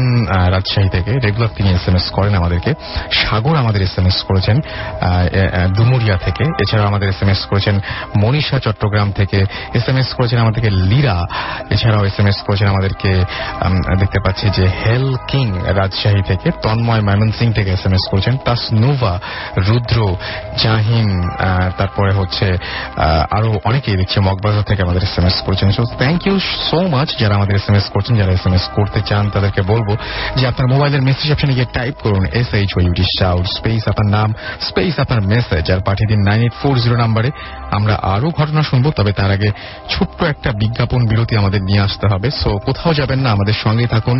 রাজশাহী 0.53 0.89
থেকে 0.95 1.11
রেগুলার 1.25 1.51
তিনি 1.57 1.69
এস 1.77 1.85
এম 1.89 1.95
এস 1.99 2.07
করেন 2.15 2.33
আমাদেরকে। 2.41 2.71
সাগর 3.21 3.55
আমাদের 3.63 3.81
এস 3.87 3.95
এম 3.99 4.07
এস 4.11 4.17
করেছেন 4.29 4.57
ডুমুরিয়া 5.77 6.15
থেকে। 6.25 6.43
এছাড়াও 6.63 6.87
আমাদের 6.91 7.07
এস 7.13 7.19
এম 7.23 7.29
এস 7.33 7.41
করেছেন 7.51 7.75
মনীষা 8.21 8.57
চট্টগ্রাম 8.65 9.09
থেকে। 9.19 9.39
এস 9.77 9.85
এম 9.91 9.97
এস 10.01 10.09
করেছেন 10.17 10.37
আমাদেরকে 10.45 10.69
লীরা। 10.89 11.17
এছাড়াও 11.73 12.03
এস 12.09 12.17
এম 12.21 12.27
এস 12.31 12.39
করেছেন 12.47 12.67
আমাদেরকে 12.73 13.11
দেখতে 14.01 14.19
পাচ্ছি 14.25 14.45
যে 14.57 14.65
হেল 14.81 15.07
কিং 15.31 15.47
রাজশাহী 15.79 16.21
থেকে। 16.29 16.47
তন্ময় 16.63 17.01
ময়মনসিং 17.07 17.47
থেকে 17.57 17.69
এস 17.77 17.83
এম 17.87 17.93
এস 17.97 18.05
করেছেন। 18.11 18.33
তাসনুভা, 18.45 19.13
রুদ্র 19.67 19.97
জাহিন 20.63 21.07
তারপরে 21.79 22.11
হচ্ছে 22.19 22.47
আরও 23.37 23.49
অনেকেই 23.69 23.95
দেখছি 23.99 24.17
মগবাজার 24.27 24.67
থেকে 24.69 24.81
আমাদের 24.85 25.01
এস 25.07 25.15
এম 25.19 25.25
এস 25.29 25.37
করেছেন। 25.45 25.67
So 25.77 25.83
thank 26.01 26.21
you 26.27 26.35
so 26.67 26.79
much 26.95 27.09
যারা 27.21 27.33
আমাদের 27.39 27.55
এস 27.59 27.67
এম 27.69 27.75
এস 27.79 27.87
করছেন, 27.93 28.13
যারা 28.21 28.31
এস 28.37 28.45
এম 28.47 28.53
এস 28.57 28.65
করতে 28.77 28.99
চান, 29.09 29.23
তাদেরকে 29.33 29.61
বলব 29.71 29.89
যে 30.37 30.43
আপনার 30.51 30.67
মোবাইলের 30.73 31.03
মেসেজ 31.09 31.27
অপশনে 31.33 31.53
গিয়ে 31.57 31.69
টাইপ 31.77 31.95
করুন 32.03 32.23
S 32.41 32.49
H 32.59 32.69
O 32.77 32.83
U T 32.87 33.05
shout 33.17 33.45
space 33.57 33.81
আপনার 33.91 34.09
নাম 34.17 34.29
স্পেস 34.69 34.93
আপনার 35.03 35.21
মেসেজ 35.33 35.63
আর 35.73 35.81
পাঠিয়ে 35.87 36.09
দিন 36.11 36.19
নাইন 36.29 36.41
এইট 36.45 36.55
ফোর 36.61 36.75
জিরো 36.83 36.95
নাম্বারে 37.03 37.29
আমরা 37.77 37.95
আরও 38.13 38.27
ঘটনা 38.39 38.61
শুনব, 38.69 38.85
তবে 38.99 39.11
তার 39.19 39.31
আগে 39.37 39.49
ছোট্ট 39.93 40.19
একটা 40.33 40.49
বিজ্ঞাপন 40.61 41.01
বিরতি 41.09 41.33
আমাদের 41.41 41.61
নিয়ে 41.69 41.81
আসতে 41.87 42.05
হবে। 42.11 42.27
সো 42.41 42.49
কোথাও 42.67 42.91
যাবেন 42.99 43.19
না, 43.23 43.29
আমাদের 43.31 43.55
সঙ্গে 43.63 43.87
থাকুন। 43.87 44.17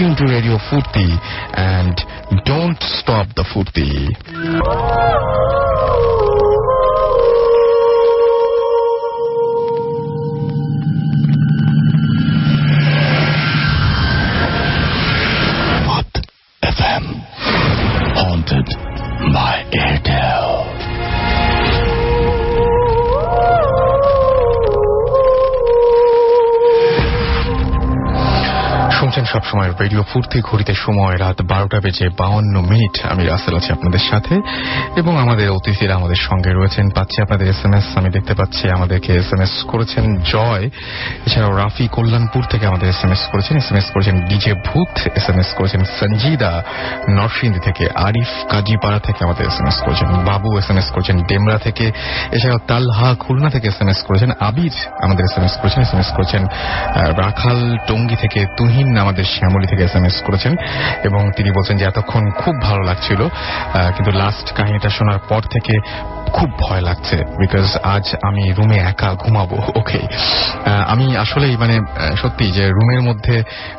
Yoon 0.00 0.12
to 0.20 0.24
radio 0.34 0.56
Foorti 0.68 1.08
and 1.56 1.96
don't 2.48 2.80
stop 2.98 3.26
the 3.36 3.44
Foorti 3.52 3.88
my 19.20 19.64
Adele. 19.72 20.47
সবসময় 29.38 29.70
রেডিও 29.80 30.02
ফুর্তি 30.02 30.40
ঘড়িতে 30.40 30.74
সময় 30.74 31.18
রাত 31.18 31.42
বারোটা 31.42 31.80
বেজে 31.80 32.08
বাউন্ন 32.08 32.60
মিনিট। 32.60 33.06
আমি 33.06 33.26
রাসেল 33.26 33.56
আছি 33.56 33.72
আপনাদের 33.72 34.00
সাথে। 34.10 34.34
এবং 34.96 35.18
আমাদের 35.18 35.50
অতিথিরা 35.50 35.94
আমাদের 35.94 36.16
সঙ্গে 36.16 36.50
রয়েছেন। 36.50 36.90
পাচ্ছি 36.90 37.22
আপনাদের 37.22 37.46
এস 37.48 37.64
এম 37.64 37.74
এস 37.74 37.84
আমি 37.96 38.08
দেখতে 38.10 38.34
পাচ্ছি 38.34 38.70
আমাদেরকে 38.70 39.12
এস 39.12 39.32
এম 39.32 39.40
এস 39.40 39.64
করেছেন 39.64 40.16
জয়। 40.20 40.64
এছাড়াও 41.26 41.56
রাফি 41.56 41.88
কল্যাণপুর 41.88 42.42
থেকে 42.50 42.66
আমাদের 42.66 42.88
এস 42.88 43.04
এম 43.04 43.12
এস 43.12 43.22
করেছেন। 43.32 43.56
এস 43.56 43.72
এম 43.72 43.78
এস 43.78 43.90
করেছেন 43.90 44.16
DJ 44.24 44.54
Bhoot. 44.54 45.08
S 45.16 45.30
M 45.30 45.38
S 45.38 45.50
করেছেন 45.54 45.84
সঞ্জিদা 46.00 46.52
নরসিংদী 47.08 47.60
থেকে 47.60 47.84
আরিফ 47.94 48.30
কাজীপাড়া 48.50 48.98
থেকে 48.98 49.24
আমাদের 49.24 49.46
এস 49.46 49.60
এম 49.60 49.66
এস 49.66 49.78
করেছেন 49.82 50.08
বাবু। 50.08 50.58
এস 50.58 50.70
এম 50.70 50.78
এস 50.78 50.90
করেছেন 50.90 51.16
ডেমরা 51.22 51.58
থেকে। 51.58 51.86
এছাড়াও 52.32 52.58
তালহা 52.66 53.14
খুলনা 53.14 53.50
থেকে 53.50 53.68
এস 53.68 53.78
এম 53.80 53.88
এস 53.88 54.00
করেছেন 54.02 54.30
আবির। 54.40 54.74
আমাদের 55.04 55.24
এস 55.24 55.38
এম 55.38 55.44
এস 55.44 55.56
করেছেন 55.62 55.82
এস 55.82 55.94
এম 55.94 56.00
এস 56.00 56.10
করেছেন 56.16 56.42
রাখাল 57.22 57.76
টঙ্গী 57.88 58.16
থেকে 58.16 58.40
তুহিন 58.56 58.88
আমাদের 58.96 59.24
শ্যামলী 59.34 59.66
থেকে 59.66 59.82
এস 59.84 60.16
করেছেন 60.26 60.52
এবং 61.04 61.22
তিনি 61.36 61.50
বলছেন 61.50 61.76
যে 61.76 61.84
এতক্ষণ 61.84 62.22
খুব 62.30 62.54
ভালো 62.60 62.82
লাগছিল 62.82 63.20
কিন্তু 63.96 64.10
লাস্ট 64.12 64.46
কাহিনীটা 64.56 64.90
শোনার 64.90 65.20
পর 65.28 65.42
থেকে 65.54 65.74
খুব 66.32 66.48
ভয় 66.58 66.80
লাগছে 66.80 67.16
বিকজ 67.16 67.66
আজ 67.94 68.06
আমি 68.22 68.44
রুমে 68.52 68.78
একা 68.92 69.08
ঘুমাবো 69.14 69.58
ওকে 69.74 70.00
আমি 70.92 71.06
আসলেই 71.16 71.54
মানে 71.56 71.76
সত্যি 72.16 72.46
যে 72.52 72.64
রুমের 72.68 73.02
মধ্যে 73.02 73.36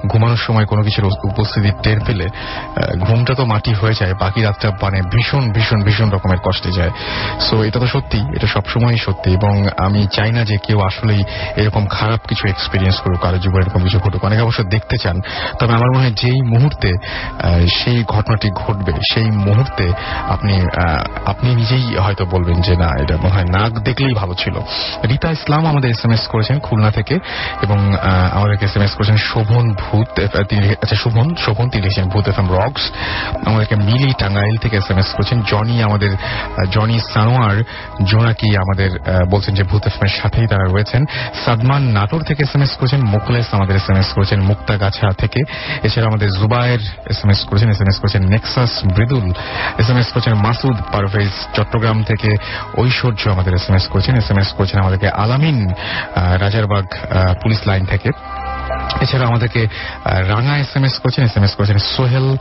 ঘুমানোর 0.08 0.42
সময় 0.48 0.66
কোনো 0.66 0.82
কিছুর 0.84 1.06
উপস্থিতি 1.32 1.70
টের 1.84 2.00
পেলে 2.08 2.28
ঘুমটা 3.06 3.34
তো 3.34 3.44
মাটি 3.46 3.72
হয়ে 3.74 3.94
যায়, 3.94 4.14
বাকি 4.14 4.40
রাতটা 4.42 4.68
মানে 4.82 5.00
ভীষণ 5.14 5.44
ভীষণ 5.52 5.80
ভীষণ 5.84 6.10
রকমের 6.10 6.42
কষ্টে 6.46 6.72
যায়। 6.72 6.92
সো 7.40 7.56
এটা 7.64 7.80
তো 7.80 7.88
সত্যি, 7.88 8.20
এটা 8.36 8.48
সবসময়ই 8.48 8.98
সত্যি 8.98 9.30
এবং 9.34 9.54
আমি 9.78 10.02
চাই 10.16 10.32
না 10.32 10.42
যে 10.46 10.56
কেউ 10.66 10.80
আসলেই 10.90 11.22
এরকম 11.62 11.84
খারাপ 11.88 12.22
কিছু 12.28 12.44
এক্সপিরিয়েন্স 12.48 12.98
করুক, 13.04 13.20
কারও 13.22 13.38
জীবনে 13.38 13.62
এরকম 13.66 13.82
কিছু 13.84 14.00
ঘটুক। 14.00 14.22
অনেকে 14.26 14.42
অবশ্য 14.42 14.62
দেখতে 14.64 14.96
চান 14.98 15.18
তবে 15.60 15.72
আমার 15.78 15.90
মনে 15.94 16.04
হয় 16.06 16.16
যেই 16.24 16.40
মুহূর্তে 16.54 16.90
সেই 17.80 18.00
ঘটনাটি 18.14 18.48
ঘটবে, 18.62 18.94
সেই 19.12 19.28
মুহূর্তে 19.46 19.86
আপনি 20.36 20.56
আপনি 21.32 21.48
নিজেই 21.60 21.86
হয়তো 22.06 22.24
বলবেন 22.34 22.58
যে 22.68 22.74
না, 22.84 22.90
এটা 23.02 23.16
মনে 23.24 23.34
হয় 23.36 23.50
না 23.56 23.62
দেখলেই 23.88 24.16
ভালো 24.22 24.34
ছিল। 24.42 24.56
রীতা 25.10 25.30
ইসলাম 25.38 25.62
আমাদের 25.72 25.90
এস 25.96 26.02
এম 26.06 26.12
এস 26.16 26.24
করেছেন 26.34 26.58
খুলনা 26.66 26.90
থেকে 26.98 27.16
এবং 27.66 27.78
আমাদেরকে 28.38 28.64
এস 28.70 28.76
এম 28.78 28.84
এস 28.86 28.94
করেছেন 28.98 29.18
শোভন 29.30 29.66
ভূত 29.82 30.10
আচ্ছা 30.84 30.98
শোভন 31.04 31.28
শোভন, 31.44 31.66
তিনি 31.72 31.82
লিখেছেন 31.86 32.08
ভূত 32.14 32.26
এফ 32.32 32.38
এম 32.44 32.48
রক্স। 32.58 32.84
আমাদেরকে 33.50 33.76
মিলি 33.88 34.12
টাঙ্গাইল 34.22 34.56
থেকে 34.64 34.76
এস 34.82 34.88
এম 34.92 35.00
এস 35.04 35.10
করেছেন। 35.18 35.38
জনি 35.52 35.76
আমাদের 35.88 36.12
জনি 36.76 36.98
সানোয়ার, 37.12 37.58
জোনাকি 38.12 38.50
আমাদের 38.64 38.90
বলছেন 39.34 39.54
যে 39.60 39.64
ভূত 39.70 39.84
এফ 39.90 39.96
এম 40.00 40.04
এর 40.08 40.14
সাথেই 40.20 40.48
তারা 40.52 40.66
রয়েছেন। 40.66 41.02
সাদমান 41.44 41.82
নাটোর 41.98 42.24
থেকে 42.30 42.42
এস 42.48 42.54
এম 42.58 42.64
এস 42.66 42.74
করেছেন, 42.80 43.02
মুকলেস 43.14 43.48
আমাদের 43.58 43.76
এস 43.82 43.88
এম 43.92 43.98
এস 44.02 44.10
করেছেন, 44.18 44.40
মুক্তাগাছা 44.50 45.08
থেকে 45.20 45.40
এছাড়া 45.84 46.08
আমাদের 46.08 46.30
জুবায়ের 46.40 46.82
এস 47.12 47.20
এম 47.24 47.30
এস 47.30 47.42
করেছেন 47.50 47.70
এস 47.70 47.80
এম 47.82 47.90
এস 47.90 47.98
করেছেন 48.00 48.22
Nexus 48.30 48.72
Mridul 48.96 49.28
S 49.78 49.88
M 49.90 49.98
S 49.98 50.10
করেছেন 50.14 50.34
মাসুদ 50.46 50.78
পারভেজ 50.94 51.34
চট্টগ্রাম 51.56 51.98
থেকে 52.04 52.30
ঐশ্বর্য 52.78 53.22
আমাদের 53.30 53.54
এস 53.54 53.66
এম 53.70 53.76
এস 53.76 53.86
করেছেন 53.88 54.14
এস 54.16 54.28
এম 54.32 54.40
এস 54.40 54.50
করেছেন 54.58 54.78
আমাদেরকে 54.80 55.08
আলামিন 55.24 55.58
রাজারবাগ 56.44 56.86
পুলিশ 57.42 57.60
লাইন 57.68 57.84
থেকে। 57.86 58.10
এছাড়া 59.02 59.28
আমাদেরকে 59.28 59.68
রাঙা 60.06 60.58
এস 60.58 60.76
এম 60.76 60.84
এস 60.84 61.00
করেছেন 61.00 61.26
এস 61.26 61.38
এম 61.38 61.44
এস 61.44 61.56
করেছেন 61.56 61.78
সোহেল 61.78 62.38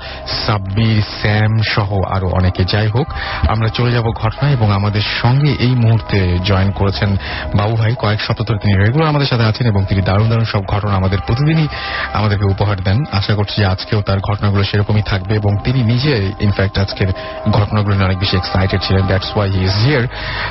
সাব্বির 0.46 1.02
স্যাম 1.20 1.62
সহ 1.62 2.02
আরও 2.08 2.28
অনেকে। 2.28 2.64
যাই 2.64 2.86
হোক 2.86 3.06
আমরা 3.48 3.68
চলে 3.68 3.92
যাব 3.92 4.04
ঘটনায় 4.04 4.52
এবং 4.52 4.72
আমাদের 4.72 5.02
সঙ্গে 5.22 5.52
এই 5.52 5.70
মুহূর্তে 5.70 6.38
জয়েন 6.44 6.70
করেছেন 6.70 7.16
বাবু 7.54 7.76
ভাই। 7.76 7.94
কয়েক 7.98 8.20
সপ্তাহ 8.20 8.44
ধরে 8.44 8.58
তিনি 8.58 8.84
রেগুলার 8.84 9.08
আমাদের 9.08 9.26
সাথে 9.26 9.44
আছেন 9.44 9.66
এবং 9.66 9.84
তিনি 9.84 10.02
দারুণ 10.02 10.28
দারুণ 10.28 10.44
সব 10.44 10.64
ঘটনা 10.64 10.94
আমাদের 10.94 11.18
প্রতিদিনই 11.26 11.68
আমাদেরকে 12.12 12.44
উপহার 12.44 12.76
দেন। 12.76 13.04
আশা 13.12 13.34
করছি 13.34 13.54
যে 13.56 13.66
আজকেও 13.66 14.02
তার 14.02 14.18
ঘটনাগুলো 14.20 14.64
সেরকমই 14.64 15.02
থাকবে 15.02 15.34
এবং 15.34 15.56
তিনি 15.64 15.82
নিজে 15.82 16.32
ইনফ্যাক্ট 16.40 16.78
আজকের 16.78 17.08
ঘটনাগুলো 17.50 17.94
নিয়ে 17.94 18.06
অনেক 18.06 18.18
বেশি 18.18 18.36
এক্সাইটেড 18.36 18.80
ছিলেন। 18.82 19.06
That's 19.06 19.36
why 19.36 19.50
he 19.50 19.64
is 19.64 19.84
here 19.84 20.02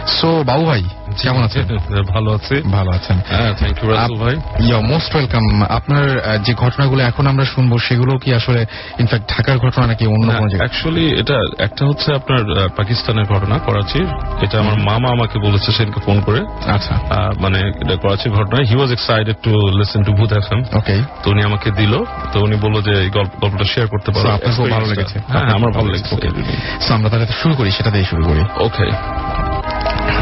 so 0.08 0.44
Babu 0.44 0.66
ভাই 0.66 0.84
কেমন 1.22 1.44
আছেন? 1.44 1.68
ভালো 2.14 2.32
আছি। 2.34 2.62
ভালো 2.62 2.92
আছেন। 2.92 3.20
থ্যাংক 3.56 3.84
ইউ 3.84 3.90
ভাই। 4.16 4.36
ইয়া 4.68 4.80
মোস্ট 4.80 5.16
ওয়েলকাম 5.16 5.67
আপনার 5.70 6.38
যে 6.44 6.54
ঘটনাগুলো 6.54 7.04
এখন 7.04 7.28
আমরা 7.28 7.46
শুনব 7.46 7.78
সেগুলো 7.78 8.18
কি 8.18 8.34
আসলে 8.34 8.66
ইনফ্যাক্ট 9.00 9.38
ঢাকার 9.38 9.58
ঘটনা 9.58 9.88
নাকি 9.88 10.08
অন্য 10.08 10.32
কোনো 10.34 10.58
অ্যাকচুয়ালি 10.58 11.20
এটা 11.20 11.36
একটা 11.58 11.86
হচ্ছে 11.86 12.16
আপনার 12.16 12.70
পাকিস্তানের 12.70 13.26
ঘটনা 13.26 13.58
করাচির 13.58 14.06
এটা 14.42 14.60
আমার 14.60 14.80
মামা 14.80 15.10
আমাকে 15.12 15.40
বলেছে 15.40 15.72
সেদিনকে 15.72 16.00
ফোন 16.00 16.22
করে। 16.22 16.42
আচ্ছা। 16.72 16.96
মানে 17.40 17.60
এটা 17.60 17.96
করাচির 17.96 18.32
ঘটনা। 18.32 18.64
He 18.64 18.76
was 18.76 18.92
excited 18.92 19.36
to 19.44 19.50
listen 19.68 20.04
to 20.04 20.14
Bhoot 20.14 20.34
FM 20.34 20.64
okay 20.74 21.02
তো 21.24 21.32
উনি 21.32 21.44
আমাকে 21.44 21.72
দিল। 21.72 22.04
তো 22.34 22.40
উনি 22.40 22.56
বলল 22.56 22.82
যে 22.82 22.92
এই 22.92 23.10
গল্প- 23.10 23.40
গল্পটা 23.40 23.64
শেয়ার 23.64 23.90
করতে 23.90 24.12
পারো। 24.12 24.30
আপনার 24.30 24.56
খুব 24.56 24.70
ভালো 24.70 24.86
লেগেছে। 24.86 25.20
হ্যাঁ 25.28 25.42
আমার 25.42 25.72
ভালো 25.72 25.88
লেগেছে। 25.88 26.16
ওকে 26.16 26.30
সো 26.82 26.94
আমরা 26.94 27.10
তাহলে 27.10 27.28
শুরু 27.28 27.56
করি 27.56 27.72
সেটা 27.72 27.92
দিয়ে 27.92 28.06
শুরু 28.06 28.24
করি। 28.24 28.42
ওকে 28.60 28.92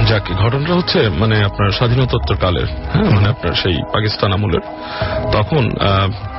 যাক 0.08 0.32
ঘটনাটা 0.34 0.74
হচ্ছে 0.74 1.10
মানে 1.10 1.44
আপনার 1.44 1.72
স্বাধীনতোত্তর 1.72 2.36
কালের 2.36 2.68
হ্যাঁ 2.94 3.10
মানে 3.10 3.30
আপনার 3.30 3.54
সেই 3.54 3.78
পাকিস্তান 3.94 4.34
আমলের 4.34 4.64
তখন 5.32 5.64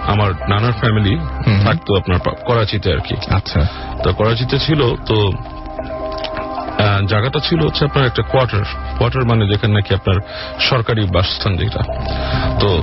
আমার 0.07 0.31
নানার 0.49 0.73
ফ্যামিলি 0.73 1.19
থাকতো 1.65 1.97
আপনার 1.97 2.19
করাচিতে 2.47 2.93
আর 2.93 2.99
কি। 2.99 3.15
আচ্ছা। 3.31 3.61
তো 4.03 4.13
করাচিতে 4.13 4.59
ছিল 4.59 4.81
তো 5.07 5.33
জায়গাটা 7.07 7.41
ছিল 7.41 7.61
হচ্ছে 7.67 7.85
আপনার 7.85 8.07
একটা 8.07 8.23
কোয়ার্টার 8.23 8.65
কোয়ার্টার 8.99 9.25
মানে 9.25 9.47
যেখানে 9.47 9.75
নাকি 9.75 9.95
আপনার 9.95 10.17
সরকারি 10.61 11.07
বাসস্থান 11.07 11.57
যেটা। 11.57 11.83
তো 12.61 12.83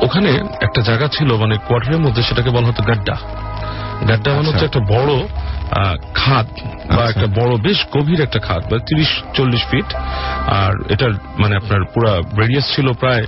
ওখানে 0.00 0.30
একটা 0.60 0.80
জায়গা 0.80 1.08
ছিল 1.08 1.36
মানে 1.36 1.56
কোয়ার্টারের 1.56 1.98
মধ্যে 1.98 2.22
সেটাকে 2.22 2.50
বলা 2.50 2.66
হতো 2.66 2.82
গাড্ডা। 2.82 3.16
গাড্ডা 4.08 4.34
মানে 4.34 4.48
হচ্ছে 4.48 4.64
একটা 4.64 4.80
বড় 4.80 5.12
খাদ 6.14 6.46
বা 6.88 7.04
আচ্ছা। 7.04 7.04
একটা 7.04 7.26
বড় 7.42 7.56
বেশ 7.56 7.86
গভীর 7.96 8.20
একটা 8.20 8.40
খাদ 8.40 8.62
বা 8.72 8.78
তিরিশ 8.78 9.22
চল্লিশ 9.34 9.62
ফিট। 9.70 9.94
আর 10.46 10.92
এটার 10.92 11.10
মানে 11.38 11.56
আপনার 11.56 11.80
পুরা 11.84 12.12
রেডিয়াস 12.38 12.74
ছিল 12.76 12.92
প্রায় 12.92 13.26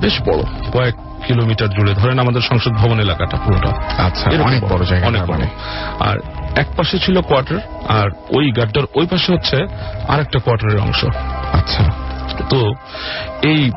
বেশ 0.00 0.20
বড় 0.22 0.42
কয়েক 0.72 0.94
কিলোমিটার 1.26 1.70
জুড়ে। 1.70 1.94
ধরেন 1.94 2.18
আমাদের 2.18 2.40
সংসদ 2.40 2.72
ভবন 2.72 3.00
এলাকাটা 3.00 3.36
পুরোটা। 3.36 4.02
আচ্ছা 4.02 4.30
অনেক 4.42 4.64
বড় 4.64 4.84
জায়গা 4.84 5.06
অনেক 5.06 5.22
বড়। 5.22 5.28
মানে। 5.28 5.46
আর 6.00 6.16
এক 6.56 6.66
পাশে 6.76 6.98
ছিল 6.98 7.20
কোয়ার্টার 7.20 7.58
আর 7.88 8.08
ওই 8.30 8.50
গাড্ডার 8.50 8.84
ওই 8.94 9.06
পাশে 9.06 9.32
হচ্ছে 9.32 9.56
আরেকটা 10.08 10.38
কোয়ার্টারের 10.38 10.80
অংশ। 10.80 11.04
আচ্ছা। 11.52 11.84
তো 12.48 12.72
এই 13.42 13.70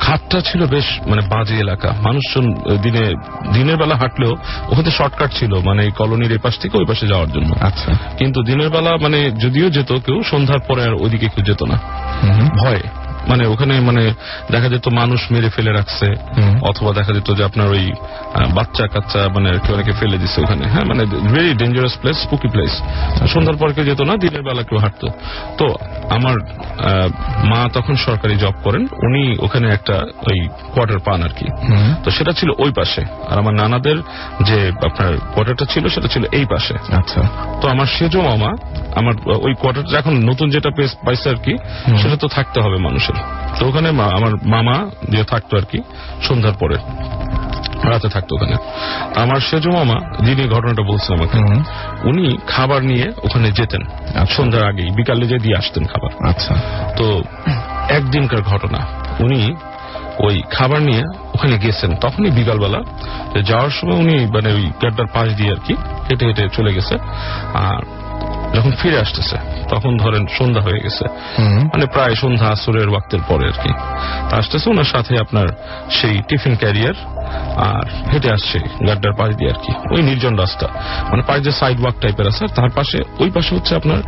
খাতটা 0.00 0.40
ছিল 0.40 0.66
বেশ 0.66 0.84
মানে 1.06 1.22
বাজে 1.28 1.54
এলাকা। 1.54 1.94
মানুষজন 2.00 2.54
দিনে 2.82 3.14
দিনের 3.52 3.76
বেলা 3.76 3.96
হাঁটলেও 3.96 4.36
ওখানে 4.68 4.90
শর্টকাট 4.90 5.32
ছিল 5.32 5.58
মানে 5.58 5.84
এই 5.84 5.90
কলোনির 5.90 6.32
এপাশ 6.32 6.48
পাশ 6.48 6.58
থেকে 6.58 6.78
ওই 6.78 6.84
পাশে 6.84 7.06
যাওয়ার 7.06 7.30
জন্য। 7.30 7.54
আচ্ছা। 7.60 7.92
কিন্তু 8.18 8.42
দিনের 8.42 8.70
বেলা 8.70 8.96
মানে 8.96 9.30
যদিও 9.30 9.70
যেত 9.70 9.92
কেউ 9.92 10.22
সন্ধ্যার 10.22 10.58
পরে 10.58 10.84
আর 10.84 10.94
ওইদিকে 10.94 11.28
কেউ 11.28 11.44
যেত 11.44 11.62
না। 11.62 11.78
ভয়। 12.56 12.80
মানে 13.28 13.46
ওখানে 13.46 13.80
মানে 13.80 14.14
দেখা 14.50 14.68
যেত 14.68 14.88
মানুষ 14.88 15.20
মেরে 15.30 15.50
ফেলে 15.50 15.72
রাখছে 15.72 16.06
অথবা 16.62 16.92
দেখা 16.92 17.12
যেত 17.12 17.34
যে 17.34 17.44
আপনার 17.44 17.68
ওই 17.68 17.92
বাচ্চা 18.54 18.86
কাচ্চা 18.86 19.28
মানে 19.34 19.50
কেউ 19.50 19.74
অনেকে 19.74 19.92
ফেলে 19.92 20.18
দিচ্ছে 20.18 20.42
ওখানে। 20.42 20.68
হ্যাঁ 20.68 20.84
মানে 20.84 21.04
very 21.04 21.54
dangerous 21.54 21.98
place 21.98 22.16
spooky 22.16 22.48
place 22.48 22.70
সন্ধ্যার 23.28 23.56
পর 23.56 23.72
কেউ 23.72 23.84
যেত 23.84 24.00
না 24.00 24.16
দিনের 24.16 24.42
বেলা 24.42 24.62
কেউ 24.62 24.78
হাঁটতো। 24.78 25.08
তো 25.58 25.66
আমার 26.10 26.34
মা 27.44 27.68
তখন 27.72 27.96
সরকারি 27.96 28.36
জব 28.36 28.52
করেন 28.64 28.82
উনি 28.82 29.36
ওখানে 29.38 29.72
একটা 29.72 29.94
ওই 29.94 30.48
কোয়ার্টার 30.72 30.98
পান 30.98 31.22
আর 31.22 31.28
কি। 31.28 31.46
তো 32.04 32.10
সেটা 32.10 32.32
ছিল 32.32 32.50
ওই 32.58 32.72
পাশে। 32.72 33.02
আর 33.30 33.38
আমার 33.38 33.54
নানাদের 33.54 33.96
যে 34.42 34.72
আপনার 34.84 35.18
কোয়ার্টারটা 35.18 35.64
ছিল 35.64 35.88
সেটা 35.88 36.08
ছিল 36.08 36.24
এই 36.32 36.44
পাশে। 36.44 36.74
আচ্ছা। 36.96 37.22
তো 37.60 37.68
আমার 37.68 37.86
সেজো 37.86 38.20
মামা 38.22 38.50
আমার 38.96 39.14
ওই 39.26 39.54
কোয়ার্টারটা 39.54 39.98
এখন 39.98 40.14
নতুন 40.14 40.50
যেটা 40.50 40.70
পেস- 40.76 41.06
পাইছে 41.06 41.30
আর 41.30 41.34
কি 41.34 41.56
সেটা 41.98 42.16
তো 42.16 42.28
থাকতে 42.28 42.60
হবে 42.60 42.78
মানুষের। 42.78 43.14
তো 43.58 43.68
ওখানে 43.68 43.88
আমার 43.88 44.32
মামা 44.44 44.76
যে 45.10 45.24
থাকতো 45.24 45.52
আর 45.56 45.66
কি 45.70 45.78
সন্ধ্যার 46.22 46.56
পরে 46.60 46.76
রাতে 47.90 48.08
থাকতো 48.08 48.36
ওখানে। 48.36 48.56
আমার 49.22 49.40
সেজো 49.40 49.70
মামা 49.70 49.96
যিনি 50.24 50.48
ঘটনাটা 50.48 50.82
বলছেন 50.82 51.12
আমাকে 51.18 51.38
উনি 52.08 52.38
খাবার 52.46 52.82
নিয়ে 52.82 53.06
ওখানে 53.22 53.50
যেতেন 53.50 53.82
সন্ধ্যার 54.28 54.64
আগেই 54.64 54.90
বিকালে 54.90 55.26
যে 55.26 55.38
দিয়ে 55.38 55.56
আসতেন 55.56 55.84
খাবার। 55.84 56.10
আচ্ছা। 56.30 56.54
তো 56.96 57.22
একদিনকার 57.88 58.42
ঘটনা 58.42 58.78
উনি 59.20 59.54
ওই 60.18 60.42
খাবার 60.50 60.82
নিয়ে 60.82 61.02
ওখানে 61.34 61.58
গেছেন। 61.58 61.90
তখনই 62.00 62.30
বিকালবেলা 62.30 62.80
যাওয়ার 63.42 63.70
সময় 63.70 63.96
উনি 63.96 64.26
মানে 64.26 64.52
ওই 64.52 64.64
গাড্ডার 64.82 65.06
পাশ 65.14 65.28
দিয়ে 65.36 65.50
আর 65.50 65.60
কি 65.66 65.74
হেঁটে 66.10 66.24
হেঁটে 66.26 66.44
চলে 66.52 66.74
গেছে। 66.74 66.94
আর 67.54 67.97
যখন 68.56 68.72
ফিরে 68.80 68.98
আসতেছে 69.00 69.36
তখন 69.68 69.96
ধরেন 69.96 70.26
সন্ধ্যা 70.38 70.62
হয়ে 70.62 70.80
গেছে। 70.84 71.04
মানে 71.72 71.86
প্রায় 71.94 72.14
সন্ধ্যা 72.14 72.46
আসরের 72.54 72.88
ওয়াক্তের 72.88 73.22
পরে 73.28 73.44
আর 73.46 73.56
কি। 73.62 73.72
তা 74.28 74.36
আসতেছে 74.36 74.70
ওনার 74.70 74.84
সাথে 74.84 75.12
আপনার 75.18 75.46
সেই 75.90 76.16
টিফিন 76.28 76.54
ক্যারিয়ার 76.56 76.96
আর 77.68 77.84
হেঁটে 78.12 78.32
আসছে 78.32 78.58
গাড্ডার 78.86 79.14
পাশ 79.18 79.30
দিয়ে 79.36 79.50
আর 79.50 79.58
কি। 79.64 79.72
ওই 79.94 80.02
নির্জন 80.02 80.34
রাস্তা। 80.36 80.66
মানে 81.10 81.22
পাশে 81.22 81.40
যে 81.40 81.52
সাইড 81.52 81.80
ওয়াক 81.80 81.96
টাইপের 82.00 82.26
আছে 82.28 82.44
আর 82.44 82.52
তার 82.54 82.70
পাশে 82.70 82.98
ওই 83.18 83.30
পাশে 83.30 83.54
হচ্ছে 83.54 83.72
আপনার 83.76 84.00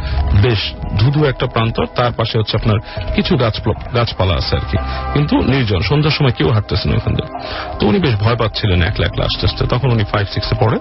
বেশ 0.43 0.61
ধুধু 0.99 1.21
একটা 1.25 1.47
প্রান্তর 1.47 1.87
তার 1.97 2.13
পাশে 2.13 2.35
হচ্ছে 2.39 2.55
আপনার 2.57 2.79
কিছু 3.15 3.33
গাছ 3.37 3.57
গাছপালা 3.95 4.35
আছে 4.41 4.53
আর 4.57 4.65
কি। 4.71 4.79
কিন্তু 5.15 5.35
নির্জন 5.53 5.81
সন্ধ্যার 5.81 6.15
সময় 6.19 6.35
কেউ 6.39 6.49
হাঁটতেছে 6.53 6.89
না 6.89 6.95
ওখান 6.97 7.13
থেকে 7.15 7.31
তো 7.79 7.83
উনি 7.87 7.99
বেশ 7.99 8.15
ভয় 8.25 8.37
পাচ্ছিলেন 8.37 8.83
একলা 8.83 9.05
একলা 9.07 9.25
আস্তে 9.25 9.43
আস্তে। 9.47 9.63
তখন 9.67 9.89
উনি 9.91 10.05
ফাইভ 10.05 10.27
সিক্সে 10.35 10.55
পড়ে 10.61 10.79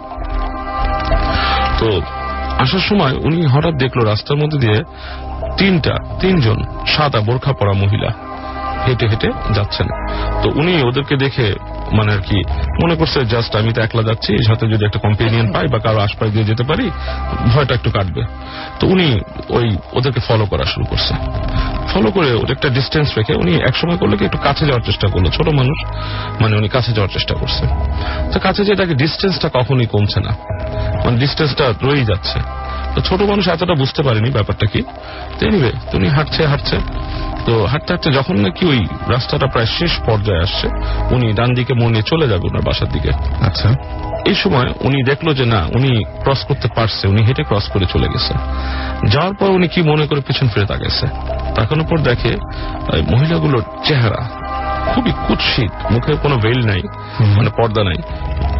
তো 1.80 1.88
আসার 2.60 2.84
সময় 2.89 3.14
উনি 3.28 3.39
হঠাৎ 3.45 3.74
দেখল 3.74 3.99
রাস্তার 4.05 4.38
মধ্যে 4.38 4.60
দিয়ে 4.60 4.80
তিনটা, 5.57 5.93
তিনজন 6.20 6.60
সাদা 6.88 7.20
বোরখা 7.20 7.51
পরা 7.53 7.74
মহিলা 7.74 8.10
হেঁটে 8.86 9.05
হেঁটে 9.07 9.30
যাচ্ছেন। 9.53 9.88
তো 10.43 10.47
উনি 10.55 10.74
ওদেরকে 10.84 11.16
দেখে 11.16 11.47
মানে 11.94 12.14
আর 12.14 12.20
কি, 12.20 12.44
মনে 12.84 12.96
করছে 12.96 13.26
জাস্ট 13.26 13.56
আমি 13.56 13.74
তো 13.74 13.82
একলা 13.82 14.04
যাচ্ছি 14.04 14.38
সাথে 14.48 14.68
যদি 14.68 14.86
একটা 14.86 15.00
কম্পেনিয়ন 15.00 15.54
পাই 15.54 15.68
বা 15.68 15.80
কারও 15.80 16.00
আশপাশ 16.00 16.30
দিয়ে 16.32 16.44
যেতে 16.44 16.64
পারি, 16.64 16.92
ভয়টা 17.54 17.74
একটু 17.76 17.92
কাটবে। 17.92 18.22
তো 18.80 18.88
উনি 18.88 19.20
ওই, 19.50 19.78
ওদেরকে 19.94 20.20
ফলো 20.20 20.46
করা 20.46 20.66
শুরু 20.66 20.86
করছে। 20.86 21.14
ফলো 21.94 22.12
করে 22.12 22.34
ওদের 22.34 22.52
একটা 22.52 22.70
ডিস্টেন্স 22.70 23.18
রেখে 23.18 23.34
উনি 23.34 23.56
একসময় 23.56 23.98
করল 23.98 24.18
কি, 24.18 24.26
একটু 24.26 24.38
কাছে 24.38 24.66
যাওয়ার 24.66 24.82
চেষ্টা 24.82 25.08
করল, 25.08 25.26
ছোট 25.26 25.50
মানুষ 25.50 25.78
মানে 26.42 26.58
উনি 26.58 26.68
কাছে 26.68 26.92
যাওয়ার 26.92 27.10
চেষ্টা 27.14 27.36
করছে। 27.36 27.68
তো 28.34 28.40
কাছে 28.40 28.66
যেয়ে 28.66 28.78
তাকে 28.78 28.94
ডিস্টেন্সটা 28.94 29.50
কখনই 29.54 29.86
কমছে 29.86 30.20
না। 30.20 30.36
মানে 31.06 31.18
ডিস্টেন্সটা 31.18 31.74
রয়েই 31.82 32.06
যাচ্ছে। 32.06 32.40
তো 32.96 33.02
ছোট 33.02 33.22
মানুষ 33.22 33.48
এতটা 33.48 33.74
বুঝতে 33.74 34.04
পারেনি 34.04 34.30
ব্যাপারটা 34.30 34.66
কি। 34.66 34.82
তো 35.40 35.46
এনিওয়ে 35.46 35.72
উনি 35.94 36.08
হাঁটছে 36.08 36.48
হাঁটছে। 36.48 36.78
তো 37.50 37.66
হাঁটতে 37.66 37.93
হাঁটতে 37.93 38.12
যখন 38.12 38.36
নাকি 38.38 38.66
ওই 38.66 38.88
রাস্তাটা 39.08 39.47
প্রায় 39.47 39.66
শেষ 39.66 39.91
পর্যায়ে 40.06 40.39
আসছে 40.39 40.68
উনি 41.12 41.34
ডান 41.34 41.54
দিকে 41.54 41.74
মনে 41.74 41.88
নিয়ে 41.88 42.04
চলে 42.04 42.28
যাবে 42.28 42.47
ওনার 42.47 42.62
বাসার 42.62 42.89
দিকে। 42.89 43.12
আচ্ছা। 43.41 43.70
এই 44.26 44.36
সময় 44.36 44.74
উনি 44.80 45.04
দেখল 45.04 45.34
যে 45.34 45.45
না 45.45 45.66
উনি 45.76 46.04
ক্রস 46.04 46.45
করতে 46.45 46.68
পারছে 46.76 47.08
উনি 47.08 47.22
হেঁটে 47.22 47.43
ক্রস 47.43 47.70
করে 47.70 47.86
চলে 47.86 48.08
গেছে। 48.08 48.34
যাওয়ার 49.08 49.34
পর 49.34 49.50
উনি 49.50 49.68
কি 49.68 49.82
মনে 49.82 50.08
করে 50.08 50.22
পিছন 50.22 50.47
ফিরে 50.47 50.66
তাকাইছে? 50.66 51.08
তাকানোর 51.56 51.88
পর 51.89 51.97
দেখে 51.97 52.38
মহিলাগুলোর 53.12 53.64
চেহারা 53.84 54.30
খুবই 54.93 55.12
কুৎসিত 55.28 55.91
মুখে 55.91 56.14
কোনো 56.16 56.38
বেল 56.38 56.66
নাই 56.66 56.82
মানে 57.20 57.50
পর্দা 57.58 57.84
নাই 57.84 57.97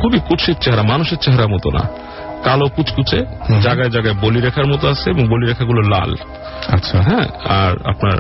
খুবই 0.02 0.20
কুৎসিত 0.20 0.58
চেহারা 0.58 0.84
মানুষের 0.84 1.18
চেহারা 1.18 1.48
মতো 1.48 1.72
না। 1.72 1.84
কালো 2.44 2.70
কুচকুচে 2.76 3.26
জায়গায় 3.62 3.90
জায়গায় 3.90 4.16
বলি 4.22 4.42
রেখার 4.42 4.68
মতো 4.68 4.88
আছে 4.90 5.10
এবং 5.10 5.28
বলি 5.28 5.48
রেখাগুলো 5.48 5.82
লাল। 5.82 6.16
আচ্ছা। 6.68 7.02
হ্যাঁ 7.02 7.28
আর 7.46 7.72
আপনার 7.86 8.18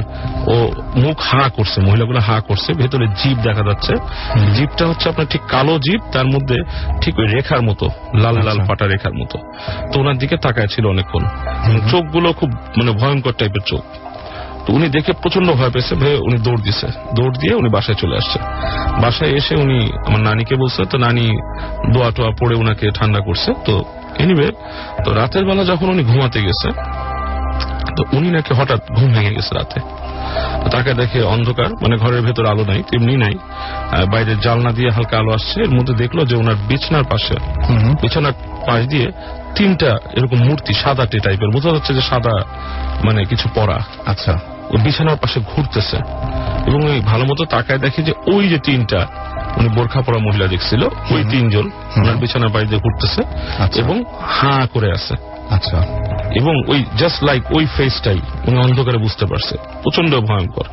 ও 0.48 0.72
মুখ 0.96 1.22
হা 1.22 1.50
করছে 1.50 1.82
মহিলাগুলো 1.82 2.20
হা 2.20 2.42
করছে 2.48 2.74
ভেতরে 2.74 3.08
জিপ 3.08 3.38
দেখা 3.38 3.64
যাচ্ছে। 3.64 3.94
জিপটা 4.56 4.88
হচ্ছে 4.88 5.10
আপনার 5.10 5.28
ঠিক 5.28 5.42
কালো 5.42 5.80
জিপ 5.80 6.02
তার 6.14 6.26
মধ্যে 6.26 6.58
ঠিক 7.02 7.20
ওই 7.20 7.28
রেখার 7.28 7.62
মতো 7.62 7.90
লাল 8.14 8.36
লাল 8.36 8.48
আচ্ছা। 8.48 8.66
ফাটা 8.66 8.88
রেখার 8.88 9.14
মতো। 9.14 9.38
তো 9.94 10.00
ওনার 10.00 10.18
দিকে 10.18 10.38
তাকায় 10.38 10.68
ছিল 10.68 10.86
অনেকক্ষণ। 10.86 11.24
চোখগুলো 11.92 12.34
খুব 12.34 12.50
মানে 12.78 12.92
ভয়ঙ্কর 12.92 13.32
টাইপের 13.32 13.62
চোখ। 13.66 13.84
তো 14.66 14.74
উনি 14.74 14.90
দেখে 14.90 15.14
প্রচণ্ড 15.14 15.52
ভয় 15.52 15.70
পেয়েছে 15.70 15.96
ভেবে 15.96 16.18
উনি 16.18 16.38
দৌড় 16.38 16.62
দিছে। 16.62 16.88
দৌড় 17.16 17.36
দিয়ে 17.40 17.54
উনি 17.56 17.70
বাসায় 17.70 17.96
চলে 17.96 18.16
আসছে। 18.18 18.40
বাসায় 19.02 19.32
এসে 19.32 19.56
উনি 19.56 19.90
আমার 20.08 20.22
নানিকে 20.22 20.56
বলছে 20.56 20.86
তো 20.86 20.98
নানি 20.98 21.38
দোয়া 21.94 22.12
টোয়া 22.12 22.32
পড়ে 22.40 22.56
উনাকে 22.56 22.92
ঠান্ডা 22.92 23.20
করছে 23.20 23.54
তো 23.66 23.84
এনিওয়ে 24.20 24.50
তো 25.06 25.10
রাতের 25.14 25.44
বেলা 25.46 25.64
যখন 25.64 25.88
উনি 25.90 26.04
ঘুমাতে 26.04 26.40
গেছে 26.42 26.70
তো 27.98 28.02
উনি 28.12 28.30
নাকি 28.32 28.52
হঠাৎ 28.54 28.80
ঘুম 28.96 29.10
ভেঙে 29.14 29.34
গেছে 29.36 29.52
রাতে। 29.56 29.80
তাকে 30.72 30.94
দেখে 30.94 31.20
অন্ধকার 31.24 31.70
মানে 31.82 31.96
ঘরের 31.98 32.22
ভেতর 32.22 32.46
আলো 32.46 32.64
নাই 32.66 32.84
তেমনি 32.92 33.16
নাই। 33.18 33.36
বাইরে 34.12 34.36
জালনা 34.42 34.72
দিয়ে 34.72 34.90
হালকা 34.90 35.18
আলো 35.18 35.32
আসছে 35.34 35.58
এর 35.62 35.70
মধ্যে 35.70 35.94
দেখল 35.94 36.26
যে 36.26 36.36
ওনার 36.36 36.56
বিছনার 36.68 37.04
পাশে 37.04 37.36
বিছানার 38.02 38.36
পাশ 38.68 38.82
দিয়ে 38.86 39.08
তিনটা 39.56 39.90
এরকম 40.18 40.40
মূর্তি 40.48 40.74
সাদাটে 40.74 41.20
টাইপের 41.20 41.50
বোঝা 41.50 41.70
যাচ্ছে 41.72 41.94
যে 41.94 42.02
সাদা 42.02 42.36
মানে 43.04 43.26
কিছু 43.26 43.50
পরা। 43.56 43.78
আচ্ছা। 44.06 44.34
ওই 44.70 44.80
বিছানার 44.82 45.18
পাশে 45.18 45.40
ঘুরতেছে। 45.40 45.98
এবং 46.68 46.80
ওই 46.84 47.00
ভালো 47.00 47.24
মতো 47.26 47.46
তাকায় 47.46 47.80
দেখে 47.80 48.02
যে 48.04 48.14
ওই 48.34 48.44
যে 48.50 48.58
তিনটা 48.58 49.00
উনি 49.58 49.70
বোরখা 49.70 50.02
পরা 50.02 50.18
মহিলা 50.18 50.48
দেখছিল 50.48 50.84
ওই 50.84 51.24
তিনজন 51.30 51.72
ওনার 51.98 52.16
বিছানার 52.16 52.50
বাড়িতে 52.50 52.78
ঘুরতেছে 52.78 53.24
আচ্ছা। 53.60 53.82
এবং 53.82 54.04
হা 54.22 54.68
করে 54.74 54.92
আছে। 54.92 55.16
আচ্ছা। 55.50 55.78
এবং 56.36 56.64
ওই 56.68 56.86
জাস্ট 56.98 57.24
লাইক 57.24 57.44
ওই 57.52 57.66
ফেসটাই 57.78 58.20
উনি 58.48 58.58
অন্ধকারে 58.58 58.98
বুঝতে 58.98 59.26
পারছে 59.26 59.58
প্রচণ্ড 59.84 60.20
ভয়ঙ্কর। 60.20 60.64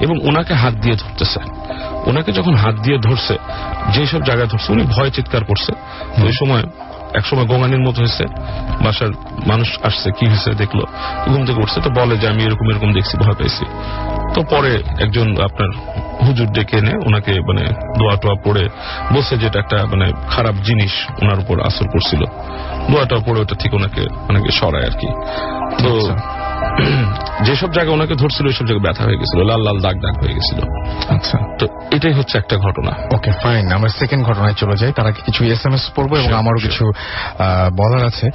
এবং 0.00 0.28
ওনাকে 0.28 0.54
হাত 0.54 0.74
দিয়ে 0.74 0.96
ধরতেছে। 0.96 1.40
ওনাকে 2.06 2.32
যখন 2.32 2.54
হাত 2.54 2.74
দিয়ে 2.74 2.98
ধরছে 2.98 3.38
যেসব 3.92 4.22
জায়গায় 4.22 4.48
ধরছে 4.48 4.72
উনি 4.72 4.82
ভয় 4.82 5.10
চিৎকার 5.10 5.44
করছে। 5.44 5.72
ওই 6.24 6.32
সময় 6.32 6.62
এক 7.16 7.24
সময় 7.26 7.46
গোঙানির 7.46 7.82
মতো 7.86 7.98
হয়েছে। 8.00 8.24
বাসার 8.84 9.10
মানুষ 9.46 9.68
আসছে, 9.82 10.08
কি 10.18 10.24
হয়েছে 10.26 10.50
দেখল। 10.62 10.78
ঘুম 11.28 11.42
থেকে 11.46 11.60
উঠছে, 11.60 11.78
তো 11.80 11.90
বলে 11.90 12.14
যে, 12.16 12.26
আমি 12.28 12.42
এরকম 12.44 12.66
এরকম 12.70 12.90
দেখছি, 12.92 13.14
ভয় 13.16 13.34
পেয়েছি 13.34 13.64
তো 14.34 14.42
পরে 14.42 14.72
একজন 14.98 15.26
আপনার 15.44 15.70
হুজুর 16.26 16.48
ডেকে 16.52 16.76
এনে 16.76 16.94
ওনাকে 17.06 17.32
মানে 17.48 17.64
দোয়া 17.98 18.16
টোয়া 18.16 18.36
পড়ে 18.44 18.64
বসে 19.14 19.34
যেটা 19.36 19.58
একটা 19.58 19.78
মানে 19.92 20.06
খারাপ 20.30 20.54
জিনিস 20.64 20.92
ওনার 21.22 21.38
উপর 21.38 21.56
আসর 21.60 21.86
করছিল। 21.92 22.22
দোয়াটা 22.90 23.16
পড়ে 23.26 23.40
ওটা 23.40 23.54
ঠিক 23.58 23.74
ওনাকে 23.74 24.02
অনেকে 24.28 24.50
সরায় 24.50 24.84
আর 24.84 24.94
কি। 25.00 25.08
তো 25.82 25.92
যেসব 27.46 27.70
জায়গায় 27.76 27.94
ওনাকে 27.96 28.14
ধরছিল 28.14 28.44
ওইসব 28.46 28.64
জায়গায় 28.68 28.84
ব্যথা 28.86 29.02
হয়ে 29.08 29.18
গেছিল 29.20 29.38
লাল 29.50 29.60
লাল 29.66 29.78
দাগ 29.84 29.96
দাগ 30.04 30.14
হয়ে 30.22 30.34
গেছিল। 30.38 30.58
আচ্ছা। 31.14 31.36
তো 31.60 31.64
এটাই 31.96 32.14
হচ্ছে 32.18 32.34
একটা 32.38 32.56
ঘটনা। 32.56 32.92
ওকে 33.16 33.30
ফাইন 33.42 33.64
আমরা 33.76 33.90
সেকেন্ড 34.00 34.22
ঘটনায় 34.28 34.56
চলে 34.62 34.76
যাই। 34.76 34.92
তার 34.96 35.12
কিছু 35.26 35.40
এস 35.54 35.62
এম 35.66 35.74
এস 35.74 35.84
পড়ব 35.96 36.12
এবং 36.20 36.30
আমারও 36.40 36.60
কিছু 36.66 36.84
বলার 37.76 38.02
আছে। 38.10 38.26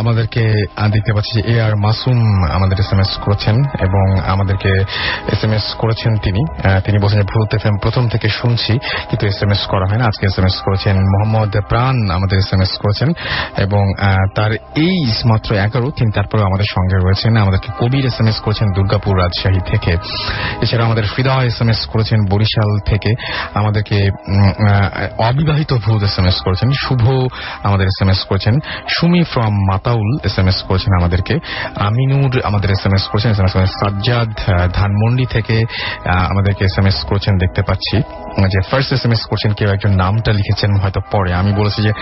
আমাদেরকে 0.00 0.42
দেখতে 0.92 1.12
পাচ্ছি 1.12 1.36
এ 1.52 1.54
আর 1.66 1.74
মাসুম 1.76 2.18
আমাদের 2.56 2.76
এস 2.80 2.90
এম 2.92 3.00
এস 3.00 3.12
করেছেন 3.24 3.56
এবং 3.86 4.04
আমাদেরকে 4.32 4.72
এস 5.34 5.40
এম 5.44 5.52
এস 5.58 5.66
করেছেন 5.78 6.12
তিনি। 6.16 6.42
তিনি 6.84 6.96
বলছেন 7.02 7.18
যে 7.22 7.28
ভূত 7.34 7.50
এফ 7.54 7.64
প্রথম 7.82 8.04
থেকে 8.08 8.28
শুনছি 8.28 8.72
কিন্তু 9.08 9.24
এস 9.26 9.38
এম 9.42 9.50
এস 9.50 9.62
করা 9.72 9.86
হয় 9.90 9.98
না। 9.98 10.04
আজকে 10.04 10.24
এস 10.26 10.36
এম 10.38 10.46
এস 10.50 10.56
করেছেন 10.66 10.96
মোহাম্মদ 11.14 11.52
প্রাণ 11.68 11.94
আমাদের 12.10 12.36
এস 12.38 12.50
এম 12.52 12.60
এস 12.60 12.72
করেছেন 12.82 13.08
এবং 13.64 13.84
তার 14.34 14.52
এই 14.84 14.96
মাত্র 15.24 15.48
এগারো 15.66 15.86
তিনি 15.98 16.10
তারপরে 16.14 16.42
আমাদের 16.44 16.68
সঙ্গে 16.74 16.96
রয়েছেন। 16.96 17.32
আমাদেরকে 17.44 17.70
কবির 17.80 18.04
এস 18.10 18.16
এম 18.20 18.28
এস 18.30 18.38
করেছেন 18.44 18.66
দুর্গাপুর 18.76 19.14
রাজশাহী 19.22 19.60
থেকে। 19.70 19.92
এছাড়া 20.62 20.84
আমাদের 20.88 21.04
ফিদা 21.14 21.34
এস 21.50 21.58
এম 21.62 21.70
এস 21.74 21.80
করেছেন 21.92 22.18
বরিশাল 22.32 22.70
থেকে। 22.90 23.10
আমাদেরকে 23.60 23.98
অবিবাহিত 25.28 25.70
ভূত 25.84 26.02
এস 26.08 26.16
এম 26.20 26.26
এস 26.30 26.38
করেছেন। 26.46 26.68
শুভ 26.84 27.02
আমাদের 27.66 27.86
এস 27.92 27.98
এম 28.04 28.10
এস 28.14 28.20
করেছেন। 28.28 28.54
Sumi 28.94 29.22
from 29.32 29.52
Mataul 29.70 30.10
S 30.28 30.36
M 30.40 30.48
S 30.52 30.58
করেছেন 30.68 30.92
আমাদেরকে। 31.00 31.34
আমিনুর 31.88 32.34
আমাদের 32.48 32.68
এস 32.76 32.82
এম 32.88 32.94
এস 32.98 33.04
করেছেন 33.10 33.30
S 33.32 33.40
M 33.40 33.64
S 33.66 33.72
Sajjad 33.80 34.30
Dhanmondi 34.78 35.26
থেকে 35.34 35.56
আমাদেরকে 36.32 36.62
এস 36.68 36.76
এম 36.80 36.86
এস 36.90 36.98
করেছেন। 37.10 37.34
দেখতে 37.42 37.62
পাচ্ছি 37.68 37.96
যে 38.54 38.60
ফার্স্ট 38.70 38.90
এস 38.96 39.02
এম 39.06 39.12
এস 39.16 39.22
করছেন 39.30 39.50
কেউ 39.58 39.68
একজন 39.74 39.92
নামটা 40.02 40.30
লিখেছেন 40.38 40.70
হয়তো 40.82 41.00
পরে। 41.12 41.30
আমি 41.40 41.50
বলেছি 41.60 41.80
যে 41.86 41.92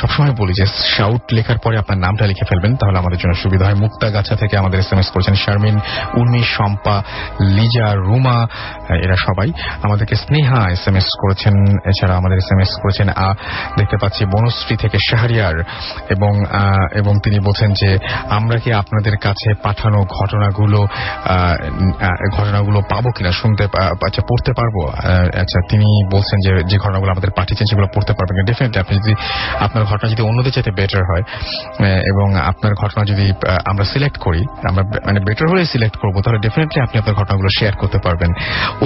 সবসময় 0.00 0.32
বলি 0.40 0.52
যে 0.60 0.66
শাউট 0.94 1.22
লেখার 1.36 1.58
পরে 1.64 1.76
আপনার 1.82 1.98
নামটা 2.04 2.24
লিখে 2.30 2.44
ফেলবেন, 2.50 2.72
তাহলে 2.80 2.96
আমাদের 3.02 3.18
জন্য 3.22 3.32
সুবিধা 3.42 3.64
হয়। 3.68 3.78
মুক্তাগাছা 3.84 4.34
থেকে 4.42 4.51
আমাদের 4.60 4.78
এস 4.82 4.90
এম 4.92 4.98
এস 5.02 5.08
করেছেন 5.14 5.34
শারমিন, 5.44 5.76
উর্মি, 6.20 6.42
শম্পা, 6.54 6.96
লিজা, 7.56 7.88
রুমা, 8.08 8.38
এরা 9.04 9.16
সবাই 9.26 9.48
আমাদেরকে 9.86 10.14
স্নেহা 10.24 10.60
এস 10.74 10.84
এম 10.88 10.96
এস 11.00 11.08
করেছেন। 11.22 11.54
এছাড়া 11.90 12.14
আমাদের 12.20 12.36
এস 12.42 12.48
এম 12.54 12.60
এস 12.64 12.72
করেছেন 12.82 13.08
দেখতে 13.78 13.96
পাচ্ছি 14.02 14.22
বনশ্রী 14.34 14.74
থেকে 14.82 14.98
শাহরিয়ার 15.08 15.56
এবং 16.14 16.32
এবং 17.00 17.12
তিনি 17.24 17.38
বলছেন 17.46 17.70
যে, 17.80 17.90
আমরা 18.38 18.56
কি 18.62 18.70
আপনাদের 18.82 19.16
কাছে 19.26 19.48
পাঠানো 19.66 19.98
ঘটনাগুলো 20.18 20.80
ঘটনাগুলো 22.36 22.78
পাবো 22.92 23.08
কিনা? 23.16 23.32
শুনতে 23.40 23.64
আচ্ছা 24.06 24.22
পড়তে 24.30 24.52
পারব? 24.58 24.76
আচ্ছা 25.42 25.58
তিনি 25.70 25.88
বলছেন 26.14 26.38
যে 26.46 26.52
যে 26.70 26.76
ঘটনাগুলো 26.84 27.10
আমাদের 27.14 27.32
পাঠিয়েছেন 27.38 27.66
সেগুলো 27.70 27.88
পড়তে 27.94 28.12
পারবেন 28.18 28.44
ডেফিনেটলি 28.50 28.78
আপনি 28.84 28.94
যদি, 29.00 29.12
আপনার 29.66 29.84
ঘটনা 29.90 30.06
যদি 30.12 30.22
অন্যদের 30.28 30.52
চাইতে 30.56 30.72
বেটার 30.78 31.04
হয় 31.10 31.24
এবং 32.12 32.26
আপনার 32.50 32.72
ঘটনা 32.82 33.02
যদি 33.12 33.26
আমরা 33.70 33.84
সিলেক্ট 33.92 34.18
করি 34.26 34.41
আমরা 34.70 34.82
মানে 35.06 35.18
বেটার 35.26 35.48
সিলেক্ট 35.72 35.96
করব। 36.02 36.16
তাহলে 36.24 36.40
ডেফিনেটলি 36.46 36.78
আপনি 36.86 36.96
আপনার 37.00 37.14
ঘটনাগুলো 37.20 37.48
শেয়ার 37.58 37.74
করতে 37.82 37.98
পারবেন। 38.04 38.30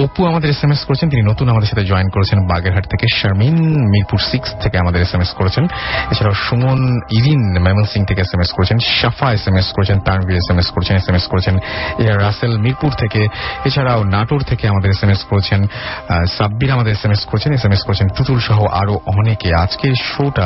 অপু 0.03 0.21
আমাদের 0.31 0.49
এস 0.55 0.61
এম 0.65 0.71
এস 0.75 0.81
করেছেন, 0.87 1.07
তিনি 1.11 1.23
নতুন 1.31 1.45
আমাদের 1.53 1.69
সাথে 1.71 1.83
জয়েন 1.91 2.07
করেছেন 2.15 2.37
বাগেরহাট 2.51 2.85
থেকে। 2.93 3.05
শারমিন 3.17 3.55
মিরপুর 3.93 4.19
সিক্স 4.31 4.49
থেকে 4.63 4.75
আমাদের 4.83 4.99
এস 5.05 5.11
এম 5.15 5.21
এস 5.25 5.31
করেছেন। 5.39 5.63
এছাড়াও 6.11 6.35
সুমন 6.45 6.79
ইরিন 7.17 7.43
সিং 7.93 8.01
থেকে 8.09 8.21
এস 8.25 8.31
এম 8.35 8.41
এস 8.45 8.51
করেছেন। 8.57 8.77
শাফা 8.99 9.27
এস 9.37 9.45
এম 9.49 9.55
এস 9.61 9.67
করেছেন, 9.75 9.97
তানভীর 10.07 10.37
এস 10.41 10.47
এম 10.51 10.59
এস 10.61 10.69
করেছেন। 10.75 10.95
এস 11.01 11.07
এম 11.11 11.15
এস 11.19 11.25
করেছেন 11.31 11.55
রাসেল 12.23 12.53
মিরপুর 12.65 12.91
থেকে, 13.01 13.21
এছাড়াও 13.67 14.01
নাটোর 14.15 14.41
থেকে 14.49 14.65
আমাদের 14.73 14.89
এস 14.95 15.01
এম 15.05 15.11
এস 15.15 15.21
করেছেন 15.31 15.59
সাব্বির 16.37 16.71
আমাদের 16.75 16.91
এস 16.97 17.03
এম 17.05 17.13
এস 17.15 17.21
করেছেন 17.31 17.51
এস 17.57 17.63
এম 17.67 17.73
এস 17.75 17.81
করেছেন 17.87 18.07
টুটুল 18.17 18.39
সহ 18.47 18.59
আরও 18.81 18.95
অনেকে। 19.19 19.49
আজকের 19.63 19.93
শোটা 20.11 20.45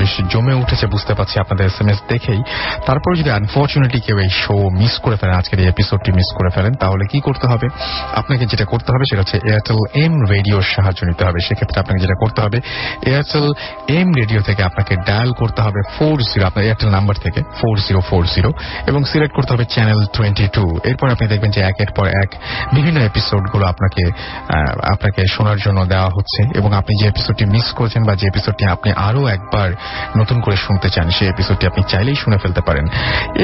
বেশ 0.00 0.12
জমে 0.32 0.54
উঠেছে, 0.62 0.84
বুঝতে 0.94 1.12
পারছি 1.18 1.34
আপনাদের 1.44 1.64
এস 1.70 1.78
এম 1.82 1.88
এস 1.92 2.00
দেখেই। 2.12 2.40
তারপরে 2.88 3.14
যদি 3.20 3.30
আনফর্চুনেটলি 3.38 4.00
কেউ 4.06 4.16
এই 4.20 4.30
শো 4.42 4.56
মিস 4.80 4.94
করে 4.98 5.16
ফেলেন, 5.16 5.34
আজকের 5.34 5.58
এই 5.60 5.68
এপিসোডটি 5.68 6.12
মিস 6.12 6.28
করে 6.38 6.50
ফেলেন, 6.54 6.72
তাহলে 6.74 7.04
কি 7.12 7.20
করতে 7.20 7.46
হবে? 7.46 7.66
আপনাকে 8.14 8.44
যেটা 8.46 8.64
করতে 8.64 8.92
হবে 8.92 9.04
সেটা 9.04 9.20
হচ্ছে 9.20 9.38
এয়ারটেল 9.48 9.78
এম 10.04 10.14
রেডিওর 10.30 10.64
সাহায্য 10.76 11.00
নিতে 11.06 11.24
হবে। 11.24 11.38
সেক্ষেত্রে 11.40 11.80
আপনাকে 11.80 12.00
যেটা 12.00 12.16
করতে 12.20 12.42
হবে 12.42 12.58
এয়ারটেল 13.06 13.46
এম 13.98 14.08
রেডিও 14.16 14.40
থেকে 14.42 14.62
আপনাকে 14.62 14.96
ডায়াল 14.96 15.32
করতে 15.32 15.62
হবে 15.62 15.80
ফোর 15.98 16.16
জিরো 16.20 16.46
আপনার 16.46 16.64
এয়ারটেল 16.64 16.90
নাম্বার 16.90 17.16
থেকে 17.22 17.40
ফোর 17.60 17.76
জিরো 17.88 18.00
ফোর 18.00 18.24
জিরো 18.34 18.50
এবং 18.86 19.04
সিলেক্ট 19.04 19.34
করতে 19.36 19.54
হবে 19.54 19.64
চ্যানেল 19.64 20.00
টোয়েন্টি 20.12 20.48
টু 20.52 20.64
এরপর 20.84 21.06
আপনি 21.10 21.28
দেখবেন 21.28 21.50
যে 21.50 21.60
একের 21.60 21.90
পর 21.96 22.06
এক 22.22 22.30
বিভিন্ন 22.74 22.98
এপিসোডগুলো 23.00 23.66
আপনাকে 23.66 24.04
আপনাকে 24.84 25.26
শোনার 25.26 25.58
জন্য 25.58 25.84
দেওয়া 25.84 26.10
হচ্ছে 26.16 26.40
এবং 26.58 26.72
আপনি 26.72 26.92
যে 27.02 27.06
এপিসোডটি 27.08 27.44
মিস 27.44 27.66
করেছেন 27.72 28.02
বা 28.04 28.14
যে 28.14 28.26
এপিসোডটি 28.26 28.64
আপনি 28.64 28.92
আরও 29.08 29.26
একবার 29.26 29.68
নতুন 30.16 30.40
করে 30.40 30.56
শুনতে 30.56 30.88
চান, 30.90 31.10
সেই 31.10 31.28
এপিসোডটি 31.28 31.66
আপনি 31.66 31.82
চাইলেই 31.88 32.14
শুনে 32.14 32.38
ফেলতে 32.38 32.60
পারেন। 32.60 32.86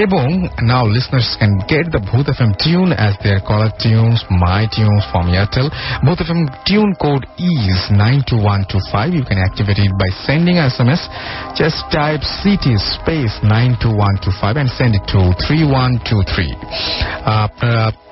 এবং 0.05 0.27
now 0.67 0.83
listeners 0.83 1.39
can 1.39 1.62
get 1.71 1.95
the 1.95 2.03
Bhoot 2.03 2.27
FM 2.27 2.59
tune 2.59 2.91
as 2.91 3.14
their 3.23 3.39
caller 3.39 3.71
tunes, 3.79 4.27
my 4.29 4.67
tunes 4.67 5.07
from 5.14 5.31
Airtel. 5.31 5.71
Bhoot 6.03 6.19
FM 6.19 6.51
tune 6.67 6.93
code 6.99 7.23
is 7.39 7.79
92125. 7.95 9.14
You 9.14 9.23
can 9.23 9.39
activate 9.39 9.79
it 9.79 9.95
by 9.95 10.11
sending 10.27 10.59
SMS. 10.59 11.07
Just 11.55 11.87
type 11.95 12.21
CT 12.43 12.75
space 12.99 13.39
92125 13.47 14.59
and 14.59 14.69
send 14.75 14.99
it 14.99 15.07
to 15.14 15.31
3123. 15.47 16.59
Uh, 17.23 17.47
uh, 17.62 18.06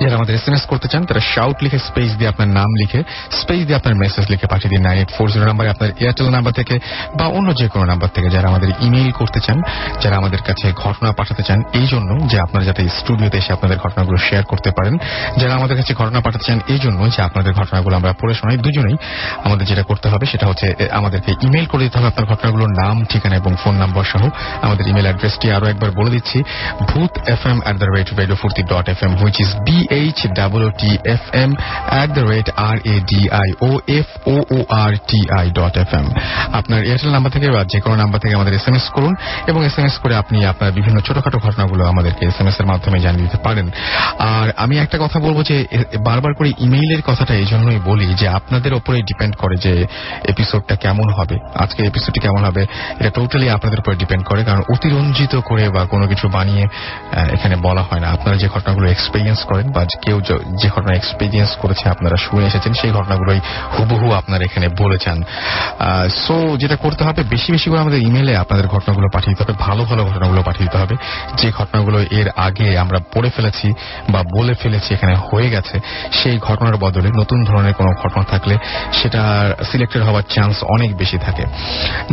যারা 0.00 0.14
আমাদের 0.18 0.34
S 0.38 0.44
M 0.48 0.54
S 0.58 0.64
করতে 0.72 0.86
চান, 0.92 1.02
তারা 1.08 1.22
shout 1.32 1.56
লিখে 1.64 1.78
space 1.88 2.10
দিয়ে 2.18 2.28
আপনার 2.32 2.48
নাম 2.58 2.70
লিখে 2.80 3.00
স্পেস 3.40 3.60
দিয়ে 3.66 3.78
আপনার 3.80 3.94
মেসেজ 4.02 4.24
লিখে 4.32 4.46
পাঠিয়ে 4.52 4.70
দিন। 4.72 4.80
নাইন 4.86 4.98
এইট 5.02 5.10
ফোর 5.16 5.26
জিরো 5.32 5.44
নাম্বারে 5.50 5.68
আপনার 5.74 5.90
এয়ারটেল 6.02 6.28
নাম্বার 6.36 6.52
থেকে 6.60 6.74
বা 7.18 7.26
অন্য 7.38 7.48
যে 7.60 7.66
কোনো 7.72 7.84
নাম্বার 7.90 8.10
থেকে 8.16 8.28
যারা 8.34 8.46
আমাদের 8.52 8.70
ইমেইল 8.86 9.10
করতে 9.20 9.40
চান, 9.46 9.58
যারা 10.02 10.14
আমাদের 10.20 10.40
কাছে 10.48 10.66
ঘটনা 10.84 11.08
পাঠাতে 11.18 11.42
চান, 11.48 11.58
এই 11.80 11.86
জন্য 11.92 12.10
যে 12.30 12.36
আপনারা 12.46 12.64
যাতে 12.68 12.82
স্টুডিওতে 12.98 13.36
এসে 13.42 13.50
আপনাদের 13.56 13.78
ঘটনাগুলো 13.84 14.18
শেয়ার 14.26 14.44
করতে 14.52 14.70
পারেন, 14.76 14.94
যারা 15.40 15.52
আমাদের 15.58 15.76
কাছে 15.80 15.92
ঘটনা 16.00 16.18
পাঠাতে 16.26 16.44
চান, 16.48 16.58
এই 16.72 16.80
জন্য 16.84 17.00
যে 17.14 17.20
আপনাদের 17.28 17.52
ঘটনাগুলো 17.60 17.94
আমরা 18.00 18.12
পড়ে 18.20 18.34
শোনাই, 18.40 18.58
দুজনেই 18.64 18.96
আমাদের 19.46 19.64
যেটা 19.70 19.84
করতে 19.90 20.06
হবে 20.12 20.24
সেটা 20.32 20.46
হচ্ছে 20.50 20.66
আমাদেরকে 20.98 21.30
ইমেইল 21.46 21.66
করে 21.72 21.82
দিতে 21.86 21.96
হবে 21.98 22.08
আপনার 22.12 22.26
ঘটনাগুলোর 22.32 22.72
নাম, 22.82 22.96
ঠিকানা 23.10 23.36
এবং 23.42 23.52
ফোন 23.62 23.74
নাম্বার 23.82 24.04
সহ। 24.12 24.22
আমাদের 24.66 24.84
ইমেল 24.90 25.06
অ্যাড্রেসটি 25.08 25.46
আরও 25.56 25.66
একবার 25.72 25.90
বলে 25.98 26.10
দিচ্ছি, 26.16 26.38
Bhoot 26.90 27.12
F 27.34 27.42
M 27.50 27.58
at 27.64 27.76
the 27.82 27.88
rate 27.96 28.08
radio 28.20 28.36
Foorti 28.42 28.62
dot 28.72 28.86
F 28.94 29.00
M 29.06 29.12
which 29.20 29.36
is 29.44 29.50
B 29.66 29.69
H 29.90 30.26
double 30.26 30.70
T 30.70 30.98
F 31.04 31.34
M 31.34 31.54
at 31.86 32.10
the 32.10 32.20
আপনার 36.52 36.84
এয়ারটেল 36.84 37.10
নাম্বার 37.10 37.32
থেকে 37.32 37.50
বা 37.50 37.64
যে 37.64 37.80
কোনো 37.80 37.96
নাম্বার 37.96 38.20
থেকে 38.20 38.34
আমাদের 38.34 38.54
এস 38.54 38.90
করুন 38.90 39.14
এবং 39.46 39.64
এস 39.64 39.98
করে 39.98 40.14
আপনি 40.16 40.46
আপনার 40.46 40.72
বিভিন্ন 40.72 41.00
ছোটখাটো 41.00 41.38
ঘটনাগুলো 41.38 41.86
আমাদেরকে 41.86 42.26
এস 42.26 42.60
এর 42.60 42.66
মাধ্যমে 42.66 43.00
জানিয়ে 43.00 43.22
দিতে 43.22 43.36
পারেন। 43.36 43.70
আর 44.18 44.52
আমি 44.56 44.78
একটা 44.78 44.98
কথা 45.00 45.20
বলব 45.20 45.42
যে, 45.42 45.66
বারবার 46.04 46.34
করে 46.34 46.52
ইমেইলের 46.58 47.02
কথাটা 47.02 47.34
এই 47.34 47.46
জন্যই 47.46 47.80
বলি 47.84 48.14
যে, 48.14 48.28
আপনাদের 48.28 48.74
ওপরে 48.74 49.02
ডিপেন্ড 49.02 49.36
করে 49.36 49.56
যে 49.56 49.86
এপিসোডটা 50.24 50.76
কেমন 50.76 51.10
হবে, 51.10 51.38
আজকের 51.54 51.86
এপিসোডটি 51.86 52.20
কেমন 52.20 52.44
হবে, 52.44 52.66
এটা 53.00 53.10
টোটালি 53.10 53.50
আপনাদের 53.50 53.78
উপরে 53.78 53.96
ডিপেন্ড 53.96 54.24
করে, 54.24 54.44
কারণ 54.44 54.62
অতিরঞ্জিত 54.72 55.36
করে 55.36 55.68
বা 55.68 55.84
কোনো 55.84 56.06
কিছু 56.06 56.28
বানিয়ে 56.28 56.64
এখানে 57.32 57.56
বলা 57.56 57.82
হয় 57.82 58.00
না। 58.00 58.08
আপনারা 58.08 58.36
যে 58.36 58.48
ঘটনাগুলো 58.48 58.90
এক্সপিরিয়েন্স 58.90 59.42
করেন 59.42 59.59
বা 59.74 59.82
কেউ 60.04 60.16
যে 60.60 60.68
ঘটনা 60.74 60.92
এক্সপিরিয়েন্স 60.96 61.52
করেছে, 61.62 61.84
আপনারা 61.94 62.16
শুনে 62.26 62.44
এসেছেন, 62.50 62.72
সেই 62.80 62.92
ঘটনাগুলোই 62.98 63.40
হুবহু 63.74 64.08
আপনারা 64.20 64.42
এখানে 64.48 64.66
বলেছেন 64.82 65.16
সো 66.24 66.34
যেটা 66.62 66.76
করতে 66.84 67.02
হবে, 67.06 67.20
বেশি 67.34 67.48
বেশি 67.54 67.66
করে 67.70 67.80
আমাদের 67.84 68.00
ইমেলে 68.08 68.32
আপনাদের 68.42 68.66
ঘটনাগুলো 68.74 69.06
পাঠিয়ে 69.14 69.32
দিতে 69.32 69.42
হবে, 69.44 69.54
ভালো 69.66 69.82
ভালো 69.90 70.02
ঘটনাগুলো 70.08 70.40
পাঠিয়ে 70.48 70.66
দিতে 70.66 70.78
হবে। 70.82 70.94
যে 71.40 71.48
ঘটনাগুলো 71.58 71.98
এর 72.20 72.28
আগে 72.46 72.68
আমরা 72.84 72.98
পড়ে 73.14 73.30
ফেলেছি 73.36 73.68
বা 74.12 74.20
বলে 74.36 74.54
ফেলেছি, 74.62 74.90
এখানে 74.96 75.14
হয়ে 75.28 75.48
গেছে, 75.54 75.76
সেই 76.18 76.36
ঘটনার 76.48 76.76
বদলে 76.84 77.08
নতুন 77.20 77.38
ধরনের 77.48 77.74
কোনো 77.78 77.90
ঘটনা 78.02 78.24
থাকলে 78.32 78.54
সেটা 78.98 79.22
সিলেক্টেড 79.70 80.02
হওয়ার 80.08 80.24
চান্স 80.34 80.56
অনেক 80.74 80.90
বেশি 81.00 81.18
থাকে। 81.26 81.44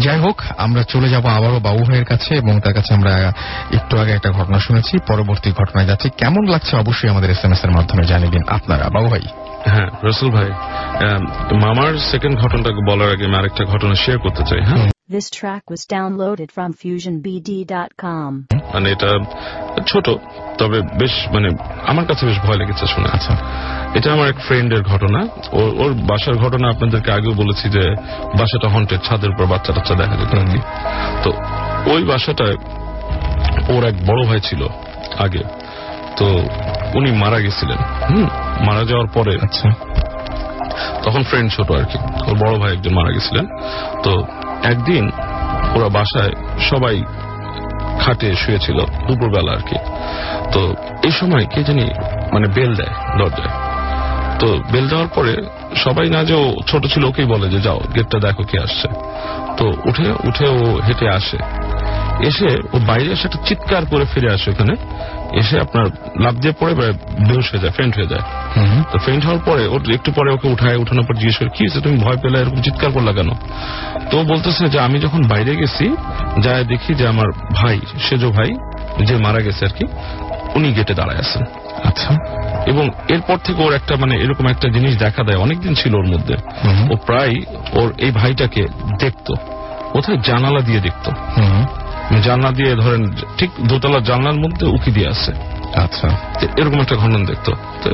যাই 0.03 0.19
হোক, 0.25 0.37
আমরা 0.65 0.81
চলে 0.93 1.07
যাব 1.13 1.25
আবারও 1.37 1.59
বাবু 1.67 1.81
ভাইয়ের 1.87 2.07
কাছে 2.11 2.31
এবং 2.41 2.53
তার 2.63 2.73
কাছে 2.77 2.91
আমরা 2.97 3.13
একটু 3.77 3.93
আগে 4.01 4.11
একটা 4.17 4.29
ঘটনা 4.37 4.57
শুনেছি, 4.67 4.93
পরবর্তী 5.09 5.49
ঘটনায় 5.59 5.87
যাচ্ছি। 5.89 6.07
কেমন 6.21 6.43
লাগছে 6.53 6.73
অবশ্যই 6.83 7.09
আমাদের 7.13 7.29
এস 7.37 7.45
এম 7.45 7.51
এস 7.51 7.61
এর 7.63 7.71
মাধ্যমে 7.71 8.03
জানিয়ে 8.03 8.31
দিন 8.31 8.43
আপনারা 8.47 8.85
বাবু 8.89 9.07
ভাই। 9.07 9.23
হ্যাঁ 9.65 9.89
রসুল 10.03 10.29
ভাই 10.31 10.49
মামার 11.65 11.93
সেকেন্ড 12.11 12.35
ঘটনাটাকে 12.39 12.81
বলার 12.89 13.09
আগে 13.11 13.23
আমি 13.25 13.35
আরেকটা 13.35 13.63
ঘটনা 13.65 13.95
শেয়ার 13.95 14.19
করতে 14.19 14.43
চাই 14.49 14.61
হ্যাঁ? 14.61 14.85
This 15.17 15.27
track 15.39 15.63
was 15.73 15.81
downloaded 15.97 16.49
from 16.57 16.69
FusionBD.com. 16.83 18.31
মানে 18.73 18.87
এটা 18.91 19.09
ছোট 19.87 20.05
তবে 20.57 20.77
বেশ 20.81 21.13
মানে 21.33 21.49
আমার 21.87 22.05
কাছে 22.05 22.23
বেশ 22.25 22.37
ভয় 22.39 22.57
লেগেছে 22.57 22.85
শুনে। 22.87 23.09
আচ্ছা। 23.13 23.33
এটা 23.93 24.13
আমার 24.13 24.27
এক 24.29 24.39
ফ্রেন্ডের 24.39 24.83
ঘটনা। 24.83 25.19
ওর 25.51 25.69
ওর 25.81 25.91
বাসার 26.09 26.35
ঘটনা 26.35 26.65
আপনাদেরকে 26.69 27.09
আগেও 27.11 27.33
বলেছি 27.33 27.65
যে 27.69 27.83
বাসাটা 28.39 28.67
হন্টেড 28.67 29.01
ছাদের 29.01 29.29
উপর 29.29 29.45
বাচ্চা 29.45 29.71
টাচ্চা 29.73 29.95
দেখা 29.95 30.15
যেত 30.15 30.33
তো 31.23 31.29
ওই 31.93 32.01
বাসাটায় 32.03 32.57
ওর 33.73 33.81
এক 33.85 33.95
বড় 34.07 34.21
ভাই 34.25 34.39
ছিল 34.39 34.61
আগে। 35.25 35.43
তো 36.17 36.27
উনি 36.93 37.11
মারা 37.11 37.39
গেছিলেন। 37.39 37.77
হুম 38.09 38.27
মারা 38.65 38.83
যাওয়ার 38.83 39.07
পরে। 39.07 39.37
আচ্ছা। 39.41 39.69
তখন 41.03 41.23
ফ্রেন্ড 41.23 41.51
ছোট 41.51 41.71
আর 41.71 41.83
কি। 41.83 41.97
ওর 42.27 42.37
বড় 42.37 42.59
ভাই 42.59 42.73
একজন 42.73 42.93
মারা 42.93 43.11
গেছিলেন। 43.11 43.45
তো 44.03 44.23
একদিন 44.63 45.11
ওরা 45.75 45.89
বাসায় 45.89 46.31
সবাই 46.59 47.03
খাটে 47.99 48.35
শুয়েছিল 48.35 48.79
দুপুরবেলা 49.07 49.51
আর 49.51 49.57
কি। 49.57 49.75
তো 50.51 50.75
এই 51.03 51.11
সময় 51.11 51.45
কে 51.45 51.63
জানি 51.63 51.89
মানে 52.33 52.47
বেল 52.47 52.75
দেয় 52.75 53.19
দরজায়। 53.19 53.67
তো 54.39 54.59
বেল 54.71 54.89
দেওয়ার 54.89 55.07
পরে 55.15 55.37
সবাই 55.75 56.09
না 56.09 56.23
যে 56.23 56.33
ও 56.33 56.55
ছোট 56.67 56.85
ছিল 56.85 57.03
ওকেই 57.05 57.25
বলে 57.25 57.49
যে 57.49 57.61
যাও 57.61 57.79
গেটটা 57.95 58.19
দেখো 58.19 58.43
কে 58.43 58.59
আসছে। 58.59 58.87
তো 59.57 59.73
উঠে 59.85 60.11
উঠে 60.23 60.47
ও 60.47 60.79
হেঁটে 60.87 61.09
আসে। 61.09 61.37
এসে 62.19 62.57
ও 62.73 62.79
বাইরে 62.87 63.11
এসে 63.11 63.27
একটা 63.27 63.39
চিৎকার 63.45 63.85
করে 63.85 64.05
ফিরে 64.05 64.33
আসে 64.33 64.51
ওখানে। 64.51 64.75
এসে 65.33 65.59
আপনার 65.59 65.85
লাভ 66.19 66.35
দিয়ে 66.35 66.53
পড়ে 66.59 66.73
বেউস 67.27 67.51
হয়ে 67.51 67.59
যায় 67.59 67.71
ফেন্ট 67.71 67.95
হয়ে 67.95 68.07
যায়। 68.07 68.21
তো 68.91 68.99
ফেন্ট 68.99 69.25
হওয়ার 69.25 69.39
পরে 69.45 69.67
ওর 69.67 69.91
একটু 69.91 70.11
পরে 70.11 70.31
ওকে 70.31 70.47
উঠায় 70.47 70.77
উঠানোর 70.77 71.05
পর 71.05 71.13
জিজ্ঞেস 71.13 71.37
করে 71.37 71.49
কি 71.49 71.81
তুমি 71.83 71.97
ভয় 71.97 72.17
পেলে? 72.17 72.39
এরকম 72.39 72.61
চিৎকার 72.61 72.91
করলা 72.91 73.13
কেন? 73.13 73.29
তো 74.11 74.23
বলতেছে 74.23 74.69
যে 74.69 74.79
আমি 74.79 74.99
যখন 74.99 75.23
বাইরে 75.23 75.55
গেছি 75.55 75.95
যায় 76.41 76.63
দেখি 76.63 76.95
যে 76.95 77.07
আমার 77.07 77.25
ভাই 77.53 77.79
সেজো 77.99 78.31
ভাই 78.31 78.55
যে 79.05 79.17
মারা 79.17 79.39
গেছে 79.39 79.65
আর 79.65 79.71
কি 79.71 79.85
উনি 80.55 80.73
গেটে 80.73 80.93
দাঁড়ায় 80.93 81.19
আছেন। 81.19 81.43
আচ্ছা। 81.83 82.13
এবং 82.67 82.89
এরপর 83.07 83.37
থেকে 83.37 83.63
ওর 83.63 83.73
একটা 83.73 83.95
মানে 83.95 84.15
এরকম 84.15 84.47
একটা 84.47 84.69
জিনিস 84.69 84.97
দেখা 84.97 85.23
দেয় 85.23 85.37
অনেকদিন 85.37 85.73
ছিল 85.73 85.95
ওর 85.95 86.07
মধ্যে। 86.07 86.35
ও 86.91 86.95
প্রায় 86.95 87.35
ওর 87.71 87.93
এই 87.97 88.11
ভাইটাকে 88.11 88.67
দেখতো 88.99 89.35
কোথায় 89.91 90.17
জানালা 90.17 90.59
দিয়ে 90.59 90.79
দেখতো। 90.79 91.11
জানলা 92.23 92.51
দিয়ে 92.51 92.75
ধরেন 92.75 93.11
ঠিক 93.37 93.49
দোতলা 93.61 93.99
জানলার 93.99 94.33
মধ্যে 94.33 94.65
উকি 94.65 94.91
দিয়ে 94.91 95.07
আছে 95.07 95.31
আচ্ছা। 95.75 96.09
এরকম 96.57 96.81
একটা 96.81 96.95
ঘটনা 96.95 97.25
দেখতো। 97.25 97.51
তো 97.83 97.89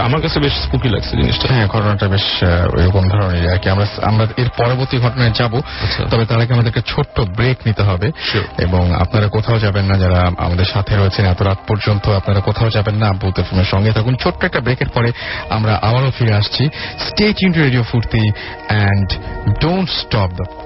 আমার 0.00 0.20
কাছে 0.20 0.40
বেশ 0.40 0.52
স্পুকি 0.52 0.88
লাগছে 0.88 1.10
জিনিসটা। 1.10 1.54
হ্যাঁ 1.54 1.66
ঘটনাটা 1.66 2.08
বেশ 2.08 2.42
এরকম 2.42 3.08
ধরনের 3.08 3.52
আর 3.52 3.58
কি। 3.58 3.70
আমরা 3.70 3.86
আমরা 4.02 4.26
এর 4.36 4.48
পরবর্তী 4.58 4.98
ঘটনায় 4.98 5.30
যাব। 5.30 5.56
আচ্ছা। 5.56 6.04
তবে 6.04 6.26
তার 6.26 6.40
আগে 6.40 6.52
আমাদেরকে 6.52 6.80
ছোট্ট 6.86 7.20
ব্রেক 7.20 7.56
নিতে 7.66 7.82
হবে। 7.82 8.12
এবং 8.58 8.94
আপনারা 8.94 9.28
কোথাও 9.28 9.58
যাবেন 9.58 9.84
না 9.84 9.98
যারা 9.98 10.30
আমাদের 10.38 10.64
সাথে 10.64 10.96
রয়েছেন 10.96 11.26
এত 11.26 11.42
রাত 11.42 11.58
পর্যন্ত 11.68 12.08
আপনারা 12.08 12.40
কোথাও 12.40 12.70
যাবেন 12.70 12.94
না। 12.94 13.12
বুথ 13.12 13.38
এফএমের 13.38 13.64
সঙ্গে 13.64 13.92
থাকুন। 13.92 14.16
ছোট্ট 14.16 14.44
একটা 14.44 14.60
ব্রেকের 14.60 14.88
পরে 14.88 15.12
আমরা 15.50 15.80
আবারও 15.82 16.10
ফিরে 16.18 16.34
আসছি। 16.34 16.68
Stay tuned 16.98 17.42
to 17.42 17.60
radio 17.60 17.82
Foorti 17.82 18.30
and 18.68 19.12
don't 19.60 19.90
stop 19.90 20.30
the 20.34 20.63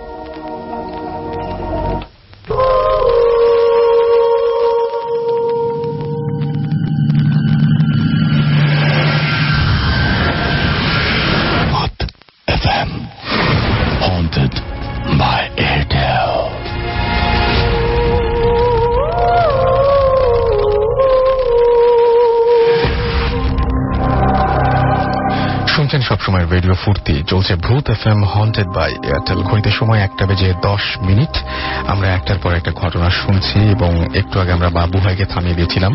radio 26.68 26.84
Foorti 26.84 27.14
চলছে 27.22 27.52
Bhoot 27.54 27.90
F 27.90 28.02
M 28.06 28.20
haunted 28.24 28.68
by 28.68 28.90
Airtel 29.04 29.40
ঘড়িতে 29.42 29.70
সময় 29.70 29.98
একটা 29.98 30.26
বেজে 30.26 30.48
দশ 30.62 30.84
মিনিট। 31.02 31.34
আমরা 31.86 32.08
একটার 32.08 32.38
পর 32.42 32.52
একটা 32.54 32.72
ঘটনা 32.72 33.10
শুনছি 33.10 33.58
এবং 33.70 33.92
একটু 34.14 34.40
আগে 34.40 34.52
আমরা 34.52 34.70
বাবু 34.70 34.98
ভাইকে 34.98 35.24
থামিয়ে 35.24 35.54
দিয়েছিলাম। 35.54 35.92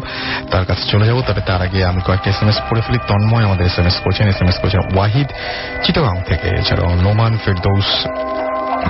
তার 0.51 0.65
কাছে 0.65 0.83
চলে 0.91 1.05
যাব, 1.07 1.21
তবে 1.27 1.41
তার 1.41 1.61
আগে 1.61 1.79
আমি 1.85 2.01
কয়েকটা 2.01 2.29
এস 2.29 2.39
এম 2.41 2.49
এস 2.49 2.59
পড়ে 2.69 2.81
ফেলি। 2.81 2.99
তন্ময় 3.07 3.45
আমাদের 3.45 3.65
এস 3.65 3.79
এম 3.79 3.85
এস 3.85 3.97
করেছেন। 4.03 4.25
এস 4.27 4.39
এম 4.41 4.47
এস 4.47 4.57
করেছেন 4.59 4.81
ওয়াহিদ, 4.95 5.27
চিটাগাং 5.83 6.15
থেকে। 6.27 6.47
এছাড়াও 6.59 6.95
Noman 6.95 7.37
Ferdous. 7.45 7.89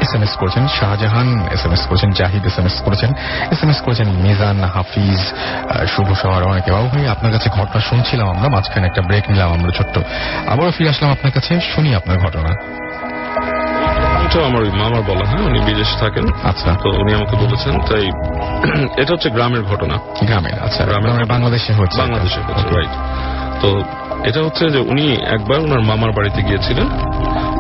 S 0.02 0.12
M 0.16 0.24
S 0.24 0.34
করেছেন 0.36 0.64
শাহজাহান 0.68 1.30
এস 1.52 1.66
এম 1.66 1.74
এস 1.74 1.84
করেছেন 1.86 2.10
জাহিদ 2.12 2.46
এস 2.46 2.60
এম 2.60 2.66
এস 2.66 2.78
করেছেন 2.86 3.12
এস 3.52 3.64
এম 3.64 3.70
এস 3.70 3.80
করেছেন 3.82 4.08
মিজান 4.24 4.58
হাফিজ 4.64 5.22
শুভ 5.88 6.08
শহর 6.14 6.42
অনেকে। 6.44 6.72
বাবু 6.72 6.88
ভাই 6.88 7.08
আপনার 7.08 7.32
কাছে 7.32 7.50
ঘটনা 7.50 7.80
শুনছিলাম 7.80 8.28
আমরা 8.30 8.50
মাঝখানে 8.50 8.88
একটা 8.88 9.02
ব্রেক 9.02 9.30
নিলাম 9.30 9.50
আমরা 9.54 9.72
ছোট্ট। 9.72 9.96
আবারও 10.48 10.72
ফিরে 10.72 10.90
আসলাম 10.90 11.12
আপনার 11.12 11.32
কাছে 11.32 11.60
শুনি 11.74 11.96
আপনার 11.96 12.18
ঘটনা। 12.18 12.52
এটা 14.26 14.46
আমার 14.46 14.64
মামার 14.82 15.02
বলা 15.02 15.26
হ্যাঁ 15.26 15.44
উনি 15.50 15.60
বিদেশে 15.60 15.96
থাকেন। 16.00 16.26
আচ্ছা। 16.44 16.70
তো 16.84 16.90
উনি 17.02 17.14
আমাকে 17.14 17.36
বলেছেন 17.36 17.74
তাই 17.90 18.06
এটা 19.02 19.14
হচ্ছে 19.14 19.30
গ্রামের 19.30 19.64
ঘটনা। 19.64 19.96
গ্রামের 20.28 20.56
আচ্ছা 20.64 20.86
গ্রামের 20.86 21.10
গ্রামের 21.10 21.26
বাংলাদেশে 21.26 21.74
হচ্ছে 21.74 22.00
বাংলাদেশে 22.02 22.40
হচ্ছে 22.48 22.66
রাইট 22.76 22.94
তো 23.62 23.70
এটা 24.24 24.44
হচ্ছে 24.44 24.70
যে 24.70 24.80
উনি 24.80 25.06
একবার 25.28 25.60
ওনার 25.60 25.82
মামার 25.82 26.12
বাড়িতে 26.12 26.42
গিয়েছিলেন। 26.42 26.88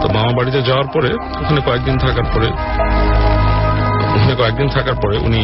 তো 0.04 0.10
মামার 0.16 0.36
বাড়িতে 0.40 0.60
যাওয়ার 0.62 0.88
পরে, 0.94 1.10
ওখানে 1.42 1.60
কয়েকদিন 1.68 1.96
থাকার 1.98 2.28
পরে, 2.34 2.48
ওখানে 4.16 4.34
কয়েকদিন 4.40 4.68
থাকার 4.76 4.96
পরে 5.04 5.16
উনি 5.18 5.42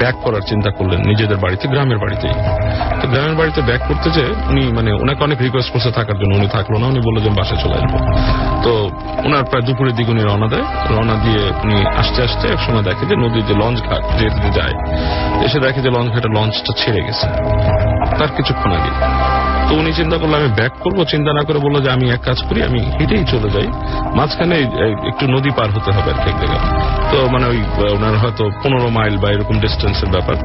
ব্যাক 0.00 0.16
করার 0.24 0.40
চিন্তা 0.40 0.70
করলেন 0.70 1.00
নিজেদের 1.10 1.36
বাড়িতে, 1.36 1.64
গ্রামের 1.68 1.98
বাড়িতেই। 1.98 2.34
তো 3.00 3.04
গ্রামের 3.12 3.36
বাড়িতে 3.40 3.60
ব্যাক 3.62 3.82
করতে 3.88 4.10
যে 4.10 4.24
উনি 4.50 4.62
মানে 4.72 4.90
ওনাকে 5.02 5.24
অনেক 5.24 5.38
রিকোয়েস্ট 5.46 5.70
করছে 5.72 5.90
থাকার 5.90 6.16
জন্য, 6.20 6.32
উনি 6.40 6.48
থাকল 6.48 6.72
না, 6.82 6.86
উনি 6.86 7.00
বলল 7.06 7.18
যে 7.24 7.30
বাসায় 7.38 7.60
চলে 7.62 7.74
আসব। 7.78 7.94
তো 8.64 8.72
ওনার 9.26 9.44
প্রায় 9.44 9.64
দুপুরের 9.66 9.94
দিকে 9.98 10.10
উনি 10.10 10.22
রওনা 10.22 10.48
দেয়। 10.52 10.64
রওনা 10.90 11.14
দিয়ে 11.24 11.42
উনি 11.64 11.76
আসতে 12.00 12.22
আসতে 12.22 12.44
এক 12.54 12.60
সময় 12.66 12.82
দেখে 12.82 13.04
যে 13.10 13.16
নদীর 13.16 13.44
যে 13.50 13.54
লঞ্চ 13.62 13.78
ঘাট 13.88 14.02
যেতে 14.18 14.50
যায়, 14.58 14.74
এসে 15.46 15.58
দেখে 15.66 15.80
যে 15.86 15.90
লঞ্চ 15.96 16.08
ঘাটে 16.14 16.28
লঞ্চটা 16.36 16.72
ছেড়ে 16.80 17.00
গেছে। 17.06 17.26
তার 18.18 18.30
কিছুক্ষণ 18.36 18.70
আগে। 18.78 18.92
তো 19.68 19.74
উনি 19.74 19.90
চিন্তা 19.92 20.16
করল, 20.18 20.32
আমি 20.34 20.50
ব্যাক 20.56 20.72
করব, 20.84 20.98
চিন্তা 21.04 21.30
না 21.32 21.42
করে 21.42 21.58
বলল 21.58 21.76
যে 21.84 21.90
আমি 21.90 22.06
এক 22.10 22.20
কাজ 22.20 22.38
করি, 22.48 22.62
আমি 22.62 22.80
হেঁটেই 22.98 23.24
চলে 23.32 23.48
যাই। 23.50 23.68
মাঝখানে 24.18 24.56
একটু 25.10 25.24
নদী 25.34 25.50
পার 25.56 25.68
হতে 25.70 25.90
হবে 25.92 26.10
আর 26.14 26.18
কি 26.24 26.32
তো 27.10 27.18
মানে 27.32 27.46
ওই 27.52 27.58
ওনার 27.96 28.14
হয়তো 28.18 28.44
পনেরো 28.62 28.88
মাইল 28.88 29.14
বা 29.22 29.28
এরকম 29.30 29.56
ডিস্টেন্সের 29.60 30.10
ব্যাপার। 30.14 30.36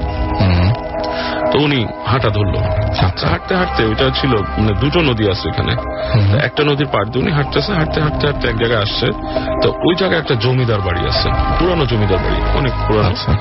তো 1.53 1.59
উনি 1.59 1.85
হাঁটা 2.05 2.29
ধরলো। 2.29 2.59
আচ্ছা। 3.07 3.27
হাঁটতে 3.27 3.55
হাঁটতে 3.55 3.85
ওইটা 3.85 4.05
ছিল 4.21 4.33
মানে 4.57 4.73
দুটো 4.81 5.01
নদী 5.01 5.29
আছে 5.29 5.49
এখানে। 5.49 5.73
একটা 6.47 6.63
নদীর 6.63 6.87
পাড় 6.93 7.05
দিয়ে 7.05 7.21
উনি 7.23 7.31
হাঁটতেছে 7.31 7.71
হাঁটতে 7.73 8.01
হাঁটতে 8.01 8.23
হাঁটতে 8.27 8.45
এক 8.47 8.57
জায়গায় 8.57 8.81
আসছে। 8.81 9.07
তো 9.63 9.67
ওই 9.87 9.95
জায়গায় 9.95 10.19
একটা 10.19 10.35
জমিদার 10.35 10.81
বাড়ি 10.81 11.01
আছে 11.07 11.27
পুরানো 11.59 11.85
জমিদার 11.85 12.17
বাড়ি 12.17 12.39
অনেক 12.59 12.73
পুরানো। 12.87 13.09
আচ্ছা। 13.09 13.31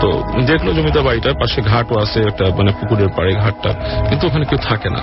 তো 0.00 0.08
দেখল 0.46 0.66
জমিদার 0.78 1.02
বাড়িটার 1.02 1.34
পাশে 1.34 1.62
ঘাটও 1.62 1.94
আছে 2.04 2.18
একটা 2.30 2.44
মানে 2.58 2.70
পুকুরের 2.80 3.08
পাড়ে 3.16 3.34
ঘাটটা 3.34 3.70
কিন্তু 4.08 4.26
ওখানে 4.26 4.44
কেউ 4.44 4.58
থাকে 4.68 4.88
না। 4.90 5.00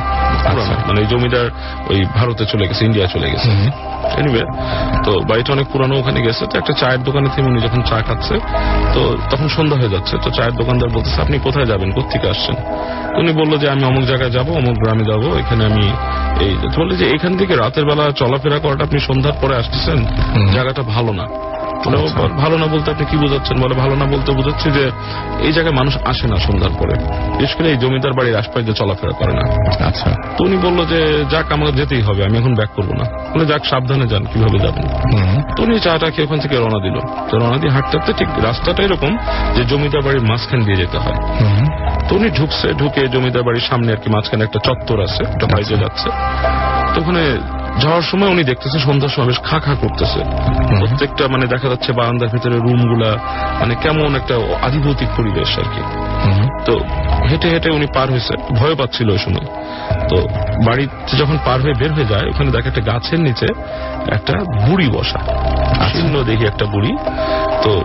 মানে 0.88 1.06
জমিদার 1.06 1.48
ওই 1.90 2.00
ভারতে 2.18 2.46
চলে 2.46 2.68
গেছে 2.68 2.86
ইন্ডিয়া 2.86 3.08
চলে 3.08 3.28
গেছে। 3.32 3.50
এনিওয়ে 4.20 4.44
তো 5.06 5.12
বাড়িটা 5.30 5.54
অনেক 5.54 5.68
পুরানো 5.74 5.94
ওখানে 6.00 6.22
গেছে। 6.22 6.44
তো 6.52 6.58
একটা 6.58 6.74
চায়ের 6.74 7.04
দোকানে 7.04 7.28
থেকে 7.30 7.48
উনি 7.48 7.60
যখন 7.62 7.82
চা 7.82 7.98
খাচ্ছে 8.08 8.36
তো 8.94 9.02
তখন 9.32 9.48
সন্ধ্যা 9.48 9.78
হয়ে 9.80 9.90
যাচ্ছে। 9.90 10.18
তো 10.24 10.30
চায়ের 10.32 10.54
দোকানদার 10.54 10.90
বলতেছে 10.90 11.22
আপনি 11.22 11.36
কোথায় 11.40 11.66
যাবেন? 11.66 11.92
কোথেকে 11.92 12.30
আসছেন? 12.30 12.56
উনি 13.18 13.34
বলল 13.34 13.58
যে 13.58 13.70
আমি 13.70 13.84
অমুক 13.84 14.04
জায়গায় 14.04 14.30
যাব 14.30 14.50
অমুক 14.50 14.76
গ্রামে 14.84 15.04
যাব 15.04 15.38
এখানে 15.38 15.66
আমি 15.66 15.92
এই 16.40 16.58
বললে 16.78 16.98
যে 16.98 17.10
এখান 17.10 17.38
থেকে 17.38 17.56
রাতের 17.56 17.86
বেলা 17.86 18.12
চলাফেরা 18.12 18.60
করাটা 18.60 18.84
আপনি 18.84 19.00
সন্ধ্যার 19.00 19.34
পরে 19.42 19.56
আসতেছেন 19.56 20.06
জায়গাটা 20.54 20.82
ভালো 20.82 21.14
না। 21.14 21.28
আচ্ছা। 22.04 22.28
ভালো 22.38 22.58
না 22.58 22.68
বলতে 22.68 22.92
আপনি 22.92 23.06
কি 23.06 23.18
বোঝাচ্ছেন? 23.18 23.62
বলে 23.62 23.74
ভালো 23.74 23.96
না 23.96 24.06
বলতে 24.06 24.32
বোঝাচ্ছি 24.32 24.72
যে 24.72 24.92
এই 25.42 25.54
জায়গায় 25.54 25.76
মানুষ 25.76 25.98
আসে 26.06 26.28
না 26.28 26.36
সন্ধ্যার 26.36 26.70
পরে। 26.80 26.96
বিশেষ 27.38 27.56
করে 27.56 27.70
এই 27.70 27.78
জমিদার 27.78 28.14
বাড়ির 28.14 28.36
আশপাশ 28.36 28.64
চলাফেরা 28.76 29.12
করে 29.12 29.34
না। 29.34 29.42
আচ্ছা। 29.86 30.10
তো 30.38 30.44
উনি 30.44 30.58
বলল 30.58 30.86
যে 30.86 31.24
যাক 31.30 31.52
আমাকে 31.52 31.72
যেতেই 31.72 32.02
হবে 32.02 32.26
আমি 32.26 32.38
এখন 32.38 32.56
ব্যাক 32.56 32.70
করব 32.76 32.94
না। 32.94 33.06
বলে 33.34 33.46
যাক 33.46 33.66
সাবধানে 33.66 34.08
যান 34.08 34.26
কীভাবে 34.34 34.60
যাবেন। 34.60 34.86
তো 35.58 35.64
উনি 35.64 35.80
চাটা 35.80 36.10
খেয়ে 36.10 36.28
ওখান 36.28 36.40
থেকে 36.40 36.56
রওনা 36.56 36.80
দিল। 36.80 37.00
তো 37.32 37.38
রওনা 37.40 37.58
দিয়ে 37.58 37.72
হাঁটতে 37.72 37.98
হাঁটতে 37.98 38.14
ঠিক 38.14 38.28
রাস্তাটা 38.44 38.84
এরকম 38.84 39.18
যে 39.56 39.66
জমিদার 39.66 40.02
বাড়ির 40.02 40.22
মাঝখান 40.22 40.64
দিয়ে 40.64 40.78
যেতে 40.78 40.98
হয়। 40.98 41.16
তো 42.10 42.16
উনি 42.16 42.30
ঢুকছে 42.30 42.68
ঢুকে 42.74 43.08
জমিদার 43.08 43.44
বাড়ির 43.44 43.66
সামনে 43.70 43.92
আর 43.92 43.98
কি 43.98 44.10
মাঝখানে 44.10 44.44
একটা 44.44 44.60
চত্বর 44.68 44.98
আছে 45.02 45.22
একটা 45.24 45.46
বাইরে 45.54 45.78
যাচ্ছে। 45.78 46.10
তো 46.94 47.02
ওখানে 47.02 47.24
যাওয়ার 47.80 48.02
সময় 48.02 48.30
উনি 48.30 48.44
দেখতেছে 48.44 48.80
সন্ধ্যার 48.80 49.10
সময় 49.10 49.28
বেশ 49.28 49.40
খা 49.44 49.60
খা 49.60 49.76
করতেছে। 49.76 50.20
প্রত্যেকটা 50.80 51.28
মানে 51.28 51.48
দেখা 51.48 51.68
যাচ্ছে 51.70 51.92
বারান্দার 51.94 52.30
ভিতরে 52.30 52.56
রুমগুলা 52.56 53.12
মানে 53.60 53.76
কেমন 53.76 54.16
একটা 54.16 54.36
আধিভৌতিক 54.62 55.10
পরিবেশ 55.18 55.50
আর 55.60 55.68
কি। 55.74 55.82
তো 56.66 56.74
হেঁটে 57.30 57.50
হেঁটে 57.50 57.70
উনি 57.70 57.88
পার 57.96 58.12
হয়েছে 58.12 58.34
ভয় 58.56 58.76
পাচ্ছিল 58.76 59.10
ওই 59.10 59.18
সময়। 59.18 59.48
তো 60.10 60.18
বাড়িতে 60.66 61.18
যখন 61.18 61.38
পার 61.46 61.62
হয়ে 61.62 61.74
বের 61.74 61.94
হয়ে 61.94 62.06
যায় 62.06 62.26
ওখানে 62.30 62.52
দেখে 62.52 62.68
একটা 62.68 62.82
গাছের 62.82 63.20
নিচে 63.20 63.48
একটা 64.12 64.34
বুড়ি 64.68 64.88
বসা। 64.90 65.20
শীর্ণ 65.92 66.24
দেখি 66.24 66.46
একটা 66.46 66.66
বুড়ি। 66.66 66.92
তো 67.64 67.82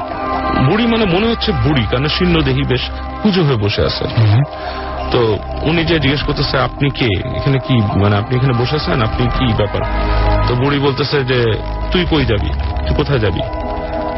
বুড়ি 0.63 0.87
মানে 0.87 1.05
মনে 1.05 1.27
হচ্ছে 1.27 1.53
বুড়ি 1.53 1.87
কারণ 1.91 2.09
শীর্ণ 2.09 2.43
দেহি 2.43 2.63
বেশ 2.69 2.91
পুজো 3.23 3.45
হয়ে 3.45 3.57
বসে 3.57 3.83
আছে। 3.83 4.05
তো 5.11 5.39
উনি 5.63 5.85
যে 5.85 6.01
জিজ্ঞেস 6.01 6.23
করতেছে 6.23 6.59
আপনি 6.59 6.91
কে? 6.91 7.09
এখানে 7.37 7.59
কি 7.59 7.75
মানে 7.75 8.17
আপনি 8.17 8.37
এখানে 8.37 8.53
বসে 8.53 8.77
আছেন? 8.77 9.03
আপনি 9.03 9.27
কি 9.27 9.53
ব্যাপার? 9.53 9.83
তো 10.49 10.55
বুড়ি 10.55 10.79
বলতেছে 10.79 11.25
যে 11.25 11.53
তুই 11.93 12.07
কই 12.11 12.25
যাবি? 12.25 12.49
তুই 12.87 12.97
কোথায় 12.97 13.19
যাবি? 13.19 13.41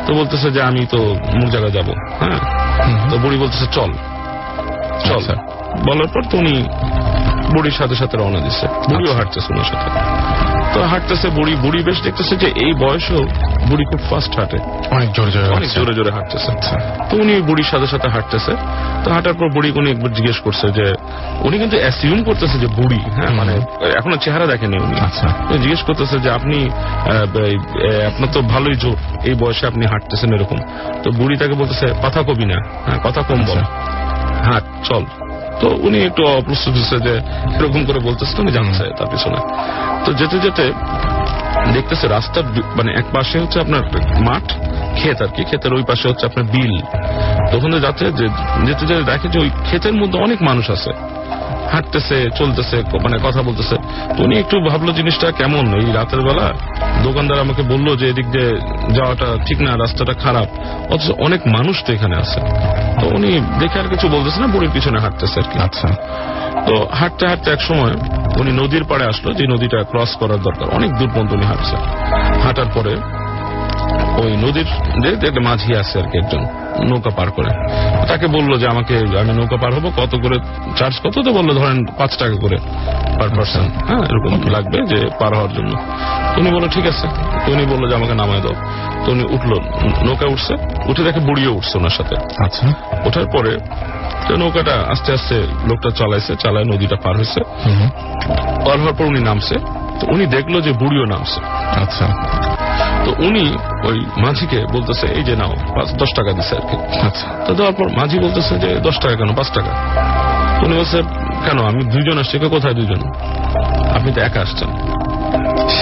তো 0.07 0.15
বলতেছে 0.15 0.51
যে 0.51 0.63
আমি 0.63 0.87
তো 0.87 1.15
মুখ 1.35 1.49
জায়গা 1.51 1.69
যাব। 1.69 1.89
হ্যাঁ? 2.21 2.39
তো 3.11 3.19
বুড়ি 3.19 3.39
বলতেছে 3.39 3.67
চল 3.73 3.93
চল। 5.05 5.15
আচ্ছা। 5.15 5.35
বলার 5.87 6.07
পর 6.15 6.23
তো 6.31 6.39
উনি 6.39 6.69
বুড়ির 7.55 7.73
সাথে 7.73 7.97
সাথে 7.97 8.17
রওনা 8.17 8.41
দিচ্ছে 8.41 8.67
বুড়িও 8.67 9.13
আচ্ছা। 9.13 9.15
হাঁটতেছে 9.15 9.53
ওনার 9.53 9.65
সাথে। 9.65 9.91
তো 10.77 10.83
হাঁটতেছে 10.93 11.29
বুড়ি 11.37 11.53
বুড়ি 11.65 11.81
বেশ 11.89 11.99
দেখতেছে 12.07 12.35
যে 12.43 12.49
এই 12.65 12.73
বয়সেও 12.83 13.23
বুড়ি 13.69 13.85
খুব 13.91 14.01
ফাস্ট 14.11 14.33
হাঁটে। 14.39 14.59
অনেক 14.97 15.09
জোরে 15.17 15.31
জোরে 15.35 15.49
অনেক 15.59 15.69
জোরে 15.77 15.93
জোরে 15.99 16.11
হাঁটতেছে। 16.17 16.49
আচ্ছা। 16.53 16.77
তো 17.09 17.15
উনি 17.23 17.35
বুড়ির 17.49 17.69
সাথে 17.73 17.87
সাথে 17.93 18.09
হাঁটতেছে। 18.15 18.53
তো 19.05 19.09
হাঁটার 19.15 19.35
পর 19.41 19.47
বুড়ি 19.55 19.69
উনি 19.81 19.89
একবার 19.91 20.11
জিজ্ঞেস 20.19 20.39
করছে 20.41 20.67
যে 20.79 20.87
উনি 21.47 21.57
কিন্তু 21.59 21.77
অ্যাসিউম 21.83 22.19
করতেছে 22.29 22.57
যে 22.59 22.69
বুড়ি 22.79 23.01
হ্যাঁ 23.17 23.33
মানে 23.39 23.55
এখনও 23.99 24.17
চেহারা 24.25 24.47
দেখেনি 24.53 24.77
উনি। 24.87 24.97
আচ্ছা। 25.07 25.27
জিজ্ঞেস 25.65 25.83
করতেছে 25.89 26.17
যে 26.25 26.31
আপনি 26.39 26.59
আপনার 28.11 28.29
তো 28.35 28.41
ভালোই 28.53 28.77
জোর 28.83 28.99
এই 29.29 29.35
বয়সে 29.43 29.65
আপনি 29.67 29.85
হাঁটতেছেন 29.93 30.31
এরকম। 30.37 30.59
তো 31.03 31.09
বুড়ি 31.19 31.35
তাকে 31.37 31.55
বলতেছে 31.55 31.87
কথা 32.05 32.21
কবি 32.29 32.47
না 32.53 32.59
হ্যাঁ 32.87 32.99
কথা 33.07 33.21
কম 33.29 33.41
বল 33.49 33.59
হাঁট 34.49 34.65
চল। 34.89 35.05
তো 35.61 35.69
উনি 35.69 36.05
একটু 36.05 36.27
অপ্রস্তুত 36.27 36.75
হচ্ছে 36.77 37.01
যে 37.01 37.15
এরকম 37.59 37.85
করে 37.85 37.99
বলতেছে 37.99 38.43
উনি 38.43 38.53
জানছে 38.53 38.85
তার 38.99 39.07
পিছনে। 39.07 39.37
তো 40.05 40.13
যেতে 40.13 40.39
যেতে 40.39 40.73
দেখতেছে 41.73 42.09
রাস্তার 42.09 42.43
মানে 42.77 42.93
এক 42.93 43.05
পাশে 43.13 43.39
হচ্ছে 43.39 43.61
আপনার 43.61 43.83
মাঠ, 44.21 44.53
ক্ষেত 44.95 45.23
আর 45.23 45.29
কি, 45.29 45.45
ক্ষেতের 45.45 45.75
ওই 45.75 45.83
পাশে 45.83 46.09
হচ্ছে 46.09 46.27
আপনার 46.27 46.45
বিল। 46.45 46.81
তখন 47.53 47.81
যাচ্ছে 47.81 48.13
যে, 48.13 48.29
যেতে 48.67 48.87
যেতে 48.87 49.03
দেখে 49.03 49.29
যে 49.29 49.39
ওই 49.39 49.51
ক্ষেতের 49.65 49.93
মধ্যে 49.93 50.19
অনেক 50.19 50.43
মানুষ 50.43 50.71
আছে। 50.71 50.91
হাঁটতেছে 51.73 52.31
চলতেছে 52.37 52.77
মানে 53.03 53.17
কথা 53.25 53.43
বলতেছে। 53.43 53.77
তো 54.17 54.25
উনি 54.25 54.39
একটু 54.39 54.61
ভাবলো 54.61 54.93
জিনিসটা 54.93 55.31
কেমন 55.31 55.65
এই 55.75 55.93
রাতের 55.93 56.21
বেলা। 56.21 56.53
দোকানদার 57.03 57.39
আমাকে 57.41 57.63
বলল 57.63 57.97
যে 57.97 58.09
এদিক 58.09 58.27
দিয়ে 58.31 58.51
যাওয়াটা 58.91 59.27
ঠিক 59.47 59.61
না 59.61 59.77
রাস্তাটা 59.77 60.13
খারাপ। 60.13 60.49
অথচ 60.93 61.11
অনেক 61.19 61.41
মানুষ 61.47 61.85
তো 61.87 61.93
এখানে 61.93 62.17
আছে। 62.17 62.41
তো 63.01 63.07
উনি 63.07 63.41
দেখে 63.59 63.79
আর 63.79 63.89
কিছু 63.89 64.09
বলতেছে 64.09 64.41
না 64.41 64.47
বুড়ির 64.47 64.71
পিছনে 64.71 64.99
হাঁটতেছে 64.99 65.41
আর 65.41 65.53
কি। 65.53 65.59
আচ্ছা। 65.59 65.89
তো 66.67 66.89
হাঁটতে 66.93 67.27
হাঁটতে 67.27 67.51
এক 67.51 67.61
সময় 67.61 67.95
উনি 68.37 68.53
নদীর 68.53 68.85
পাড়ে 68.85 69.05
আসলো 69.05 69.35
যে 69.35 69.47
নদীটা 69.47 69.83
ক্রস 69.83 70.17
করার 70.17 70.41
দরকার। 70.43 70.67
অনেক 70.71 70.91
দূর 70.99 71.09
পর্যন্ত 71.09 71.33
উনি 71.33 71.47
হাঁটছে 71.47 71.77
হাঁটার 72.43 72.67
পরে 72.75 72.97
ওই 74.25 74.37
নদীর 74.37 74.69
একটা 75.29 75.41
মাঝি 75.41 75.77
আছে 75.77 75.99
আর 75.99 76.07
কি 76.11 76.19
একজন 76.19 76.43
নৌকা 76.85 77.11
পার 77.11 77.31
করে। 77.31 77.51
তাকে 78.09 78.27
বলল 78.27 78.59
যে 78.59 78.67
আমাকে 78.69 78.95
আমি 79.21 79.33
নৌকা 79.33 79.57
পার 79.57 79.75
হব 79.75 79.93
কত 79.97 80.17
করে 80.23 80.39
চার্জ 80.77 80.95
কত 81.05 81.23
তো 81.23 81.33
বলল 81.33 81.55
ধরেন 81.55 81.87
পাঁচ 81.99 82.19
টাকা 82.19 82.37
করে 82.37 82.57
পার 83.19 83.29
পার্সন 83.29 83.67
হ্যাঁ 83.89 83.99
এরকম 83.99 84.51
লাগবে 84.51 84.79
যে 84.87 85.07
পার 85.19 85.35
হওয়ার 85.35 85.53
জন্য। 85.53 85.73
উনি 86.37 86.51
বলল 86.51 86.69
ঠিক 86.69 86.87
আছে। 86.87 87.07
উনি 87.53 87.67
বলল 87.67 87.89
যে 87.89 87.95
আমাকে 87.95 88.15
নামায় 88.15 88.41
দাও। 88.41 88.55
তো 89.05 89.13
উনি 89.13 89.25
উঠল 89.25 89.53
নৌকা 90.05 90.27
উঠছে 90.27 90.55
উঠে 90.87 91.05
দেখে 91.05 91.21
বুড়িও 91.21 91.53
উঠছে 91.53 91.79
ওনার 91.79 91.91
সাথে। 91.91 92.17
আচ্ছা। 92.45 92.67
ওঠার 93.05 93.27
পরে 93.27 93.59
তো 94.29 94.37
নৌকাটা 94.37 94.85
আস্তে 94.89 95.13
আস্তে 95.13 95.47
লোকটা 95.67 95.91
চালাইছে 95.91 96.37
চালায় 96.37 96.65
নদীটা 96.65 96.97
পার 96.97 97.17
হয়েছে। 97.17 97.41
পার 98.65 98.79
হওয়ার 98.79 98.95
পর 98.99 99.05
উনি 99.05 99.21
নামছে। 99.21 99.55
তো 100.01 100.07
উনি 100.13 100.27
দেখল 100.27 100.61
যে 100.61 100.73
বুড়িও 100.73 101.05
নামছে। 101.05 101.41
আচ্ছা। 101.81 102.07
তো 103.07 103.15
উনি 103.19 103.57
ওই 103.85 104.07
মাঝিকে 104.17 104.65
বলতেছে 104.73 105.07
এই 105.07 105.23
যে 105.23 105.37
নাও 105.37 105.55
পাঁচ 105.75 105.95
দশ 105.95 106.11
টাকা 106.15 106.33
দিছে 106.33 106.57
আর 106.57 106.61
কি। 106.61 106.77
আচ্ছা। 107.07 107.27
তো 107.47 107.55
দেওয়ার 107.55 107.75
পর 107.75 107.89
মাঝি 107.89 108.19
বলতেছে 108.19 108.59
যে 108.59 108.81
দশ 108.81 108.99
টাকা 108.99 109.17
কেন 109.17 109.35
পাঁচ 109.35 109.51
টাকা? 109.51 109.71
উনি 110.65 110.77
বলছে 110.79 111.03
কেন 111.45 111.59
আমি 111.65 111.85
দুইজন 111.85 112.19
আসছি 112.19 112.39
কোথায় 112.39 112.75
দুইজন? 112.75 113.01
আপনি 113.95 114.13
তো 114.13 114.21
একা 114.21 114.41
আসছেন। 114.41 114.69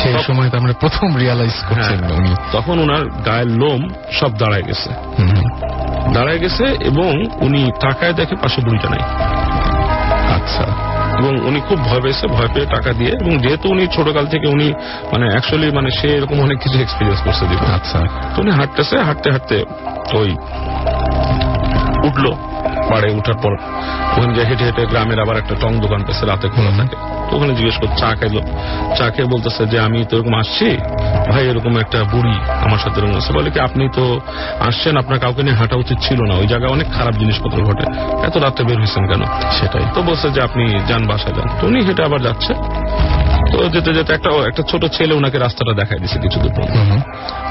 সেই 0.02 0.18
সময় 0.26 0.50
তো 0.50 0.58
আমরা 0.58 0.72
প্রথম 0.72 1.16
রিয়ালাইজ 1.16 1.64
করছেন 1.68 1.98
হ্যাঁ। 1.98 2.18
উনি। 2.18 2.34
তখন 2.52 2.78
ওনার 2.78 3.08
গায়ের 3.26 3.46
লোম 3.46 3.88
সব 4.12 4.38
দাঁড়ায় 4.38 4.62
গেছে। 4.62 4.90
দাঁড়ায় 6.14 6.38
গেছে 6.38 6.64
এবং 6.64 7.24
উনি 7.40 7.70
তাকায় 7.80 8.12
দেখে 8.12 8.36
পাশে 8.36 8.60
বুড়িটা 8.60 8.88
নাই 8.88 9.02
আচ্ছা। 10.34 10.93
এবং 11.18 11.32
উনি 11.46 11.60
খুব 11.60 11.78
ভয় 11.78 12.00
পেয়েছে 12.00 12.26
ভয় 12.26 12.48
পেয়ে 12.54 12.66
টাকা 12.66 12.92
দিয়ে। 12.92 13.10
এবং 13.10 13.38
যেহেতু 13.38 13.68
উনি 13.68 13.86
ছোটকাল 13.86 14.26
থেকে 14.26 14.46
উনি 14.48 14.68
মানে 15.12 15.26
অ্যাকচুয়ালি 15.30 15.76
মানে 15.76 15.90
সে 15.90 16.08
এরকম 16.08 16.40
অনেক 16.40 16.58
কিছু 16.58 16.78
এক্সপিরিয়েন্স 16.80 17.20
করছে 17.24 17.44
দিব 17.46 17.74
আচ্ছা। 17.74 17.98
তো 18.36 18.42
উনি 18.42 18.50
হাঁটতেছে 18.50 18.98
হাঁটতে 18.98 19.30
হাঁটতে 19.30 19.64
ওই 20.12 20.30
উঠল 22.08 22.24
পাড়ে 22.90 23.08
উঠার 23.14 23.38
পর। 23.42 23.52
ওখানে 24.16 24.34
যে 24.34 24.44
হেঁটে 24.44 24.64
হেঁটে 24.64 24.86
গ্রামের 24.86 25.20
আবার 25.20 25.36
একটা 25.36 25.54
টং 25.60 25.72
দোকান 25.80 26.00
পেয়েছে 26.02 26.26
রাতে 26.26 26.48
খোলা 26.48 26.70
থাকে। 26.76 27.13
ওখানে 27.32 27.54
জিজ্ঞেস 27.54 27.76
করছে 27.76 27.96
চা 27.96 28.14
খাইলো। 28.14 28.40
চা 28.96 29.10
খেয়ে 29.10 29.28
বলতেছে 29.28 29.66
যে 29.66 29.80
আমি 29.80 30.04
তো 30.10 30.16
এরকম 30.16 30.34
আসছি। 30.34 30.76
ভাই 31.32 31.48
এরকম 31.48 31.78
একটা 31.78 32.04
বুড়ি 32.04 32.34
আমার 32.60 32.78
সাথে 32.78 33.00
এরকম 33.00 33.16
আছে। 33.16 33.32
বলে 33.32 33.50
কি 33.50 33.60
আপনি 33.60 33.88
তো 33.92 34.20
আসছেন 34.60 34.96
আপনার 34.96 35.18
কাউকে 35.18 35.42
নিয়ে 35.42 35.54
হাঁটা 35.54 35.76
উচিত 35.76 35.98
ছিল 36.00 36.22
না। 36.22 36.34
ওই 36.34 36.46
জায়গায় 36.46 36.70
অনেক 36.70 36.86
খারাপ 36.92 37.14
জিনিসপত্র 37.14 37.62
ঘটে। 37.62 37.84
এত 38.26 38.36
রাত্রে 38.36 38.64
বের 38.64 38.78
হয়েছেন 38.78 39.06
কেন? 39.06 39.24
সেটাই। 39.52 39.82
তো 39.94 40.02
বলছে 40.02 40.30
যে 40.30 40.42
আপনি 40.42 40.80
যান 40.88 41.06
বাসায় 41.06 41.34
যান। 41.34 41.48
তো 41.60 41.66
উনি 41.66 41.80
হেঁটে 41.80 42.04
আবার 42.04 42.20
যাচ্ছে। 42.20 42.54
তো 43.52 43.68
যেতে 43.68 43.94
যেতে 43.94 44.14
একটা 44.14 44.30
একটা 44.30 44.62
ছোট 44.62 44.84
ছেলে 44.84 45.14
ওনাকে 45.14 45.38
রাস্তাটা 45.38 45.72
দেখাই 45.72 45.98
দিছে 45.98 46.18
কিছু 46.18 46.40
দূর 46.40 46.52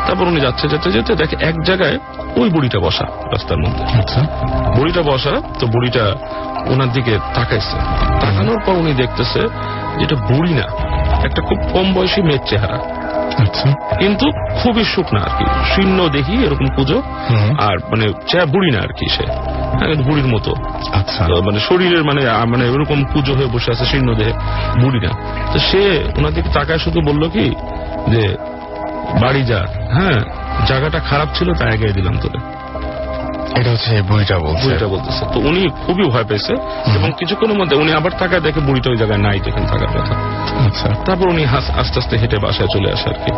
তারপর 0.08 0.28
উনি 0.28 0.42
যাচ্ছে 0.42 0.68
যেতে 0.68 0.92
যেতে 0.92 1.16
দেখে 1.16 1.36
এক 1.40 1.64
জায়গায় 1.64 2.00
ওই 2.36 2.50
বুড়িটা 2.50 2.80
বসা 2.80 3.06
রাস্তার 3.06 3.58
মধ্যে। 3.58 3.84
আচ্ছা। 3.84 4.22
বুড়িটা 4.76 5.02
বসা 5.02 5.42
তো 5.60 5.68
বুড়িটা 5.68 6.16
ওনার 6.66 6.91
দিকে 6.91 7.18
তাকাইছে। 7.36 7.78
তাকানোর 8.20 8.59
পর 8.66 8.74
উনি 8.74 8.93
দেখতেছে 8.93 9.39
যেটা 9.99 10.16
বুড়ি 10.16 10.53
না 10.53 10.64
একটা 11.24 11.41
খুব 11.41 11.57
কম 11.74 11.93
বয়সী 11.93 12.22
মেয়ের 12.22 12.39
চেহারা। 12.45 12.80
আচ্ছা। 13.43 13.95
কিন্তু 13.99 14.32
খুবই 14.64 14.84
শুকনা 14.84 15.22
আর 15.22 15.30
কি 15.38 15.45
শূন্য 15.76 16.09
দেখি 16.09 16.43
এরকম 16.45 16.66
পুজো। 16.76 17.01
আর 17.59 17.78
মানে 17.78 18.14
চেহারা 18.28 18.51
বুড়ি 18.51 18.72
না 18.72 18.80
আর 18.80 18.93
কি 18.93 19.09
সে। 19.09 19.24
হ্যাঁ, 19.80 19.95
বুড়ির 19.95 20.28
মতো। 20.28 20.55
আচ্ছা। 20.93 21.28
মানে 21.45 21.59
শরীরের 21.59 22.03
মানে 22.03 22.22
মানে 22.47 22.66
এরকম 22.66 23.03
পুজো 23.14 23.34
হয়ে 23.34 23.45
বসে 23.45 23.72
আছে 23.72 23.86
শীর্ণ 23.86 24.14
দেহে 24.14 24.34
বুড়ি 24.82 24.99
না। 24.99 25.09
তো 25.53 25.59
সে 25.59 26.03
ওনার 26.18 26.34
দিকে 26.34 26.49
তাকায় 26.53 26.80
শুধু 26.80 27.01
বলল 27.01 27.30
কি 27.30 27.55
যে 28.07 28.38
বাড়ি 29.22 29.43
যা। 29.43 29.68
হ্যাঁ 29.91 30.24
জায়গাটা 30.68 30.99
খারাপ 30.99 31.28
ছিল 31.34 31.53
তাই 31.53 31.74
এগিয়ে 31.74 31.93
দিলাম 31.93 32.18
তোরে 32.22 32.62
এটা 33.60 33.70
হচ্ছে 33.72 34.01
বুড়িটা 34.01 34.36
বলছে। 34.39 34.64
বুড়িটা 34.64 34.88
বলতেছে। 34.88 35.24
তো 35.34 35.38
উনি 35.49 35.62
খুবই 35.86 36.04
ভয় 36.04 36.26
পেয়েছে 36.30 36.54
এবং 36.97 37.10
কিছুক্ষণের 37.20 37.58
মধ্যে 37.60 37.76
উনি 37.76 37.91
আবার 37.93 38.12
তাকায় 38.20 38.41
দেখে 38.41 38.60
বুড়িটা 38.60 38.89
ওই 38.89 38.97
জায়গায় 38.97 39.22
নাই 39.26 39.39
যেখানে 39.39 39.66
থাকার 39.68 39.88
কথা। 39.88 40.14
আচ্ছা। 40.66 40.89
তারপর 41.06 41.28
উনি 41.28 41.45
আস্তে 41.82 41.99
আস্তে 41.99 42.18
হেঁটে 42.18 42.38
বাসায় 42.38 42.70
চলে 42.74 42.89
আসে 42.91 43.10
আর 43.10 43.18
কি। 43.24 43.32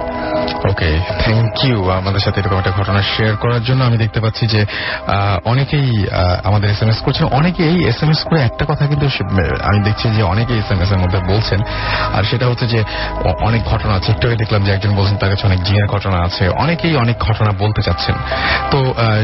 ওকে 0.72 0.90
থ্যাংক 1.20 1.66
ইউ 1.66 1.90
আমাদের 1.90 2.20
সাথে 2.20 2.40
এরকম 2.40 2.58
একটা 2.58 2.72
ঘটনা 2.72 3.02
শেয়ার 3.02 3.36
করার 3.38 3.64
জন্য 3.64 3.84
আমি 3.84 3.98
দেখতে 3.98 4.20
পাচ্ছি 4.22 4.48
যে 4.48 4.66
অনেকেই 5.46 5.90
আমাদের 6.44 6.72
এস 6.72 6.82
এম 6.82 6.90
এস 6.90 7.00
করছেন। 7.06 7.26
অনেকেই 7.32 7.76
এস 7.88 8.04
এম 8.04 8.10
এস 8.10 8.22
করে 8.24 8.40
একটা 8.42 8.66
কথা 8.68 8.84
কিন্তু 8.88 9.06
আমি 9.64 9.80
দেখছি 9.80 10.10
যে 10.10 10.24
অনেকেই 10.24 10.58
এস 10.58 10.70
এম 10.72 10.82
এস 10.82 10.92
এর 10.92 10.98
মধ্যে 10.98 11.20
বলছেন। 11.28 11.60
আর 12.16 12.24
সেটা 12.24 12.46
হচ্ছে 12.48 12.66
যে 12.68 12.80
অনেক 13.42 13.62
ঘটনা 13.64 13.94
আছে। 13.94 14.12
একটু 14.12 14.26
দেখলাম 14.36 14.62
যে 14.64 14.72
একজন 14.72 14.92
বলছেন 14.96 15.18
তার 15.18 15.30
কাছে 15.30 15.48
অনেক 15.48 15.60
জিনের 15.64 15.88
ঘটনা 15.88 16.18
আছে। 16.28 16.44
অনেকেই 16.64 16.96
অনেক 16.96 17.16
ঘটনা 17.20 17.52
বলতে 17.60 17.82
চাচ্ছেন। 17.82 18.16
তো 18.72 18.80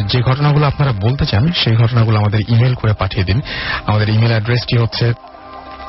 যে 0.08 0.20
ঘটনাগুলো 0.22 0.66
আপনারা 0.68 0.81
বলতে 0.90 1.26
চান 1.26 1.52
সেই 1.52 1.76
ঘটনাগুলো 1.76 2.18
আমাদের 2.18 2.40
ইমেল 2.48 2.76
করে 2.76 2.94
পাঠিয়ে 2.94 3.26
দিন। 3.26 3.42
আমাদের 3.86 4.10
ইমেল 4.10 4.30
অ্যাড্রেসটি 4.30 4.78
হচ্ছে 4.78 5.14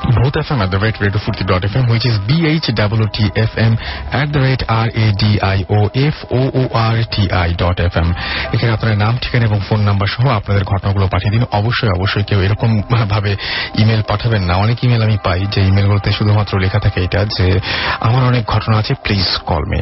Both 0.03 0.35
FM 0.35 0.59
at 0.59 0.71
the 0.71 0.79
rate 0.79 0.95
radiofurti.fm, 0.95 1.89
which 1.89 2.05
is 2.05 2.19
B-H-W-T-F-M 2.27 3.77
at 4.11 4.33
the 4.33 4.39
rate 4.39 4.63
R-A-D-I-O-F-O-O-R-T-I 4.67 7.53
dot 7.53 7.79
FM. 7.79 8.13
এখানে 8.53 8.73
আপনার 8.73 8.97
নাম 8.97 9.17
ঠিকানা 9.21 9.45
এবং 9.45 9.59
ফোন 9.69 9.79
নাম্বার 9.79 10.07
সহ 10.07 10.29
আপনাদের 10.29 10.63
ঘটনাগুলো 10.63 11.07
পাঠিয়ে 11.07 11.31
দিন। 11.31 11.43
অবশ্যই 11.51 11.89
অবশ্যই 11.89 12.23
কেউ 12.23 12.41
এরকম 12.41 12.81
ভাবে 13.09 13.35
ইমেল 13.77 14.03
পাঠাবেন 14.07 14.43
না। 14.43 14.53
অনেক 14.53 14.83
ইমেল 14.83 15.03
আমি 15.03 15.17
পাই 15.23 15.47
যে 15.55 15.61
ইমেলগুলোতে 15.61 16.11
শুধুমাত্র 16.11 16.59
লেখা 16.59 16.79
থাকে 16.79 17.03
এটা 17.03 17.25
যে 17.25 17.59
আমার 17.99 18.23
অনেক 18.23 18.45
ঘটনা 18.45 18.77
আছে 18.77 18.93
প্লিজ 18.93 19.39
কল 19.45 19.65
মি 19.65 19.81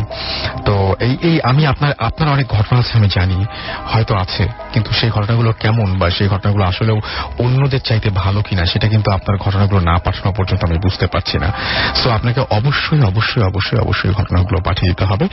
তো 0.66 0.96
এই 1.00 1.18
এই 1.22 1.42
আমি 1.42 1.66
আপনার 1.66 1.94
আপনার 2.00 2.30
অনেক 2.30 2.48
ঘটনা 2.48 2.80
আছে 2.80 2.98
আমি 2.98 3.08
জানি 3.08 3.46
হয়তো 3.94 4.16
আছে 4.16 4.48
কিন্তু 4.74 4.92
সেই 4.92 5.10
ঘটনাগুলো 5.10 5.54
কেমন 5.60 6.00
বা 6.00 6.10
সেই 6.10 6.28
ঘটনাগুলো 6.28 6.64
আসলেও 6.64 7.02
অন্যদের 7.40 7.80
চাইতে 7.80 8.10
ভালো 8.10 8.42
কিনা 8.42 8.66
সেটা 8.66 8.88
কিন্তু 8.88 9.12
আপনার 9.12 9.38
ঘটনাগুলো 9.38 9.80
না 9.80 10.00
পাঠানো 10.12 10.32
পর্যন্ত 10.32 10.64
আমি 10.64 10.78
বুঝতে 10.78 11.08
পারছি 11.08 11.40
না। 11.40 11.50
সো 11.96 12.10
আপনাকে 12.10 12.42
অবশ্যই 12.50 13.02
অবশ্যই 13.02 13.44
অবশ্যই 13.44 13.80
অবশ্যই 13.80 14.12
ঘটনাগুলো 14.12 14.58
পাঠিয়ে 14.62 14.90
দিতে 14.90 15.06
হবে। 15.06 15.26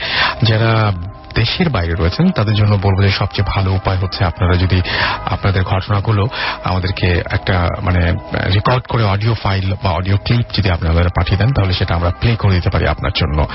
যারা 0.43 0.91
দেশের 1.35 1.69
বাইরে 1.69 1.93
রয়েছেন, 1.93 2.31
তাদের 2.31 2.55
জন্য 2.55 2.77
বলব 2.83 3.01
যে 3.01 3.11
সবচেয়ে 3.11 3.47
ভালো 3.47 3.71
উপায় 3.71 3.97
হচ্ছে 3.97 4.25
আপনারা 4.25 4.57
যদি 4.57 4.81
আপনাদের 5.25 5.63
ঘটনাগুলো 5.63 6.27
আমাদেরকে 6.63 7.23
একটা 7.31 7.67
মানে 7.81 8.01
রেকর্ড 8.33 8.87
করে 8.87 9.03
অডিও 9.03 9.33
ফাইল 9.33 9.73
বা 9.83 9.89
অডিও 9.89 10.17
ক্লিপ 10.17 10.45
যদি 10.57 10.69
আপনারা 10.69 11.09
পাঠিয়ে 11.15 11.37
দেন, 11.37 11.53
তাহলে 11.53 11.73
সেটা 11.73 11.95
আমরা 11.95 12.11
প্লে 12.19 12.35
করে 12.35 12.53
দিতে 12.53 12.69
পারি 12.69 12.87
আপনার 12.87 13.11
জন্য। 13.11 13.47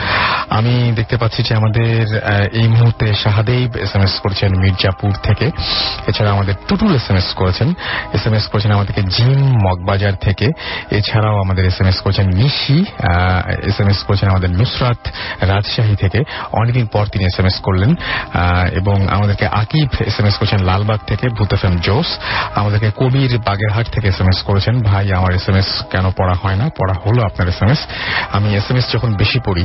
আমি 0.50 0.92
দেখতে 0.96 1.16
পাচ্ছি 1.16 1.42
যে 1.42 1.54
আমাদের 1.54 2.22
এই 2.52 2.68
মুহূর্তে 2.68 3.14
শাহাদেব 3.14 3.76
এস 3.76 3.96
এম 3.96 4.02
এস 4.02 4.20
করেছেন 4.20 4.50
মির্জাপুর 4.60 5.12
থেকে। 5.22 5.50
এছাড়া 6.06 6.30
আমাদের 6.30 6.54
টুটুল 6.68 6.94
এস 6.94 7.10
এম 7.10 7.16
এস 7.16 7.34
করেছেন। 7.34 7.74
এস 8.12 8.26
এম 8.26 8.34
এস 8.34 8.46
করেছেন 8.48 8.72
আমাদেরকে 8.72 9.02
জিম 9.02 9.40
মগবাজার 9.66 10.16
থেকে। 10.16 10.46
এছাড়াও 10.90 11.36
আমাদের 11.44 11.64
এস 11.66 11.80
এম 11.80 11.86
এস 11.86 12.00
করেছেন 12.00 12.26
নিশি 12.28 12.84
এস 13.68 13.80
এম 13.80 13.88
এস 13.88 14.02
করেছেন 14.02 14.28
আমাদের 14.30 14.50
নুসরাত 14.50 15.08
রাজশাহী 15.40 15.96
থেকে। 15.96 16.18
অনেকদিন 16.52 16.86
পর 16.86 17.06
তিনি 17.06 17.24
এস 17.24 17.38
এম 17.38 17.46
এস 17.46 17.60
করলেন 17.66 17.90
এবং 18.74 18.96
আমাদেরকে 19.08 19.46
আকিব 19.54 19.88
এস 20.02 20.16
এম 20.20 20.26
এস 20.26 20.36
করেছেন 20.36 20.60
লালবাগ 20.64 21.00
থেকে 21.06 21.26
ভূত 21.36 21.50
এফ 21.54 21.62
এম 21.64 21.74
জোস 21.78 22.08
আমাদেরকে 22.54 22.88
কবির 23.00 23.32
বাগেরহাট 23.46 23.86
থেকে 23.94 24.06
এস 24.08 24.18
এম 24.20 24.28
এস 24.28 24.38
করেছেন 24.42 24.74
ভাই 24.82 25.04
আমার 25.12 25.32
এস 25.34 25.46
এম 25.48 25.56
এস 25.56 25.68
কেন 25.92 26.04
পড়া 26.18 26.34
হয় 26.34 26.56
না 26.56 26.66
পড়া 26.78 26.94
হলো 27.04 27.20
আপনার 27.24 27.46
এস 27.48 27.60
এম 27.62 27.70
এস 27.70 27.80
আমি 28.32 28.48
এস 28.56 28.66
এম 28.70 28.76
এস 28.76 28.86
যখন 28.94 29.10
বেশি 29.14 29.38
পড়ি 29.40 29.64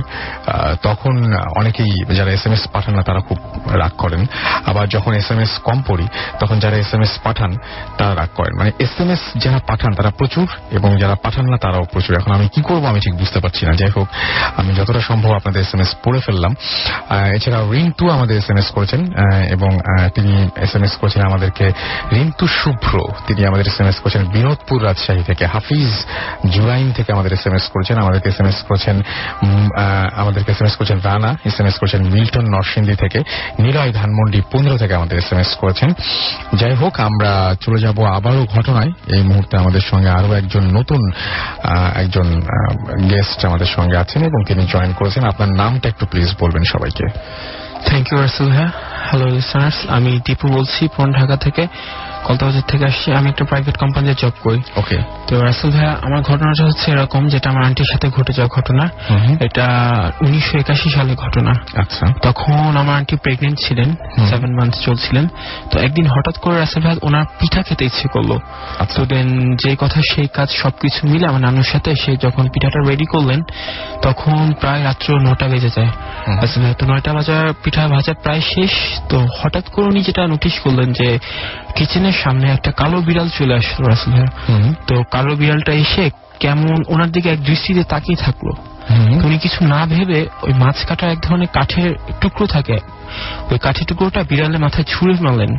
তখন 0.82 1.14
অনেকেই 1.56 1.90
যারা 2.18 2.32
এস 2.32 2.44
এম 2.46 2.54
এস 2.54 2.64
পাঠান 2.74 2.94
না 2.98 3.04
তারা 3.04 3.22
খুব 3.22 3.38
রাগ 3.76 3.94
করেন 3.98 4.22
আবার 4.66 4.86
যখন 4.90 5.12
এস 5.14 5.30
এম 5.32 5.40
এস 5.40 5.54
কম 5.64 5.78
পড়ি 5.88 6.06
তখন 6.40 6.56
যারা 6.60 6.76
এস 6.78 6.92
এম 6.94 7.02
এস 7.02 7.14
পাঠান 7.24 7.52
তারা 7.98 8.14
রাগ 8.16 8.30
করেন 8.36 8.54
মানে 8.60 8.72
এস 8.80 8.94
এম 9.00 9.10
এস 9.12 9.24
যারা 9.44 9.60
পাঠান 9.70 9.92
তারা 9.96 10.12
প্রচুর 10.12 10.48
এবং 10.72 10.90
যারা 10.98 11.16
পাঠান 11.18 11.46
না 11.52 11.58
তারাও 11.58 11.86
প্রচুর 11.86 12.14
এখন 12.20 12.32
আমি 12.34 12.48
কি 12.54 12.62
করব 12.62 12.84
আমি 12.86 13.00
ঠিক 13.00 13.16
বুঝতে 13.16 13.40
পারছি 13.40 13.62
না 13.66 13.74
যাই 13.74 13.92
হোক 13.92 14.08
আমি 14.60 14.72
যতটা 14.76 15.02
সম্ভব 15.02 15.32
আপনাদের 15.40 15.60
এস 15.62 15.72
এম 15.74 15.82
এস 15.82 15.92
পড়ে 16.04 16.20
ফেললাম 16.22 16.52
আহ, 16.56 17.28
এছাড়াও 17.38 17.66
রিন্টু 17.90 18.06
আমাদের 18.18 18.36
এস 18.42 18.48
এম 18.54 18.58
এস 18.62 18.70
করেছেন 18.76 19.02
এবং 19.56 19.72
তিনি 20.16 20.34
এস 20.66 20.74
এম 20.78 20.84
এস 20.88 20.94
করেছেন 21.02 21.22
আমাদেরকে 21.30 21.66
রিন্টু 22.16 22.46
শুভ্র, 22.60 22.94
তিনি 23.28 23.42
আমাদের 23.50 23.66
এস 23.72 23.78
এম 23.82 23.88
এস 23.92 23.98
করেছেন 24.04 24.24
বিনোদপুর 24.36 24.80
রাজশাহী 24.88 25.24
থেকে, 25.30 25.44
হাফিজ 25.54 25.94
জুরাইন 26.54 26.88
থেকে 26.98 27.10
আমাদের 27.16 27.32
এস 27.38 27.44
এম 27.50 27.56
এস 27.60 27.66
করেছেন, 27.74 27.96
আমাদেরকে 28.04 28.28
এস 28.34 28.40
এম 28.42 28.48
এস 28.52 28.60
করেছেন 28.70 28.96
আমাদেরকে 30.22 30.50
এস 30.56 30.60
এম 30.62 30.68
এস 30.70 30.76
করেছেন 30.80 30.98
রানা 31.08 31.32
এস 31.50 31.58
এম 31.62 31.68
এস 31.70 31.76
করেছেন 31.82 32.02
মিল্টন 32.14 32.46
নরসিংদী 32.54 32.96
থেকে, 33.04 33.20
নিলয় 33.64 33.92
ধানমন্ডি 34.00 34.40
পনেরো 34.52 34.78
থেকে 34.82 34.94
আমাদের 35.00 35.16
এস 35.22 35.30
এম 35.34 35.40
এস 35.44 35.52
করেছেন। 35.62 35.90
যাই 36.60 36.76
হোক, 36.82 36.94
আমরা 37.10 37.32
চলে 37.64 37.80
যাব 37.86 37.98
আবারও 38.18 38.44
ঘটনায়, 38.56 38.92
এই 39.16 39.24
মুহূর্তে 39.30 39.54
আমাদের 39.64 39.84
সঙ্গে 39.90 40.10
আরও 40.18 40.30
একজন 40.42 40.64
নতুন 40.78 41.02
একজন 42.04 42.28
গেস্ট 43.12 43.40
আমাদের 43.50 43.70
সঙ্গে 43.76 43.96
আছেন 44.04 44.22
এবং 44.30 44.40
তিনি 44.50 44.62
জয়েন 44.74 44.92
করেছেন। 45.00 45.24
আপনার 45.32 45.50
নামটা 45.62 45.86
একটু 45.94 46.04
প্লিজ 46.12 46.30
বলবেন 46.42 46.64
সবাইকে। 46.74 47.06
থ্যাংক 47.86 48.06
ইউ 48.12 48.18
রাসুল 48.22 48.50
হ্যাঁ 48.52 48.72
হ্যালো 49.08 49.26
লিসনার্স 49.26 49.78
আমি 49.90 50.12
টিপু 50.26 50.48
বলছি 50.48 50.82
পন 50.98 51.08
ঢাকা 51.12 51.36
থেকে। 51.36 51.64
কলতাবাজার 52.24 52.62
থেকে 52.68 52.86
আসছি 52.86 53.14
আমি 53.14 53.30
একটা 53.30 53.46
প্রাইভেট 53.46 53.78
কোম্পানিতে 53.78 54.14
জব 54.18 54.32
করি। 54.44 54.62
ওকে 54.76 54.98
তো 55.28 55.42
রাসেল 55.42 55.72
ভাইয়া 55.72 55.98
আমার 56.02 56.22
ঘটনাটা 56.22 56.66
হচ্ছে 56.66 56.92
এরকম 56.92 57.28
যেটা 57.28 57.50
আমার 57.50 57.64
আন্টির 57.66 57.86
সাথে 57.92 58.10
ঘটে 58.10 58.34
যাওয়া 58.34 58.62
ঘটনা। 58.62 58.90
এটা 59.40 59.68
উনিশশো 60.22 60.58
একাশি 60.58 60.90
সালে 60.90 61.16
ঘটনা। 61.16 61.54
আচ্ছা। 61.76 62.14
তখন 62.22 62.78
আমার 62.78 62.96
আন্টি 62.96 63.16
প্রেগনেন্ট 63.16 63.60
ছিলেন। 63.60 63.96
সেভেন 64.28 64.56
মান্থ 64.56 64.76
চলছিলেন। 64.76 65.28
তো 65.72 65.80
একদিন 65.80 66.08
হঠাৎ 66.08 66.38
করে 66.38 66.60
রাসেল 66.60 66.84
ভাই 66.84 66.98
ওনার 67.02 67.26
পিঠা 67.40 67.62
খেতে 67.62 67.86
ইচ্ছে 67.86 68.08
করল। 68.08 68.38
আচ্ছা। 68.80 68.96
তো 69.00 69.06
দেন 69.06 69.56
যে 69.56 69.76
কথা 69.80 70.02
সেই 70.02 70.28
কাজ 70.28 70.50
সবকিছু 70.50 71.08
মিলে 71.08 71.28
আমার 71.28 71.42
নানুর 71.42 71.64
সাথে 71.64 71.96
সে 71.96 72.18
যখন 72.18 72.48
পিঠাটা 72.48 72.90
রেডি 72.90 73.06
করলেন 73.06 73.44
তখন 74.02 74.54
প্রায় 74.60 74.84
রাত্র 74.84 75.20
নটা 75.20 75.48
বেজে 75.48 75.70
যায়। 75.70 75.92
আসলে 76.28 76.74
তো 76.74 76.86
নয়টা 76.86 77.14
ভাজা 77.14 77.54
পিঠা 77.64 77.88
ভাজা 77.88 78.14
প্রায় 78.14 78.42
শেষ। 78.42 78.72
তো 79.10 79.28
হঠাৎ 79.40 79.70
করে 79.70 79.86
উনি 79.86 80.02
যেটা 80.02 80.28
নোটিশ 80.28 80.60
করলেন 80.60 80.94
যে 80.94 81.20
কিচেনের 81.78 82.18
সামনে 82.24 82.46
একটা 82.52 82.72
কালো 82.72 82.98
বিড়াল 83.08 83.30
চলে 83.38 83.54
আসলো 83.62 83.84
রাসেল 83.88 84.12
ভাইয়া 84.14 84.30
তো 84.88 84.96
কালো 85.12 85.32
বিড়ালটা 85.36 85.74
এসে 85.84 86.06
কেমন 86.44 86.78
ওনার 86.94 87.10
দিকে 87.16 87.28
এক 87.30 87.42
দৃষ্টিতে 87.44 87.84
তাকিয়ে 87.84 88.20
থাকল। 88.26 88.48
উনি 89.26 89.38
কিছু 89.38 89.60
না 89.74 89.82
ভেবে 89.86 90.20
ওই 90.46 90.54
মাছ 90.64 90.78
কাটার 90.90 91.10
এক 91.16 91.20
ধরনের 91.28 91.50
কাঠের 91.58 91.90
টুকরো 92.22 92.46
থাকে। 92.56 92.78
ওই 93.52 93.58
কাঠের 93.66 93.86
টুকরোটা 93.90 94.22
বিড়ালের 94.30 94.62
মাথায় 94.66 94.86
ছুঁড়ে 94.92 95.14
মারলেন। 95.26 95.52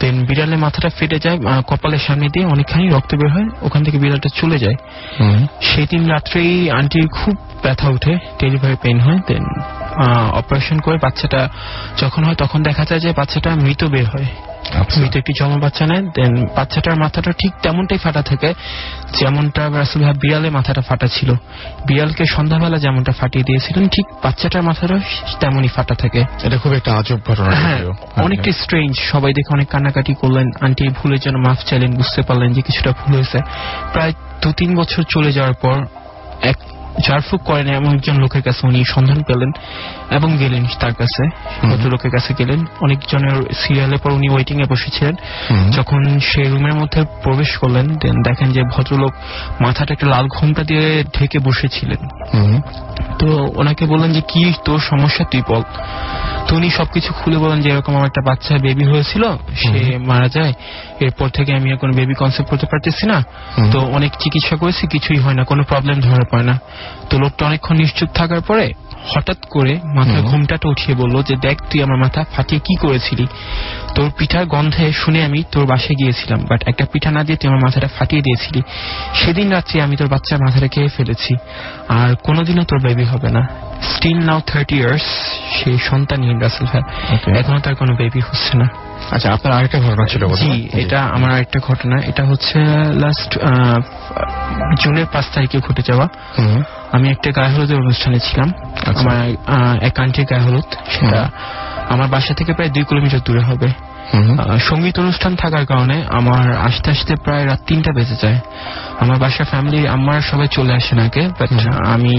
দেন 0.00 0.14
বিড়ালের 0.28 0.60
মাথাটা 0.64 0.88
ফেটে 0.98 1.18
যায় 1.24 1.38
কপালের 1.70 2.02
সামনে 2.06 2.26
দিয়ে 2.34 2.46
অনেকখানি 2.54 2.84
রক্ত 2.88 3.12
বের 3.20 3.30
হয় 3.34 3.48
ওখান 3.66 3.80
থেকে 3.84 3.98
বিড়ালটা 4.02 4.28
চলে 4.40 4.56
যায়। 4.64 4.76
সেই 5.68 5.86
দিন 5.92 6.02
রাত্রেই 6.12 6.52
আন্টির 6.78 7.06
খুব 7.18 7.34
ব্যথা 7.62 7.88
উঠে 7.96 8.12
ডেলিভারি 8.40 8.76
পেন 8.82 8.96
হয় 9.00 9.20
দেন 9.28 9.44
অপারেশন 10.40 10.78
করে 10.78 10.98
বাচ্চাটা 11.04 11.40
যখন 12.02 12.20
হয় 12.24 12.38
তখন 12.42 12.58
দেখা 12.68 12.84
যায় 12.84 13.00
যে 13.04 13.10
বাচ্চাটা 13.12 13.50
মৃত 13.64 13.82
বের 13.94 14.06
হয়। 14.14 14.28
একটি 15.20 15.32
জমা 15.38 15.58
বাচ্চা 15.58 15.86
নেয় 15.86 16.02
দেন 16.16 16.32
বাচ্চাটার 16.56 16.96
মাথাটা 16.96 17.32
ঠিক 17.32 17.52
তেমনটাই 17.62 17.98
ফাটা 17.98 18.22
থাকে 18.22 18.54
যেমনটা 19.18 19.62
রাসুল 19.80 20.02
বিড়ালের 20.22 20.52
মাথাটা 20.52 20.82
ফাটা 20.82 21.06
ছিল। 21.06 21.34
বিড়ালকে 21.86 22.24
সন্ধ্যাবেলা 22.26 22.78
যেমনটা 22.78 23.12
ফাটিয়ে 23.12 23.44
দিয়েছিলেন 23.44 23.88
ঠিক 23.88 24.06
বাচ্চাটার 24.24 24.62
মাথাটা 24.62 24.96
তেমনই 25.40 25.68
ফাটা 25.68 25.94
থাকে। 25.94 26.24
এটা 26.44 26.58
খুব 26.58 26.72
একটা 26.72 26.90
আজব 26.98 27.18
ঘটনা 27.28 27.50
হ্যাঁ 27.56 27.80
অনেকটা 28.16 28.52
স্ট্রেঞ্জ 28.52 28.92
সবাই 29.12 29.32
দেখে 29.32 29.50
অনেক 29.54 29.68
কান্নাকাটি 29.68 30.14
করলেন 30.14 30.46
আন্টি 30.60 30.84
ভুলের 30.88 31.20
জন্য 31.20 31.38
মাফ 31.48 31.58
চাইলেন 31.64 31.90
বুঝতে 31.94 32.22
পারলেন 32.22 32.52
যে 32.52 32.62
কিছুটা 32.62 32.90
ভুল 32.92 33.14
হয়েছে। 33.14 33.38
প্রায় 33.92 34.12
দু 34.42 34.52
তিন 34.52 34.70
বছর 34.76 35.02
চলে 35.08 35.32
যাওয়ার 35.32 35.54
পর 35.62 35.76
এক 36.42 36.56
ঝাড়ফুঁক 37.06 37.42
করেন 37.44 37.66
এমন 37.68 37.94
একজন 37.94 38.16
লোকের 38.20 38.42
কাছে 38.42 38.66
উনি 38.66 38.84
সন্ধান 38.84 39.22
পেলেন। 39.22 39.50
এবং 40.10 40.38
গেলেন 40.38 40.64
তার 40.80 40.94
কাছে 40.94 41.22
ভদ্রলোকের 41.62 42.10
কাছে 42.10 42.34
গেলেন। 42.38 42.64
অনেকজনের 42.80 43.54
সিরিয়ালের 43.54 43.98
পর 43.98 44.10
উনি 44.10 44.28
ওয়েটিং 44.28 44.62
এ 44.62 44.64
বসেছিলেন। 44.64 45.14
যখন 45.70 46.18
সে 46.18 46.42
রুমের 46.42 46.74
মধ্যে 46.74 47.04
প্রবেশ 47.22 47.56
করলেন 47.56 47.86
দেন 47.86 48.22
দেখেন 48.22 48.52
যে 48.52 48.62
ভদ্রলোক 48.62 49.12
মাথাটা 49.60 49.94
একটা 49.94 50.06
লাল 50.06 50.26
ঘোমটা 50.28 50.64
দিয়ে 50.64 51.04
ঢেকে 51.18 51.38
বসেছিলেন। 51.38 52.08
তো 53.18 53.52
ওনাকে 53.56 53.86
বললেন 53.86 54.12
যে 54.12 54.20
কি 54.20 54.52
তোর 54.64 54.78
সমস্যা? 54.78 55.24
তুই 55.24 55.42
বল। 55.48 55.62
তো 56.48 56.56
উনি 56.56 56.70
সবকিছু 56.70 57.12
খুলে 57.12 57.36
বলেন 57.36 57.62
যে 57.62 57.70
এরকম 57.70 57.96
আমার 57.96 58.06
একটা 58.06 58.20
বাচ্চা 58.20 58.58
বেবি 58.58 58.84
হয়েছিল 58.84 59.36
সে 59.56 59.98
মারা 59.98 60.28
যায়। 60.28 60.52
এরপর 61.00 61.28
থেকে 61.28 61.54
আমি 61.54 61.72
এখন 61.72 61.92
বেবি 61.92 62.14
কনসেপ্ট 62.14 62.50
করতে 62.50 62.66
পারতেছি 62.66 63.06
না। 63.06 63.24
তো 63.72 63.80
অনেক 63.80 64.12
চিকিৎসা 64.18 64.56
করেছি 64.56 64.86
কিছুই 64.86 65.16
হয় 65.16 65.34
না 65.34 65.44
কোনো 65.44 65.62
প্রবলেম 65.62 66.00
ধরা 66.00 66.24
পড়ে 66.30 66.42
না। 66.42 66.58
তো 67.10 67.18
লোকটা 67.18 67.46
অনেকক্ষণ 67.46 67.76
নিশ্চুপ 67.76 68.08
থাকার 68.14 68.40
পরে 68.40 68.72
হঠাৎ 69.14 69.36
করে 69.50 69.80
মাথার 69.98 70.14
ঘুমটা 70.14 70.30
ঘুমটাটা 70.30 70.66
উঠিয়ে 70.68 70.94
বলল 70.94 71.16
যে 71.22 71.34
দেখ 71.36 71.56
তুই 71.70 71.82
আমার 71.82 71.98
মাথা 71.98 72.24
ফাটিয়ে 72.36 72.60
কি 72.60 72.74
করেছিলি? 72.74 73.26
তোর 73.94 74.10
পিঠার 74.18 74.46
গন্ধে 74.46 74.92
শুনে 74.92 75.20
আমি 75.24 75.40
তোর 75.52 75.66
বাসায় 75.66 75.96
গিয়েছিলাম 75.98 76.40
বাট 76.50 76.60
একটা 76.68 76.84
পিঠা 76.92 77.10
না 77.10 77.24
দিয়ে 77.24 77.36
তুই 77.36 77.48
আমার 77.48 77.62
মাথাটা 77.62 77.88
ফাটিয়ে 77.98 78.22
দিয়েছিলি। 78.22 78.60
সেদিন 79.14 79.50
রাত্রে 79.50 79.82
আমি 79.82 79.96
তোর 79.96 80.08
বাচ্চার 80.08 80.38
মাথাটা 80.38 80.68
খেয়ে 80.68 80.88
ফেলেছি। 80.88 81.32
আর 81.88 82.10
কোনোদিনও 82.24 82.64
তোর 82.64 82.80
বেবি 82.88 83.04
হবে 83.04 83.30
না। 83.30 83.42
স্টিল 83.82 84.18
নাও 84.18 84.40
থার্টি 84.46 84.76
ইয়ার্স 84.76 85.06
সেই 85.58 85.78
সন্তানহীন 85.78 86.38
রাসেল 86.38 86.66
ভাই. 86.72 86.82
এখনও 87.40 87.58
তার 87.58 87.74
কোনো 87.74 87.92
বেবি 87.96 88.20
হচ্ছে 88.20 88.52
না। 88.58 88.66
আচ্ছা 89.10 89.32
আপনার 89.32 89.52
আরেকটা 89.52 89.80
ঘটনা 89.80 90.06
ছিল 90.06 90.26
জি 90.26 90.68
এটা 90.72 91.04
আমার 91.04 91.40
একটা 91.40 91.60
ঘটনা। 91.60 92.00
এটা 92.06 92.24
হচ্ছে 92.24 92.58
লাস্ট 92.94 93.38
জুনের 94.80 95.06
পাঁচ 95.12 95.24
তারিখে 95.34 95.58
ঘটে 95.58 95.82
যাওয়া। 95.82 96.08
আমি 96.92 97.10
একটা 97.10 97.30
গায়ে 97.30 97.54
হলুদের 97.54 97.76
অনুষ্ঠানে 97.76 98.18
ছিলাম। 98.18 98.52
আচ্ছা। 98.86 98.92
আমার 98.92 99.30
এক 99.82 100.00
আন্টির 100.00 100.24
গায়ে 100.24 100.42
হলুদ। 100.42 100.64
সেটা 100.88 101.30
আমার 101.88 102.08
বাসা 102.08 102.34
থেকে 102.34 102.52
প্রায় 102.52 102.70
দুই 102.70 102.84
কিলোমিটার 102.84 103.20
দূরে 103.24 103.40
হবে। 103.40 103.68
সংগীত 104.58 104.98
অনুষ্ঠান 104.98 105.36
থাকার 105.36 105.66
কারণে 105.66 106.04
আমার 106.10 106.56
আসতে 106.56 106.90
আসতে 106.90 107.16
প্রায় 107.16 107.46
রাত 107.46 107.60
তিনটা 107.66 107.92
বেজে 107.92 108.16
যায়। 108.22 108.38
আমার 109.00 109.18
বাসার 109.18 109.44
ফ্যামিলি 109.44 109.88
আমার 109.88 110.20
সবাই 110.20 110.48
চলে 110.48 110.72
আসেন 110.74 110.98
আগে 110.98 111.28
বাট 111.40 111.50
আমি 111.84 112.14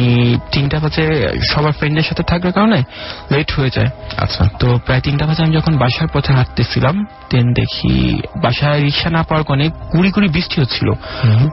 তিনটা 0.52 0.80
বাজে 0.80 1.06
সবার 1.52 1.72
ফ্রেন্ডের 1.72 2.04
সাথে 2.04 2.24
থাকার 2.24 2.52
কারণে 2.52 2.84
লেট 3.32 3.52
হয়ে 3.52 3.70
যায়। 3.70 3.90
আচ্ছা। 4.18 4.44
তো 4.60 4.80
প্রায় 4.86 5.02
তিনটা 5.02 5.26
বাজে 5.26 5.44
আমি 5.44 5.54
যখন 5.56 5.78
বাসার 5.78 6.08
পথে 6.14 6.34
হাঁটতেছিলাম 6.34 7.06
দেন 7.30 7.54
দেখি 7.54 8.22
বাসায় 8.44 8.80
রিক্সা 8.84 9.10
না 9.10 9.24
পাওয়ার 9.24 9.44
কারণে 9.44 9.70
কুড়ি 9.92 10.12
গুড়ি 10.12 10.28
বৃষ্টি 10.28 10.62
হচ্ছিল। 10.62 10.88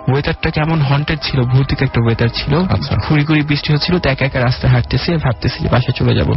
ওয়েদারটা 0.09 0.51
কেমন 0.51 0.81
হন্টেড 0.81 1.19
ছিল 1.23 1.41
ভৌতিক 1.43 1.83
একটা 1.83 2.01
ওয়েদার 2.01 2.29
ছিল। 2.29 2.55
আচ্ছা। 2.69 2.95
গুড়ি 3.09 3.25
গুড়ি 3.25 3.43
বৃষ্টি 3.43 3.73
হচ্ছিল 3.73 3.99
তো 3.99 4.09
একা 4.11 4.25
একা 4.25 4.41
রাস্তায় 4.41 4.73
হাঁটতেছি 4.73 5.09
ভাবতেছি 5.13 5.69
বাসায় 5.69 5.93
চলে 5.93 6.15
যাব। 6.15 6.31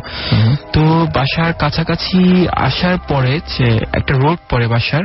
তো 0.73 1.07
বাসার 1.13 1.53
কাছাকাছি 1.53 2.47
আসার 2.67 2.97
পরে 3.07 3.39
যে 3.57 3.79
একটা 3.93 4.13
রোড 4.13 4.37
পড়ে 4.49 4.67
বাসার। 4.67 5.03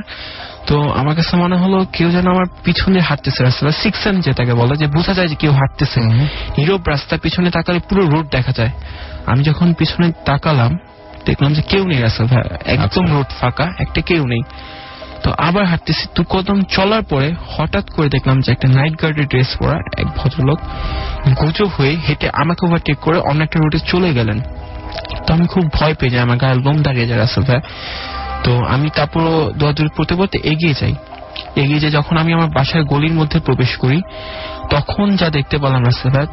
তো 0.67 0.91
আমার 0.91 1.15
কাছে 1.15 1.37
মনে 1.37 1.57
হলো 1.57 1.87
কেউ 1.93 2.11
যেন 2.11 2.27
আমার 2.31 2.45
পিছনে 2.65 3.01
হাঁটতেছে 3.01 3.45
রাস্তা 3.45 3.73
সিক্স 3.73 3.99
সেন 3.99 4.21
যেটাকে 4.21 4.55
বলে 4.55 4.77
যে 4.77 4.87
বোঝা 4.87 5.15
যায় 5.15 5.29
যে 5.29 5.35
কেউ 5.35 5.53
হাঁটতেছে। 5.53 6.01
নীরব 6.01 6.81
রাস্তার 6.87 7.19
পিছনে 7.19 7.51
তাকালে 7.51 7.79
পুরো 7.79 8.07
রোড 8.07 8.29
দেখা 8.31 8.53
যায়। 8.53 8.71
আমি 9.27 9.45
যখন 9.45 9.73
পিছনে 9.73 10.13
তাকালাম 10.25 10.79
দেখলাম 11.27 11.55
যে 11.55 11.63
কেউ 11.63 11.87
নেই 11.87 12.01
রাস্তা 12.01 12.25
একদম 12.65 12.85
আচ্ছা। 12.85 13.01
রোড 13.01 13.27
ফাঁকা 13.41 13.73
একটা 13.79 14.01
কেউ 14.01 14.27
নেই। 14.27 14.41
তো 15.23 15.33
আবার 15.39 15.65
হাঁটতেছি 15.65 16.09
দু 16.17 16.25
কদম 16.29 16.63
চলার 16.63 17.03
পরে 17.03 17.33
হঠাৎ 17.47 17.91
করে 17.91 18.09
দেখলাম 18.09 18.41
যে 18.41 18.53
একটা 18.53 18.69
নাইট 18.69 19.03
গার্ডের 19.03 19.29
ড্রেস 19.29 19.57
পরা 19.59 19.81
এক 19.99 20.07
ভদ্রলোক 20.17 20.59
গুজো 21.41 21.67
হয়ে 21.67 21.97
হেঁটে 22.09 22.31
আমাকে 22.33 22.67
ওভারটেক 22.67 22.99
করে 22.99 23.19
অন্য 23.19 23.43
একটা 23.43 23.61
রোডে 23.61 23.79
চলে 23.79 24.15
গেলেন। 24.15 24.41
তো 25.27 25.35
আমি 25.35 25.47
খুব 25.47 25.73
ভয় 25.73 25.95
পেয়ে 25.95 26.11
যাই 26.11 26.21
আমার 26.21 26.37
গায়ে 26.37 26.55
লোম 26.55 26.83
দাঁড়িয়ে 26.83 27.07
যায় 27.07 27.21
ভাই 27.21 27.61
তো 28.45 28.53
আমি 28.75 28.89
তারপর 28.97 29.21
দৌড়াদৌড়ি 29.59 29.91
পড়তে 29.97 30.15
পড়তে 30.15 30.39
এগিয়ে 30.53 30.75
যাই। 30.81 30.95
এগিয়ে 31.63 31.81
যে 31.81 31.91
যখন 31.91 32.15
আমি 32.17 32.33
আমার 32.33 32.51
বাসার 32.57 32.83
গলির 32.85 33.13
মধ্যে 33.13 33.39
প্রবেশ 33.41 33.77
করি, 33.77 33.99
তখন 34.71 35.07
যা 35.17 35.29
দেখতে 35.31 35.57
পেলাম 35.59 35.83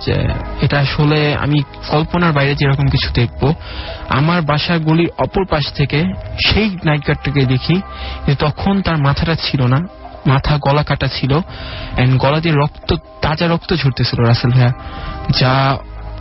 যে 0.05 0.15
এটা 0.61 0.77
আসলে 0.79 1.19
আমি 1.35 1.57
কল্পনার 1.87 2.31
বাইরে 2.31 2.53
যেরকম 2.55 2.87
কিছু 2.87 3.09
দেখব, 3.13 3.53
আমার 4.09 4.41
বাসার 4.41 4.79
গলির 4.79 5.09
অপর 5.17 5.43
পাশ 5.45 5.65
থেকে 5.73 5.99
সেই 6.47 6.67
নাইট 6.85 7.29
দেখি 7.53 7.81
যে 8.27 8.33
তখন 8.35 8.73
তার 8.81 8.97
মাথাটা 8.97 9.35
ছিল 9.35 9.61
না, 9.73 9.79
মাথা 10.25 10.57
গলা 10.57 10.83
কাটা 10.83 11.07
ছিল 11.07 11.31
গলা 12.17 12.39
দিয়ে 12.39 12.55
রক্ত, 12.55 12.89
তাজা 13.21 13.45
রক্ত 13.47 13.69
ঝরতেছিল 13.73 14.19
রাসেল 14.23 14.51
ভাইয়া, 14.51 14.71
যা 15.39 15.53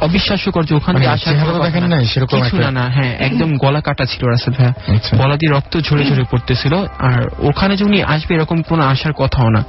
অবিশ্বাস্যকর 0.00 0.62
যে 0.64 0.74
ওখান 0.74 0.92
মানে 0.94 1.04
থেকে 1.04 1.14
আসার 1.16 1.32
তো 1.38 1.52
কথা 1.52 1.66
দেখেন 1.66 1.84
না। 1.84 1.98
সেরকম 2.04 2.38
কিছু 2.38 2.56
না 2.58 2.70
না 2.70 2.84
হ্যাঁ 2.88 3.12
একদম 3.20 3.50
গলা 3.56 3.80
কাটা 3.80 4.04
ছিল 4.06 4.22
রাসেল 4.26 4.52
ভাইয়া। 4.52 4.72
আচ্ছা। 4.94 5.12
গলা 5.16 5.36
দিয়ে 5.36 5.50
রক্ত 5.52 5.74
ঝরে 5.80 6.02
ঝরে 6.08 6.24
পড়তেছিল 6.30 6.74
আর 7.08 7.20
ওখানে 7.48 7.72
যে 7.76 7.84
উনি 7.84 7.98
আসবে 8.14 8.32
এরকম 8.34 8.58
কোনো 8.62 8.82
আসার 8.84 9.12
কথাও 9.12 9.48
না 9.50 9.62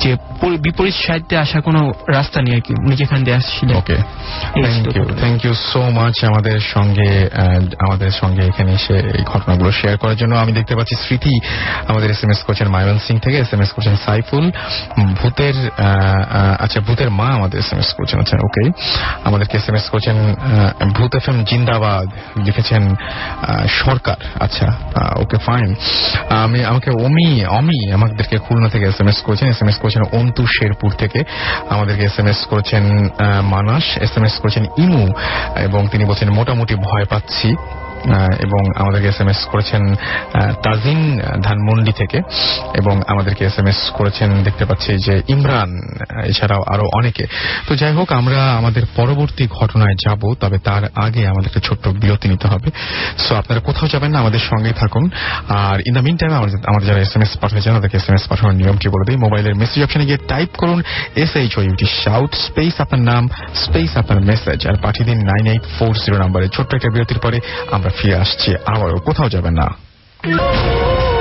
যে 0.00 0.10
পরি- 0.40 0.60
বিপরীত 0.60 0.96
সাইডে 1.02 1.36
আসার 1.38 1.62
কোনো 1.62 1.80
রাস্তা 2.08 2.38
নেই 2.42 2.52
আর 2.54 2.62
কি 2.66 2.72
উনি 2.80 2.94
যেখান 2.96 3.18
দিয়ে 3.22 3.36
আসছিলেন। 3.36 3.76
Okay 3.76 3.96
thank 5.20 5.40
you 5.44 5.54
so 5.70 5.80
much 5.90 6.16
আমাদের 6.24 6.56
সঙ্গে 6.74 7.08
আমাদের 7.78 8.10
সঙ্গে 8.12 8.42
এখানে 8.46 8.70
এসে 8.72 8.96
এই 9.12 9.24
ঘটনাগুলো 9.24 9.70
শেয়ার 9.72 9.96
করার 9.98 10.16
জন্য। 10.16 10.32
আমি 10.36 10.52
দেখতে 10.52 10.74
পাচ্ছি 10.76 10.94
স্মৃতি 10.96 11.34
আমাদের 11.88 12.08
এস 12.10 12.20
এম 12.24 12.30
এস 12.30 12.40
করছেন 12.42 12.68
মায়ন 12.68 12.98
সিং 12.98 13.16
থেকে 13.18 13.36
এস 13.38 13.50
এম 13.52 13.60
এস 13.60 13.70
করছেন 13.72 13.96
সাইফুল 14.06 14.44
ভূতের 15.18 15.56
আচ্ছা 16.60 16.78
ভূতের 16.80 17.10
মা 17.10 17.28
আমাদের 17.30 17.56
এস 17.58 17.68
এম 17.72 17.78
এস 17.78 17.90
করছেন 17.92 18.16
আচ্ছা 18.20 18.36
ওকে 18.42 18.62
আমাদেরকে 19.24 19.56
এস 19.62 19.68
এম 19.68 19.74
এস 19.74 19.86
করছেন 19.90 20.16
ভূত 20.92 21.12
এফ 21.14 21.26
এম 21.28 21.38
জিন্দাবাদ 21.44 22.06
লিখেছেন 22.38 22.82
সরকার। 23.68 24.18
আচ্ছা 24.40 24.66
ওকে 25.16 25.38
ফাইন 25.38 25.68
আমি, 26.42 26.64
আমাকে 26.64 26.90
অমি 27.06 27.28
অমি 27.58 27.78
আমাদেরকে 27.92 28.36
খুলনা 28.38 28.68
থেকে 28.68 28.84
এস 28.84 28.98
এম 29.00 29.08
এস 29.08 29.18
করছেন। 29.22 29.48
এস 29.48 29.62
এস 29.62 29.78
করেছেন 29.78 30.02
অন্তু 30.12 30.42
শেরপুর 30.46 30.90
থেকে। 30.92 31.20
আমাদেরকে 31.70 32.02
এস 32.04 32.16
এম 32.18 32.26
এস 32.26 32.40
করেছেন 32.46 32.84
মানাস। 33.44 33.84
এস 33.98 34.12
এম 34.16 34.24
এস 34.24 34.34
করেছেন 34.42 34.64
ইমু। 34.78 35.04
এবং 35.66 35.80
তিনি 35.92 36.04
বলছেন, 36.04 36.28
মোটামুটি 36.30 36.74
ভয় 36.74 37.06
পাচ্ছি। 37.10 37.48
এবং 38.46 38.62
আমাদেরকে 38.82 39.08
এস 39.12 39.18
এম 39.22 39.28
এস 39.32 39.40
করেছেন 39.52 39.82
তাজিন 40.64 41.00
ধানমন্ডি 41.46 41.92
থেকে, 42.00 42.18
এবং 42.80 42.94
আমাদেরকে 43.12 43.42
এস 43.50 43.56
এম 43.60 43.68
এস 43.72 43.80
করেছেন, 43.98 44.30
দেখতে 44.46 44.64
পাচ্ছি 44.68 44.90
যে 45.06 45.14
ইমরান 45.34 45.70
এছাড়াও 46.30 46.62
আরও 46.72 46.86
অনেকে। 46.98 47.24
তো 47.66 47.72
যাই 47.80 47.92
হোক, 47.98 48.08
আমরা 48.20 48.38
আমাদের 48.60 48.84
পরবর্তী 48.98 49.44
ঘটনায় 49.58 49.96
যাব, 50.04 50.22
তবে 50.42 50.58
তার 50.68 50.82
আগে 51.04 51.22
আমাদেরকে 51.32 51.60
ছোট্ট 51.66 51.84
বিরতি 52.02 52.26
নিতে 52.32 52.46
হবে। 52.52 52.68
সো 53.24 53.32
আপনারা 53.40 53.60
কোথাও 53.68 53.86
যাবেন 53.94 54.10
না, 54.14 54.18
আমাদের 54.24 54.42
সঙ্গেই 54.50 54.76
থাকুন। 54.82 55.04
আর 55.64 55.76
ইন 55.88 55.92
দ্য 55.96 56.02
মিন 56.06 56.16
টাইম 56.20 56.32
আমাদের 56.70 56.86
যারা 56.88 57.00
এস 57.06 57.12
এম 57.16 57.22
এস 57.24 57.32
পাঠিয়েছেন 57.42 57.72
তাদেরকে 57.76 57.96
এস 58.00 58.06
এম 58.08 58.14
এস 58.18 58.24
পাঠানোর 58.30 58.54
নিয়মটি 58.60 58.86
বলে 58.94 59.04
দিই। 59.08 59.18
মোবাইলের 59.26 59.54
মেসেজ 59.62 59.80
অপশনে 59.86 60.04
গিয়ে 60.08 60.20
টাইপ 60.32 60.50
করুন 60.60 60.78
S 61.24 61.32
H 61.40 61.52
O 61.58 61.60
U T 61.68 61.86
shout 62.02 62.30
space 62.46 62.74
আপনার 62.84 63.02
নাম 63.10 63.22
স্পেস 63.64 63.90
আপনার 64.02 64.18
মেসেজ 64.30 64.58
আর 64.70 64.76
পাঠিয়ে 64.84 65.06
দিন 65.08 65.18
নাইন 65.30 65.44
এইট 65.52 65.64
ফোর 65.76 65.92
জিরো 66.04 66.16
নাম্বারে 66.24 66.46
ছোট্ট 66.56 66.70
একটা 66.78 66.88
বিরতির 66.94 67.20
পরে 67.24 67.38
আমরা 67.76 67.90
ফিরে 67.98 68.14
আসছি 68.14 68.54
আবারও। 68.66 68.98
কোথাও 68.98 69.28
যাবেন 69.28 69.54
না। 69.54 71.11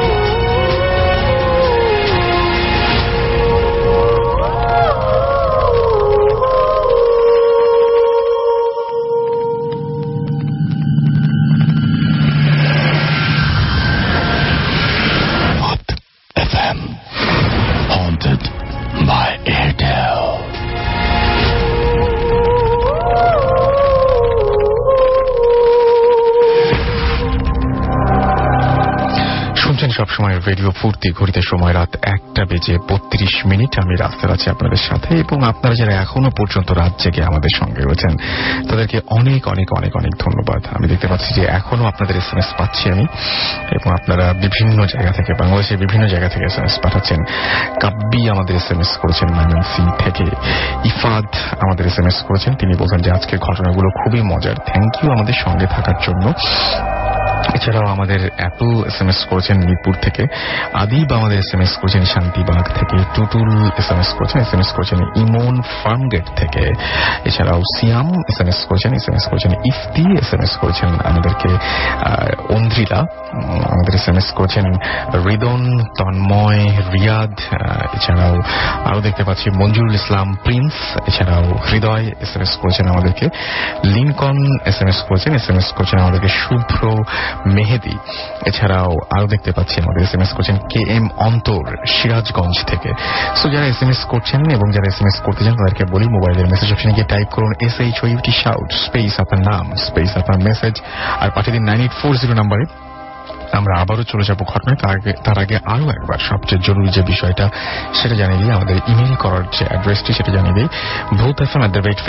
রেডিও 30.52 30.72
ফুর্তি 30.80 31.07
ঘড়িতে 31.19 31.41
সময় 31.41 31.73
রাত 31.73 31.91
একটা 32.15 32.41
বেজে 32.45 32.76
বত্রিশ 32.90 33.36
মিনিট। 33.45 33.72
আমি 33.84 33.94
রাস্তায় 33.95 34.32
আছি 34.34 34.48
আপনাদের 34.49 34.82
সাথে 34.88 35.11
এবং 35.23 35.38
আপনারা 35.52 35.76
যারা 35.76 35.94
এখনও 36.03 36.32
পর্যন্ত 36.40 36.69
রাত 36.72 36.94
জেগে 37.03 37.23
আমাদের 37.23 37.52
সঙ্গে 37.60 37.82
রয়েছেন, 37.82 38.14
তাদেরকে 38.69 38.98
অনেক 39.19 39.41
অনেক 39.53 39.68
অনেক 39.80 39.91
অনেক 39.99 40.14
ধন্যবাদ। 40.23 40.61
আমি 40.76 40.86
দেখতে 40.91 41.07
পাচ্ছি 41.11 41.30
যে 41.38 41.44
এখনও 41.60 41.86
আপনাদের 41.91 42.15
এস 42.18 42.30
এম 42.34 42.40
এস 42.44 42.49
পাচ্ছি 42.57 42.86
আমি 42.94 43.06
এবং 43.78 43.90
আপনারা 43.98 44.26
বিভিন্ন 44.45 44.78
জায়গা 44.94 45.11
থেকে, 45.18 45.32
বাংলাদেশের 45.41 45.78
বিভিন্ন 45.84 46.03
জায়গা 46.07 46.30
থেকে 46.34 46.45
এস 46.45 46.57
এম 46.60 46.65
এস 46.69 46.76
পাঠাচ্ছেন। 46.84 47.19
কাব্বি 47.84 48.22
আমাদের 48.34 48.53
এস 48.61 48.68
এম 48.72 48.80
এস 48.80 48.91
করেছেন 49.02 49.28
ময়মনসিং 49.38 49.86
থেকে। 50.03 50.26
ইফাদ 50.91 51.28
আমাদের 51.64 51.84
এস 51.91 51.98
এম 51.99 52.07
এস 52.11 52.18
করেছেন। 52.28 52.52
তিনি 52.61 52.73
বলছেন 52.82 52.99
যে 53.06 53.10
আজকের 53.18 53.40
ঘটনাগুলো 53.48 53.88
খুবই 53.99 54.22
মজার। 54.32 54.57
থ্যাংক 54.69 54.94
ইউ 54.99 55.07
আমাদের 55.15 55.38
সঙ্গে 55.44 55.68
থাকার 55.76 55.98
জন্য। 56.07 56.26
এছাড়াও 57.58 57.88
আমাদের 57.88 58.22
অ্যাপল 58.40 58.72
এস 58.88 58.98
এম 59.02 59.10
এস 59.10 59.20
করেছেন 59.30 59.58
মিরপুর 59.68 59.94
থেকে 60.06 60.24
আদিব 60.82 61.08
আমাদের 61.20 61.38
এস 61.38 61.52
এম 61.56 61.62
এস 61.62 61.74
করেছেন 61.82 62.04
শান্তিবাগ 62.14 62.66
থেকে 62.78 62.98
টুটুল 63.16 63.52
এস 63.80 63.88
এম 63.94 64.00
এস 64.00 64.12
করেছেন 64.18 64.38
এস 64.42 64.52
এম 64.54 64.62
এস 64.62 64.72
করেছেন 64.76 65.00
ইমন 65.24 65.56
ফার্মগেট 65.82 66.28
থেকে 66.36 66.64
এছাড়াও 67.26 67.62
সিয়াম 67.76 68.08
এস 68.30 68.38
এম 68.42 68.48
এস 68.48 68.60
করেছেন 68.70 68.92
এস 68.94 69.06
এম 69.10 69.16
এস 69.16 69.26
করেছেন 69.32 69.52
ইফতি 69.72 70.06
এস 70.22 70.30
এম 70.34 70.42
এস 70.42 70.54
করেছেন 70.62 70.92
আমাদেরকে 71.10 71.50
অন্দ্রিলা 72.56 73.00
আমাদের 73.72 73.94
এস 73.96 74.06
এম 74.10 74.18
এস 74.18 74.28
করেছেন 74.38 74.66
রিদন 75.28 75.62
তন্ময় 76.00 76.64
রিয়াদ 76.94 77.34
এছাড়াও 77.98 78.36
আরও 78.88 79.00
দেখতে 79.02 79.24
পাচ্ছি 79.24 79.48
মঞ্জুরুল 79.62 79.94
ইসলাম 79.96 80.28
প্রিন্স 80.46 80.76
এছাড়াও 81.10 81.46
হৃদয় 81.70 82.06
এস 82.24 82.32
এম 82.36 82.42
এস 82.42 82.54
করেছেন 82.62 82.86
আমাদেরকে 82.88 83.26
লিনকন 83.94 84.38
এস 84.66 84.78
এম 84.82 84.88
এস 84.88 85.00
করেছেন 85.08 85.32
এস 85.34 85.46
এম 85.50 85.58
এস 85.58 85.70
করেছেন 85.78 85.98
আমাদেরকে 86.00 86.30
শুভ্র 86.42 86.82
মেহেদি। 87.56 87.95
এছাড়াও 88.49 88.91
আরও 89.16 89.28
দেখতে 89.34 89.52
পাচ্ছি 89.58 89.76
আমাদের 89.84 90.02
এস 90.08 90.14
এম 90.16 90.22
এস 90.26 90.32
করছেন 90.38 90.58
কে 90.72 90.82
এম 90.98 91.06
অন্তর 91.28 91.64
সিরাজগঞ্জ 91.95 92.58
থেকে। 92.72 92.90
সো 93.40 93.45
যারা 93.53 93.66
এস 93.74 93.80
এম 93.84 93.90
এস 93.94 94.02
করছেন 94.14 94.41
এবং 94.58 94.68
যারা 94.76 94.88
এস 94.91 94.98
এম 95.02 95.08
এস 95.08 95.18
করতে 95.26 95.41
চান, 95.45 95.56
তাদেরকে 95.60 95.84
বলি 95.94 96.08
মোবাইলের 96.16 96.48
মেসেজ 96.53 96.70
অপশনে 96.74 96.94
গিয়ে 96.98 97.08
টাইপ 97.14 97.28
করুন 97.36 97.52
S 97.68 97.76
H 97.86 97.98
O 98.03 98.06
U T 98.14 98.34
shout 98.41 98.70
space 98.86 99.14
আপনার 99.24 99.41
নাম 99.52 99.66
স্পেস 99.88 100.12
আপনার 100.22 100.40
মেসেজ 100.48 100.74
আর 101.22 101.30
পাঠিয়ে 101.36 101.53
দিন 101.56 101.64
নাইন 101.70 101.80
এইট 101.86 101.94
ফোর 102.02 102.14
জিরো 102.22 102.34
নাম্বারে 102.41 102.64
আমরা 103.53 103.82
আবারও 103.82 104.03
চলে 104.03 104.23
যাব 104.23 104.38
ঘটনায়। 104.38 104.78
তার 104.82 104.91
আগে 104.91 105.14
তার 105.23 105.40
আগে 105.40 105.56
আরও 105.65 105.90
একবার 105.90 106.19
সবচেয়ে 106.19 106.61
জরুরি 106.61 106.90
যে 106.90 107.02
বিষয়টা, 107.02 107.49
সেটা 107.94 108.15
জানিয়ে 108.15 108.41
দিই, 108.41 108.52
আমাদের 108.52 108.76
ইমেল 108.88 109.15
করার 109.15 109.44
যে 109.60 109.65
অ্যাড্রেসটি 109.69 110.14
সেটা 110.14 110.32
জানিয়ে 110.32 110.53
দিই। 110.53 110.68
Bhoot 111.18 111.41
F 111.41 111.56
M 111.56 111.61
at 111.61 111.72
the 111.72 111.80
rate 111.80 111.99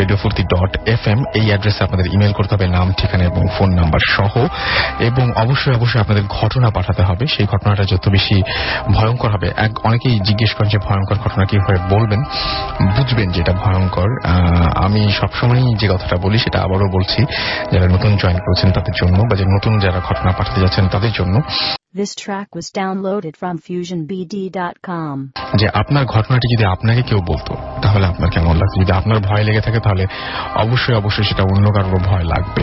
dot 0.55 0.89
F 0.89 1.09
M 1.09 1.25
এই 1.35 1.47
অ্যাড্রেসে 1.47 1.85
আপনাদের 1.85 2.07
ইমেল 2.15 2.33
করতে 2.33 2.55
হবে, 2.55 2.67
নাম, 2.67 2.93
ঠিকানা 2.93 3.25
এবং 3.25 3.47
ফোন 3.59 3.71
নাম্বার 3.75 4.01
সহ। 4.05 4.47
এবং 5.01 5.33
অবশ্যই 5.37 5.75
অবশ্যই 5.75 6.01
আপনাদের 6.01 6.25
ঘটনা 6.29 6.71
পাঠাতে 6.71 7.03
হবে। 7.03 7.27
সেই 7.27 7.47
ঘটনাটা 7.47 7.85
যত 7.85 8.09
বেশি 8.09 8.43
ভয়ঙ্কর 8.95 9.31
হবে, 9.31 9.53
এক 9.57 9.73
অনেকেই 9.85 10.21
জিজ্ঞেস 10.21 10.55
করেন 10.55 10.71
যে 10.71 10.79
ভয়ঙ্কর 10.79 11.17
ঘটনা 11.17 11.45
কীভাবে 11.45 11.79
বলবেন? 11.97 12.23
বুঝবেন 12.97 13.31
যেটা 13.31 13.53
ভয়ঙ্কর। 13.53 14.09
আমি 14.77 15.13
সবসময়ই 15.13 15.75
যে 15.75 15.89
কথাটা 15.89 16.17
বলি, 16.17 16.39
সেটা 16.39 16.61
আবারও 16.63 16.89
বলছি, 16.89 17.23
যারা 17.73 17.89
নতুন 17.89 18.17
জয়েন 18.17 18.37
করেছেন 18.37 18.73
তাদের 18.73 18.95
জন্য, 19.03 19.19
বা 19.31 19.37
যে 19.37 19.45
নতুন 19.45 19.79
যারা 19.79 20.01
ঘটনা 20.01 20.33
পাঠাতে 20.33 20.61
যাচ্ছেন 20.61 20.89
তাদের 20.89 21.11
জন্য। 21.13 21.32
This 21.96 22.12
track 22.26 22.48
was 22.56 22.68
downloaded 22.76 23.34
from 23.34 23.56
FusionBD.com. 23.58 25.16
যে 25.58 25.68
আপনার 25.74 26.06
ঘটনাটি 26.06 26.56
যদি 26.56 26.66
আপনাকে 26.66 27.02
কেউ 27.02 27.20
বলতো 27.22 27.54
তাহলে 27.93 28.07
আপনার 28.07 28.29
কেমন 28.31 28.55
লাগতো 28.61 28.77
যদি 28.83 28.93
আপনার 28.93 29.19
ভয় 29.29 29.45
লেগে 29.45 29.61
থাকে 29.61 29.81
তাহলে 29.81 30.05
অবশ্যই 30.65 30.95
অবশ্যই 30.95 31.25
সেটা 31.25 31.43
অন্য 31.43 31.67
কারোর 31.77 31.97
ভয় 32.11 32.25
লাগবে। 32.25 32.63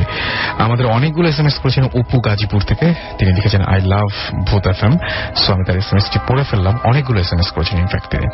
আমাদের 0.59 0.85
অনেকগুলো 0.97 1.29
এস 1.29 1.39
এম 1.39 1.47
এস 1.47 1.57
করেছেন 1.63 1.83
অপু 1.99 2.17
গাজীপুর 2.19 2.61
থেকে। 2.61 2.87
তিনি 3.17 3.29
লিখেছেন 3.33 3.61
আই 3.73 3.79
লাভ 3.93 4.07
ভূত 4.47 4.67
এফ 4.67 4.83
এম 4.83 4.93
সো 5.35 5.47
আমি 5.53 5.63
তার 5.67 5.77
এস 5.77 5.89
এম 5.93 5.97
এসটি 5.97 6.19
পড়ে 6.27 6.43
ফেললাম। 6.43 6.75
অনেকগুলো 6.83 7.17
এস 7.19 7.31
এম 7.33 7.39
এস 7.39 7.51
করেছেন 7.51 7.77
ইনফ্যাক্ট 7.79 8.07
তিনি। 8.09 8.27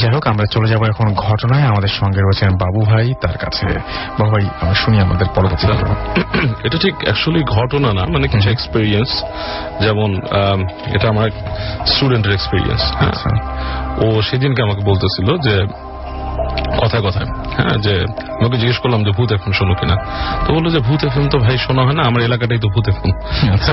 যাই 0.00 0.10
হোক 0.14 0.24
আমরা 0.26 0.46
চলে 0.50 0.68
যাব 0.68 0.82
এখন 0.88 1.06
ঘটনায়। 1.26 1.62
আমাদের 1.62 1.92
সঙ্গে 2.00 2.20
রয়েছেন 2.22 2.50
বাবু 2.56 2.80
ভাই 2.90 3.06
তার 3.22 3.36
কাছে। 3.38 3.66
বাবু 4.18 4.30
ভাই 4.30 4.44
আমরা 4.60 4.74
শুনি 4.74 4.96
আমাদের 5.00 5.26
পরবর্তী। 5.34 5.66
এটা 6.64 6.78
ঠিক 6.78 6.94
অ্যাকচুয়ালি 7.04 7.42
ঘটনা 7.56 7.88
না 7.92 8.04
মানে 8.12 8.26
কিছু 8.28 8.48
এক্সপিরিয়েন্স 8.50 9.10
যেমন 9.80 10.10
এটা 10.96 11.06
আমার 11.08 11.28
স্টুডেন্টের 11.86 12.32
এক্সপিরিয়েন্স 12.32 12.82
হ্যাঁ। 12.94 13.08
আচ্ছা। 13.08 13.30
ও 14.04 14.22
সেদিনকে 14.22 14.62
আমাকে 14.62 14.82
বলতেছিল 14.84 15.28
যে 15.36 15.54
কথায় 16.82 17.02
কথায়। 17.02 17.28
হ্যাঁ 17.56 17.76
যে 17.78 17.94
আমাকে 18.40 18.56
জিজ্ঞেস 18.56 18.78
করলাম 18.78 19.04
যে 19.04 19.10
ভূত 19.10 19.32
এফএম 19.32 19.52
শোনো 19.52 19.74
কিনা। 19.74 19.96
তো 20.46 20.54
বলল 20.54 20.66
যে 20.70 20.78
ভূত 20.78 21.04
এফএম 21.04 21.28
তো 21.28 21.38
ভাই 21.38 21.58
শোনা 21.58 21.82
হয় 21.82 21.92
না 21.92 22.02
আমার 22.02 22.22
এলাকাটাই 22.22 22.58
তো 22.58 22.68
ভূত 22.68 22.88
এফএম 22.88 23.12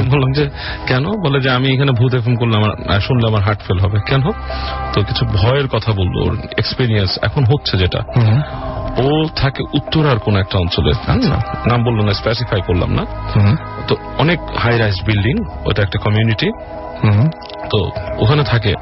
বললাম 0.10 0.32
যে 0.32 0.50
কেন? 0.88 1.06
বলে 1.26 1.42
যে 1.42 1.50
আমি 1.50 1.68
এখানে 1.76 1.92
ভূত 1.92 2.14
এফএম 2.14 2.36
করলে 2.36 2.56
আমার 2.58 3.00
শুনলে 3.00 3.28
আমার 3.28 3.42
হার্ট 3.42 3.62
ফেল 3.62 3.80
হবে। 3.80 3.98
কেন? 4.06 4.24
তো 4.94 5.02
কিছু 5.02 5.26
ভয়ের 5.26 5.68
কথা 5.68 5.92
বলল 5.92 6.16
ওর 6.26 6.38
এক্সপিরিয়েন্স 6.58 7.20
এখন 7.22 7.44
হচ্ছে 7.44 7.78
যেটা। 7.78 8.00
ও 8.98 9.28
থাকে 9.36 9.64
উত্তরার 9.74 10.20
কোন 10.20 10.36
একটা 10.38 10.60
অঞ্চলে। 10.60 10.90
আচ্ছা। 10.90 11.36
নাম 11.70 11.84
বলল 11.84 12.00
না 12.06 12.14
স্পেসিফাই 12.14 12.62
করলাম 12.68 12.90
না। 12.94 13.04
তো 13.88 13.96
অনেক 14.18 14.40
হাই 14.58 14.78
রাইজ 14.78 14.98
বিল্ডিং 15.06 15.36
ওটা 15.66 15.82
একটা 15.84 16.00
কমিউনিটি 16.00 16.52
তো 17.70 17.92
ওখানে 18.18 18.44
থাকে। 18.44 18.74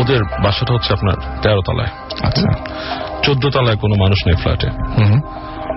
ওদের 0.00 0.24
বাসাটা 0.24 0.74
হচ্ছে 0.74 0.92
আপনার 0.92 1.14
তেরো 1.42 1.62
তলায়। 1.62 1.88
আচ্ছা। 2.22 2.52
চোদ্দ 3.22 3.50
তলায় 3.50 3.76
কোনো 3.76 3.94
মানুষ 3.94 4.26
নেই 4.26 4.36
ফ্ল্যাটে। 4.36 4.68
হুম 4.68 5.20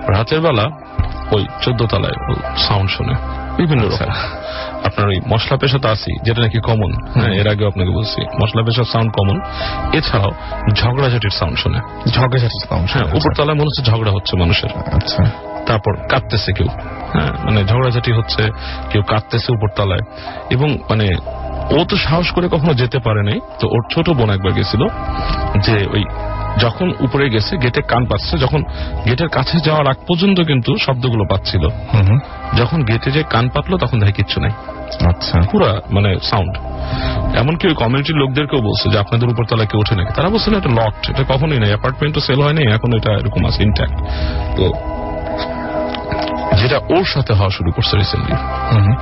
রাতের 0.10 0.42
বেলা 0.42 0.64
ওই 1.32 1.48
চোদ্দ 1.62 1.86
তলায় 1.86 2.38
সাউন্ড 2.58 2.90
শুনে। 2.90 3.14
বিভিন্ন 3.58 3.84
রকম। 3.84 4.12
আপনার 4.86 5.08
ওই 5.08 5.20
মশলা 5.28 5.58
পেশা 5.58 5.78
তো 5.78 5.90
আসি 5.90 6.12
যেটা 6.24 6.42
নাকি 6.42 6.60
কমন 6.60 6.92
হ্যাঁ 7.14 7.34
এর 7.34 7.48
আগে 7.48 7.68
আপনাকে 7.68 7.92
বলছি 7.92 8.22
মশলা 8.42 8.64
পেশার 8.64 8.86
সাউন্ড 8.86 9.12
কমন 9.14 9.40
এছাড়াও 9.94 10.32
ঝগড়াঝাটির 10.74 11.30
সাউন্ড 11.30 11.58
শুনে। 11.58 11.80
ঝগড়াঝাটি 12.12 12.58
সাউন্ড 12.70 12.90
হ্যাঁ 12.90 13.04
উপর 13.04 13.32
তলায় 13.36 13.56
মনে 13.56 13.66
হচ্ছে 13.66 13.92
ঝগড়া 13.92 14.12
হচ্ছে 14.12 14.36
মানুষের। 14.36 14.70
আচ্ছা। 14.94 15.24
তারপর 15.66 15.94
কাঁদতেছে 16.10 16.52
কেউ। 16.54 16.68
হ্যাঁ 17.14 17.32
মানে 17.44 17.64
ঝগড়াঝাটি 17.64 18.12
হচ্ছে 18.12 18.50
কেউ 18.90 19.02
কাঁদতেছে 19.02 19.52
উপর 19.54 19.68
তলায় 19.76 20.02
এবং 20.50 20.78
মানে 20.90 21.18
ও 21.72 21.86
তো 21.86 21.98
সাহস 21.98 22.32
করে 22.32 22.48
কখনো 22.48 22.74
যেতে 22.74 23.00
পারে 23.00 23.24
নাই। 23.24 23.40
তো 23.60 23.68
ওর 23.68 23.84
ছোট 23.94 24.10
বোন 24.10 24.30
একবার 24.30 24.52
গেছিল 24.52 24.88
যে 25.60 25.88
ওই 25.94 26.04
যখন 26.60 26.94
উপরে 27.00 27.30
গেছে 27.30 27.58
গেটে 27.58 27.82
কান 27.82 28.06
পাচ্ছে 28.06 28.38
যখন 28.38 28.62
গেটের 29.06 29.30
কাছে 29.30 29.56
যাওয়ার 29.60 29.88
আগ 29.88 29.98
পর্যন্ত 30.08 30.38
কিন্তু 30.42 30.72
শব্দগুলো 30.78 31.24
পাচ্ছিল। 31.30 31.64
যখন 32.58 32.80
গেটে 32.84 33.12
যে 33.12 33.22
কান 33.30 33.50
পাতলো 33.50 33.78
তখন 33.78 34.00
দেখে 34.00 34.12
কিচ্ছু 34.12 34.38
নাই। 34.40 34.52
আচ্ছা। 35.08 35.36
পুরা 35.52 35.82
মানে 35.92 36.10
সাউন্ড 36.22 36.54
এমনকি 37.36 37.68
ওই 37.68 37.74
কমিউনিটির 37.74 38.16
লোকদেরকেও 38.16 38.62
বলছে 38.62 38.86
যে 38.90 38.98
আপনাদের 39.00 39.28
উপর 39.30 39.44
তলায় 39.46 39.68
কেউ 39.68 39.80
ওঠে 39.80 39.96
নাকি? 39.96 40.12
তারা 40.16 40.30
বলছে 40.30 40.48
না 40.52 40.58
এটা 40.58 40.70
লকড 40.70 41.04
এটা 41.10 41.24
কখনোই 41.28 41.60
নাই। 41.60 41.70
অ্যাপার্টমেন্টও 41.70 42.20
সেল 42.20 42.40
হয়নি 42.42 42.64
এখন 42.74 42.90
এটা 42.94 43.12
এরকম 43.14 43.42
আছে 43.46 43.60
ইনট্যাক্ট 43.64 43.96
তো 44.58 44.64
যেটা 46.58 46.78
ওর 46.90 47.06
সাথে 47.06 47.34
হওয়া 47.34 47.50
শুরু 47.50 47.70
করছে 47.72 47.94
রিসেন্টলি 47.98 48.36
হুম 48.72 48.84
হুম। 48.84 48.96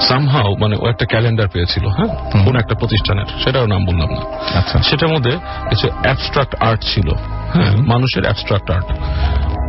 সামহাও 0.00 0.56
মানে 0.60 0.76
ও 0.76 0.88
একটা 0.88 1.06
ক্যালেন্ডার 1.06 1.48
পেয়েছিল 1.48 1.86
হ্যাঁ? 1.88 2.08
কোন 2.44 2.56
একটা 2.56 2.74
প্রতিষ্ঠানের 2.74 3.24
সেটাও 3.44 3.66
নাম 3.66 3.84
বললাম 3.86 4.08
না। 4.08 4.22
আচ্ছা। 4.58 4.82
সেটার 4.82 5.08
মধ্যে 5.08 5.30
কিছু 5.70 5.88
অ্যাবস্ট্রাক্ট 6.02 6.62
আর্ট 6.62 6.82
ছিল 6.82 7.08
হ্যাঁ? 7.54 7.72
মানুষের 7.86 8.22
অ্যাবস্ট্রাক্ট 8.22 8.70
আর্ট 8.70 8.86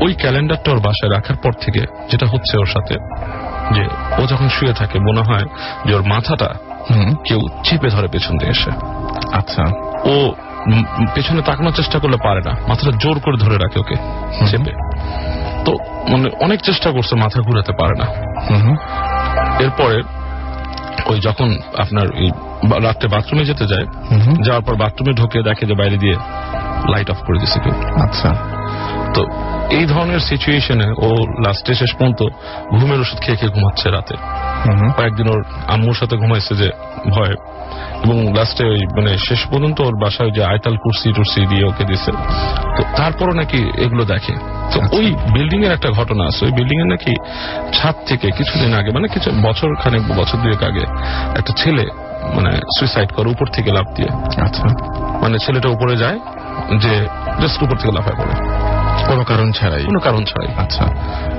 ওই 0.02 0.14
ক্যালেন্ডারটা 0.14 0.72
ওর 0.72 0.80
বাসায় 0.80 1.12
রাখার 1.12 1.36
পর 1.36 1.52
থেকে 1.62 1.80
যেটা 2.12 2.26
হচ্ছে 2.26 2.58
ওর 2.58 2.66
সাথে 2.66 2.96
যে 3.76 3.84
ও 4.20 4.26
যখন 4.28 4.50
শুয়ে 4.50 4.74
থাকে 4.74 5.00
মনে 5.00 5.22
হয় 5.22 5.46
যে 5.86 5.94
ওর 5.94 6.04
মাথাটা 6.04 6.50
কেউ 7.28 7.40
চিপে 7.64 7.90
ধরে 7.90 8.08
পেছন 8.08 8.38
দিয়ে 8.38 8.52
এসে। 8.52 8.72
আচ্ছা। 9.34 9.64
ও 10.06 10.34
পেছনে 11.16 11.42
তাকানোর 11.42 11.72
চেষ্টা 11.72 12.00
করলে 12.00 12.18
পারে 12.24 12.42
না 12.46 12.58
মাথাটা 12.68 12.92
জোর 12.98 13.20
করে 13.20 13.38
ধরে 13.38 13.58
রাখে 13.58 13.80
ওকে 13.80 13.96
চেপে। 14.48 14.72
তো 15.66 15.72
মানে 16.12 16.30
অনেক 16.40 16.62
চেষ্টা 16.62 16.92
করছে 16.92 17.16
মাথা 17.16 17.42
ঘুরাতে 17.42 17.74
পারে 17.80 17.96
না। 18.00 18.06
এরপরে 19.60 19.98
ওই 21.06 21.18
যখন 21.20 21.50
আপনার 21.78 22.08
রাত্রে 22.84 23.08
বাথরুমে 23.08 23.46
যেতে 23.46 23.66
যায়। 23.68 23.86
যাওয়ার 24.44 24.64
পর 24.66 24.76
বাথরুমে 24.76 25.14
ঢুকে 25.14 25.40
দেখে 25.44 25.64
যে 25.66 25.76
বাইরে 25.76 25.98
দিয়ে 25.98 26.16
লাইট 26.92 27.10
অফ 27.10 27.20
করে 27.26 27.40
দিছে 27.40 27.58
কেউ 27.60 27.76
আচ্ছা 28.04 28.30
তো 29.14 29.22
এই 29.70 29.86
ধরনের 29.86 30.20
সিচুয়েশনে 30.20 30.92
ও 30.98 31.10
লাস্টে 31.46 31.74
শেষ 31.76 31.96
পর্যন্ত 31.96 32.24
ঘুমের 32.80 33.00
ওষুধ 33.00 33.20
খেয়ে 33.20 33.38
খেয়ে 33.38 33.52
ঘুমাচ্ছে 33.52 33.90
রাতে। 33.90 34.16
কয়েকদিন 34.98 35.30
ওর 35.30 35.44
আম্মুর 35.68 35.94
সাথে 35.94 36.18
ঘুমাইছে 36.18 36.56
যে 36.56 36.70
ভয়। 37.10 37.36
এবং 38.04 38.34
লাস্টে 38.34 38.66
ওই 38.66 38.80
মানে 38.80 39.18
শেষ 39.18 39.46
পর্যন্ত 39.46 39.82
ওর 39.82 39.96
বাসায় 39.96 40.32
যে 40.32 40.44
আয়তাল 40.44 40.78
কুর্সি 40.78 41.14
টুর্সি 41.14 41.46
দিয়ে 41.46 41.66
ওকে 41.66 41.84
দিছে 41.84 42.12
তো 42.78 42.84
তারপরও 42.98 43.34
নাকি 43.34 43.72
এগুলো 43.78 44.06
দেখে। 44.06 44.34
তো 44.74 44.98
ওই 44.98 45.16
বিল্ডিং 45.34 45.66
এর 45.66 45.72
একটা 45.72 45.90
ঘটনা 45.90 46.24
আছে। 46.26 46.46
ওই 46.46 46.52
বিল্ডিং 46.52 46.80
এর 46.80 46.88
নাকি 46.88 47.16
ছাদ 47.74 47.96
থেকে 48.06 48.32
কিছুদিন 48.32 48.74
আগে 48.74 48.92
মানে 48.92 49.08
কিছু 49.08 49.32
বছর 49.42 49.76
খানেক 49.76 50.02
বছর 50.08 50.38
দুয়েক 50.38 50.64
আগে 50.64 50.84
একটা 51.40 51.54
ছেলে 51.58 51.86
মানে 52.36 52.52
সুইসাইড 52.80 53.12
করে 53.12 53.30
উপর 53.30 53.46
থেকে 53.46 53.72
লাফ 53.72 53.96
দিয়ে। 53.96 54.44
আচ্ছা। 54.44 54.64
মানে 55.22 55.40
ছেলেটা 55.40 55.70
উপরে 55.70 55.98
যায় 55.98 56.20
যে 56.80 57.08
জাস্ট 57.42 57.64
উপর 57.64 57.76
থেকে 57.76 57.92
লাফায় 57.92 58.16
পড়ে। 58.16 58.69
কোনো 59.08 59.24
কারণ 59.24 59.52
ছাড়াই। 59.52 59.84
কোনো 59.86 60.00
কারণ 60.00 60.22
ছাড়াই। 60.26 60.50
আচ্ছা 60.58 60.84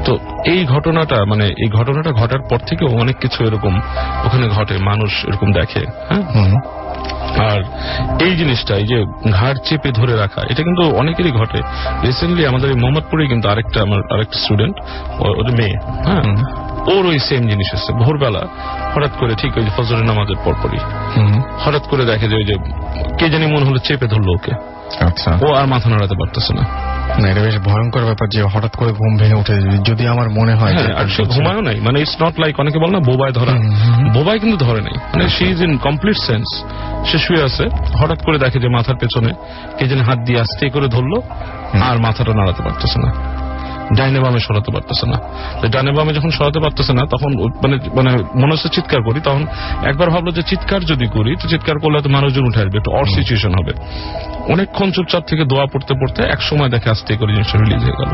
তো 0.04 0.12
এই 0.44 0.60
ঘটনাটা 0.64 1.24
মানে 1.24 1.46
এই 1.58 1.68
ঘটনাটা 1.68 2.10
ঘটার 2.12 2.42
পর 2.50 2.58
থেকে 2.66 2.84
অনেক 2.94 3.16
কিছু 3.18 3.38
এরকম 3.44 3.74
ওখানে 4.24 4.46
ঘটে 4.48 4.74
মানুষ 4.80 5.12
এরকম 5.24 5.52
দেখে 5.52 5.82
হ্যাঁ? 6.08 6.24
আর 7.48 7.60
এই 8.20 8.32
জিনিসটা 8.36 8.72
এই 8.76 8.86
যে 8.86 8.98
ঘাড় 9.30 9.58
চেপে 9.64 9.90
ধরে 9.92 10.14
রাখা 10.16 10.40
এটা 10.42 10.62
কিন্তু 10.62 10.82
অনেকেরই 10.96 11.32
ঘটে। 11.32 11.60
রিসেন্টলি 12.02 12.46
আমাদের 12.46 12.70
মোহাম্মদপুরে 12.76 13.26
কিন্তু 13.26 13.48
আরেকটা 13.48 13.82
আমার 13.82 14.00
আরেকটা 14.10 14.36
স্টুডেন্ট 14.38 14.76
ওদের 15.32 15.54
মেয়ে 15.54 15.74
হ্যাঁ? 16.04 16.22
ওর 16.86 17.06
ওই 17.06 17.18
সেম 17.18 17.42
জিনিস 17.48 17.68
এসছে 17.74 17.92
ভোরবেলা 17.92 18.42
হঠাৎ 18.94 19.12
করে 19.18 19.32
ঠিক 19.34 19.52
ওই 19.56 19.66
ফজরের 19.76 20.06
নামাজের 20.06 20.38
পরপরই 20.44 20.80
হঠাৎ 21.58 21.84
করে 21.88 22.04
দেখে 22.04 22.26
যে 22.28 22.36
ওই 22.36 22.44
যে 22.44 22.54
কে 23.18 23.26
জানি 23.28 23.46
মনে 23.46 23.64
হলো 23.64 23.78
চেপে 23.78 24.06
ধরলো 24.06 24.32
ওকে। 24.32 24.52
আচ্ছা। 25.04 25.30
ও 25.42 25.54
আর 25.54 25.66
মাথা 25.66 25.88
নাড়াতে 25.88 26.14
পারতেছে 26.14 26.52
না। 26.54 26.64
না 27.18 27.28
এটা 27.30 27.40
বেশ 27.40 27.58
ভয়ঙ্কর 27.58 28.04
ব্যাপার 28.04 28.28
যে 28.28 28.42
হঠাৎ 28.42 28.76
করে 28.76 28.92
ঘুম 28.92 29.16
ভেঙে 29.16 29.34
উঠে 29.34 29.54
যদি 29.84 30.06
আমার 30.06 30.30
মনে 30.30 30.54
হয় 30.54 30.72
হ্যাঁ, 30.72 30.94
আর 30.94 31.06
সে 31.08 31.22
ঘুমায়ও 31.24 31.60
নাই। 31.60 31.80
মানে 31.80 32.00
ইটস 32.00 32.22
নট 32.22 32.40
লাইক 32.40 32.60
অনেকে 32.60 32.78
বল 32.78 32.90
না 32.90 32.98
বোবায় 32.98 33.32
ধরা। 33.32 33.52
বোবায় 34.12 34.38
কিন্তু 34.38 34.56
ধরে 34.56 34.80
নাই। 34.80 34.94
মানে 35.14 35.28
she 35.28 35.44
is 35.44 35.62
in 35.62 35.78
complete 35.78 36.16
sense 36.16 36.64
সে 37.06 37.18
শুয়ে 37.18 37.42
আছে 37.42 37.64
হঠাৎ 37.94 38.22
করে 38.24 38.38
দেখে 38.38 38.58
যে 38.60 38.68
মাথার 38.68 38.96
পেছনে 38.96 39.30
কে 39.78 39.86
যেন 39.86 40.02
হাত 40.02 40.18
দিয়ে 40.18 40.40
আস্তে 40.40 40.70
করে 40.70 40.88
ধরলো 40.88 41.22
আর 41.82 41.98
মাথাটা 41.98 42.32
নাড়াতে 42.34 42.62
পারতেছে 42.62 42.98
না। 42.98 43.39
ডাইনে 43.96 44.20
বামে 44.20 44.38
সরাতে 44.38 44.70
পারতেছে 44.72 45.06
না। 45.06 45.18
ডাইনে 45.68 45.92
বামে 45.92 46.12
যখন 46.12 46.30
সরাতে 46.30 46.60
পারতেছে 46.60 46.92
না 46.92 47.02
তখন 47.10 47.30
মানে 47.62 47.76
মানে 47.96 48.10
মনে 48.34 48.52
হচ্ছে 48.52 48.68
চিৎকার 48.68 49.02
করি 49.02 49.20
তখন 49.20 49.46
একবার 49.84 50.10
ভাবলো 50.10 50.30
যে 50.30 50.42
চিৎকার 50.42 50.84
যদি 50.84 51.06
করি 51.06 51.36
তো 51.42 51.48
চিৎকার 51.48 51.78
করলে 51.78 52.02
তো 52.02 52.08
মানুষজন 52.08 52.44
উঠে 52.44 52.60
আসবে 52.60 52.78
একটু 52.78 52.90
অর 52.90 53.04
সিচুয়েশন 53.04 53.52
হবে। 53.54 53.72
অনেকক্ষণ 54.52 54.90
চুপচাপ 54.90 55.22
থেকে 55.26 55.44
দোয়া 55.44 55.66
পড়তে 55.66 55.94
পড়তে 55.94 56.22
এক 56.22 56.42
সময় 56.42 56.68
দেখে 56.68 56.90
আস্তে 56.90 57.16
করে 57.16 57.32
জিনিসটা 57.32 57.58
রিলিজ 57.58 57.82
হয়ে 57.82 57.98
গেল। 57.98 58.10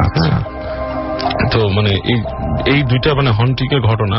আচ্ছা। 0.00 0.63
তো 1.52 1.68
মানে 1.68 1.90
এই 1.90 2.22
এই 2.66 2.82
দুইটা 2.82 3.14
মানে 3.14 3.30
হন্টিকের 3.30 3.80
ঘটনা 3.80 4.16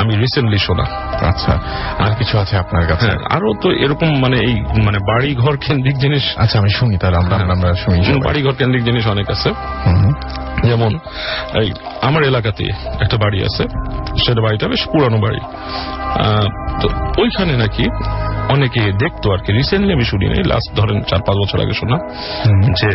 আমি 0.00 0.16
রিসেন্টলি 0.16 0.58
শোনা। 0.58 0.82
আচ্ছা 1.28 1.58
আর 1.98 2.14
কিছু 2.14 2.38
আছে 2.38 2.56
আপনার 2.58 2.86
কাছে? 2.86 3.06
হ্যাঁ 3.06 3.18
আরও 3.30 3.54
তো 3.62 3.70
এরকম 3.72 4.18
মানে 4.20 4.36
এই 4.36 4.54
মানে 4.82 4.98
বাড়ি 4.98 5.34
ঘর 5.34 5.56
কেন্দ্রিক 5.56 5.96
জিনিস 5.98 6.22
আচ্ছা 6.36 6.58
আমি 6.58 6.70
শুনি 6.70 6.98
তাহলে 6.98 7.16
আমরা 7.16 7.36
আমরা- 7.36 7.52
আমরা 7.52 7.74
শুনি। 7.74 8.20
বাড়ি 8.24 8.42
ঘর 8.42 8.52
কেন্দ্রিক 8.52 8.84
জিনিস 8.84 9.06
অনেক 9.06 9.30
আছে। 9.30 9.50
যেমন 10.64 10.98
এই 11.60 11.72
আমার 12.02 12.22
এলাকাতে 12.22 12.64
একটা 13.00 13.16
বাড়ি 13.16 13.44
আছে 13.44 13.62
সেটা 14.24 14.40
বাড়িটা 14.40 14.68
বেশ 14.68 14.88
পুরানো 14.88 15.18
বাড়ি। 15.18 15.40
আহ, 15.40 16.46
তো 16.80 16.88
ওইখানে 17.22 17.56
নাকি 17.56 17.84
অনেকে 18.48 18.92
দেখতো 18.92 19.32
আর 19.32 19.38
কি। 19.38 19.52
রিসেন্টলি 19.52 19.92
আমি 19.92 20.04
শুনি 20.04 20.26
নাই 20.26 20.42
লাস্ট 20.44 20.76
ধরেন 20.76 21.02
চার 21.02 21.20
পাঁচ 21.26 21.36
বছর 21.36 21.60
আগে 21.60 21.74
শোনা 21.74 21.96
যে 22.80 22.90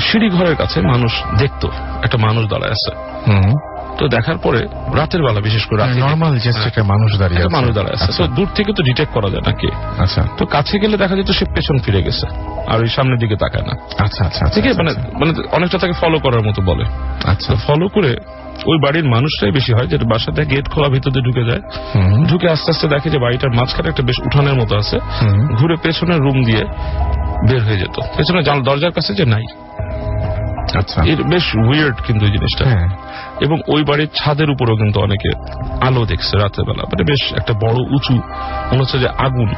সিঁড়ি 0.00 0.28
ঘরের 0.30 0.56
কাছে 0.56 0.80
মানুষ 0.80 1.12
দেখতো 1.38 1.68
একটা 2.02 2.18
মানুষ 2.18 2.44
দাঁড়ায় 2.46 2.72
আছে। 2.72 2.92
তো 3.98 4.08
দেখার 4.08 4.38
পরে 4.38 4.66
রাতের 4.94 5.22
বেলা 5.22 5.40
বিশেষ 5.40 5.66
করে 5.66 5.82
নর্মাল 5.98 6.38
জাস্ট 6.38 6.66
একটা 6.66 6.82
মানুষ 6.82 7.18
দাঁড়িয়ে 7.18 7.48
মানুষ 7.48 7.74
দাঁড়ায় 7.74 7.94
আছে। 7.94 8.22
তো 8.22 8.26
দূর 8.26 8.46
থেকে 8.54 8.72
তো 8.72 8.82
ডিটেক্ট 8.82 9.12
করা 9.12 9.28
যায় 9.30 9.40
না 9.40 9.52
কে 9.52 9.68
আচ্ছা। 9.98 10.22
তো 10.38 10.46
কাছে 10.46 10.78
গেলে 10.78 10.96
দেখা 10.96 11.16
যেত 11.16 11.30
সে 11.30 11.44
পেছন 11.54 11.78
ফিরে 11.78 12.02
গেছে 12.02 12.26
আর 12.66 12.80
ওই 12.80 12.88
সামনের 12.88 13.18
দিকে 13.18 13.36
তাকায় 13.36 13.62
না। 13.62 13.72
আচ্ছা 13.72 14.24
আচ্ছা 14.24 14.24
আচ্ছা, 14.24 14.60
ঠিক 14.60 14.66
আছে? 14.66 14.78
মানে 14.78 14.90
আচ্ছা, 14.90 15.18
মানে 15.18 15.32
অনেকটা 15.52 15.78
তাকে 15.78 15.92
ফলো 15.92 16.18
করার 16.18 16.42
মতো 16.42 16.62
বলে। 16.62 16.84
আচ্ছা। 17.24 17.54
ফলো 17.54 17.88
করে 17.88 18.16
ওই 18.66 18.78
বাড়ির 18.82 19.04
মানুষটাই 19.04 19.50
বেশি 19.50 19.72
হয় 19.72 19.86
যেটা 19.86 20.04
বাসাতে 20.04 20.44
গেট 20.44 20.68
খোলা 20.68 20.88
ভিতরে 20.88 21.20
ঢুকে 21.20 21.44
যায়। 21.44 21.60
ঢুকে 22.28 22.48
আস্তে 22.50 22.70
আস্তে 22.70 22.88
দেখে 22.88 23.10
যে 23.10 23.18
বাড়িটার 23.18 23.50
মাঝখানে 23.50 23.88
একটা 23.88 24.02
বেশ 24.02 24.18
উঠানের 24.18 24.54
মতো 24.54 24.76
আছে। 24.76 24.98
ঘুরে 25.58 25.76
পেছনের 25.82 26.20
রুম 26.20 26.44
দিয়ে 26.44 26.64
বের 27.48 27.64
হয়ে 27.64 27.76
যেত। 27.76 28.00
পেছনে 28.16 28.42
দরজার 28.42 28.92
কাছে 28.92 29.14
যে 29.14 29.24
নাই। 29.24 29.42
আচ্ছা। 30.74 31.02
এর 31.04 31.22
বেশ 31.22 31.54
উইয়ার্ড 31.54 31.96
কিন্তু 32.06 32.26
জিনিসটা। 32.26 32.64
হ্যাঁ। 32.64 32.88
এবং 33.40 33.60
ওই 33.68 33.84
বাড়ির 33.84 34.08
ছাদের 34.14 34.50
উপরেও 34.50 34.76
কিন্তু 34.76 35.00
অনেকে 35.00 35.30
আলো 35.80 36.06
দেখছে 36.06 36.38
রাতের 36.38 36.64
বেলা 36.64 36.82
মানে 36.82 37.04
বেশ 37.04 37.32
একটা 37.32 37.52
বড় 37.52 37.74
উঁচু 37.74 38.12
মনে 38.72 38.78
হচ্ছে 38.78 38.98
যে 38.98 39.08
আগুন 39.08 39.54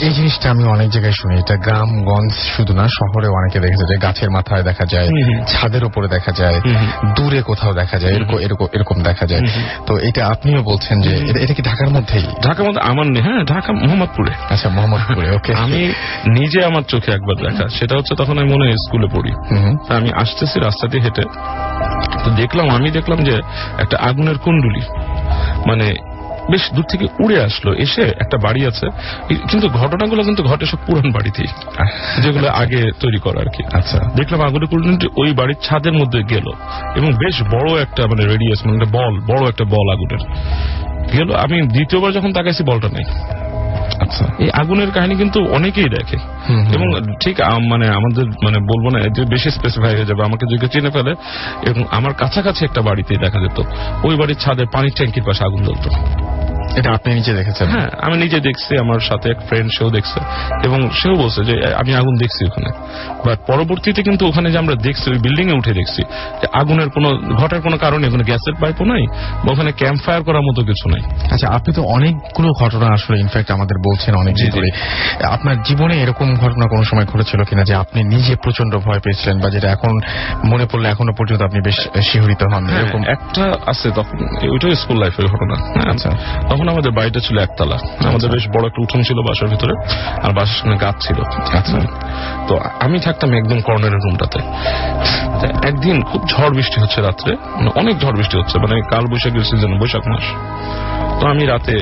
এই 0.00 0.10
জিনিসটা 0.10 0.50
আমি 0.50 0.64
অনেক 0.64 0.90
জায়গায় 0.90 1.12
শুনি। 1.12 1.38
এটা 1.38 1.56
গ্রামগঞ্জ 1.56 2.32
শুধু 2.32 2.74
না 2.74 2.88
শহরে 2.88 3.28
অনেকে 3.28 3.60
দেখেছে 3.60 3.84
যে 3.84 3.96
গাছের 3.96 4.30
মাথায় 4.30 4.62
দেখা 4.62 4.84
যায়। 4.84 5.08
ছাদের 5.46 5.84
উপরে 5.84 6.08
দেখা 6.08 6.32
যায়। 6.32 6.60
দূরে 7.16 7.42
কোথাও 7.42 7.72
দেখা 7.72 7.98
যায় 7.98 8.14
এরকম 8.14 8.38
এরকম 8.38 8.66
এরকম 8.72 9.02
দেখা 9.02 9.26
যায়। 9.26 9.40
তো 9.86 9.98
এটা 9.98 10.26
আপনিও 10.26 10.62
বলছেন 10.62 11.00
যে 11.00 11.16
এটা- 11.30 11.54
কি 11.54 11.62
ঢাকার 11.62 11.88
মধ্যেই? 11.88 12.26
ঢাকার 12.42 12.66
মধ্যে 12.66 12.80
আমার 12.80 13.06
নেই। 13.06 13.22
হ্যাঁ 13.22 13.44
ঢাকা 13.44 13.72
মোহাম্মদপুরে। 13.72 14.30
আচ্ছা 14.50 14.68
মোহাম্মদপুরে 14.68 15.30
ওকে। 15.30 15.54
আমি 15.54 15.86
নিজে 16.26 16.64
আমার 16.64 16.82
চোখে 16.82 17.12
একবার 17.12 17.50
দেখা। 17.50 17.68
সেটা 17.68 17.96
হচ্ছে 17.96 18.14
তখন 18.14 18.38
আমি 18.38 18.52
মনে 18.52 18.64
হয় 18.64 18.76
স্কুলে 18.76 19.06
পড়ি। 19.06 19.32
আমি 19.94 20.12
আসতেছি 20.22 20.60
রাস্তা 20.60 20.88
দিয়ে 20.88 21.02
হেঁটে। 21.02 21.22
তো 22.24 22.30
দেখলাম 22.30 22.70
আমি 22.70 22.90
দেখলাম 22.90 23.17
যে 23.24 23.40
একটা 23.78 23.96
আগুনের 24.00 24.38
কুণ্ডুলি 24.38 24.80
মানে 25.66 25.94
বেশ 26.50 26.74
দূর 26.74 26.84
থেকে 26.90 27.06
উড়ে 27.20 27.44
আসলো 27.44 27.74
এসে 27.74 28.02
একটা 28.02 28.38
বাড়ি 28.38 28.66
আছে। 28.66 28.86
কিন্তু 29.50 29.68
ঘটনাগুলো 29.68 30.22
কিন্তু 30.22 30.42
ঘটে 30.42 30.66
সব 30.66 30.78
পুরান 30.86 31.12
বাড়িতেই 31.12 31.46
যেগুলো 32.22 32.48
আগে 32.48 32.92
তৈরি 33.00 33.18
করা 33.18 33.40
আর 33.40 33.50
কি। 33.56 33.62
আচ্ছা। 33.72 33.98
দেখলাম 34.16 34.40
আগুনের 34.42 34.68
কুণ্ডুলিটি 34.68 35.08
ওই 35.16 35.32
বাড়ির 35.32 35.56
ছাদের 35.62 35.92
মধ্যে 35.92 36.22
গেল 36.22 36.46
এবং 36.96 37.12
বেশ 37.12 37.42
বড় 37.42 37.82
একটা 37.82 38.06
মানে 38.06 38.26
রেডিয়াস 38.26 38.66
মানে 38.66 38.84
বল 38.84 39.20
বড় 39.20 39.48
একটা 39.48 39.64
বল 39.64 39.92
আগুনের। 39.92 40.22
গেল 41.12 41.34
আমি 41.34 41.62
দ্বিতীয়বার 41.62 42.12
যখন 42.12 42.32
তাকাইছি 42.32 42.62
বলটা 42.64 42.88
নেই। 42.88 43.04
আচ্ছা। 44.08 44.24
এই 44.38 44.50
আগুনের 44.50 44.90
কাহিনী 44.90 45.14
কিন্তু 45.16 45.38
অনেকেই 45.44 45.88
দেখে। 45.88 46.16
এবং 46.74 46.86
ঠিক 47.20 47.36
মানে 47.68 47.88
আমাদের 47.88 48.26
মানে 48.44 48.58
বলব 48.58 48.84
না 48.92 48.98
যে 49.08 49.22
বেশি 49.24 49.50
স্পেসিফাই 49.50 49.94
হয়ে 49.96 50.06
যাবে। 50.06 50.22
আমাকে 50.24 50.44
যদি 50.46 50.68
চিনে 50.68 50.90
ফেলে 50.90 51.12
এবং 51.62 51.84
আমার 51.90 52.12
কাছাকাছি 52.14 52.64
একটা 52.64 52.82
বাড়িতে 52.82 53.14
দেখা 53.16 53.38
যেত 53.40 53.58
ওই 54.04 54.16
বাড়ির 54.16 54.36
ছাদে 54.36 54.64
পানির 54.72 54.92
ট্যাঙ্কির 54.96 55.22
পাশে 55.22 55.44
আগুন 55.44 55.62
জ্বলতো। 55.62 55.90
এটা 56.76 56.90
আপনি 56.90 57.14
নিচে 57.14 57.32
দেখেছেন? 57.32 57.68
হ্যাঁ 57.68 57.88
আমি 58.02 58.16
নিজে 58.16 58.40
দেখছি 58.40 58.78
আমার 58.78 59.00
সাথে 59.00 59.30
এক 59.30 59.36
ফ্রেন্ড 59.46 59.72
সেও 59.72 59.90
দেখছে। 59.90 60.20
এবং 60.64 60.90
সেও 60.90 61.14
বলছে 61.14 61.44
যে 61.44 61.74
আমি 61.74 61.94
আগুন 61.94 62.16
দেখছি 62.16 62.44
ওখানে। 62.44 62.70
বাট 63.26 63.38
পরবর্তীতে 63.46 64.02
কিন্তু 64.02 64.28
ওখানে 64.28 64.52
যে 64.52 64.58
আমরা 64.58 64.74
দেখছি 64.74 65.10
ওই 65.10 65.18
বিল্ডিং 65.18 65.50
এ 65.50 65.52
উঠে 65.52 65.72
দেখছি 65.72 66.02
যে 66.42 66.48
আগুনের 66.52 66.90
কোনো 66.90 67.18
ঘটার 67.36 67.60
কোনো 67.60 67.76
কারণে 67.76 68.08
ওখানে 68.08 68.24
গ্যাসের 68.24 68.54
পাইপও 68.60 68.84
নাই 68.84 69.06
বা 69.44 69.52
ওখানে 69.52 69.72
ক্যাম্প 69.72 70.02
ফায়ার 70.02 70.22
করার 70.22 70.42
মতো 70.42 70.62
কিছু 70.62 70.88
নাই। 70.88 71.00
আচ্ছা 71.30 71.48
আপনি 71.48 71.74
তো 71.74 71.82
অনেকগুলো 71.82 72.52
ঘটনা 72.52 72.92
আসলে 72.92 73.18
ইনফ্যাক্ট 73.18 73.50
আমাদের 73.50 73.76
বলছেন 73.88 74.14
অনেক। 74.14 74.34
ধরে 74.38 74.70
আপনার 75.24 75.62
জীবনে 75.62 76.02
এরকম 76.02 76.34
ঘটনা 76.34 76.66
কোনো 76.66 76.84
সময় 76.84 77.04
ঘটেছিল 77.04 77.44
কিনা 77.44 77.64
যে 77.64 77.74
আপনি 77.74 78.04
নিজে 78.04 78.36
প্রচণ্ড 78.36 78.76
ভয় 78.76 79.00
পেয়েছিলেন 79.00 79.40
বা 79.40 79.50
যেটা 79.50 79.70
এখন 79.70 80.00
মনে 80.44 80.66
পড়লে 80.66 80.88
এখনও 80.88 81.12
পর্যন্ত 81.12 81.42
আপনি 81.42 81.60
বেশ 81.60 81.88
শিহরিত 82.12 82.42
হন 82.42 82.66
হ্যাঁ, 82.66 82.82
এরকম? 82.82 83.02
একটা 83.06 83.56
আছে 83.66 83.90
তখন 83.90 84.48
ওইটাও 84.48 84.74
স্কুল 84.74 84.98
লাইফের 84.98 85.26
ঘটনা। 85.26 85.54
হ্যাঁ, 85.54 85.90
আচ্ছা। 85.90 86.10
তখন 86.58 86.68
আমাদের 86.68 86.90
বাড়িটা 86.90 87.20
ছিল 87.20 87.38
একতলা। 87.38 87.78
আমাদের 88.08 88.30
বেশ 88.30 88.48
বড় 88.48 88.66
একটা 88.66 88.82
উঠোন 88.82 89.02
ছিল 89.02 89.18
বাসার 89.18 89.48
ভিতরে 89.48 89.74
আর 90.22 90.32
বাসার 90.32 90.56
সামনে 90.60 90.76
গাছ 90.76 91.06
ছিল। 91.06 91.18
আচ্ছা। 91.56 91.78
তো 92.48 92.60
আমি 92.80 93.00
থাকতাম 93.00 93.32
একদম 93.32 93.60
কর্নারের 93.60 94.00
রুমটাতে। 94.04 94.38
একদিন 95.68 96.02
খুব 96.02 96.28
ঝড় 96.28 96.50
বৃষ্টি 96.50 96.80
হচ্ছে 96.80 97.00
রাত্রে 97.00 97.32
মানে 97.32 97.70
অনেক 97.74 97.98
ঝড় 97.98 98.12
বৃষ্টি 98.12 98.38
হচ্ছে 98.38 98.58
মানে 98.58 98.80
কাল 98.80 99.04
বৈশাখের 99.06 99.40
সিজন 99.40 99.78
বৈশাখ 99.78 100.08
মাস। 100.08 100.24
তো 101.20 101.26
আমি 101.26 101.46
রাতে 101.46 101.78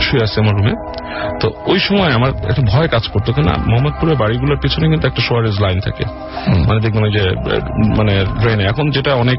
শুয়ে 0.00 0.22
আছি 0.22 0.40
আমার 0.40 0.54
রুমে। 0.54 0.74
তো 1.40 1.52
ওই 1.66 1.78
সময় 1.78 2.12
আমার 2.12 2.30
একটা 2.30 2.62
ভয় 2.66 2.88
কাজ 2.88 3.08
করতো 3.08 3.32
কেন 3.32 3.44
মোহাম্মদপুরের 3.44 4.16
বাড়িগুলোর 4.16 4.58
পিছনে 4.62 4.88
কিন্তু 4.88 5.06
একটা 5.08 5.22
সোয়ারেজ 5.22 5.60
লাইন 5.60 5.80
থাকে। 5.80 6.04
মানে 6.68 6.80
দেখবেন 6.80 7.04
ওই 7.04 7.12
যে 7.12 7.24
মানে 7.96 8.24
ড্রেনে 8.40 8.64
এখন 8.64 8.90
যেটা 8.90 9.14
অনেক 9.14 9.38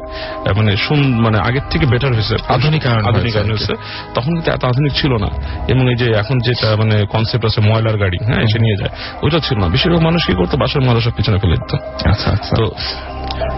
মানে 0.56 0.76
শুন 0.76 1.20
মানে 1.20 1.38
আগের 1.38 1.60
থেকে 1.70 1.86
বেটার 1.86 2.12
হয়েছে। 2.14 2.36
আধুনিকায়ন 2.48 3.06
আধুনিকায়ন 3.06 3.48
হয়েছে 3.48 3.74
তখন 4.14 4.30
কিন্তু 4.34 4.50
এত 4.50 4.64
আধুনিক 4.64 4.92
ছিল 4.92 5.12
না। 5.12 5.28
এবং 5.68 5.90
এই 5.90 5.96
যে 5.96 6.12
এখন 6.12 6.38
যেটা 6.38 6.76
মানে 6.76 7.06
কনসেপ্ট 7.06 7.44
আছে 7.46 7.60
ময়লার 7.60 7.98
গাড়ি 7.98 8.18
হ্যাঁ 8.26 8.40
এসে 8.40 8.58
নিয়ে 8.58 8.76
যায়। 8.76 8.90
ওইটা 9.22 9.38
ছিল 9.38 9.58
না। 9.58 9.68
বেশিরভাগ 9.68 10.02
মানুষ 10.02 10.26
কি 10.26 10.32
করতো? 10.32 10.56
বাসার 10.56 10.82
ময়লা 10.82 11.00
সব 11.00 11.10
পিছনে 11.10 11.38
ফেলে 11.38 11.56
দিত। 11.56 11.74
আচ্ছা 12.06 12.30
আচ্ছা। 12.30 12.56
তো 12.56 12.70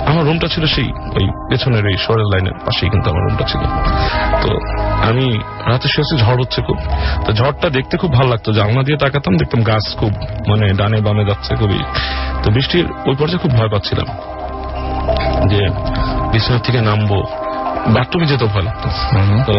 আমার 0.07 0.25
রুমটা 0.25 0.47
ছিল 0.47 0.67
সেই 0.67 0.85
ওই 0.85 1.29
পেছনের 1.51 1.87
এই 1.87 1.97
সরেজ 1.97 2.27
লাইনের 2.33 2.53
পাশেই 2.67 2.91
কিন্তু 2.91 3.11
আমার 3.11 3.23
রুমটা 3.23 3.45
ছিল। 3.45 3.61
তো 4.43 4.51
আমি 5.09 5.39
রাতে 5.67 5.89
শুয়েছি 5.89 6.25
ঝড় 6.25 6.37
হচ্ছে 6.37 6.63
খুব। 6.63 6.77
তো 7.27 7.33
ঝড়টা 7.33 7.71
দেখতে 7.71 7.97
খুব 8.03 8.13
ভালো 8.13 8.29
লাগতো। 8.29 8.53
জানলা 8.53 8.83
দিয়ে 8.83 8.99
তাকাতাম 8.99 9.37
দেখতাম 9.37 9.61
গাছ 9.63 9.87
খুব 9.97 10.13
মানে 10.49 10.67
ডানে 10.75 11.01
বামে 11.01 11.25
যাচ্ছে 11.25 11.57
খুবই। 11.57 11.81
তো 12.43 12.51
বৃষ্টির 12.51 12.87
ওই 13.07 13.15
পর্যায়ে 13.15 13.39
খুব 13.39 13.51
ভয় 13.51 13.69
পাচ্ছিলাম 13.69 14.09
যে 15.49 15.61
বিছানা 16.33 16.59
থেকে 16.59 16.81
নামবো। 16.81 17.23
বাথরুমে 17.87 18.27
যেতেও 18.27 18.49
ভয় 18.49 18.63
লাগতো। 18.63 18.89
তো 19.47 19.55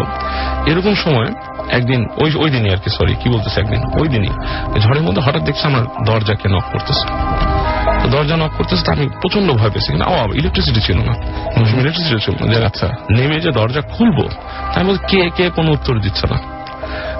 এরকম 0.65 0.93
সময় 0.95 1.29
একদিন 1.69 2.07
ওই 2.23 2.31
ওই 2.35 2.49
দিনই 2.49 2.69
আর 2.69 2.77
কি 2.77 2.89
সরি 2.89 3.15
কি 3.15 3.29
বলতেছে 3.29 3.61
একদিন? 3.61 3.81
ওই 4.01 4.07
দিনই 4.07 4.33
ঝড়ের 4.79 5.03
মধ্যে 5.03 5.21
হঠাৎ 5.21 5.41
দেখছি 5.41 5.63
আমার 5.67 5.83
দরজাকে 6.05 6.49
নক 6.49 6.63
করতেছে। 6.71 7.05
দরজা 8.09 8.37
নক 8.37 8.51
করতেছে 8.57 8.91
আমি 8.91 9.05
প্রচণ্ড 9.21 9.51
ভয় 9.51 9.69
পেয়েছি। 9.69 9.93
না 9.93 10.05
ও 10.05 10.33
ইলেকট্রিসিটি 10.33 10.81
ছিল 10.81 10.97
না। 10.97 11.13
ইলেকট্রিসিটি 11.79 12.19
ছিল 12.19 12.59
না। 12.59 12.65
আচ্ছা। 12.65 12.87
নেমে 13.11 13.39
যে 13.39 13.51
দরজা 13.51 13.81
খুলবো 13.81 14.23
তাই 14.73 14.79
আমি 14.79 14.89
বলছি, 14.89 15.03
কে 15.07 15.29
কে 15.37 15.49
কোনো 15.49 15.71
উত্তর 15.71 15.99
দিচ্ছে 15.99 16.27
না। 16.27 16.37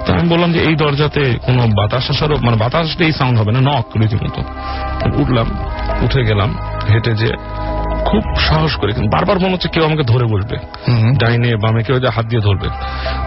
তো 0.04 0.08
আমি 0.16 0.26
বললাম 0.32 0.50
যে 0.54 0.60
এই 0.68 0.74
দরজাতে 0.82 1.22
কোনো 1.46 1.62
বাতাস 1.78 2.06
আসারও 2.12 2.36
মানে 2.46 2.56
বাতাস 2.62 2.84
আসলে 2.88 3.04
এই 3.08 3.14
সাউন্ড 3.18 3.36
হবে 3.40 3.52
না 3.56 3.60
নক 3.70 3.86
রীতিমতো। 4.00 4.40
উঠলাম 5.22 5.48
উঠে 6.04 6.20
গেলাম 6.28 6.50
হেঁটে 6.92 7.12
যে 7.22 7.30
খুব 8.08 8.24
সাহস 8.48 8.72
করে 8.80 8.90
কিন্তু 8.92 9.10
বারবার 9.16 9.38
মনে 9.42 9.52
হচ্ছে 9.52 9.68
কেউ 9.74 9.84
আমাকে 9.88 10.04
ধরে 10.12 10.24
বসবে 10.32 10.56
ডাইনে 11.20 11.50
বামে 11.64 11.80
কেউ 11.86 11.96
যে 12.04 12.08
হাত 12.16 12.26
দিয়ে 12.30 12.42
ধরবে। 12.46 12.68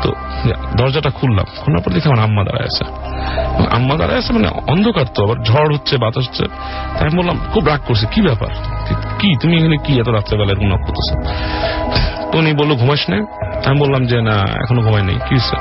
তো 0.04 0.10
দরজাটা 0.80 1.10
খুললাম 1.10 1.48
খোলার 1.62 1.82
পর 1.84 1.92
দেখি 1.96 2.08
আমার 2.12 2.22
আম্মা 2.28 2.42
দাঁড়ায় 2.48 2.68
আছে। 2.72 2.84
আম্মা 3.78 3.96
দাঁড়ায় 4.00 4.20
আছে 4.22 4.32
মানে 4.34 4.48
অন্ধকার 4.74 5.08
তো 5.16 5.20
আবার 5.26 5.38
ঝড় 5.50 5.70
হচ্ছে 5.76 5.94
বাতাস 6.04 6.24
হচ্ছে। 6.28 6.46
তাই 6.96 7.04
আমি 7.08 7.16
বললাম 7.20 7.38
খুব 7.54 7.64
রাগ 7.72 7.82
করছে 7.88 8.06
কি 8.14 8.20
ব্যাপার? 8.22 8.52
কি 9.20 9.30
তুমি 9.42 9.54
এখানে 9.60 9.78
কি 9.86 9.92
এত 10.02 10.10
রাত্রেবেলা 10.18 10.52
এরকম 10.54 10.68
নক 10.74 10.82
করতেছো? 10.88 11.14
তো 12.32 12.36
উনি 12.42 12.50
বলল 12.54 12.72
ঘুমাস 12.82 13.02
না? 13.10 13.18
আমি 13.68 13.78
বললাম 13.84 14.02
যে 14.12 14.18
না 14.30 14.36
এখনও 14.64 14.82
ঘুমাই 14.88 15.04
নেই। 15.10 15.20
কি 15.28 15.36
হয়েছে? 15.36 15.58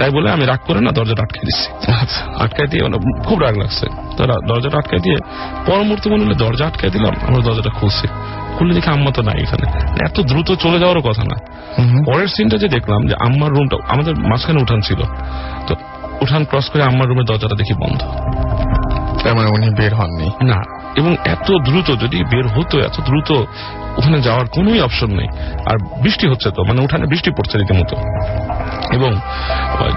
তাই 0.00 0.10
বলে 0.10 0.28
আমি 0.30 0.44
রাগ 0.44 0.60
করে 0.66 0.80
না 0.80 0.90
দরজাটা 0.98 1.22
আটকে 1.22 1.40
দিচ্ছি। 1.46 1.68
আটকাই 2.44 2.66
দিয়ে 2.72 2.82
মানে 2.86 2.96
খুব 3.28 3.38
রাগ 3.38 3.54
লাগছে। 3.62 3.86
তো 4.16 4.22
দরজাটা 4.48 4.76
আটকাই 4.78 5.00
দিয়ে 5.06 5.18
পর 5.66 5.80
মুহূর্তে 5.88 6.06
মনে 6.10 6.22
হলে 6.24 6.34
দরজা 6.34 6.64
আটকাই 6.66 6.90
দিলাম 6.90 7.14
আমরা 7.26 7.40
দরজাটা 7.42 7.70
খুলছি। 7.70 8.06
খুললে 8.56 8.74
দেখে 8.74 8.90
আম্মা 8.90 9.10
তো 9.10 9.22
নাই 9.22 9.38
এখানে। 9.42 9.66
মানে 9.90 10.02
এত 10.08 10.16
দ্রুত 10.20 10.48
চলে 10.54 10.78
যাওয়ারও 10.78 11.02
কথা 11.08 11.24
না। 11.30 11.36
পরের 12.06 12.28
সিনটা 12.28 12.56
যে 12.62 12.68
দেখলাম 12.68 13.00
যে 13.08 13.14
আম্মার 13.26 13.50
রুমটা 13.50 13.76
আমাদের 13.88 14.14
মাঝখানে 14.30 14.58
উঠান 14.62 14.80
ছিল। 14.80 15.00
তো 15.66 15.72
উঠান 16.20 16.42
ক্রস 16.44 16.66
করে 16.70 16.82
আম্মার 16.82 17.08
রুমের 17.08 17.24
দরজাটা 17.24 17.56
দেখি 17.56 17.74
বন্ধ। 17.74 18.00
তার 19.22 19.34
মানে 19.36 19.48
উনি 19.56 19.68
বের 19.78 19.92
হননি। 19.94 20.28
না, 20.44 20.58
এবং 20.96 21.12
এত 21.24 21.48
দ্রুত, 21.66 21.88
যদি 22.02 22.18
বের 22.32 22.46
হতো, 22.46 22.74
এত 22.80 22.96
দ্রুত 23.04 23.30
ওখানে 23.98 24.18
যাওয়ার 24.26 24.46
কোনোই 24.46 24.80
অপশন 24.80 25.10
নেই। 25.10 25.28
আর 25.70 25.76
বৃষ্টি 26.02 26.24
হচ্ছে 26.28 26.48
তো 26.56 26.60
মানে 26.64 26.80
উঠানে 26.84 27.04
বৃষ্টি 27.06 27.30
পড়ছে 27.30 27.54
রীতিমতো। 27.58 27.96
এবং 28.96 29.10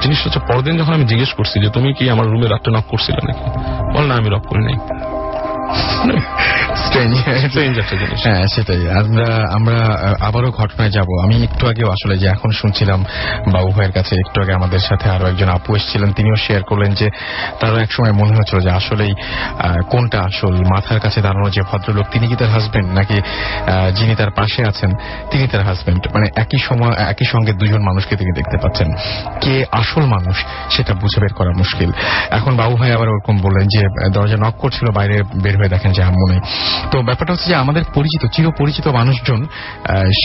জিনিস 0.01 0.19
হচ্ছে, 0.25 0.39
পরদিন 0.39 0.73
যখন 0.77 0.93
আমি 0.93 1.05
জিজ্ঞেস 1.05 1.31
করছি 1.33 1.55
যে, 1.63 1.69
তুমি 1.75 1.89
কি 1.97 2.03
আমার 2.09 2.27
রুমে 2.27 2.47
রাত্রে 2.47 2.71
নক 2.73 2.85
করছিলে 2.91 3.21
নাকি? 3.27 3.45
বল, 3.93 4.03
না, 4.09 4.13
আমি 4.15 4.29
রক 4.29 4.43
করি 4.49 4.61
নাই 4.63 4.77
হ্যাঁ 8.23 8.47
সেটাই। 8.47 8.89
আমরা 8.89 9.47
আমরা 9.51 9.79
আহ, 9.85 10.27
আবারও 10.27 10.51
ঘটনায় 10.51 10.91
যাব। 10.91 11.07
আমি 11.23 11.43
একটু 11.43 11.67
আগেও 11.67 11.89
আসলে 11.91 12.17
যে 12.17 12.27
এখন 12.27 12.51
শুনছিলাম 12.51 13.05
বাবু 13.53 13.67
ভাইয়ের 13.67 13.91
কাছে 13.91 14.15
একটু 14.15 14.41
আগে 14.41 14.53
আমাদের 14.53 14.79
সাথে 14.79 15.09
আরও 15.09 15.27
একজন 15.27 15.49
আপু 15.49 15.75
এসেছিলেন 15.75 16.11
তিনিও 16.13 16.35
শেয়ার 16.35 16.63
করলেন 16.63 16.93
যে 16.93 17.09
তারও 17.59 17.77
এক 17.77 17.91
সময় 17.91 18.11
মনে 18.11 18.37
হচ্ছিল 18.37 18.59
যে 18.59 18.69
আসলেই 18.69 19.13
কোনটা 19.89 20.19
আসল 20.21 20.53
মাথার 20.55 20.99
কাছে 20.99 21.21
দাঁড়ানো 21.21 21.49
যে 21.49 21.61
ভদ্রলোক 21.61 22.05
তিনি 22.11 22.27
কি 22.27 22.35
তার 22.35 22.49
হাজবেন্ড 22.49 22.93
নাকি 22.93 23.21
যিনি 23.95 24.15
তার 24.15 24.31
পাশে 24.31 24.63
আছেন 24.63 24.91
তিনি 25.31 25.47
তার 25.47 25.61
হাজবেন্ড 25.61 26.07
মানে 26.13 26.27
একই 26.35 26.57
সময় 26.57 26.93
একই 26.93 27.25
সঙ্গে 27.25 27.53
দুজন 27.53 27.81
মানুষকে 27.81 28.15
তিনি 28.15 28.31
দেখতে 28.35 28.57
পাচ্ছেন। 28.57 28.87
কে 29.41 29.65
আসল 29.71 30.01
মানুষ 30.01 30.37
সেটা 30.69 30.93
বুঝে 30.93 31.21
বের 31.21 31.33
করা 31.33 31.51
মুশকিল। 31.57 31.91
এখন 32.31 32.57
বাবু 32.57 32.75
ভাই 32.75 32.91
আবার 32.91 33.09
ওরকম 33.09 33.37
বললেন 33.37 33.67
যে 33.67 34.09
দরজা 34.09 34.37
নক 34.37 34.55
করছিল 34.55 34.87
বাইরে 34.91 35.23
বের 35.43 35.62
হয়ে 35.63 35.73
দেখেন 35.75 35.91
যে 35.97 36.01
নেই। 36.31 36.41
তো 36.91 36.97
ব্যাপারটা 37.01 37.31
হচ্ছে 37.33 37.47
যে 37.51 37.55
আমাদের 37.55 37.83
পরিচিত 37.93 38.23
চির 38.33 38.45
পরিচিত 38.59 38.85
মানুষজন 38.99 39.39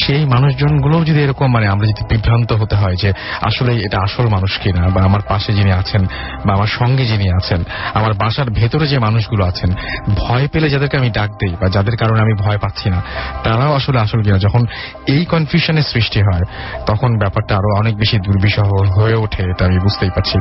সেই 0.02 0.22
মানুষজনগুলোও 0.24 1.02
যদি 1.04 1.20
এরকম 1.22 1.48
মানে 1.52 1.66
আমরা 1.66 1.86
যদি 1.86 2.02
বিভ্রান্ত 2.10 2.50
হতে 2.52 2.76
হয় 2.76 2.96
যে 3.02 3.10
আসলে 3.42 3.72
এটা 3.86 3.98
আসল 4.06 4.26
মানুষ 4.28 4.52
কিনা, 4.58 4.82
বা 4.94 5.00
আমার 5.02 5.22
পাশে 5.28 5.50
যিনি 5.52 5.72
আছেন, 5.72 6.02
বা 6.46 6.50
আমার 6.54 6.70
সঙ্গে 6.78 7.04
যিনি 7.06 7.26
আছেন, 7.30 7.60
আমার 7.94 8.12
বাসার 8.14 8.48
ভেতরে 8.50 8.86
যে 8.86 8.98
মানুষগুলো 8.98 9.42
আছেন, 9.44 9.70
ভয় 10.16 10.46
পেলে 10.52 10.68
যাদেরকে 10.70 10.96
আমি 10.96 11.10
ডাক 11.10 11.30
দেই, 11.30 11.52
বা 11.60 11.68
যাদের 11.68 11.96
কারণে 11.96 12.20
আমি 12.20 12.34
ভয় 12.34 12.58
পাচ্ছি 12.58 12.90
না, 12.90 13.02
তারাও 13.44 13.72
আসলে 13.74 13.98
আসল 14.00 14.22
কিনা। 14.22 14.38
যখন 14.38 14.62
এই 15.06 15.24
কনফিউশনের 15.24 15.82
সৃষ্টি 15.82 16.20
হয়, 16.20 16.44
তখন 16.86 17.18
ব্যাপারটা 17.18 17.52
আরও 17.56 17.70
অনেক 17.78 17.96
বেশি 17.96 18.16
দুর্বিষহ 18.18 18.68
হয়ে 18.96 19.14
ওঠে 19.14 19.42
এটা 19.42 19.62
আমি 19.64 19.78
বুঝতেই 19.78 20.10
পারছি। 20.10 20.38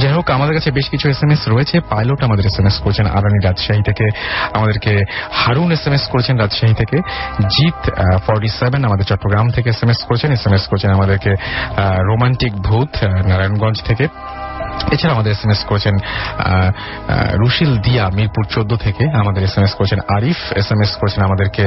যাই 0.00 0.12
হোক, 0.12 0.30
আমাদের 0.30 0.54
কাছে 0.54 0.70
বেশ 0.70 0.86
কিছু 0.88 1.08
এস 1.08 1.22
এম 1.22 1.30
এস 1.30 1.42
রয়েছে। 1.48 1.80
পাইলট 1.80 2.24
আমাদের 2.24 2.46
এস 2.46 2.58
এম 2.60 2.66
এস 2.66 2.76
করছেন 2.84 3.06
আরানি 3.06 3.38
রাজশাহী 3.44 3.82
থেকে। 3.82 4.06
আমাদেরকে 4.56 4.92
হারুন 5.40 5.70
এস 5.76 5.82
এম 5.88 5.94
এস 5.98 6.04
করেছেন 6.12 6.34
রাজশাহী 6.42 6.74
থেকে, 6.80 6.96
জিৎ 7.54 7.80
ফর্টি 8.26 8.48
সেভেন 8.60 8.80
আমাদের 8.88 9.06
চট্টগ্রাম 9.10 9.46
থেকে 9.56 9.68
এস 9.74 9.80
এম 9.84 9.90
এস 9.94 10.00
করেছেন 10.08 10.30
এস 10.36 10.44
এম 10.48 10.54
এস 10.58 10.64
করেছেন 10.70 10.90
আমাদেরকে 10.98 11.32
রোমান্টিক 12.10 12.52
ভূত 12.66 12.92
নারায়ণগঞ্জ 13.30 13.78
থেকে। 13.88 14.04
এছাড়া 14.94 15.14
আমাদের 15.16 15.30
এস 15.36 15.42
এম 15.46 15.50
এস 15.54 15.62
করেছেন 15.70 15.94
রুশিল 17.42 17.72
দিয়া, 17.86 18.04
মিরপুর 18.16 18.44
চোদ্দ 18.54 18.72
থেকে 18.84 19.04
আমাদের 19.20 19.42
এস 19.48 19.54
এম 19.58 19.64
এস 19.66 19.72
করেছেন 19.78 20.00
আরিফ 20.16 20.40
এস 20.60 20.68
এম 20.74 20.80
এস 20.84 20.92
করেছেন 21.00 21.22
আমাদেরকে 21.28 21.64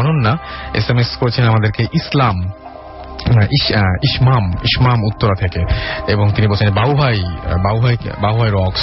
অনন্যা 0.00 0.32
এস 0.80 0.86
এম 0.92 0.98
এস 1.02 1.10
করেছেন 1.20 1.44
আমাদেরকে 1.52 1.82
ইসলাম 2.00 2.36
ইসমাম 4.02 4.44
ইসমাম 4.62 4.98
উত্তরা 5.04 5.34
থেকে। 5.40 5.60
এবং 6.12 6.32
তিনি 6.32 6.46
বলছেন 6.48 6.74
বাবু 6.74 6.92
ভাই 6.92 7.16
আহ, 7.24 7.56
বাবু 7.62 7.80
ভাই 7.80 7.96
বাবু 8.20 8.38
ভাই 8.38 8.50
রক্স 8.52 8.82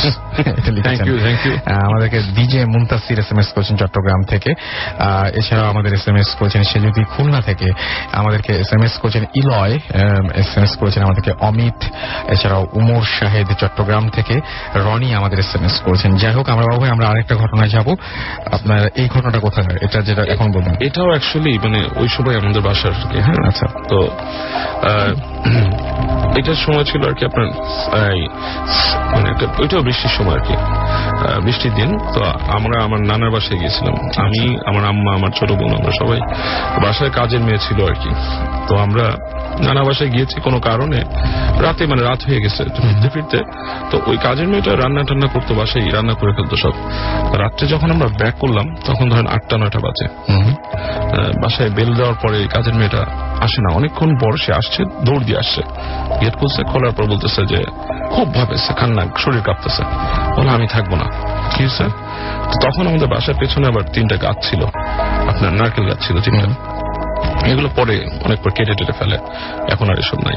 আমাদেরকে 1.85 2.19
DJ 2.35 2.65
Muntasir 2.65 3.19
S 3.19 3.31
M 3.31 3.39
S 3.39 3.47
করেছেন 3.47 3.77
চট্টগ্রাম 3.77 4.21
থেকে। 4.23 4.51
এছাড়াও 5.33 5.69
আমাদের 5.69 5.93
এস 5.93 6.07
এম 6.07 6.15
এস 6.15 6.35
করেছেন 6.39 6.63
সেজুতি 6.63 7.03
খুলনা 7.03 7.41
থেকে। 7.41 7.71
আমাদেরকে 8.11 8.53
এস 8.53 8.73
এম 8.73 8.83
এস 8.83 8.93
করেছেন 8.97 9.23
ইলয় 9.35 9.79
এস 10.33 10.57
এম 10.57 10.63
এস 10.63 10.77
করেছেন 10.77 11.03
আমাদেরকে 11.03 11.31
অমিত 11.39 11.79
এছাড়াও 12.27 12.67
উমর 12.73 13.03
শাহেদ 13.19 13.47
চট্টগ্রাম 13.59 14.09
থেকে। 14.09 14.41
রনি 14.75 15.13
আমাদের 15.13 15.39
এস 15.39 15.55
এম 15.55 15.65
এস 15.65 15.81
করেছেন। 15.81 16.15
যাই 16.15 16.33
হোক 16.33 16.49
আমরা 16.49 16.65
বাবু 16.65 16.81
ভাই 16.81 16.89
আমরা 16.89 17.07
আরেকটা 17.07 17.35
ঘটনায় 17.35 17.69
যাব। 17.69 17.95
আপনার 18.51 18.89
এই 18.95 19.07
ঘটনাটা 19.09 19.39
কোথায়? 19.39 19.77
এটা 19.81 20.01
যেটা 20.01 20.23
এখন 20.23 20.51
বলবেন 20.51 20.75
এটাও 20.79 21.07
অ্যাকচুয়ালি 21.07 21.59
মানে 21.59 21.79
ওই 21.95 22.07
সময় 22.07 22.35
আমাদের 22.39 22.61
বাসার 22.61 22.91
হ্যাঁ? 22.91 23.47
আচ্ছা। 23.47 23.67
তো 23.89 24.11
Uh, 24.81 25.15
এটার 26.39 26.59
সময় 26.65 26.85
ছিল 26.91 27.01
আর 27.09 27.15
কি 27.17 27.23
আপনার 27.29 27.47
মানে 29.13 29.27
একটা 29.33 29.45
ওইটাও 29.61 29.81
বৃষ্টির 29.87 30.13
সময় 30.17 30.35
আর 30.37 30.43
কি। 30.47 30.55
বৃষ্টির 31.45 31.73
দিন 31.79 31.89
তো 32.13 32.19
আমরা 32.57 32.75
আমার 32.87 33.01
নানার 33.09 33.31
বাসায় 33.35 33.57
গিয়েছিলাম। 33.61 33.95
আমি 34.25 34.41
আমার 34.69 34.83
আম্মা 34.91 35.11
আমার 35.17 35.31
ছোট 35.39 35.49
বোন 35.59 35.71
আমরা 35.79 35.91
সবাই 36.01 36.19
বাসায় 36.83 37.11
কাজের 37.19 37.41
মেয়ে 37.47 37.61
ছিল 37.65 37.79
আর 37.89 37.95
কি। 38.03 38.11
তো 38.67 38.73
আমরা 38.85 39.05
নানা 39.67 39.81
বাসায় 39.87 40.09
গিয়েছি 40.15 40.37
কোনো 40.45 40.57
কারণে 40.67 40.99
রাতে 41.65 41.83
মানে 41.91 42.01
রাত 42.09 42.21
হয়ে 42.27 42.41
গেছে 42.45 42.63
ফিরতে 42.75 43.07
ফিরতে। 43.13 43.39
তো 43.91 43.95
ওই 44.09 44.17
কাজের 44.25 44.47
মেয়েটা 44.51 44.71
রান্না 44.83 45.01
টান্না 45.07 45.27
করতো 45.33 45.51
বাসায় 45.59 45.83
রান্না 45.95 46.13
করে 46.19 46.31
ফেলতো 46.37 46.55
সব। 46.63 46.73
রাত্রে 47.43 47.65
যখন 47.73 47.89
আমরা 47.95 48.07
ব্যাক 48.19 48.35
করলাম 48.41 48.65
তখন 48.87 49.05
ধরেন 49.11 49.27
আটটা 49.35 49.55
নয়টা 49.61 49.79
বাজে। 49.85 50.05
বাসায় 51.43 51.71
বেল 51.77 51.91
দেওয়ার 51.99 52.17
পরে 52.23 52.37
কাজের 52.55 52.75
মেয়েটা 52.79 53.01
আসে 53.45 53.59
না। 53.65 53.69
অনেকক্ষণ 53.79 54.11
পর 54.21 54.33
সে 54.43 54.51
আসছে 54.59 54.81
দৌড় 55.05 55.23
দিয়ে 55.31 55.39
আসছে 55.39 55.61
গেট 56.25 56.35
খুলছে 56.37 56.63
খোলার 56.63 56.91
পর 56.91 57.05
বলতেছে 57.05 57.45
যে, 57.45 57.63
খুব 58.15 58.33
ভাবেছে 58.33 58.73
কান্না, 58.73 59.03
শরীর 59.17 59.41
কাঁপতেছে। 59.41 59.83
বলে, 60.41 60.49
আমি 60.49 60.67
থাকব 60.67 60.95
না। 60.95 61.05
কি 61.55 61.67
তো 62.51 62.69
তখন 62.69 62.87
আমাদের 62.87 63.07
বাসার 63.07 63.33
পেছনে 63.39 63.67
আবার 63.67 63.83
তিনটা 63.93 64.15
গাছ 64.15 64.49
ছিল। 64.49 64.63
আপনার 65.29 65.53
নারকেল 65.53 65.85
গাছ 65.85 66.07
ছিল 66.07 66.21
তিনটা 66.21 66.47
এগুলো 67.45 67.69
পরে 67.75 68.09
অনেক 68.25 68.41
পর 68.41 68.49
কেটে 68.49 68.73
টেটে 68.73 68.91
ফেলে। 68.91 69.17
এখন 69.69 69.89
আর 69.89 69.99
এসব 69.99 70.17
নাই। 70.17 70.35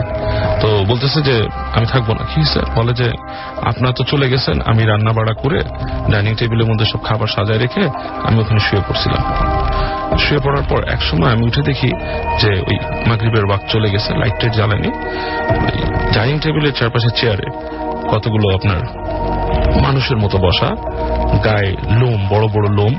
তো 0.60 0.84
বলতেছে 0.88 1.22
যে, 1.22 1.48
আমি 1.74 1.86
থাকব 1.86 2.12
না। 2.12 2.24
কি 2.34 2.44
স্যার 2.44 2.64
বলে 2.74 2.92
যে, 2.94 3.12
আপনার 3.62 3.92
তো 3.92 4.04
চলে 4.04 4.28
গেছেন, 4.28 4.60
আমি 4.66 4.84
রান্না 4.84 5.12
বাড়া 5.12 5.34
করে, 5.34 5.62
ডাইনিং 6.10 6.34
টেবিলের 6.34 6.66
মধ্যে 6.66 6.86
সব 6.86 7.02
খাবার 7.04 7.26
সাজায় 7.26 7.58
রেখে 7.58 7.80
আমি 8.24 8.40
ওখানে 8.40 8.60
শুয়ে 8.60 8.82
পড়ছিলাম। 8.88 9.22
শুয়ে 10.18 10.40
পড়ার 10.44 10.62
পর 10.68 10.82
এক 10.88 11.02
সময় 11.02 11.30
আমি 11.30 11.42
উঠে 11.46 11.62
দেখি 11.62 11.90
যে 12.40 12.50
ওই 12.60 12.76
মাগরিবের 13.08 13.44
ওয়াক 13.44 13.60
চলে 13.68 13.90
গেছে 13.90 14.14
লাইট 14.14 14.40
টাইট 14.40 14.52
জ্বালানি 14.52 14.90
ডাইনিং 16.14 16.38
টেবিলের 16.38 16.72
চারপাশে 16.72 17.10
চেয়ারে 17.20 17.46
কতগুলো 18.08 18.54
আপনার 18.54 18.80
মানুষের 19.82 20.16
মতো 20.16 20.38
বসা, 20.38 20.66
গায়ে 21.44 21.76
লোম, 22.00 22.28
বড় 22.28 22.48
বড় 22.48 22.68
লোম 22.68 22.94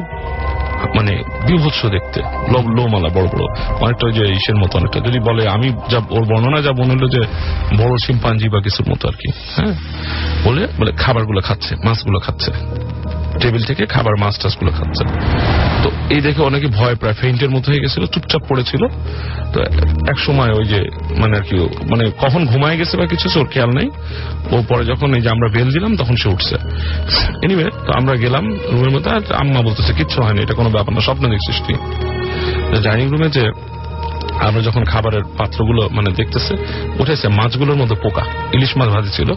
মানে 0.95 1.23
বিভৎস 1.47 1.85
দেখতে 1.85 2.21
লোম 2.51 2.75
লোমালা 2.75 3.09
বড় 3.09 3.27
বড়, 3.27 3.45
অনেকটা 3.79 4.11
যে 4.11 4.33
ইসের 4.33 4.55
মতো 4.55 4.77
অনেকটা। 4.77 4.99
যদি 4.99 5.19
বলে 5.19 5.47
আমি 5.47 5.73
যা 5.89 5.97
ওর 6.09 6.23
বর্ণনা 6.25 6.61
যা 6.61 6.71
মনে 6.71 6.93
হলো 6.93 7.07
যে 7.07 7.19
বড় 7.77 7.97
শিম্পাঞ্জি 7.97 8.49
বা 8.49 8.61
কিছুর 8.61 8.89
মতো 8.89 9.07
আর 9.07 9.13
কি 9.13 9.29
হ্যাঁ? 9.55 9.73
বলে 10.43 10.67
বলে 10.79 10.91
খাবারগুলো 10.91 11.41
খাচ্ছে, 11.41 11.75
মাছগুলো 11.85 12.19
খাচ্ছে। 12.19 12.51
টেবিল 13.41 13.63
থেকে 13.63 13.85
খাবার 13.85 14.15
মাছ 14.19 14.35
টাছগুলো 14.41 14.71
খাচ্ছে 14.71 15.03
তো 15.83 15.91
এই 16.09 16.21
দেখে 16.21 16.41
অনেকে 16.41 16.67
ভয় 16.67 16.95
প্রায় 16.95 17.13
ফেইন্টের 17.13 17.49
মতো 17.49 17.71
হয়ে 17.71 17.79
গেছিল, 17.79 18.05
চুপচাপ 18.05 18.41
পড়েছিল। 18.49 18.87
তো 19.53 19.59
এক 20.11 20.17
সময় 20.19 20.51
ওই 20.51 20.65
যে 20.65 20.79
মানে 21.21 21.37
আর 21.37 21.41
কি 21.41 21.55
মানে 21.89 22.11
কখন 22.21 22.45
ঘুমায় 22.45 22.77
গেছে 22.77 22.97
বা 22.97 23.05
কিছু 23.05 23.39
ওর 23.39 23.47
খেয়াল 23.47 23.71
নেই। 23.71 23.89
ও 24.51 24.63
পরে 24.69 24.85
যখন 24.85 25.13
এই 25.13 25.21
যে 25.21 25.29
আমরা 25.29 25.47
বেল 25.49 25.71
দিলাম, 25.71 25.95
তখন 25.97 26.15
সে 26.15 26.29
উঠছে। 26.29 26.55
এনিওয়ে 27.43 27.67
তো 27.85 27.91
আমরা 27.93 28.15
গেলাম 28.15 28.45
রুমের 28.71 28.89
মধ্যে, 28.89 29.09
আর 29.09 29.21
আম্মা 29.33 29.61
বলতেছে, 29.61 29.93
কিচ্ছু 29.93 30.21
হয়নি, 30.21 30.41
এটা 30.41 30.53
কোনো 30.53 30.69
ব্যাপার 30.69 30.93
না, 30.93 31.01
স্বপ্ন 31.01 31.29
দেখছিস 31.29 31.57
তুই। 31.65 31.75
ডাইনিং 32.83 33.07
রুমে 33.09 33.29
যে 33.29 33.74
আমরা 34.39 34.61
যখন 34.61 34.83
খাবারের 34.83 35.23
পাত্রগুলো 35.37 35.89
মানে 35.91 36.09
দেখতেছে 36.11 36.53
উঠেছে 36.99 37.27
মাছগুলোর 37.27 37.75
মধ্যে 37.75 37.95
পোকা 37.95 38.23
ইলিশ 38.53 38.77
মাছ 38.77 38.89
ভাজি 38.89 39.09
ছিল 39.09 39.33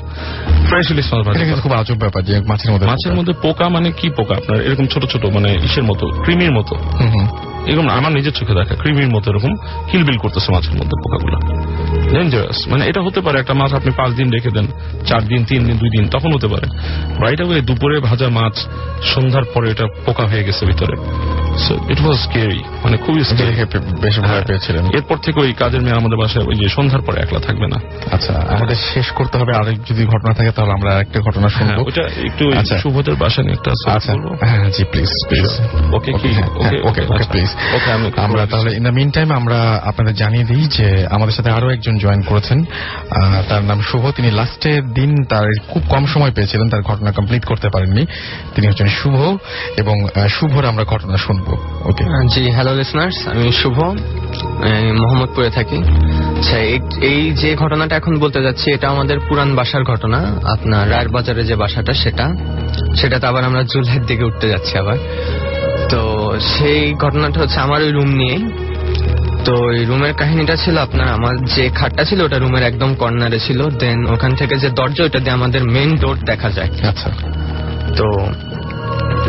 ফ্রেশ 0.68 0.90
ইলিশ 0.90 1.12
মাছ 1.12 1.26
ভাজি 1.26 1.60
খুব 1.62 1.72
আজব 1.72 1.94
ব্যাপার 1.94 2.24
যে 2.24 2.40
মাছের 2.40 2.72
মধ্যে 2.72 2.86
মাছের 2.86 3.14
মধ্যে 3.14 3.32
পোকা 3.32 3.68
মানে 3.68 3.92
কি 3.92 4.10
পোকা? 4.10 4.34
আপনার 4.34 4.60
এরকম 4.60 4.86
ছোট 4.86 5.04
ছোট 5.04 5.26
মানে 5.26 5.58
ইসের 5.64 5.82
মতো 5.82 6.06
ক্রিমির 6.22 6.52
মতো। 6.52 6.74
এরকম 7.66 7.88
আমার 7.88 8.12
নিজের 8.12 8.32
চোখে 8.32 8.54
দেখা 8.54 8.74
ক্রিমির 8.74 9.08
মতো 9.08 9.30
এরকম 9.30 9.52
কিলবিল 9.90 10.16
করতেছে 10.16 10.52
মাছের 10.52 10.72
মধ্যে 10.72 10.96
পোকাগুলো। 11.02 11.36
ডেঞ্জারাস 12.12 12.58
মানে 12.68 12.82
এটা 12.86 13.00
হতে 13.02 13.20
পারে 13.20 13.36
একটা 13.40 13.54
মাছ 13.54 13.74
আপনি 13.74 13.90
পাঁচ 13.96 14.10
দিন 14.12 14.30
রেখে 14.30 14.50
দেন 14.50 14.66
চার 15.06 15.22
দিন 15.22 15.44
তিন 15.44 15.66
দিন 15.66 15.76
দুই 15.78 15.90
দিন 15.90 16.08
তখন 16.08 16.32
হতে 16.32 16.48
পারে। 16.48 16.66
রাইট 17.24 17.40
অ্যাওয়ে 17.40 17.60
দুপুরে 17.60 18.00
ভাজা 18.00 18.28
মাছ 18.28 18.66
সন্ধ্যার 19.02 19.44
পরে 19.54 19.70
এটা 19.70 19.86
পোকা 20.06 20.26
হয়ে 20.26 20.44
গেছে 20.44 20.66
ভিতরে। 20.66 20.94
ইট 21.92 22.00
ওয়াজ 22.00 22.18
স্কেরি 22.18 22.62
মানে 22.84 22.96
খুবই। 22.96 23.22
বেশ 24.00 24.18
ভয় 24.20 24.44
পেয়েছিলেন। 24.46 24.86
এরপর 24.86 25.16
থেকে 25.16 25.40
ওই 25.40 25.52
কাজের 25.52 25.80
মেয়ে 25.80 25.96
আমাদের 25.96 26.18
বাসায় 26.18 26.44
ওই 26.46 26.54
যে 26.54 26.68
সন্ধ্যার 26.68 27.02
পরে 27.02 27.20
একলা 27.20 27.40
থাকবে 27.40 27.66
না। 27.66 27.78
আচ্ছা 28.12 28.32
আমাদের 28.48 28.76
শেষ 28.94 29.10
করতে 29.10 29.38
হবে। 29.38 29.56
আরেক 29.56 29.78
যদি 29.90 30.04
ঘটনা 30.04 30.34
থাকে 30.34 30.50
তাহলে 30.50 30.72
আমরা 30.72 31.00
একটা 31.00 31.20
ঘটনা 31.20 31.48
হ্যাঁ 31.48 31.68
শুনব। 31.68 31.86
ওটা 31.86 32.02
একটু 32.02 32.48
ওই 32.48 32.56
আচ্ছা। 32.58 32.78
শুভদের 32.78 33.14
বাসা 33.14 33.42
নিয়ে 33.42 33.52
একটা 33.52 33.92
আচ্ছা। 33.92 34.12
হ্যাঁ 34.40 34.70
জি 34.70 34.84
প্লিজ 34.84 35.10
প্লিজ 35.28 35.60
ওকে 35.94 36.12
কি? 36.12 36.28
ওকে 36.56 36.78
ওকে 36.84 37.02
ওকে 37.08 37.24
প্লিজ 37.30 37.50
ওকে 37.74 38.20
আমরা 38.20 38.46
তাহলে 38.46 38.76
ইন 38.76 38.82
দ্য 38.82 38.90
মিন 38.90 39.10
টাইম 39.10 39.32
আমরা 39.32 39.82
আপনাদের 39.84 40.14
জানিয়ে 40.14 40.44
দিই 40.44 40.66
যে 40.66 41.06
আমাদের 41.10 41.34
সাথে 41.34 41.50
আরও 41.50 41.70
একজন 41.70 41.97
জয়েন 41.98 42.22
করেছেন। 42.22 42.64
তার 43.48 43.64
নাম 43.64 43.80
শুভ। 43.80 44.10
তিনি 44.10 44.30
লাস্টের 44.30 44.90
দিন 44.90 45.24
তার 45.24 45.46
খুব 45.68 45.82
কম 45.88 46.06
সময় 46.06 46.32
পেয়েছিলেন, 46.32 46.70
তার 46.70 46.82
ঘটনা 46.82 47.12
কমপ্লিট 47.12 47.44
করতে 47.44 47.68
পারেননি। 47.68 48.06
তিনি 48.54 48.66
হচ্ছেন 48.66 48.88
শুভ 48.88 49.36
এবং 49.76 50.08
শুভর 50.28 50.64
আমরা 50.64 50.84
ঘটনা 50.84 51.16
শুনব। 51.16 51.58
ওকে 51.84 52.04
জি 52.28 52.50
হ্যালো 52.50 52.74
লিসনার্স 52.74 53.28
আমি 53.28 53.52
শুভ। 53.52 53.78
মোহাম্মদপুরে 53.82 55.50
থাকি। 55.50 55.78
আচ্ছা 56.38 56.58
এই- 56.58 57.34
যে 57.34 57.56
ঘটনাটা 57.56 57.96
এখন 57.96 58.18
বলতে 58.18 58.42
যাচ্ছি, 58.42 58.70
এটা 58.70 58.88
আমাদের 58.88 59.18
পুরান 59.28 59.56
বাসার 59.56 59.84
ঘটনা। 59.84 60.18
আপনার 60.52 60.90
রায়ের 60.90 61.08
বাজারে 61.08 61.44
যে 61.44 61.56
বাসাটা, 61.56 61.92
সেটা। 61.92 62.34
সেটাতে 62.96 63.26
আবার 63.26 63.44
আমরা 63.44 63.62
জুলাইয়ের 63.62 64.06
দিকে 64.06 64.24
উঠতে 64.24 64.48
যাচ্ছি 64.48 64.78
আবার। 64.78 64.96
তো 65.88 66.32
সেই 66.40 66.94
ঘটনাটা 66.94 67.40
হচ্ছে 67.40 67.60
আমার 67.60 67.82
ওই 67.82 67.92
রুম 67.92 68.08
নিয়ে 68.08 68.67
তো 69.44 69.72
এই 69.72 69.84
রুমের 69.84 70.14
কাহিনীটা 70.14 70.56
ছিল 70.56 70.78
আপনার 70.78 71.08
আমার 71.08 71.44
যে 71.44 71.70
খাটটা 71.74 72.04
ছিল 72.04 72.20
ওটা 72.20 72.38
রুমের 72.38 72.62
একদম 72.62 72.94
কর্নারে 72.94 73.38
ছিল। 73.38 73.70
দেন 73.70 74.06
ওখান 74.06 74.34
থেকে 74.34 74.56
যে 74.58 74.68
দরজা 74.70 75.04
ওটা 75.04 75.18
দিয়ে 75.18 75.30
আমাদের 75.30 75.64
মেইন 75.64 75.96
ডোর 75.96 76.16
দেখা 76.24 76.50
যায়। 76.50 76.70
আচ্ছা। 76.88 77.10
তো 77.96 78.26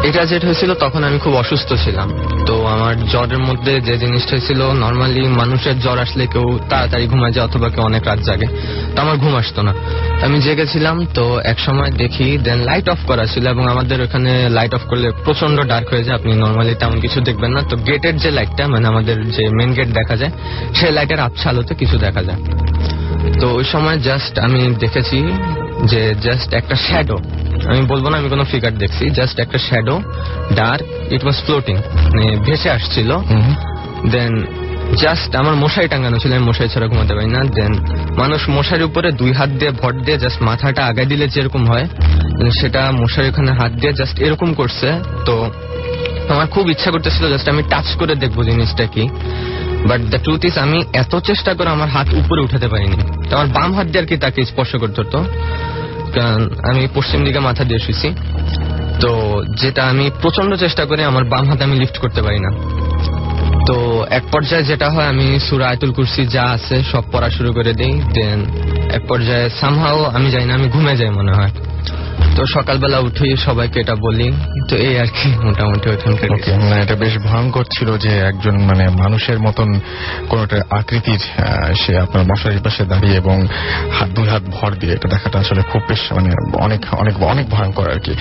এটা 0.04 0.26
যেটা 0.26 0.48
হয়েছিল, 0.48 0.74
তখন 0.74 1.04
আমি 1.04 1.20
খুব 1.20 1.36
অসুস্থ 1.36 1.74
ছিলাম। 1.74 2.14
তো 2.46 2.66
আমার 2.66 3.06
জ্বরের 3.06 3.38
মধ্যে 3.38 3.82
যে 3.82 3.98
জিনিসটা 3.98 4.40
ছিল 4.40 4.72
নর্মালি 4.72 5.28
মানুষের 5.28 5.80
জ্বর 5.80 6.00
আসলে 6.00 6.28
কেউ 6.28 6.60
তাড়াতাড়ি 6.70 7.08
ঘুমায় 7.08 7.32
যায় 7.32 7.46
অথবা 7.46 7.70
কেউ 7.70 7.84
অনেক 7.84 8.04
রাত 8.06 8.20
জাগে। 8.20 8.48
তো 8.96 9.02
আমার 9.02 9.18
ঘুম 9.18 9.36
আসতো 9.36 9.62
না। 9.62 9.74
আমি 10.22 10.42
জেগেছিলাম, 10.42 11.06
তো 11.14 11.40
এক 11.40 11.60
সময় 11.60 11.92
দেখি 11.92 12.38
দেন 12.38 12.58
লাইট 12.58 12.90
অফ 12.90 12.98
করা 13.08 13.26
ছিল 13.26 13.48
এবং 13.48 13.70
আমাদের 13.70 14.02
ওখানে 14.02 14.50
লাইট 14.50 14.74
অফ 14.74 14.82
করলে 14.90 15.12
প্রচণ্ড 15.24 15.62
ডার্ক 15.62 15.90
হয়ে 15.90 16.04
যায়। 16.04 16.16
আপনি 16.16 16.34
নর্মালি 16.34 16.76
তেমন 16.76 17.00
কিছু 17.00 17.22
দেখবেন 17.22 17.52
না। 17.52 17.62
তো 17.70 17.78
গেটের 17.78 18.18
যে 18.18 18.32
লাইটটা 18.32 18.68
মানে 18.68 18.88
আমাদের 18.88 19.32
যে 19.32 19.50
মেন 19.50 19.74
গেট 19.74 19.88
দেখা 19.88 20.16
যায়, 20.16 20.32
সেই 20.76 20.92
লাইটের 20.92 21.20
আবছা 21.20 21.50
আলোতে 21.50 21.76
কিছু 21.76 21.98
দেখা 21.98 22.24
যায়। 22.24 22.38
তো 23.42 23.46
ওই 23.60 23.66
সময় 23.74 23.98
জাস্ট 24.10 24.34
আমি 24.46 24.62
দেখেছি 24.84 25.20
যে 25.92 26.02
জাস্ট 26.26 26.50
একটা 26.60 26.76
শ্যাডো 26.86 27.18
আমি 27.70 27.82
বলব 27.92 28.06
না 28.10 28.16
আমি 28.18 28.30
কোনো 28.34 28.44
ফিগার 28.52 28.74
দেখছি 28.84 29.04
জাস্ট 29.20 29.36
একটা 29.40 29.60
shadow 29.68 29.96
dark 30.60 30.84
it 31.16 31.22
was 31.24 31.38
floating 31.46 31.76
মানে 32.12 32.28
ভেসে 32.46 32.70
আসছিল। 32.78 33.10
দেন 34.14 34.34
জাস্ট 35.04 35.30
আমার 35.36 35.56
মশাই 35.64 35.88
টাঙ্গানো 35.88 36.18
ছিল 36.22 36.32
আমি 36.34 36.46
মশাই 36.50 36.70
ছাড়া 36.74 36.88
ঘুমাতে 36.88 37.14
পারি 37.18 37.30
না। 37.36 37.42
দেন 37.58 37.74
মানুষ 38.22 38.42
মশারির 38.50 38.88
উপরে 38.90 39.10
দুই 39.12 39.32
হাত 39.40 39.50
দিয়ে 39.60 39.72
ভর 39.82 39.94
দিয়ে 40.06 40.18
জাস্ট 40.24 40.40
মাথাটা 40.42 40.82
আগে 40.90 41.04
দিলে 41.06 41.26
যেরকম 41.36 41.64
হয়। 41.72 41.86
সেটা 42.60 42.82
মশারি 43.02 43.28
ওখানে 43.30 43.52
হাত 43.52 43.72
দিয়ে 43.82 43.94
জাস্ট 43.94 44.16
এরকম 44.26 44.50
করছে। 44.54 44.88
তো 45.26 45.36
আমার 46.34 46.48
খুব 46.48 46.70
ইচ্ছা 46.70 46.90
করতেছিল 46.92 47.24
জাস্ট 47.30 47.48
আমি 47.50 47.64
টাচ 47.64 47.88
করে 48.00 48.14
দেখব 48.16 48.38
জিনিসটা 48.44 48.86
কি। 48.86 49.04
বাট 49.90 50.00
দ্য 50.12 50.20
ট্রুথ 50.24 50.46
ইস 50.46 50.58
আমি 50.58 50.80
এত 50.94 51.14
চেষ্টা 51.30 51.54
করে 51.54 51.70
আমার 51.70 51.90
হাত 51.90 52.08
উপরে 52.14 52.42
উঠাতে 52.42 52.68
পারিনি। 52.68 52.98
তো 53.30 53.32
আমার 53.36 53.48
বাম 53.48 53.70
হাত 53.74 53.88
দিয়ে 53.88 54.02
আর 54.04 54.08
কি 54.08 54.16
তাকে 54.18 54.40
স্পর্শ 54.46 54.72
করতে 54.76 55.02
হতো। 55.02 55.20
কারণ 56.16 56.42
আমি 56.70 56.88
পশ্চিম 56.94 57.20
দিকে 57.26 57.40
মাথা 57.40 57.64
দিয়ে 57.64 57.80
শুয়েছি 57.80 58.10
তো 59.02 59.12
যেটা 59.62 59.82
আমি 59.88 60.06
প্রচণ্ড 60.22 60.52
চেষ্টা 60.56 60.86
করে 60.86 61.04
আমার 61.04 61.24
বাম 61.24 61.46
হাতে 61.50 61.64
আমি 61.64 61.76
লিফট 61.80 61.98
করতে 61.98 62.22
পারি 62.22 62.40
না। 62.40 62.52
তো 63.68 64.06
এক 64.10 64.24
পর্যায়ে 64.32 64.64
যেটা 64.64 64.90
হয়, 64.90 65.08
আমি 65.08 65.40
সুরা 65.40 65.66
আয়তুল 65.68 65.92
কুরসি 65.92 66.26
যা 66.26 66.44
আছে 66.44 66.84
সব 66.92 67.04
পড়া 67.12 67.30
শুরু 67.30 67.54
করে 67.54 67.74
দিই। 67.74 68.02
দেন 68.14 68.40
এক 68.98 69.04
পর্যায়ে 69.08 69.50
সামহাও 69.62 70.00
আমি 70.04 70.32
যাই 70.32 70.46
না, 70.46 70.54
আমি 70.54 70.68
ঘুমে 70.68 70.94
যাই 70.98 71.10
মনে 71.10 71.32
হয়। 71.32 71.52
তো 72.36 72.42
সকালবেলা 72.56 72.98
উঠে 73.08 73.28
সবাইকে 73.48 73.78
এটা 73.84 73.96
বলি, 74.06 74.28
তো 74.70 74.76
এই 74.88 74.94
আর 75.04 75.10
কি, 75.18 75.28
মোটামুটি 75.48 75.86
ওইখানকার 75.94 76.30
এটা 76.84 76.96
বেশ 77.04 77.14
ভয়ঙ্কর 77.28 77.66
ছিল 77.76 77.90
যে 77.98 78.12
একজন 78.32 78.56
মানে 78.70 78.86
মানুষের 79.04 79.40
মতন 79.40 79.70
কোন 80.30 80.40
একটা 80.46 80.58
আকৃতির 80.80 81.22
সে 81.82 81.92
আপনার 82.06 82.24
মশারির 82.32 82.64
পাশে 82.66 82.82
দাঁড়িয়ে 82.92 83.16
এবং 83.22 83.38
হাত, 83.98 84.10
দুই 84.18 84.28
হাত 84.34 84.44
ভর 84.56 84.72
দিয়ে 84.82 84.94
এটা 84.94 85.08
দেখাটা 85.08 85.38
আসলে 85.40 85.62
খুব 85.72 85.82
বেশ 85.90 86.02
মানে 86.18 86.30
অনেক 86.66 86.82
অনেক 87.02 87.16
অনেক 87.34 87.46
ভয়ঙ্কর 87.50 87.88
আর 87.94 88.00
কি। 88.00 88.14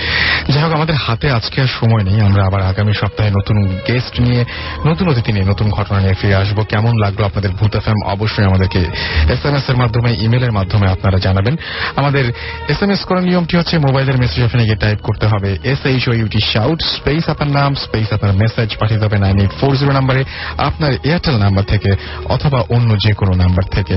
যাই 0.51 0.61
হোক, 0.63 0.71
আমাদের 0.79 0.95
হাতে 1.05 1.27
আজকে 1.31 1.57
আর 1.61 1.71
সময় 1.79 2.03
নেই, 2.03 2.17
আমরা 2.21 2.41
আবার 2.45 2.61
আগামী 2.61 2.93
সপ্তাহে 2.93 3.31
নতুন 3.37 3.57
গেস্ট 3.87 4.19
নিয়ে, 4.25 4.41
নতুন 4.85 5.05
অতিথি 5.11 5.31
নিয়ে, 5.35 5.45
নতুন 5.45 5.67
ঘটনা 5.69 5.99
নিয়ে 5.99 6.15
ফিরে 6.21 6.35
আসব। 6.35 6.57
কেমন 6.63 6.93
লাগল 7.03 7.21
আপনাদের 7.29 7.51
ভূত 7.59 7.73
এফ 7.75 7.87
অবশ্যই 8.13 8.45
আমাদেরকে 8.45 8.81
এস 9.33 9.41
এম 9.45 9.55
এস 9.55 9.65
এর 9.69 9.77
মাধ্যমে 9.77 10.09
ইমেলের 10.25 10.51
মাধ্যমে 10.51 10.87
আপনারা 10.95 11.17
জানাবেন। 11.25 11.55
আমাদের 11.95 12.25
এস 12.67 12.79
এম 12.83 12.91
এস 12.91 13.01
করার 13.07 13.23
নিয়মটি 13.23 13.55
হচ্ছে 13.57 13.75
মোবাইলের 13.89 14.17
মেসেজ 14.23 14.39
অপশনে 14.45 14.65
গিয়ে 14.69 14.81
টাইপ 14.85 14.99
করতে 15.07 15.25
হবে। 15.31 15.49
S 15.71 15.81
H 15.91 16.03
O 16.11 16.13
U T 16.21 16.39
shout 16.51 16.79
space 16.95 17.23
আপনার 17.33 17.49
নাম 17.59 17.71
স্পেস 17.85 18.07
আপনার 18.15 18.33
মেসেজ 18.43 18.69
পাঠিয়ে 18.79 19.01
দেবে 19.03 19.17
নাইন 19.25 19.35
এইট 19.43 19.53
ফোর 19.59 19.73
জিরো 19.79 19.91
নাম্বারে 19.99 20.21
আপনার 20.69 20.91
এয়ারটেল 21.09 21.35
নাম্বার 21.45 21.65
থেকে 21.73 21.91
অথবা 22.35 22.59
অন্য 22.75 22.89
যে 23.05 23.11
কোনো 23.19 23.33
নাম্বার 23.43 23.65
থেকে। 23.75 23.95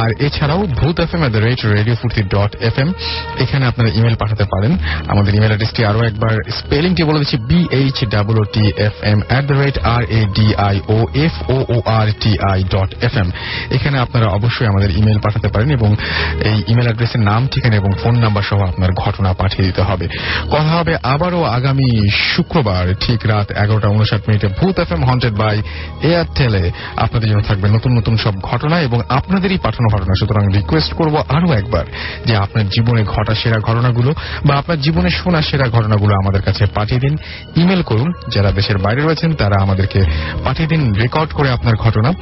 আর 0.00 0.08
এছাড়াও 0.26 0.60
Bhoot 0.80 0.96
F 1.04 1.12
M 1.16 1.22
at 1.26 1.30
the 1.36 1.42
rate 1.46 1.60
radio 1.76 1.96
Foorti 2.00 2.22
dot 2.34 2.52
F 2.68 2.76
M 2.82 2.88
এখানে 3.44 3.64
আপনারা 3.70 3.90
ইমেল 3.98 4.16
পাঠাতে 4.22 4.44
পারেন। 4.52 4.72
আমাদের 5.12 5.32
ইমেল 5.38 5.52
অ্যাড্রেসটি 5.52 5.80
আরও 5.90 6.00
একবার 6.10 6.34
স্পেলিংটি 6.58 7.02
বলে 7.08 7.18
দিচ্ছি 7.22 7.36
B 7.50 7.60
H 7.80 7.98
double 8.14 8.36
T 8.54 8.64
F 8.88 8.96
M 9.12 9.18
at 9.30 9.44
the 9.50 9.56
rate 9.62 9.76
R 9.94 10.02
A 10.18 10.20
D 10.36 10.48
I 10.68 10.76
O 10.96 10.98
F 11.26 11.34
O 11.54 11.56
O 11.74 11.76
R 11.98 12.08
T 12.22 12.32
I 12.52 12.58
dot 12.74 12.90
F 13.06 13.14
M 13.22 13.28
এখানে 13.76 13.96
আপনারা 14.04 14.26
অবশ্যই 14.38 14.68
আমাদের 14.72 14.90
ইমেল 15.00 15.18
পাঠাতে 15.24 15.48
পারেন 15.54 15.68
এবং 15.78 15.90
এই 16.50 16.58
ইমেল 16.72 16.86
অ্যাড্রেসের 16.88 17.22
নাম, 17.30 17.40
ঠিকানা 17.52 17.76
এবং 17.82 17.90
ফোন 18.02 18.14
নাম্বার 18.24 18.44
সহ 18.50 18.60
আপনার 18.72 18.90
ঘটনা 19.02 19.23
পাঠিয়ে 19.32 19.66
দিতে 19.66 19.82
হবে। 19.82 20.08
কথা 20.50 20.70
হবে 20.78 20.96
আবারও 21.02 21.42
আগামী 21.42 22.08
শুক্রবার 22.08 22.94
ঠিক 23.00 23.20
রাত 23.26 23.50
এগারোটা 23.50 23.88
উনষাট 23.88 24.20
মিনিটে 24.28 24.48
ভূত 24.48 24.78
এফ 24.78 24.92
এম 24.92 25.04
হন্টেড 25.04 25.32
বাই 25.32 25.62
এয়ারটেলে। 26.02 26.70
আপনাদের 26.96 27.30
জন্য 27.30 27.42
থাকবে 27.42 27.68
নতুন 27.68 27.98
নতুন 27.98 28.16
সব 28.16 28.40
ঘটনা 28.40 28.80
এবং 28.80 29.00
আপনাদেরই 29.08 29.58
পাঠানো 29.58 29.96
ঘটনা। 29.96 30.14
সুতরাং 30.14 30.52
রিকোয়েস্ট 30.52 30.94
করব 30.94 31.24
আরও 31.28 31.52
একবার 31.52 31.84
যে 32.26 32.36
আপনার 32.36 32.68
জীবনে 32.68 33.04
ঘটা 33.04 33.34
সেরা 33.34 33.58
ঘটনাগুলো 33.58 34.14
বা 34.46 34.56
আপনার 34.56 34.80
জীবনে 34.80 35.10
শোনা 35.10 35.42
সেরা 35.42 35.68
ঘটনাগুলো 35.68 36.14
আমাদের 36.14 36.42
কাছে 36.42 36.66
পাঠিয়ে 36.66 37.00
দিন। 37.00 37.16
ইমেল 37.56 37.82
করুন, 37.82 38.12
যারা 38.28 38.52
দেশের 38.52 38.78
বাইরে 38.78 39.02
রয়েছেন 39.02 39.34
তারা 39.34 39.56
আমাদেরকে 39.62 40.04
পাঠিয়ে 40.44 40.68
দিন 40.68 40.94
রেকর্ড 40.94 41.32
করে 41.32 41.50
আপনার 41.50 41.76
ঘটনা। 41.76 42.12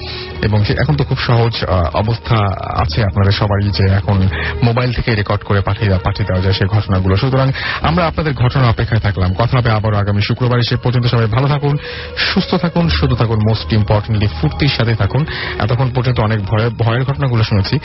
এবং 0.43 0.65
এখন 0.79 0.97
তো 0.97 1.05
খুব 1.05 1.19
সহজ 1.19 1.65
অবস্থা 1.95 2.37
আছে 2.83 3.05
আপনাদের 3.05 3.33
সবারই 3.33 3.71
যে 3.71 3.85
এখন 3.85 4.29
মোবাইল 4.63 4.93
থেকে 4.93 5.15
রেকর্ড 5.15 5.43
করে 5.43 5.61
পাঠিয়ে 5.61 5.99
পাঠিয়ে 6.05 6.27
দেওয়া 6.27 6.43
যায় 6.43 6.55
সেই 6.55 6.69
ঘটনাগুলো। 6.93 7.17
সুতরাং 7.17 7.53
আমরা 7.83 8.07
আপনাদের 8.07 8.35
ঘটনা 8.35 8.69
অপেক্ষায় 8.69 9.01
থাকলাম। 9.01 9.35
কথা 9.35 9.59
হবে 9.59 9.71
আবারও 9.71 9.97
আগামী 9.97 10.21
শুক্রবার। 10.21 10.63
সে 10.63 10.77
পর্যন্ত 10.77 11.07
সবাই 11.07 11.27
ভালো 11.27 11.49
থাকুন, 11.49 11.77
সুস্থ 12.17 12.55
থাকুন, 12.55 12.89
শুধু 12.89 13.17
থাকুন 13.17 13.39
মোস্ট 13.49 13.73
ইম্পর্টেন্টলি 13.73 14.29
ফুর্তির 14.41 14.69
সাথে 14.69 14.95
থাকুন। 14.95 15.27
এতক্ষণ 15.59 15.91
পর্যন্ত 15.95 16.21
অনেক 16.21 16.41
ভয়ের 16.79 17.05
ঘটনাগুলো 17.05 17.43
শুনেছি। 17.45 17.79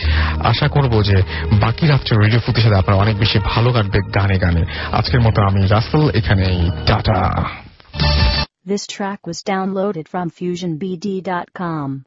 আশা 0.44 0.68
করব 0.68 1.04
যে 1.04 1.24
বাকি 1.60 1.88
রাত্রে 1.88 2.18
রেডিও 2.18 2.40
ফুর্তির 2.40 2.64
সাথে 2.64 2.76
আপনারা 2.76 3.00
অনেক 3.00 3.18
বেশি 3.18 3.40
ভালো 3.40 3.74
কাটবে 3.74 4.00
গানে 4.16 4.38
গানে। 4.38 4.62
আজকের 4.92 5.22
মতো 5.22 5.42
আমি 5.42 5.68
রাসেল, 5.68 6.10
এখানেই 6.10 6.72
tata. 6.86 7.44
This 8.68 8.84
track 8.88 9.20
was 9.28 9.40
downloaded 9.48 10.06
from 10.16 10.28
FusionBD.com. 10.30 12.00